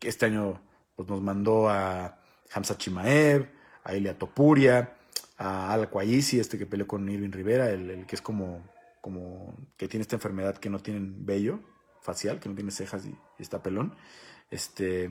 este 0.00 0.26
año 0.26 0.60
pues, 0.96 1.08
nos 1.08 1.20
mandó 1.20 1.68
a 1.68 2.20
Hamza 2.52 2.76
Chimaev, 2.76 3.50
a 3.84 3.94
Ilia 3.94 4.18
Topuria, 4.18 4.96
a 5.36 5.72
Al 5.72 5.88
Kwayisi, 5.88 6.40
este 6.40 6.58
que 6.58 6.66
peleó 6.66 6.86
con 6.86 7.08
Irving 7.08 7.30
Rivera, 7.30 7.70
el, 7.70 8.06
que 8.06 8.16
es 8.16 8.22
como, 8.22 8.62
como 9.00 9.56
que 9.76 9.88
tiene 9.88 10.02
esta 10.02 10.16
enfermedad 10.16 10.56
que 10.58 10.70
no 10.70 10.80
tiene 10.80 11.00
vello 11.02 11.60
facial, 12.00 12.40
que 12.40 12.48
no 12.48 12.54
tiene 12.54 12.70
cejas 12.70 13.06
y, 13.06 13.16
está 13.38 13.62
pelón. 13.62 13.94
Este, 14.50 15.10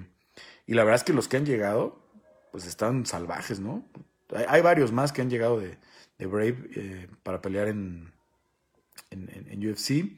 y 0.66 0.74
la 0.74 0.84
verdad 0.84 0.98
es 0.98 1.04
que 1.04 1.14
los 1.14 1.28
que 1.28 1.38
han 1.38 1.46
llegado, 1.46 2.02
pues 2.52 2.66
están 2.66 3.06
salvajes, 3.06 3.60
¿no? 3.60 3.86
Hay, 4.48 4.62
varios 4.62 4.92
más 4.92 5.14
que 5.14 5.22
han 5.22 5.30
llegado 5.30 5.60
de, 5.60 5.78
Brave 6.20 6.70
eh, 6.76 7.08
para 7.24 7.42
pelear 7.42 7.68
en, 7.68 8.12
en, 9.12 9.70
UFC. 9.70 10.12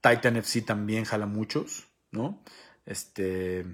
Titan 0.00 0.36
FC 0.36 0.62
también 0.62 1.04
jala 1.04 1.26
muchos, 1.26 1.86
¿no? 2.10 2.42
Este, 2.86 3.64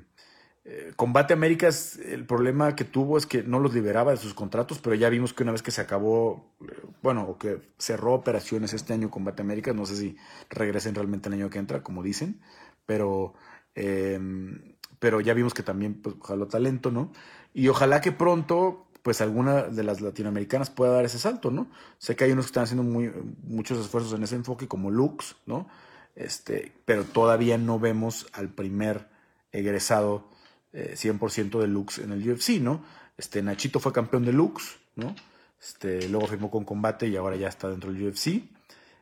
eh, 0.70 0.92
Combate 0.96 1.32
Américas, 1.32 1.96
el 1.96 2.26
problema 2.26 2.76
que 2.76 2.84
tuvo 2.84 3.16
es 3.16 3.24
que 3.24 3.42
no 3.42 3.58
los 3.58 3.72
liberaba 3.72 4.10
de 4.10 4.18
sus 4.18 4.34
contratos, 4.34 4.80
pero 4.80 4.94
ya 4.94 5.08
vimos 5.08 5.32
que 5.32 5.42
una 5.42 5.52
vez 5.52 5.62
que 5.62 5.70
se 5.70 5.80
acabó, 5.80 6.52
eh, 6.60 6.74
bueno, 7.02 7.22
o 7.22 7.38
que 7.38 7.72
cerró 7.78 8.12
operaciones 8.12 8.74
este 8.74 8.92
año 8.92 9.10
Combate 9.10 9.40
Américas, 9.40 9.74
no 9.74 9.86
sé 9.86 9.96
si 9.96 10.16
regresen 10.50 10.94
realmente 10.94 11.30
el 11.30 11.36
año 11.36 11.48
que 11.48 11.58
entra, 11.58 11.82
como 11.82 12.02
dicen, 12.02 12.42
pero, 12.84 13.32
em, 13.74 14.74
pero 14.98 15.22
ya 15.22 15.32
vimos 15.32 15.54
que 15.54 15.62
también 15.62 16.02
pues, 16.02 16.16
jaló 16.22 16.48
talento, 16.48 16.90
¿no? 16.90 17.12
Y 17.54 17.68
ojalá 17.68 18.02
que 18.02 18.12
pronto, 18.12 18.88
pues 19.02 19.22
alguna 19.22 19.62
de 19.62 19.84
las 19.84 20.02
latinoamericanas 20.02 20.68
pueda 20.68 20.92
dar 20.92 21.06
ese 21.06 21.18
salto, 21.18 21.50
¿no? 21.50 21.70
Sé 21.96 22.14
que 22.14 22.24
hay 22.24 22.32
unos 22.32 22.44
que 22.44 22.50
están 22.50 22.64
haciendo 22.64 22.82
muy, 22.82 23.10
muchos 23.42 23.78
esfuerzos 23.78 24.12
en 24.12 24.22
ese 24.22 24.36
enfoque, 24.36 24.68
como 24.68 24.90
Lux, 24.90 25.36
¿no? 25.46 25.66
Este, 26.14 26.72
pero 26.84 27.04
todavía 27.04 27.56
no 27.56 27.78
vemos 27.78 28.26
al 28.34 28.50
primer 28.50 29.08
egresado 29.50 30.28
100% 30.72 31.56
eh, 31.56 31.60
de 31.60 31.66
Lux 31.66 31.98
en 31.98 32.12
el 32.12 32.30
UFC, 32.30 32.60
¿no? 32.60 32.84
Este, 33.16 33.42
Nachito 33.42 33.80
fue 33.80 33.92
campeón 33.92 34.24
de 34.24 34.32
Lux, 34.32 34.78
¿no? 34.96 35.14
Este, 35.60 36.08
luego 36.08 36.26
firmó 36.26 36.50
con 36.50 36.64
Combate 36.64 37.08
y 37.08 37.16
ahora 37.16 37.36
ya 37.36 37.48
está 37.48 37.68
dentro 37.68 37.92
del 37.92 38.08
UFC. 38.08 38.42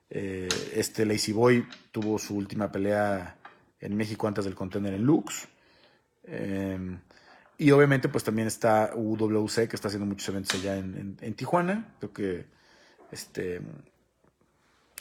Eh, 0.09 0.49
este 0.75 1.05
Lazy 1.05 1.33
Boy 1.33 1.67
tuvo 1.93 2.19
su 2.19 2.37
última 2.37 2.71
pelea 2.71 3.37
en 3.81 3.97
México 3.97 4.27
antes 4.29 4.45
del 4.45 4.55
contender 4.55 4.95
en 4.95 5.05
Lux. 5.05 5.49
Em, 6.25 6.99
y 7.59 7.71
obviamente 7.71 8.09
pues 8.09 8.25
también 8.25 8.49
está 8.49 8.93
UWC 8.95 9.69
que 9.69 9.77
está 9.77 9.89
haciendo 9.89 10.07
muchos 10.07 10.29
eventos 10.29 10.55
allá 10.55 10.77
en, 10.77 11.35
Tijuana. 11.35 11.95
Creo 11.99 12.13
que 12.13 12.47
este, 13.11 13.61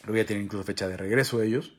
voy 0.08 0.20
a 0.20 0.26
tener 0.26 0.44
incluso 0.44 0.64
fecha 0.64 0.88
de 0.88 0.98
regreso 0.98 1.42
ellos. 1.42 1.78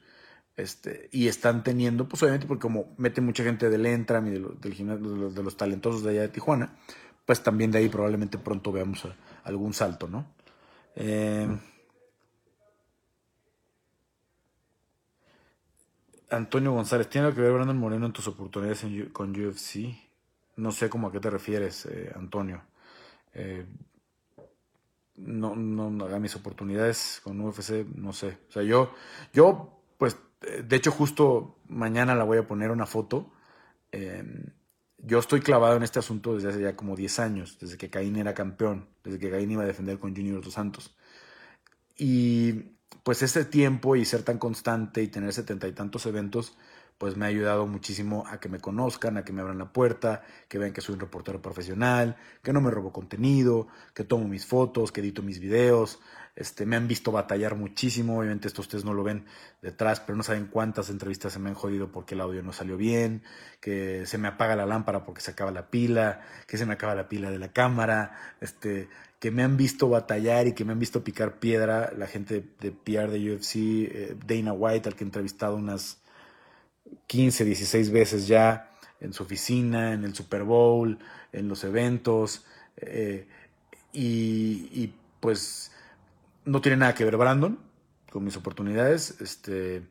Este, 0.57 1.11
y 1.13 1.29
están 1.29 1.63
teniendo, 1.63 2.09
pues 2.09 2.23
obviamente 2.23 2.47
porque 2.47 2.63
como 2.63 2.95
mete 2.97 3.21
mucha 3.21 3.45
gente 3.45 3.69
del 3.69 3.85
Entram 3.85 4.27
y 4.27 4.31
de, 4.31 4.73
gimnasio, 4.73 5.31
de, 5.31 5.43
los, 5.43 5.57
talentosos 5.57 6.03
de 6.03 6.11
allá 6.11 6.23
de 6.23 6.29
Tijuana, 6.29 6.77
pues 7.27 7.43
también 7.43 7.71
de 7.71 7.79
ahí 7.79 7.89
probablemente 7.91 8.39
pronto 8.39 8.73
veamos 8.73 9.07
algún 9.45 9.75
salto, 9.75 10.09
¿no? 10.09 10.27
Eh, 10.95 11.47
Antonio 16.31 16.73
González, 16.73 17.09
¿tiene 17.09 17.27
algo 17.27 17.37
que 17.37 17.43
ver 17.43 17.53
Brandon 17.53 17.79
Moreno 17.79 18.07
en 18.07 18.13
tus 18.13 18.27
oportunidades 18.27 18.85
con 19.13 19.31
UFC? 19.31 19.95
No 20.57 20.73
sé 20.73 20.89
cómo 20.89 21.09
a 21.09 21.13
qué 21.13 21.21
te 21.21 21.31
refieres, 21.31 21.87
eh, 21.87 22.13
Antonio. 22.17 22.63
Eh, 23.35 23.67
no, 25.17 25.55
no, 25.55 26.07
a 26.07 26.19
mis 26.19 26.35
oportunidades 26.35 27.21
con 27.23 27.41
UFC, 27.41 27.87
no 27.95 28.13
sé. 28.13 28.39
O 28.49 28.53
sea, 28.53 28.63
yo, 28.63 28.93
yo, 29.33 29.83
pues, 29.99 30.17
de 30.41 30.77
hecho, 30.77 30.91
justo 30.91 31.59
mañana 31.69 32.15
la 32.15 32.25
voy 32.25 32.39
a 32.39 32.47
poner 32.47 32.71
una 32.71 32.87
foto. 32.87 33.33
Em, 33.93 34.53
yo 34.99 35.19
estoy 35.19 35.41
clavado 35.41 35.77
en 35.77 35.83
este 35.83 35.99
asunto 35.99 36.35
desde 36.35 36.49
hace 36.51 36.61
ya 36.63 36.77
como 36.77 36.97
10 36.97 37.19
años, 37.19 37.59
desde 37.59 37.77
que 37.79 37.91
Caín 37.91 38.17
era 38.17 38.35
campeón, 38.35 38.89
desde 39.05 39.19
que 39.19 39.31
Caín 39.31 39.51
iba 39.51 39.63
a 39.63 39.67
defender 39.67 39.99
con 39.99 40.15
Junior 40.15 40.43
Dos 40.43 40.55
Santos. 40.55 40.97
Y 41.97 42.77
pues 43.03 43.23
ese 43.23 43.45
tiempo 43.45 43.97
y 43.97 44.05
ser 44.05 44.23
tan 44.23 44.39
constante 44.39 45.03
y 45.03 45.09
tener 45.09 45.33
setenta 45.33 45.69
y 45.69 45.73
tantos 45.73 46.07
eventos, 46.07 46.57
pues 46.99 47.17
me 47.17 47.27
ha 47.27 47.29
ayudado 47.29 47.67
muchísimo 47.67 48.25
a 48.27 48.41
que 48.41 48.49
me 48.49 48.59
conozcan, 48.59 49.17
a 49.17 49.25
que 49.25 49.33
me 49.33 49.43
abran 49.43 49.59
la 49.59 49.73
puerta, 49.73 50.23
que 50.49 50.59
vean 50.59 50.73
que 50.73 50.81
soy 50.81 50.95
un 50.95 51.01
reportero 51.01 51.43
profesional, 51.43 52.17
que 52.43 52.53
no 52.53 52.61
me 52.61 52.71
robo 52.71 52.93
contenido, 52.93 53.69
que 53.95 54.05
tomo 54.05 54.27
mis 54.27 54.47
fotos, 54.47 54.93
que 54.93 55.01
edito 55.01 55.23
mis 55.23 55.39
videos. 55.39 55.99
Este, 56.37 56.67
me 56.67 56.77
han 56.77 56.87
visto 56.87 57.13
batallar 57.13 57.55
muchísimo, 57.57 58.19
obviamente 58.19 58.49
esto 58.49 58.61
ustedes 58.61 58.85
no 58.85 58.93
lo 58.93 59.03
ven 59.03 59.25
detrás, 59.63 60.01
pero 60.01 60.17
no 60.17 60.23
saben 60.23 60.47
cuántas 60.47 60.91
entrevistas 60.91 61.33
se 61.33 61.39
me 61.39 61.49
han 61.49 61.55
jodido 61.55 61.91
porque 61.91 62.15
el 62.15 62.21
audio 62.21 62.43
no 62.43 62.53
salió 62.53 62.77
bien, 62.77 63.23
que 63.61 64.05
se 64.05 64.19
me 64.19 64.29
apaga 64.29 64.55
la 64.55 64.67
lámpara 64.67 65.05
porque 65.05 65.23
se 65.23 65.31
acaba 65.31 65.51
la 65.51 65.71
pila, 65.71 66.21
que 66.47 66.59
se 66.59 66.67
me 66.67 66.75
acaba 66.75 66.95
la 66.95 67.09
pila 67.09 67.31
de 67.31 67.39
la 67.39 67.53
cámara, 67.53 68.19
este, 68.43 68.89
que 69.19 69.31
me 69.31 69.43
han 69.43 69.57
visto 69.57 69.89
batallar 69.89 70.47
y 70.47 70.53
que 70.53 70.65
me 70.65 70.73
han 70.73 70.79
visto 70.79 71.03
picar 71.03 71.39
piedra, 71.39 71.93
la 71.97 72.07
gente 72.07 72.45
de 72.61 72.71
PR 72.71 73.11
de 73.11 73.35
UFC, 73.35 73.57
eh, 73.57 74.17
Dana 74.27 74.53
White, 74.53 74.91
al 74.91 74.95
que 74.95 75.05
he 75.05 75.07
entrevistado 75.07 75.57
unas 75.57 76.03
15, 77.07 77.45
16 77.45 77.91
veces 77.91 78.27
ya, 78.27 78.73
en 79.01 79.13
su 79.13 79.23
oficina, 79.23 79.93
en 79.93 80.05
el 80.05 80.15
Super 80.15 80.45
Bowl, 80.45 80.99
en 81.33 81.49
los 81.49 81.65
eventos, 81.65 82.45
eh, 82.77 83.27
y, 83.93 84.93
pues 85.21 85.73
no 86.45 86.61
tiene 86.61 86.77
nada 86.77 86.95
que 86.95 87.05
ver 87.05 87.17
Brandon 87.17 87.59
con 88.11 88.25
mis 88.25 88.37
oportunidades, 88.37 89.21
este, 89.21 89.83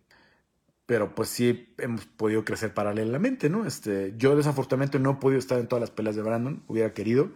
pero 0.86 1.16
pues 1.16 1.30
sí 1.30 1.74
hemos 1.78 2.06
podido 2.06 2.46
crecer 2.46 2.74
paralelamente, 2.74 3.50
¿no? 3.50 3.66
Este, 3.66 4.14
yo 4.18 4.36
desafortunadamente 4.36 5.00
no 5.00 5.12
he 5.12 5.16
podido 5.16 5.40
estar 5.40 5.60
en 5.60 5.68
todas 5.68 5.82
las 5.82 5.92
peleas 5.92 6.16
de 6.16 6.22
Brandon, 6.22 6.64
hubiera 6.68 6.94
querido, 6.94 7.32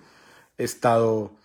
he 0.58 0.64
estado 0.64 1.36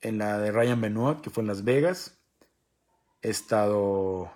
en 0.00 0.18
la 0.18 0.38
de 0.38 0.52
Ryan 0.52 0.80
Benoit, 0.80 1.20
que 1.20 1.30
fue 1.30 1.42
en 1.42 1.48
Las 1.48 1.64
Vegas. 1.64 2.18
He 3.22 3.30
estado 3.30 4.30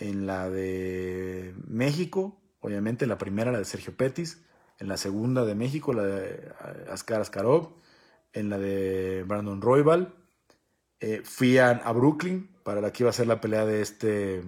en 0.00 0.26
la 0.26 0.50
de 0.50 1.54
México, 1.68 2.40
obviamente, 2.60 3.06
la 3.06 3.18
primera, 3.18 3.52
la 3.52 3.58
de 3.58 3.64
Sergio 3.64 3.96
Pettis. 3.96 4.42
En 4.78 4.88
la 4.88 4.96
segunda 4.96 5.44
de 5.44 5.54
México, 5.54 5.92
la 5.92 6.04
de 6.04 6.52
Askar 6.90 7.20
Askarov. 7.20 7.74
En 8.32 8.48
la 8.48 8.58
de 8.58 9.24
Brandon 9.26 9.60
Roybal. 9.60 10.14
Eh, 11.00 11.22
fui 11.24 11.58
a, 11.58 11.74
Brooklyn 11.92 12.50
para 12.62 12.80
la 12.80 12.92
que 12.92 13.02
iba 13.02 13.10
a 13.10 13.14
ser 13.14 13.26
la 13.26 13.40
pelea 13.40 13.64
de 13.66 13.82
este. 13.82 14.42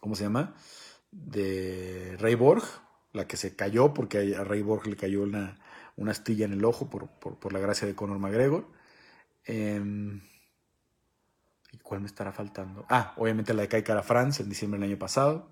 ¿Cómo 0.00 0.14
se 0.14 0.24
llama? 0.24 0.54
De 1.10 2.16
Ray 2.18 2.34
Borg, 2.34 2.64
la 3.12 3.26
que 3.26 3.36
se 3.36 3.56
cayó 3.56 3.94
porque 3.94 4.36
a 4.36 4.44
Ray 4.44 4.62
Borg 4.62 4.86
le 4.86 4.96
cayó 4.96 5.22
una, 5.22 5.58
una 5.96 6.12
astilla 6.12 6.44
en 6.44 6.52
el 6.52 6.64
ojo 6.64 6.88
por, 6.90 7.52
la 7.52 7.58
gracia 7.58 7.88
de 7.88 7.94
Conor 7.94 8.18
McGregor. 8.18 8.66
Em, 9.44 10.20
¿Y 11.76 11.82
cuál 11.82 12.00
me 12.00 12.06
estará 12.06 12.32
faltando? 12.32 12.86
Ah, 12.88 13.12
obviamente 13.16 13.52
la 13.52 13.62
de 13.62 13.68
Kai 13.68 13.82
Cara 13.84 14.02
France 14.02 14.42
en 14.42 14.48
diciembre 14.48 14.80
del 14.80 14.90
año 14.90 14.98
pasado. 14.98 15.48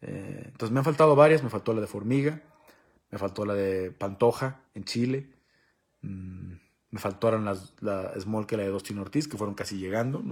Eh, 0.00 0.42
entonces 0.46 0.72
me 0.72 0.80
han 0.80 0.84
faltado 0.84 1.14
varias, 1.14 1.42
me 1.42 1.50
faltó 1.50 1.72
la 1.72 1.80
de 1.80 1.86
Formiga, 1.86 2.42
me 3.10 3.18
faltó 3.18 3.44
la 3.46 3.54
de 3.54 3.90
Pantoja 3.92 4.60
en 4.74 4.84
Chile, 4.84 5.30
mm, 6.02 6.52
me 6.90 6.98
faltaron 6.98 7.44
las, 7.44 7.74
la 7.80 8.12
Small 8.20 8.46
que 8.46 8.56
la 8.56 8.64
de 8.64 8.70
Dustin 8.70 8.98
Ortiz, 8.98 9.28
que 9.28 9.36
fueron 9.36 9.54
casi 9.54 9.78
llegando, 9.78 10.22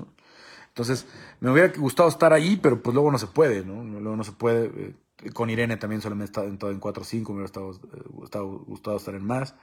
Entonces, 0.69 1.07
me 1.41 1.51
hubiera 1.51 1.73
gustado 1.77 2.09
estar 2.09 2.33
ahí, 2.33 2.57
pero 2.57 2.83
pues 2.83 2.95
luego 2.95 3.11
no 3.11 3.19
se 3.19 3.29
puede, 3.29 3.65
¿no? 3.65 3.83
Luego 3.85 4.17
no 4.17 4.25
se 4.25 4.33
puede. 4.33 4.67
Eh, 4.67 5.31
con 5.33 5.51
Irene 5.51 5.77
también 5.79 6.03
solo 6.03 6.17
me 6.17 6.25
he 6.25 6.27
estado 6.27 6.47
en 6.71 6.81
4 6.81 7.03
o 7.03 7.05
5, 7.05 7.33
me 7.33 7.37
hubiera 7.39 7.47
estado, 7.47 8.59
gustado 8.67 8.97
estar 8.97 9.15
en 9.15 9.25
más. 9.25 9.55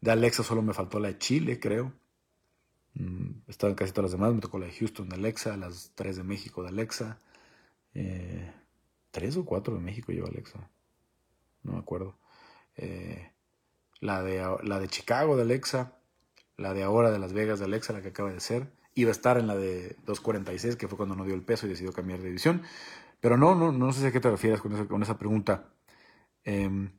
De 0.00 0.10
Alexa 0.10 0.42
solo 0.42 0.62
me 0.62 0.74
faltó 0.74 0.98
la 1.00 1.08
de 1.08 1.18
Chile, 1.18 1.60
creo. 1.60 1.92
Mm, 2.94 3.42
estaba 3.48 3.70
en 3.70 3.76
casi 3.76 3.92
todas 3.92 4.10
las 4.10 4.20
demás. 4.20 4.34
Me 4.34 4.40
tocó 4.40 4.58
la 4.58 4.66
de 4.66 4.72
Houston 4.72 5.08
de 5.08 5.16
Alexa, 5.16 5.56
las 5.56 5.92
3 5.94 6.16
de 6.16 6.22
México 6.22 6.62
de 6.62 6.68
Alexa. 6.68 7.18
Eh, 7.94 8.52
¿Tres 9.10 9.36
o 9.36 9.44
cuatro 9.44 9.74
de 9.74 9.80
México 9.80 10.12
lleva 10.12 10.28
Alexa? 10.28 10.70
No 11.62 11.72
me 11.72 11.78
acuerdo. 11.78 12.16
Eh, 12.76 13.30
la, 14.00 14.22
de, 14.22 14.42
la 14.62 14.80
de 14.80 14.88
Chicago 14.88 15.36
de 15.36 15.42
Alexa. 15.42 15.98
La 16.56 16.74
de 16.74 16.82
ahora 16.82 17.10
de 17.10 17.18
Las 17.18 17.32
Vegas 17.32 17.58
de 17.58 17.64
Alexa, 17.66 17.92
la 17.92 18.02
que 18.02 18.08
acaba 18.08 18.32
de 18.32 18.40
ser. 18.40 18.72
Iba 18.94 19.08
a 19.08 19.12
estar 19.12 19.38
en 19.38 19.46
la 19.46 19.56
de 19.56 19.96
246, 20.06 20.76
que 20.76 20.88
fue 20.88 20.96
cuando 20.96 21.16
no 21.16 21.24
dio 21.24 21.34
el 21.34 21.42
peso 21.42 21.66
y 21.66 21.70
decidió 21.70 21.92
cambiar 21.92 22.20
de 22.20 22.26
división. 22.26 22.62
Pero 23.20 23.36
no, 23.36 23.54
no, 23.54 23.72
no 23.72 23.92
sé 23.92 24.06
a 24.06 24.12
qué 24.12 24.20
te 24.20 24.30
refieres 24.30 24.60
con 24.60 24.72
esa, 24.74 24.86
con 24.86 25.02
esa 25.02 25.18
pregunta. 25.18 25.72
Em, 26.44 26.90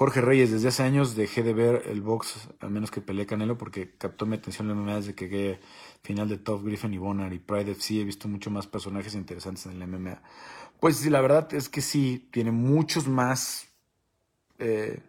Jorge 0.00 0.22
Reyes, 0.22 0.50
desde 0.50 0.68
hace 0.68 0.82
años 0.82 1.14
dejé 1.14 1.42
de 1.42 1.52
ver 1.52 1.82
el 1.84 2.00
box 2.00 2.48
a 2.60 2.70
menos 2.70 2.90
que 2.90 3.02
peleé 3.02 3.26
Canelo 3.26 3.58
porque 3.58 3.98
captó 3.98 4.24
mi 4.24 4.36
atención 4.36 4.66
la 4.66 4.74
MMA 4.74 4.96
desde 4.96 5.14
que 5.14 5.60
final 6.00 6.26
de 6.26 6.38
Top 6.38 6.64
Griffin 6.64 6.94
y 6.94 6.96
Bonner 6.96 7.30
y 7.34 7.38
Pride 7.38 7.72
FC. 7.72 8.00
He 8.00 8.04
visto 8.04 8.26
mucho 8.26 8.50
más 8.50 8.66
personajes 8.66 9.14
interesantes 9.14 9.66
en 9.66 9.72
el 9.72 9.86
MMA. 9.86 10.22
Pues 10.80 10.96
sí, 10.96 11.10
la 11.10 11.20
verdad 11.20 11.52
es 11.52 11.68
que 11.68 11.82
sí, 11.82 12.30
tiene 12.32 12.50
muchos 12.50 13.08
más. 13.08 13.66
Eh, 14.58 15.00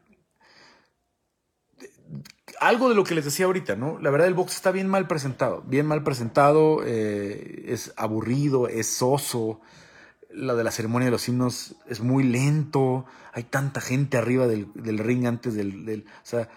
algo 2.59 2.89
de 2.89 2.95
lo 2.95 3.05
que 3.05 3.15
les 3.15 3.23
decía 3.23 3.45
ahorita, 3.45 3.77
¿no? 3.77 3.97
La 3.97 4.09
verdad 4.09 4.27
el 4.27 4.33
box 4.33 4.55
está 4.55 4.71
bien 4.71 4.89
mal 4.89 5.07
presentado, 5.07 5.63
bien 5.65 5.85
mal 5.85 6.03
presentado, 6.03 6.81
eh, 6.85 7.63
es 7.69 7.93
aburrido, 7.95 8.67
es 8.67 8.87
soso 8.87 9.61
la 10.33 10.55
de 10.55 10.63
la 10.63 10.71
ceremonia 10.71 11.05
de 11.05 11.11
los 11.11 11.27
himnos 11.27 11.75
es 11.87 12.01
muy 12.01 12.23
lento, 12.23 13.05
hay 13.33 13.43
tanta 13.43 13.81
gente 13.81 14.17
arriba 14.17 14.47
del, 14.47 14.67
ring 14.97 15.25
antes 15.25 15.53
del, 15.53 15.85
del, 15.85 16.05
O 16.05 16.25
sea, 16.25 16.49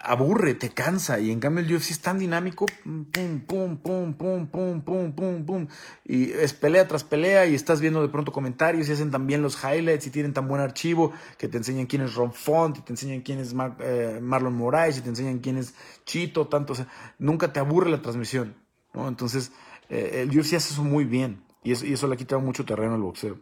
aburre, 0.00 0.54
te 0.54 0.70
cansa. 0.70 1.20
Y 1.20 1.30
en 1.30 1.40
cambio 1.40 1.64
el 1.64 1.74
UFC 1.74 1.90
es 1.90 2.00
tan 2.00 2.18
dinámico, 2.18 2.66
pum, 2.84 3.04
pum, 3.40 3.76
pum, 3.76 4.14
pum, 4.14 4.46
pum, 4.46 4.80
pum, 4.80 5.12
pum, 5.12 5.44
pum. 5.44 5.66
Y 6.04 6.30
es 6.32 6.52
pelea 6.52 6.86
tras 6.88 7.04
pelea 7.04 7.46
y 7.46 7.54
estás 7.54 7.80
viendo 7.80 8.02
de 8.02 8.08
pronto 8.08 8.32
comentarios 8.32 8.88
y 8.88 8.92
hacen 8.92 9.10
también 9.10 9.42
los 9.42 9.62
highlights 9.62 10.06
y 10.06 10.10
tienen 10.10 10.32
tan 10.32 10.48
buen 10.48 10.60
archivo 10.60 11.12
que 11.38 11.48
te 11.48 11.58
enseñan 11.58 11.86
quién 11.86 12.02
es 12.02 12.14
Ron 12.14 12.32
Font 12.32 12.78
y 12.78 12.80
te 12.82 12.92
enseñan 12.92 13.20
quién 13.22 13.38
es 13.38 13.54
eh, 13.80 14.18
Marlon 14.22 14.54
Moraes 14.54 14.98
y 14.98 15.00
te 15.02 15.08
enseñan 15.08 15.38
quién 15.40 15.58
es 15.58 15.74
Chito, 16.04 16.48
tanto. 16.48 16.72
O 16.72 16.76
sea, 16.76 16.88
nunca 17.18 17.52
te 17.52 17.60
aburre 17.60 17.90
la 17.90 18.02
transmisión, 18.02 18.54
¿no? 18.94 19.08
Entonces, 19.08 19.52
eh, 19.88 20.22
el 20.22 20.38
UFC 20.38 20.54
hace 20.54 20.72
eso 20.72 20.84
muy 20.84 21.04
bien. 21.04 21.42
Y 21.64 21.72
eso, 21.72 22.06
le 22.06 22.14
ha 22.14 22.16
quitado 22.16 22.40
mucho 22.40 22.64
terreno 22.64 22.94
al 22.94 23.02
boxeo. 23.02 23.38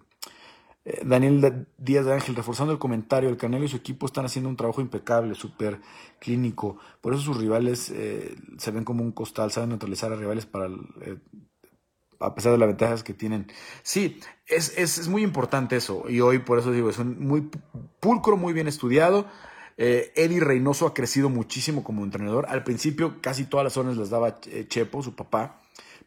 Eh, 0.85 1.03
Daniel 1.05 1.67
Díaz 1.79 2.05
de 2.05 2.13
Ángel, 2.13 2.37
reforzando 2.37 2.73
el 2.73 2.79
comentario, 2.79 3.29
el 3.29 3.37
Canelo 3.37 3.65
y 3.65 3.69
su 3.69 3.77
equipo 3.77 4.07
están 4.07 4.25
haciendo 4.25 4.49
un 4.49 4.57
trabajo 4.57 4.81
impecable, 4.81 5.35
súper 5.35 5.81
clínico. 6.19 6.79
Por 7.01 7.15
eso 7.15 7.23
sus 7.23 7.39
rivales 7.39 7.91
eh, 7.91 8.37
se 8.59 8.71
ven 8.71 8.85
como 8.85 9.03
un 9.03 9.13
costal, 9.13 9.51
saben 9.51 9.71
neutralizar 9.71 10.13
a 10.13 10.17
rivales 10.17 10.47
para 10.47 10.67
eh, 10.67 11.17
a 12.19 12.35
pesar 12.35 12.53
de 12.53 12.59
las 12.59 12.69
ventajas 12.69 13.03
que 13.03 13.15
tienen. 13.15 13.51
Sí, 13.83 14.21
es, 14.47 14.77
es, 14.77 15.09
muy 15.09 15.23
importante 15.23 15.77
eso. 15.77 16.05
Y 16.09 16.21
hoy 16.21 16.41
por 16.41 16.59
eso 16.59 16.73
digo, 16.73 16.91
es 16.91 16.99
un 16.99 17.27
muy 17.27 17.51
pulcro, 18.01 18.37
muy 18.37 18.53
bien 18.53 18.69
estudiado. 18.69 19.27
Eddie 19.79 20.41
Reynoso 20.41 20.87
ha 20.87 20.93
crecido 20.93 21.31
muchísimo 21.31 21.83
como 21.83 22.05
entrenador. 22.05 22.45
Al 22.51 22.65
principio 22.65 23.23
casi 23.23 23.45
todas 23.45 23.65
las 23.65 23.73
zonas 23.73 23.97
las 23.97 24.11
daba 24.11 24.39
Chepo, 24.69 25.03
su 25.03 25.15
papá. 25.15 25.61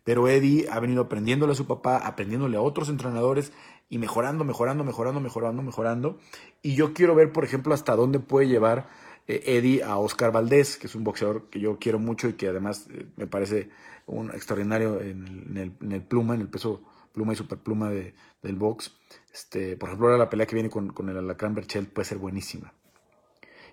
Pero 0.03 0.27
Eddie 0.27 0.67
ha 0.69 0.79
venido 0.79 1.03
aprendiéndole 1.03 1.53
a 1.53 1.55
su 1.55 1.65
papá, 1.65 1.97
aprendiéndole 1.97 2.57
a 2.57 2.61
otros 2.61 2.89
entrenadores 2.89 3.53
y 3.89 3.97
mejorando, 3.97 4.43
mejorando, 4.43 4.83
mejorando, 4.83 5.21
mejorando, 5.21 5.63
mejorando. 5.63 6.19
Y 6.61 6.75
yo 6.75 6.93
quiero 6.93 7.15
ver, 7.15 7.31
por 7.31 7.45
ejemplo, 7.45 7.73
hasta 7.73 7.95
dónde 7.95 8.19
puede 8.19 8.47
llevar 8.47 8.89
eh, 9.27 9.43
Eddie 9.45 9.83
a 9.83 9.97
Oscar 9.97 10.31
Valdés, 10.31 10.77
que 10.77 10.87
es 10.87 10.95
un 10.95 11.03
boxeador 11.03 11.49
que 11.49 11.59
yo 11.59 11.77
quiero 11.79 11.99
mucho 11.99 12.27
y 12.27 12.33
que 12.33 12.47
además 12.47 12.87
eh, 12.91 13.05
me 13.15 13.27
parece 13.27 13.69
un 14.05 14.31
extraordinario 14.31 14.99
en 14.99 15.77
el, 15.91 16.01
pluma, 16.01 16.35
en 16.35 16.41
el 16.41 16.49
peso 16.49 16.81
pluma 17.13 17.33
y 17.33 17.35
superpluma 17.35 17.89
de, 17.89 18.13
del 18.41 18.55
box. 18.55 18.93
Este, 19.33 19.77
por 19.77 19.89
ejemplo, 19.89 20.07
ahora 20.07 20.17
la 20.17 20.29
pelea 20.29 20.45
que 20.45 20.55
viene 20.55 20.69
con, 20.69 20.89
con 20.89 21.07
el 21.09 21.17
Alacrán 21.17 21.55
Berchelt 21.55 21.89
puede 21.93 22.05
ser 22.05 22.17
buenísima. 22.17 22.73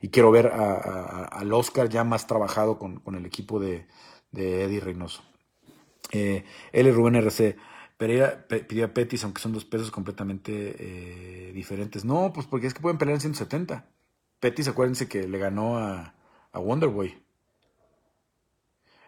Y 0.02 0.08
quiero 0.08 0.30
ver 0.30 0.46
al 0.46 1.52
Oscar 1.52 1.88
ya 1.88 2.04
más 2.04 2.26
trabajado 2.26 2.78
con, 2.78 3.00
con 3.00 3.16
el 3.16 3.26
equipo 3.26 3.60
de, 3.60 3.86
de 4.32 4.64
Eddie 4.64 4.80
Reynoso. 4.80 5.22
Eh, 6.12 6.44
L. 6.72 6.92
Rubén 6.92 7.16
RC. 7.16 7.56
Pereira 7.96 8.46
pidió 8.48 8.86
a 8.86 8.94
Petis, 8.94 9.24
aunque 9.24 9.42
son 9.42 9.52
dos 9.52 9.64
pesos 9.64 9.90
completamente 9.90 10.76
eh, 10.78 11.52
diferentes. 11.52 12.04
No, 12.04 12.32
pues 12.32 12.46
porque 12.46 12.66
es 12.66 12.74
que 12.74 12.80
pueden 12.80 12.96
pelear 12.96 13.16
en 13.16 13.20
170. 13.20 13.84
Petis, 14.40 14.68
acuérdense 14.68 15.06
que 15.06 15.28
le 15.28 15.38
ganó 15.38 15.76
a, 15.76 16.14
a 16.52 16.58
Wonderboy. 16.58 17.14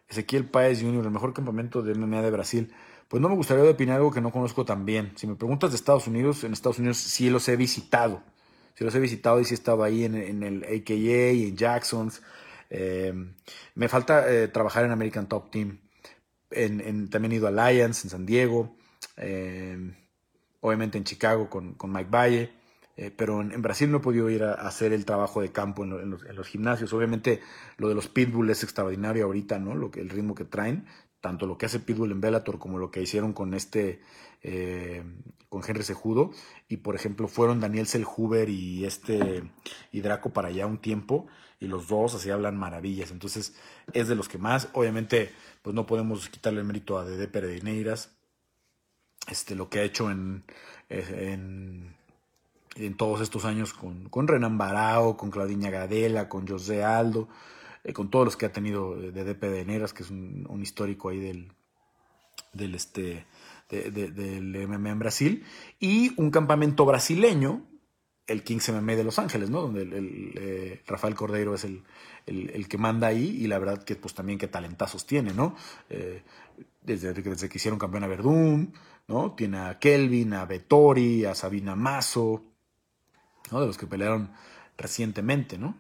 Ezequiel 0.08 0.44
Páez 0.44 0.82
Jr., 0.82 1.04
el 1.06 1.10
mejor 1.10 1.32
campamento 1.32 1.82
de 1.82 1.94
MMA 1.94 2.20
de 2.20 2.30
Brasil. 2.30 2.74
Pues 3.08 3.20
no 3.20 3.28
me 3.28 3.34
gustaría 3.34 3.64
opinar 3.64 3.96
algo 3.96 4.10
que 4.10 4.20
no 4.20 4.30
conozco 4.30 4.64
tan 4.64 4.84
bien. 4.84 5.12
Si 5.16 5.26
me 5.26 5.36
preguntas 5.36 5.70
de 5.70 5.76
Estados 5.76 6.06
Unidos, 6.06 6.44
en 6.44 6.52
Estados 6.52 6.78
Unidos 6.78 6.98
sí 6.98 7.30
los 7.30 7.48
he 7.48 7.56
visitado. 7.56 8.22
Sí 8.74 8.84
los 8.84 8.94
he 8.94 9.00
visitado 9.00 9.40
y 9.40 9.44
sí 9.44 9.54
he 9.54 9.54
estado 9.54 9.84
ahí 9.84 10.04
en, 10.04 10.14
en 10.14 10.42
el 10.42 10.64
AKA 10.64 11.32
y 11.32 11.48
en 11.48 11.56
Jacksons. 11.56 12.22
Eh, 12.70 13.12
me 13.74 13.88
falta 13.88 14.32
eh, 14.32 14.48
trabajar 14.48 14.84
en 14.84 14.92
American 14.92 15.28
Top 15.28 15.50
Team. 15.50 15.78
También 16.52 17.32
he 17.32 17.36
ido 17.36 17.46
a 17.46 17.50
Alliance 17.50 18.06
en 18.06 18.10
San 18.10 18.26
Diego. 18.26 18.76
Eh, 19.16 19.94
obviamente 20.60 20.96
en 20.96 21.04
Chicago 21.04 21.50
con, 21.50 21.74
con 21.74 21.92
Mike 21.92 22.10
Valle. 22.10 22.62
Eh, 22.96 23.10
pero 23.10 23.40
en, 23.40 23.62
Brasil 23.62 23.90
no 23.90 23.98
he 23.98 24.00
podido 24.00 24.28
ir 24.28 24.44
a, 24.44 24.52
hacer 24.54 24.92
el 24.92 25.04
trabajo 25.04 25.40
de 25.40 25.50
campo 25.50 25.84
en, 25.84 26.10
los, 26.10 26.46
gimnasios. 26.46 26.92
Obviamente 26.92 27.40
lo 27.78 27.88
de 27.88 27.94
los 27.94 28.08
Pitbull 28.08 28.50
es 28.50 28.62
extraordinario 28.62 29.24
ahorita, 29.24 29.58
¿no? 29.58 29.74
Lo 29.74 29.90
que, 29.90 30.00
el 30.00 30.10
ritmo 30.10 30.34
que 30.34 30.44
traen, 30.44 30.86
tanto 31.20 31.46
lo 31.46 31.56
que 31.56 31.66
hace 31.66 31.80
Pitbull 31.80 32.12
en 32.12 32.20
Bellator 32.20 32.58
como 32.58 32.78
lo 32.78 32.90
que 32.90 33.02
hicieron 33.02 33.32
con 33.32 33.54
este, 33.54 34.00
eh, 34.42 35.02
con 35.48 35.62
Henry 35.66 35.82
Sejudo. 35.82 36.32
Y 36.68 36.78
por 36.78 36.94
ejemplo 36.94 37.28
fueron 37.28 37.60
Daniel 37.60 37.86
Selhuber 37.86 38.48
y 38.50 38.84
este, 38.84 39.50
y 39.90 40.00
Draco 40.00 40.30
para 40.30 40.48
allá 40.48 40.66
un 40.66 40.78
tiempo. 40.78 41.26
Y 41.60 41.68
los 41.68 41.88
dos 41.88 42.14
así 42.14 42.28
hablan 42.28 42.58
maravillas. 42.58 43.10
Entonces 43.10 43.54
es 43.94 44.08
de 44.08 44.16
los 44.16 44.28
que 44.28 44.36
más, 44.36 44.68
obviamente, 44.74 45.32
pues 45.62 45.74
no 45.74 45.86
podemos 45.86 46.28
quitarle 46.28 46.60
el 46.60 46.66
mérito 46.66 46.98
a 46.98 47.04
Dede 47.04 47.28
Peredineiras. 47.28 48.10
Este, 49.28 49.54
lo 49.54 49.68
que 49.70 49.78
ha 49.78 49.84
hecho 49.84 50.10
en, 50.10 50.42
en 50.88 51.94
en 52.76 52.96
todos 52.96 53.20
estos 53.20 53.44
años 53.44 53.72
con, 53.72 54.08
con 54.08 54.28
Renan 54.28 54.58
Barao, 54.58 55.16
con 55.16 55.30
Claudiña 55.30 55.70
Gadela, 55.70 56.28
con 56.28 56.46
José 56.46 56.82
Aldo, 56.82 57.28
eh, 57.84 57.92
con 57.92 58.10
todos 58.10 58.24
los 58.24 58.36
que 58.36 58.46
ha 58.46 58.52
tenido 58.52 58.96
de 58.96 59.24
DP 59.24 59.42
de 59.42 59.64
Neras, 59.64 59.92
que 59.92 60.02
es 60.02 60.10
un, 60.10 60.60
histórico 60.62 61.08
ahí 61.08 61.20
del, 61.20 61.52
del, 62.52 62.74
este, 62.74 63.26
del 63.68 64.68
MMA 64.68 64.90
en 64.90 64.98
Brasil, 64.98 65.44
y 65.78 66.12
un 66.20 66.30
campamento 66.30 66.84
brasileño, 66.84 67.64
el 68.26 68.44
Kings 68.44 68.70
MMA 68.70 68.96
de 68.96 69.04
Los 69.04 69.18
Ángeles, 69.18 69.50
¿no? 69.50 69.62
Donde 69.62 69.82
el, 69.82 70.32
eh, 70.36 70.82
Rafael 70.86 71.14
Cordeiro 71.14 71.54
es 71.54 71.64
el, 71.64 71.82
el, 72.26 72.68
que 72.68 72.78
manda 72.78 73.08
ahí 73.08 73.38
y 73.40 73.46
la 73.46 73.58
verdad 73.58 73.84
que 73.84 73.96
pues 73.96 74.14
también 74.14 74.38
qué 74.38 74.48
talentazos 74.48 75.06
tiene, 75.06 75.32
¿no? 75.32 75.56
Eh, 75.90 76.22
desde, 76.82 77.12
desde 77.12 77.48
que 77.48 77.58
hicieron 77.58 77.78
campeón 77.78 78.04
a 78.04 78.08
Verdún, 78.08 78.72
¿no? 79.08 79.32
Tiene 79.32 79.58
a 79.58 79.78
Kelvin, 79.78 80.34
a 80.34 80.44
Vettori, 80.44 81.24
a 81.24 81.34
Sabina 81.34 81.74
Mazo, 81.74 82.42
de 83.50 83.66
los 83.66 83.76
que 83.76 83.86
pelearon 83.86 84.30
recientemente, 84.76 85.58
¿no? 85.58 85.76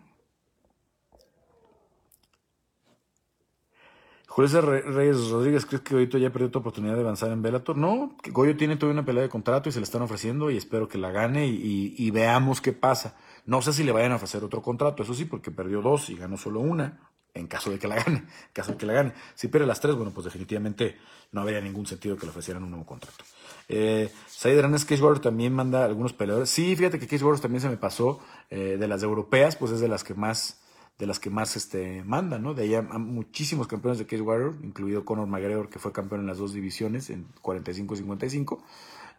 Julio 4.34 4.62
Reyes 4.62 5.28
Rodríguez, 5.28 5.66
¿crees 5.66 5.82
que 5.82 5.92
Goyito 5.92 6.16
ya 6.16 6.32
perdió 6.32 6.50
tu 6.50 6.58
oportunidad 6.58 6.94
de 6.94 7.00
avanzar 7.00 7.30
en 7.32 7.42
Bellator? 7.42 7.76
No, 7.76 8.16
Goyo 8.30 8.56
tiene 8.56 8.76
todavía 8.76 9.00
una 9.00 9.04
pelea 9.04 9.24
de 9.24 9.28
contrato 9.28 9.68
y 9.68 9.72
se 9.72 9.78
le 9.78 9.84
están 9.84 10.00
ofreciendo 10.00 10.50
y 10.50 10.56
espero 10.56 10.88
que 10.88 10.96
la 10.96 11.10
gane 11.10 11.46
y, 11.48 12.10
veamos 12.12 12.62
qué 12.62 12.72
pasa. 12.72 13.14
No 13.44 13.60
sé 13.60 13.74
si 13.74 13.84
le 13.84 13.92
vayan 13.92 14.12
a 14.12 14.14
ofrecer 14.16 14.42
otro 14.42 14.62
contrato, 14.62 15.02
eso 15.02 15.12
sí, 15.12 15.26
porque 15.26 15.50
perdió 15.50 15.82
dos 15.82 16.08
y 16.08 16.16
ganó 16.16 16.38
solo 16.38 16.60
una, 16.60 17.10
en 17.34 17.46
caso 17.46 17.70
de 17.70 17.78
que 17.78 17.86
la 17.86 17.96
gane, 17.96 18.20
en 18.20 18.52
caso 18.54 18.72
de 18.72 18.78
que 18.78 18.86
la 18.86 18.94
gane. 18.94 19.12
Si 19.34 19.48
pierde 19.48 19.66
las 19.66 19.80
tres, 19.80 19.96
bueno, 19.96 20.12
pues 20.14 20.24
definitivamente 20.24 20.96
no 21.30 21.42
habría 21.42 21.60
ningún 21.60 21.84
sentido 21.84 22.16
que 22.16 22.24
le 22.24 22.30
ofrecieran 22.30 22.62
un 22.62 22.70
nuevo 22.70 22.86
contrato. 22.86 23.24
Eh, 23.68 24.10
Said 24.28 24.56
Hernández 24.56 24.86
Cage 24.86 25.20
también 25.20 25.52
manda 25.52 25.84
algunos 25.84 26.14
peleadores. 26.14 26.48
Sí, 26.48 26.74
fíjate 26.74 26.98
que 26.98 27.06
Cage 27.06 27.22
también 27.42 27.60
se 27.60 27.68
me 27.68 27.76
pasó. 27.76 28.18
Eh, 28.48 28.78
de 28.80 28.88
las 28.88 29.02
europeas, 29.02 29.56
pues 29.56 29.72
es 29.72 29.80
de 29.80 29.88
las 29.88 30.04
que 30.04 30.14
más 30.14 30.62
de 30.98 31.06
las 31.06 31.18
que 31.18 31.30
más 31.30 31.56
este, 31.56 32.02
mandan, 32.04 32.42
¿no? 32.42 32.54
De 32.54 32.76
hay 32.76 32.82
muchísimos 32.82 33.66
campeones 33.66 33.98
de 33.98 34.06
Cage 34.06 34.22
Warrior, 34.22 34.56
incluido 34.62 35.04
Conor 35.04 35.26
McGregor, 35.26 35.68
que 35.68 35.78
fue 35.78 35.92
campeón 35.92 36.20
en 36.20 36.26
las 36.26 36.38
dos 36.38 36.52
divisiones, 36.52 37.10
en 37.10 37.26
45 37.40 37.94
y 37.94 37.96
55. 37.98 38.64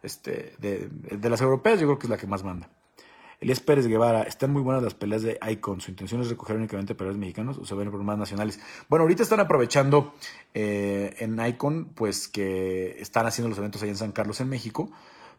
Este, 0.02 0.54
de, 0.58 0.88
de 0.88 1.30
las 1.30 1.40
europeas, 1.40 1.80
yo 1.80 1.86
creo 1.86 1.98
que 1.98 2.06
es 2.06 2.10
la 2.10 2.16
que 2.16 2.26
más 2.26 2.44
manda. 2.44 2.70
Elías 3.40 3.60
Pérez 3.60 3.86
Guevara, 3.86 4.22
están 4.22 4.52
muy 4.52 4.62
buenas 4.62 4.82
las 4.82 4.94
peleas 4.94 5.22
de 5.22 5.38
Icon. 5.50 5.80
¿Su 5.80 5.90
intención 5.90 6.20
es 6.22 6.30
recoger 6.30 6.56
únicamente 6.56 6.94
peleas 6.94 7.16
mexicanos 7.16 7.58
o 7.58 7.66
se 7.66 7.74
ven 7.74 7.90
por 7.90 8.02
más 8.02 8.16
nacionales? 8.16 8.58
Bueno, 8.88 9.02
ahorita 9.02 9.22
están 9.22 9.40
aprovechando 9.40 10.14
eh, 10.54 11.14
en 11.18 11.38
Icon, 11.44 11.90
pues 11.94 12.28
que 12.28 12.96
están 13.00 13.26
haciendo 13.26 13.50
los 13.50 13.58
eventos 13.58 13.82
ahí 13.82 13.90
en 13.90 13.96
San 13.96 14.12
Carlos, 14.12 14.40
en 14.40 14.48
México. 14.48 14.90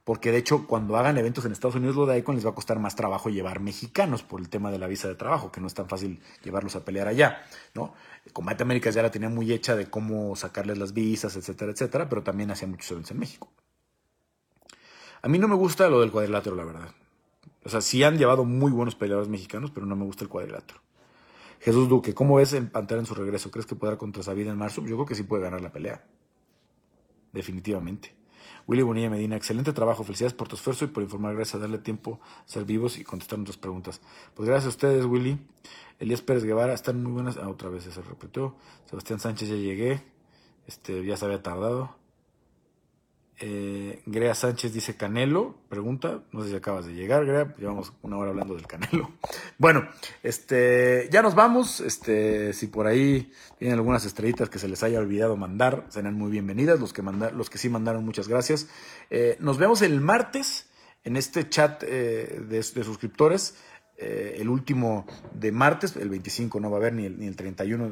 Porque 0.06 0.32
de 0.32 0.38
hecho, 0.38 0.68
cuando 0.68 0.96
hagan 0.98 1.18
eventos 1.18 1.46
en 1.46 1.52
Estados 1.52 1.76
Unidos, 1.76 1.96
lo 1.96 2.06
de 2.06 2.20
Icon 2.20 2.36
les 2.36 2.46
va 2.46 2.52
a 2.52 2.56
costar 2.56 2.78
más 2.78 2.96
trabajo 2.96 3.30
llevar 3.30 3.60
mexicanos 3.60 4.22
por 4.22 4.40
el 4.40 4.50
tema 4.50 4.70
de 4.72 4.78
la 4.78 4.86
visa 4.86 5.08
de 5.08 5.16
trabajo, 5.16 5.52
que 5.52 5.60
no 5.60 5.66
es 5.66 5.74
tan 5.74 5.90
fácil 5.90 6.22
llevarlos 6.44 6.76
a 6.76 6.86
pelear 6.86 7.08
allá, 7.08 7.44
¿no? 7.74 7.96
Combate 8.32 8.62
Américas 8.62 8.94
ya 8.94 9.02
la 9.02 9.10
tenía 9.10 9.30
muy 9.30 9.52
hecha 9.52 9.76
de 9.76 9.90
cómo 9.90 10.36
sacarles 10.36 10.78
las 10.78 10.94
visas, 10.94 11.36
etcétera, 11.36 11.72
etcétera, 11.72 12.08
pero 12.08 12.22
también 12.22 12.52
hacía 12.52 12.68
muchos 12.68 12.92
eventos 12.92 13.12
en 13.12 13.20
México. 13.20 13.50
A 15.24 15.28
mí 15.28 15.40
no 15.40 15.48
me 15.48 15.56
gusta 15.56 15.90
lo 15.90 16.02
del 16.02 16.12
cuadrilátero, 16.12 16.56
la 16.56 16.66
verdad. 16.66 16.90
O 17.64 17.70
sea, 17.70 17.82
sí 17.82 18.04
han 18.04 18.20
llevado 18.20 18.46
muy 18.46 18.72
buenos 18.72 18.94
peleadores 18.94 19.28
mexicanos, 19.28 19.72
pero 19.72 19.88
no 19.88 19.96
me 19.96 20.06
gusta 20.06 20.24
el 20.24 20.30
cuadrilátero. 20.30 20.82
Jesús 21.62 21.90
Duque, 21.90 22.14
¿cómo 22.14 22.36
ves 22.36 22.54
en 22.54 22.70
Pantera 22.70 23.00
en 23.00 23.08
su 23.08 23.16
regreso? 23.16 23.50
¿Crees 23.50 23.66
que 23.66 23.74
podrá 23.76 23.98
contra 23.98 24.22
Sabina 24.22 24.52
en 24.52 24.58
marzo? 24.60 24.82
Yo 24.82 24.98
creo 24.98 25.06
que 25.08 25.16
sí 25.16 25.24
puede 25.24 25.42
ganar 25.42 25.62
la 25.62 25.72
pelea. 25.72 26.06
Definitivamente. 27.34 28.14
Willy 28.68 28.82
Bonilla 28.82 29.10
Medina, 29.10 29.36
excelente 29.36 29.74
trabajo. 29.74 30.04
Felicidades 30.04 30.34
por 30.34 30.48
tu 30.48 30.56
esfuerzo 30.56 30.86
y 30.86 30.88
por 30.88 31.04
informar. 31.04 31.36
Gracias 31.36 31.56
a 31.56 31.60
darle 31.60 31.78
tiempo 31.78 32.20
ser 32.46 32.66
vivos 32.66 32.98
y 32.98 33.04
contestar 33.04 33.38
nuestras 33.38 33.58
preguntas. 33.58 34.02
Pues 34.34 34.48
gracias 34.50 34.66
a 34.66 34.70
ustedes, 34.70 35.06
Willy. 35.06 35.38
Elías 36.00 36.22
Pérez 36.22 36.44
Guevara, 36.44 36.74
están 36.74 37.02
muy 37.04 37.12
buenas. 37.12 37.38
Ah, 37.38 37.48
otra 37.48 37.70
vez 37.70 37.84
se 37.84 38.02
repitió. 38.02 38.56
Sebastián 38.90 39.20
Sánchez, 39.20 39.50
ya 39.50 39.56
llegué. 39.56 40.02
Este, 40.68 41.06
ya 41.06 41.16
se 41.16 41.26
había 41.26 41.44
tardado. 41.44 41.96
Eh, 43.38 44.02
Grea 44.06 44.34
Sánchez 44.34 44.74
dice 44.74 44.96
Canelo, 44.96 45.58
pregunta, 45.68 46.24
no 46.32 46.44
sé 46.44 46.52
si 46.52 46.56
acabas 46.56 46.86
de 46.86 46.94
llegar, 46.94 47.26
Grea, 47.26 47.54
llevamos 47.58 47.92
una 48.02 48.18
hora 48.18 48.30
hablando 48.30 48.56
del 48.56 48.68
Canelo. 48.68 49.12
Bueno, 49.58 49.88
este, 50.22 51.10
ya 51.12 51.22
nos 51.22 51.36
vamos, 51.36 51.80
este, 51.80 52.54
si 52.54 52.68
por 52.68 52.88
ahí 52.88 53.32
tienen 53.58 53.78
algunas 53.78 54.06
estrellitas 54.06 54.50
que 54.50 54.60
se 54.60 54.68
les 54.68 54.84
haya 54.84 55.00
olvidado 55.00 55.38
mandar, 55.38 55.86
serán 55.90 56.16
muy 56.16 56.30
bienvenidas, 56.30 56.80
los 56.80 56.94
que, 56.94 57.02
los 57.02 57.50
que 57.50 57.58
sí 57.58 57.70
mandaron, 57.70 58.04
muchas 58.06 58.28
gracias. 58.28 58.68
Eh, 59.10 59.38
nos 59.40 59.58
vemos 59.58 59.82
el 59.82 60.02
martes 60.02 60.70
en 61.04 61.16
este 61.16 61.48
chat 61.50 61.84
eh, 61.84 62.42
de, 62.48 62.64
suscriptores. 62.64 63.56
Eh, 63.98 64.38
el 64.40 64.50
último 64.50 65.06
de 65.34 65.54
martes, 65.54 65.96
el 65.96 66.10
25 66.10 66.60
no 66.60 66.70
va 66.70 66.78
a 66.78 66.80
haber 66.82 66.94
ni 66.94 67.06
el, 67.06 67.18
ni 67.18 67.28
el 67.28 67.36
31 67.38 67.92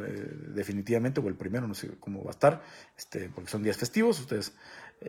definitivamente, 0.53 1.21
o 1.21 1.29
el 1.29 1.35
primero, 1.35 1.65
no 1.65 1.75
sé 1.75 1.91
cómo 1.99 2.23
va 2.25 2.31
a 2.31 2.33
estar, 2.33 2.61
este, 2.97 3.29
porque 3.29 3.49
son 3.49 3.63
días 3.63 3.77
festivos, 3.77 4.19
ustedes 4.19 4.49
eh, 4.49 4.53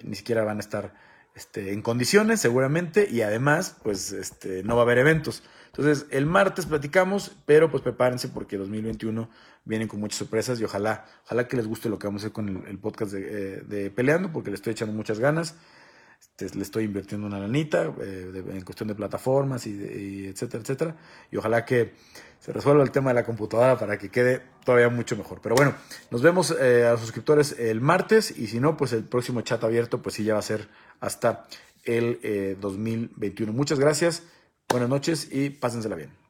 ni 0.03 0.17
siquiera 0.17 0.45
van 0.45 0.59
a 0.59 0.61
estar 0.61 0.95
este, 1.35 1.73
en 1.73 1.83
condiciones 1.83 2.41
seguramente 2.41 3.09
y 3.11 3.23
además 3.23 3.77
pues 3.83 4.13
este, 4.13 4.63
no 4.63 4.77
va 4.77 4.83
a 4.83 4.85
haber 4.85 4.99
eventos. 4.99 5.43
Entonces 5.67 6.07
el 6.11 6.27
martes 6.27 6.67
platicamos, 6.67 7.33
pero 7.47 7.71
pues 7.71 7.83
prepárense 7.83 8.29
porque 8.29 8.57
2021 8.57 9.29
vienen 9.65 9.89
con 9.89 9.99
muchas 9.99 10.19
sorpresas 10.19 10.61
y 10.61 10.65
ojalá, 10.65 11.07
ojalá 11.25 11.49
que 11.49 11.57
les 11.57 11.67
guste 11.67 11.89
lo 11.89 11.99
que 11.99 12.07
vamos 12.07 12.23
a 12.23 12.27
hacer 12.27 12.33
con 12.33 12.65
el, 12.69 12.79
podcast 12.79 13.13
de, 13.13 13.21
eh, 13.23 13.63
de, 13.67 13.91
Peleando 13.91 14.31
porque 14.31 14.51
le 14.51 14.57
estoy 14.57 14.73
echando 14.73 14.95
muchas 14.95 15.19
ganas. 15.19 15.57
Este, 16.37 16.57
le 16.57 16.63
estoy 16.63 16.85
invirtiendo 16.85 17.27
una 17.27 17.39
lanita 17.39 17.95
eh, 18.01 18.45
en 18.51 18.63
cuestión 18.63 18.89
de 18.89 18.95
plataformas 18.95 19.67
y, 19.67 20.27
etcétera, 20.27 20.63
etcétera. 20.63 20.97
Y 21.31 21.37
ojalá 21.37 21.65
que 21.65 21.93
se 22.41 22.53
resuelva 22.53 22.83
el 22.83 22.91
tema 22.91 23.11
de 23.11 23.15
la 23.15 23.25
computadora 23.25 23.79
para 23.79 23.99
que 23.99 24.11
quede 24.11 24.43
todavía 24.65 24.89
mucho 24.89 25.17
mejor. 25.17 25.41
Pero 25.41 25.55
bueno, 25.55 25.75
nos 26.11 26.23
vemos 26.23 26.55
eh, 26.59 26.87
a 26.87 26.97
suscriptores 26.97 27.57
el 27.59 27.81
martes 27.81 28.37
y 28.37 28.49
si 28.49 28.59
no, 28.59 28.77
pues 28.77 28.93
el 28.93 29.05
próximo 29.05 29.43
chat 29.43 29.63
abierto, 29.63 30.03
pues 30.03 30.17
sí 30.17 30.25
ya 30.25 30.35
va 30.35 30.41
a 30.41 30.43
ser 30.43 30.69
hasta 31.01 31.47
el 31.85 32.59
2021. 32.61 33.53
Eh, 33.53 33.55
Muchas 33.55 33.79
gracias, 33.79 34.25
buenas 34.69 34.89
noches 34.89 35.29
y 35.31 35.51
pásensela 35.51 35.95
bien. 35.95 36.24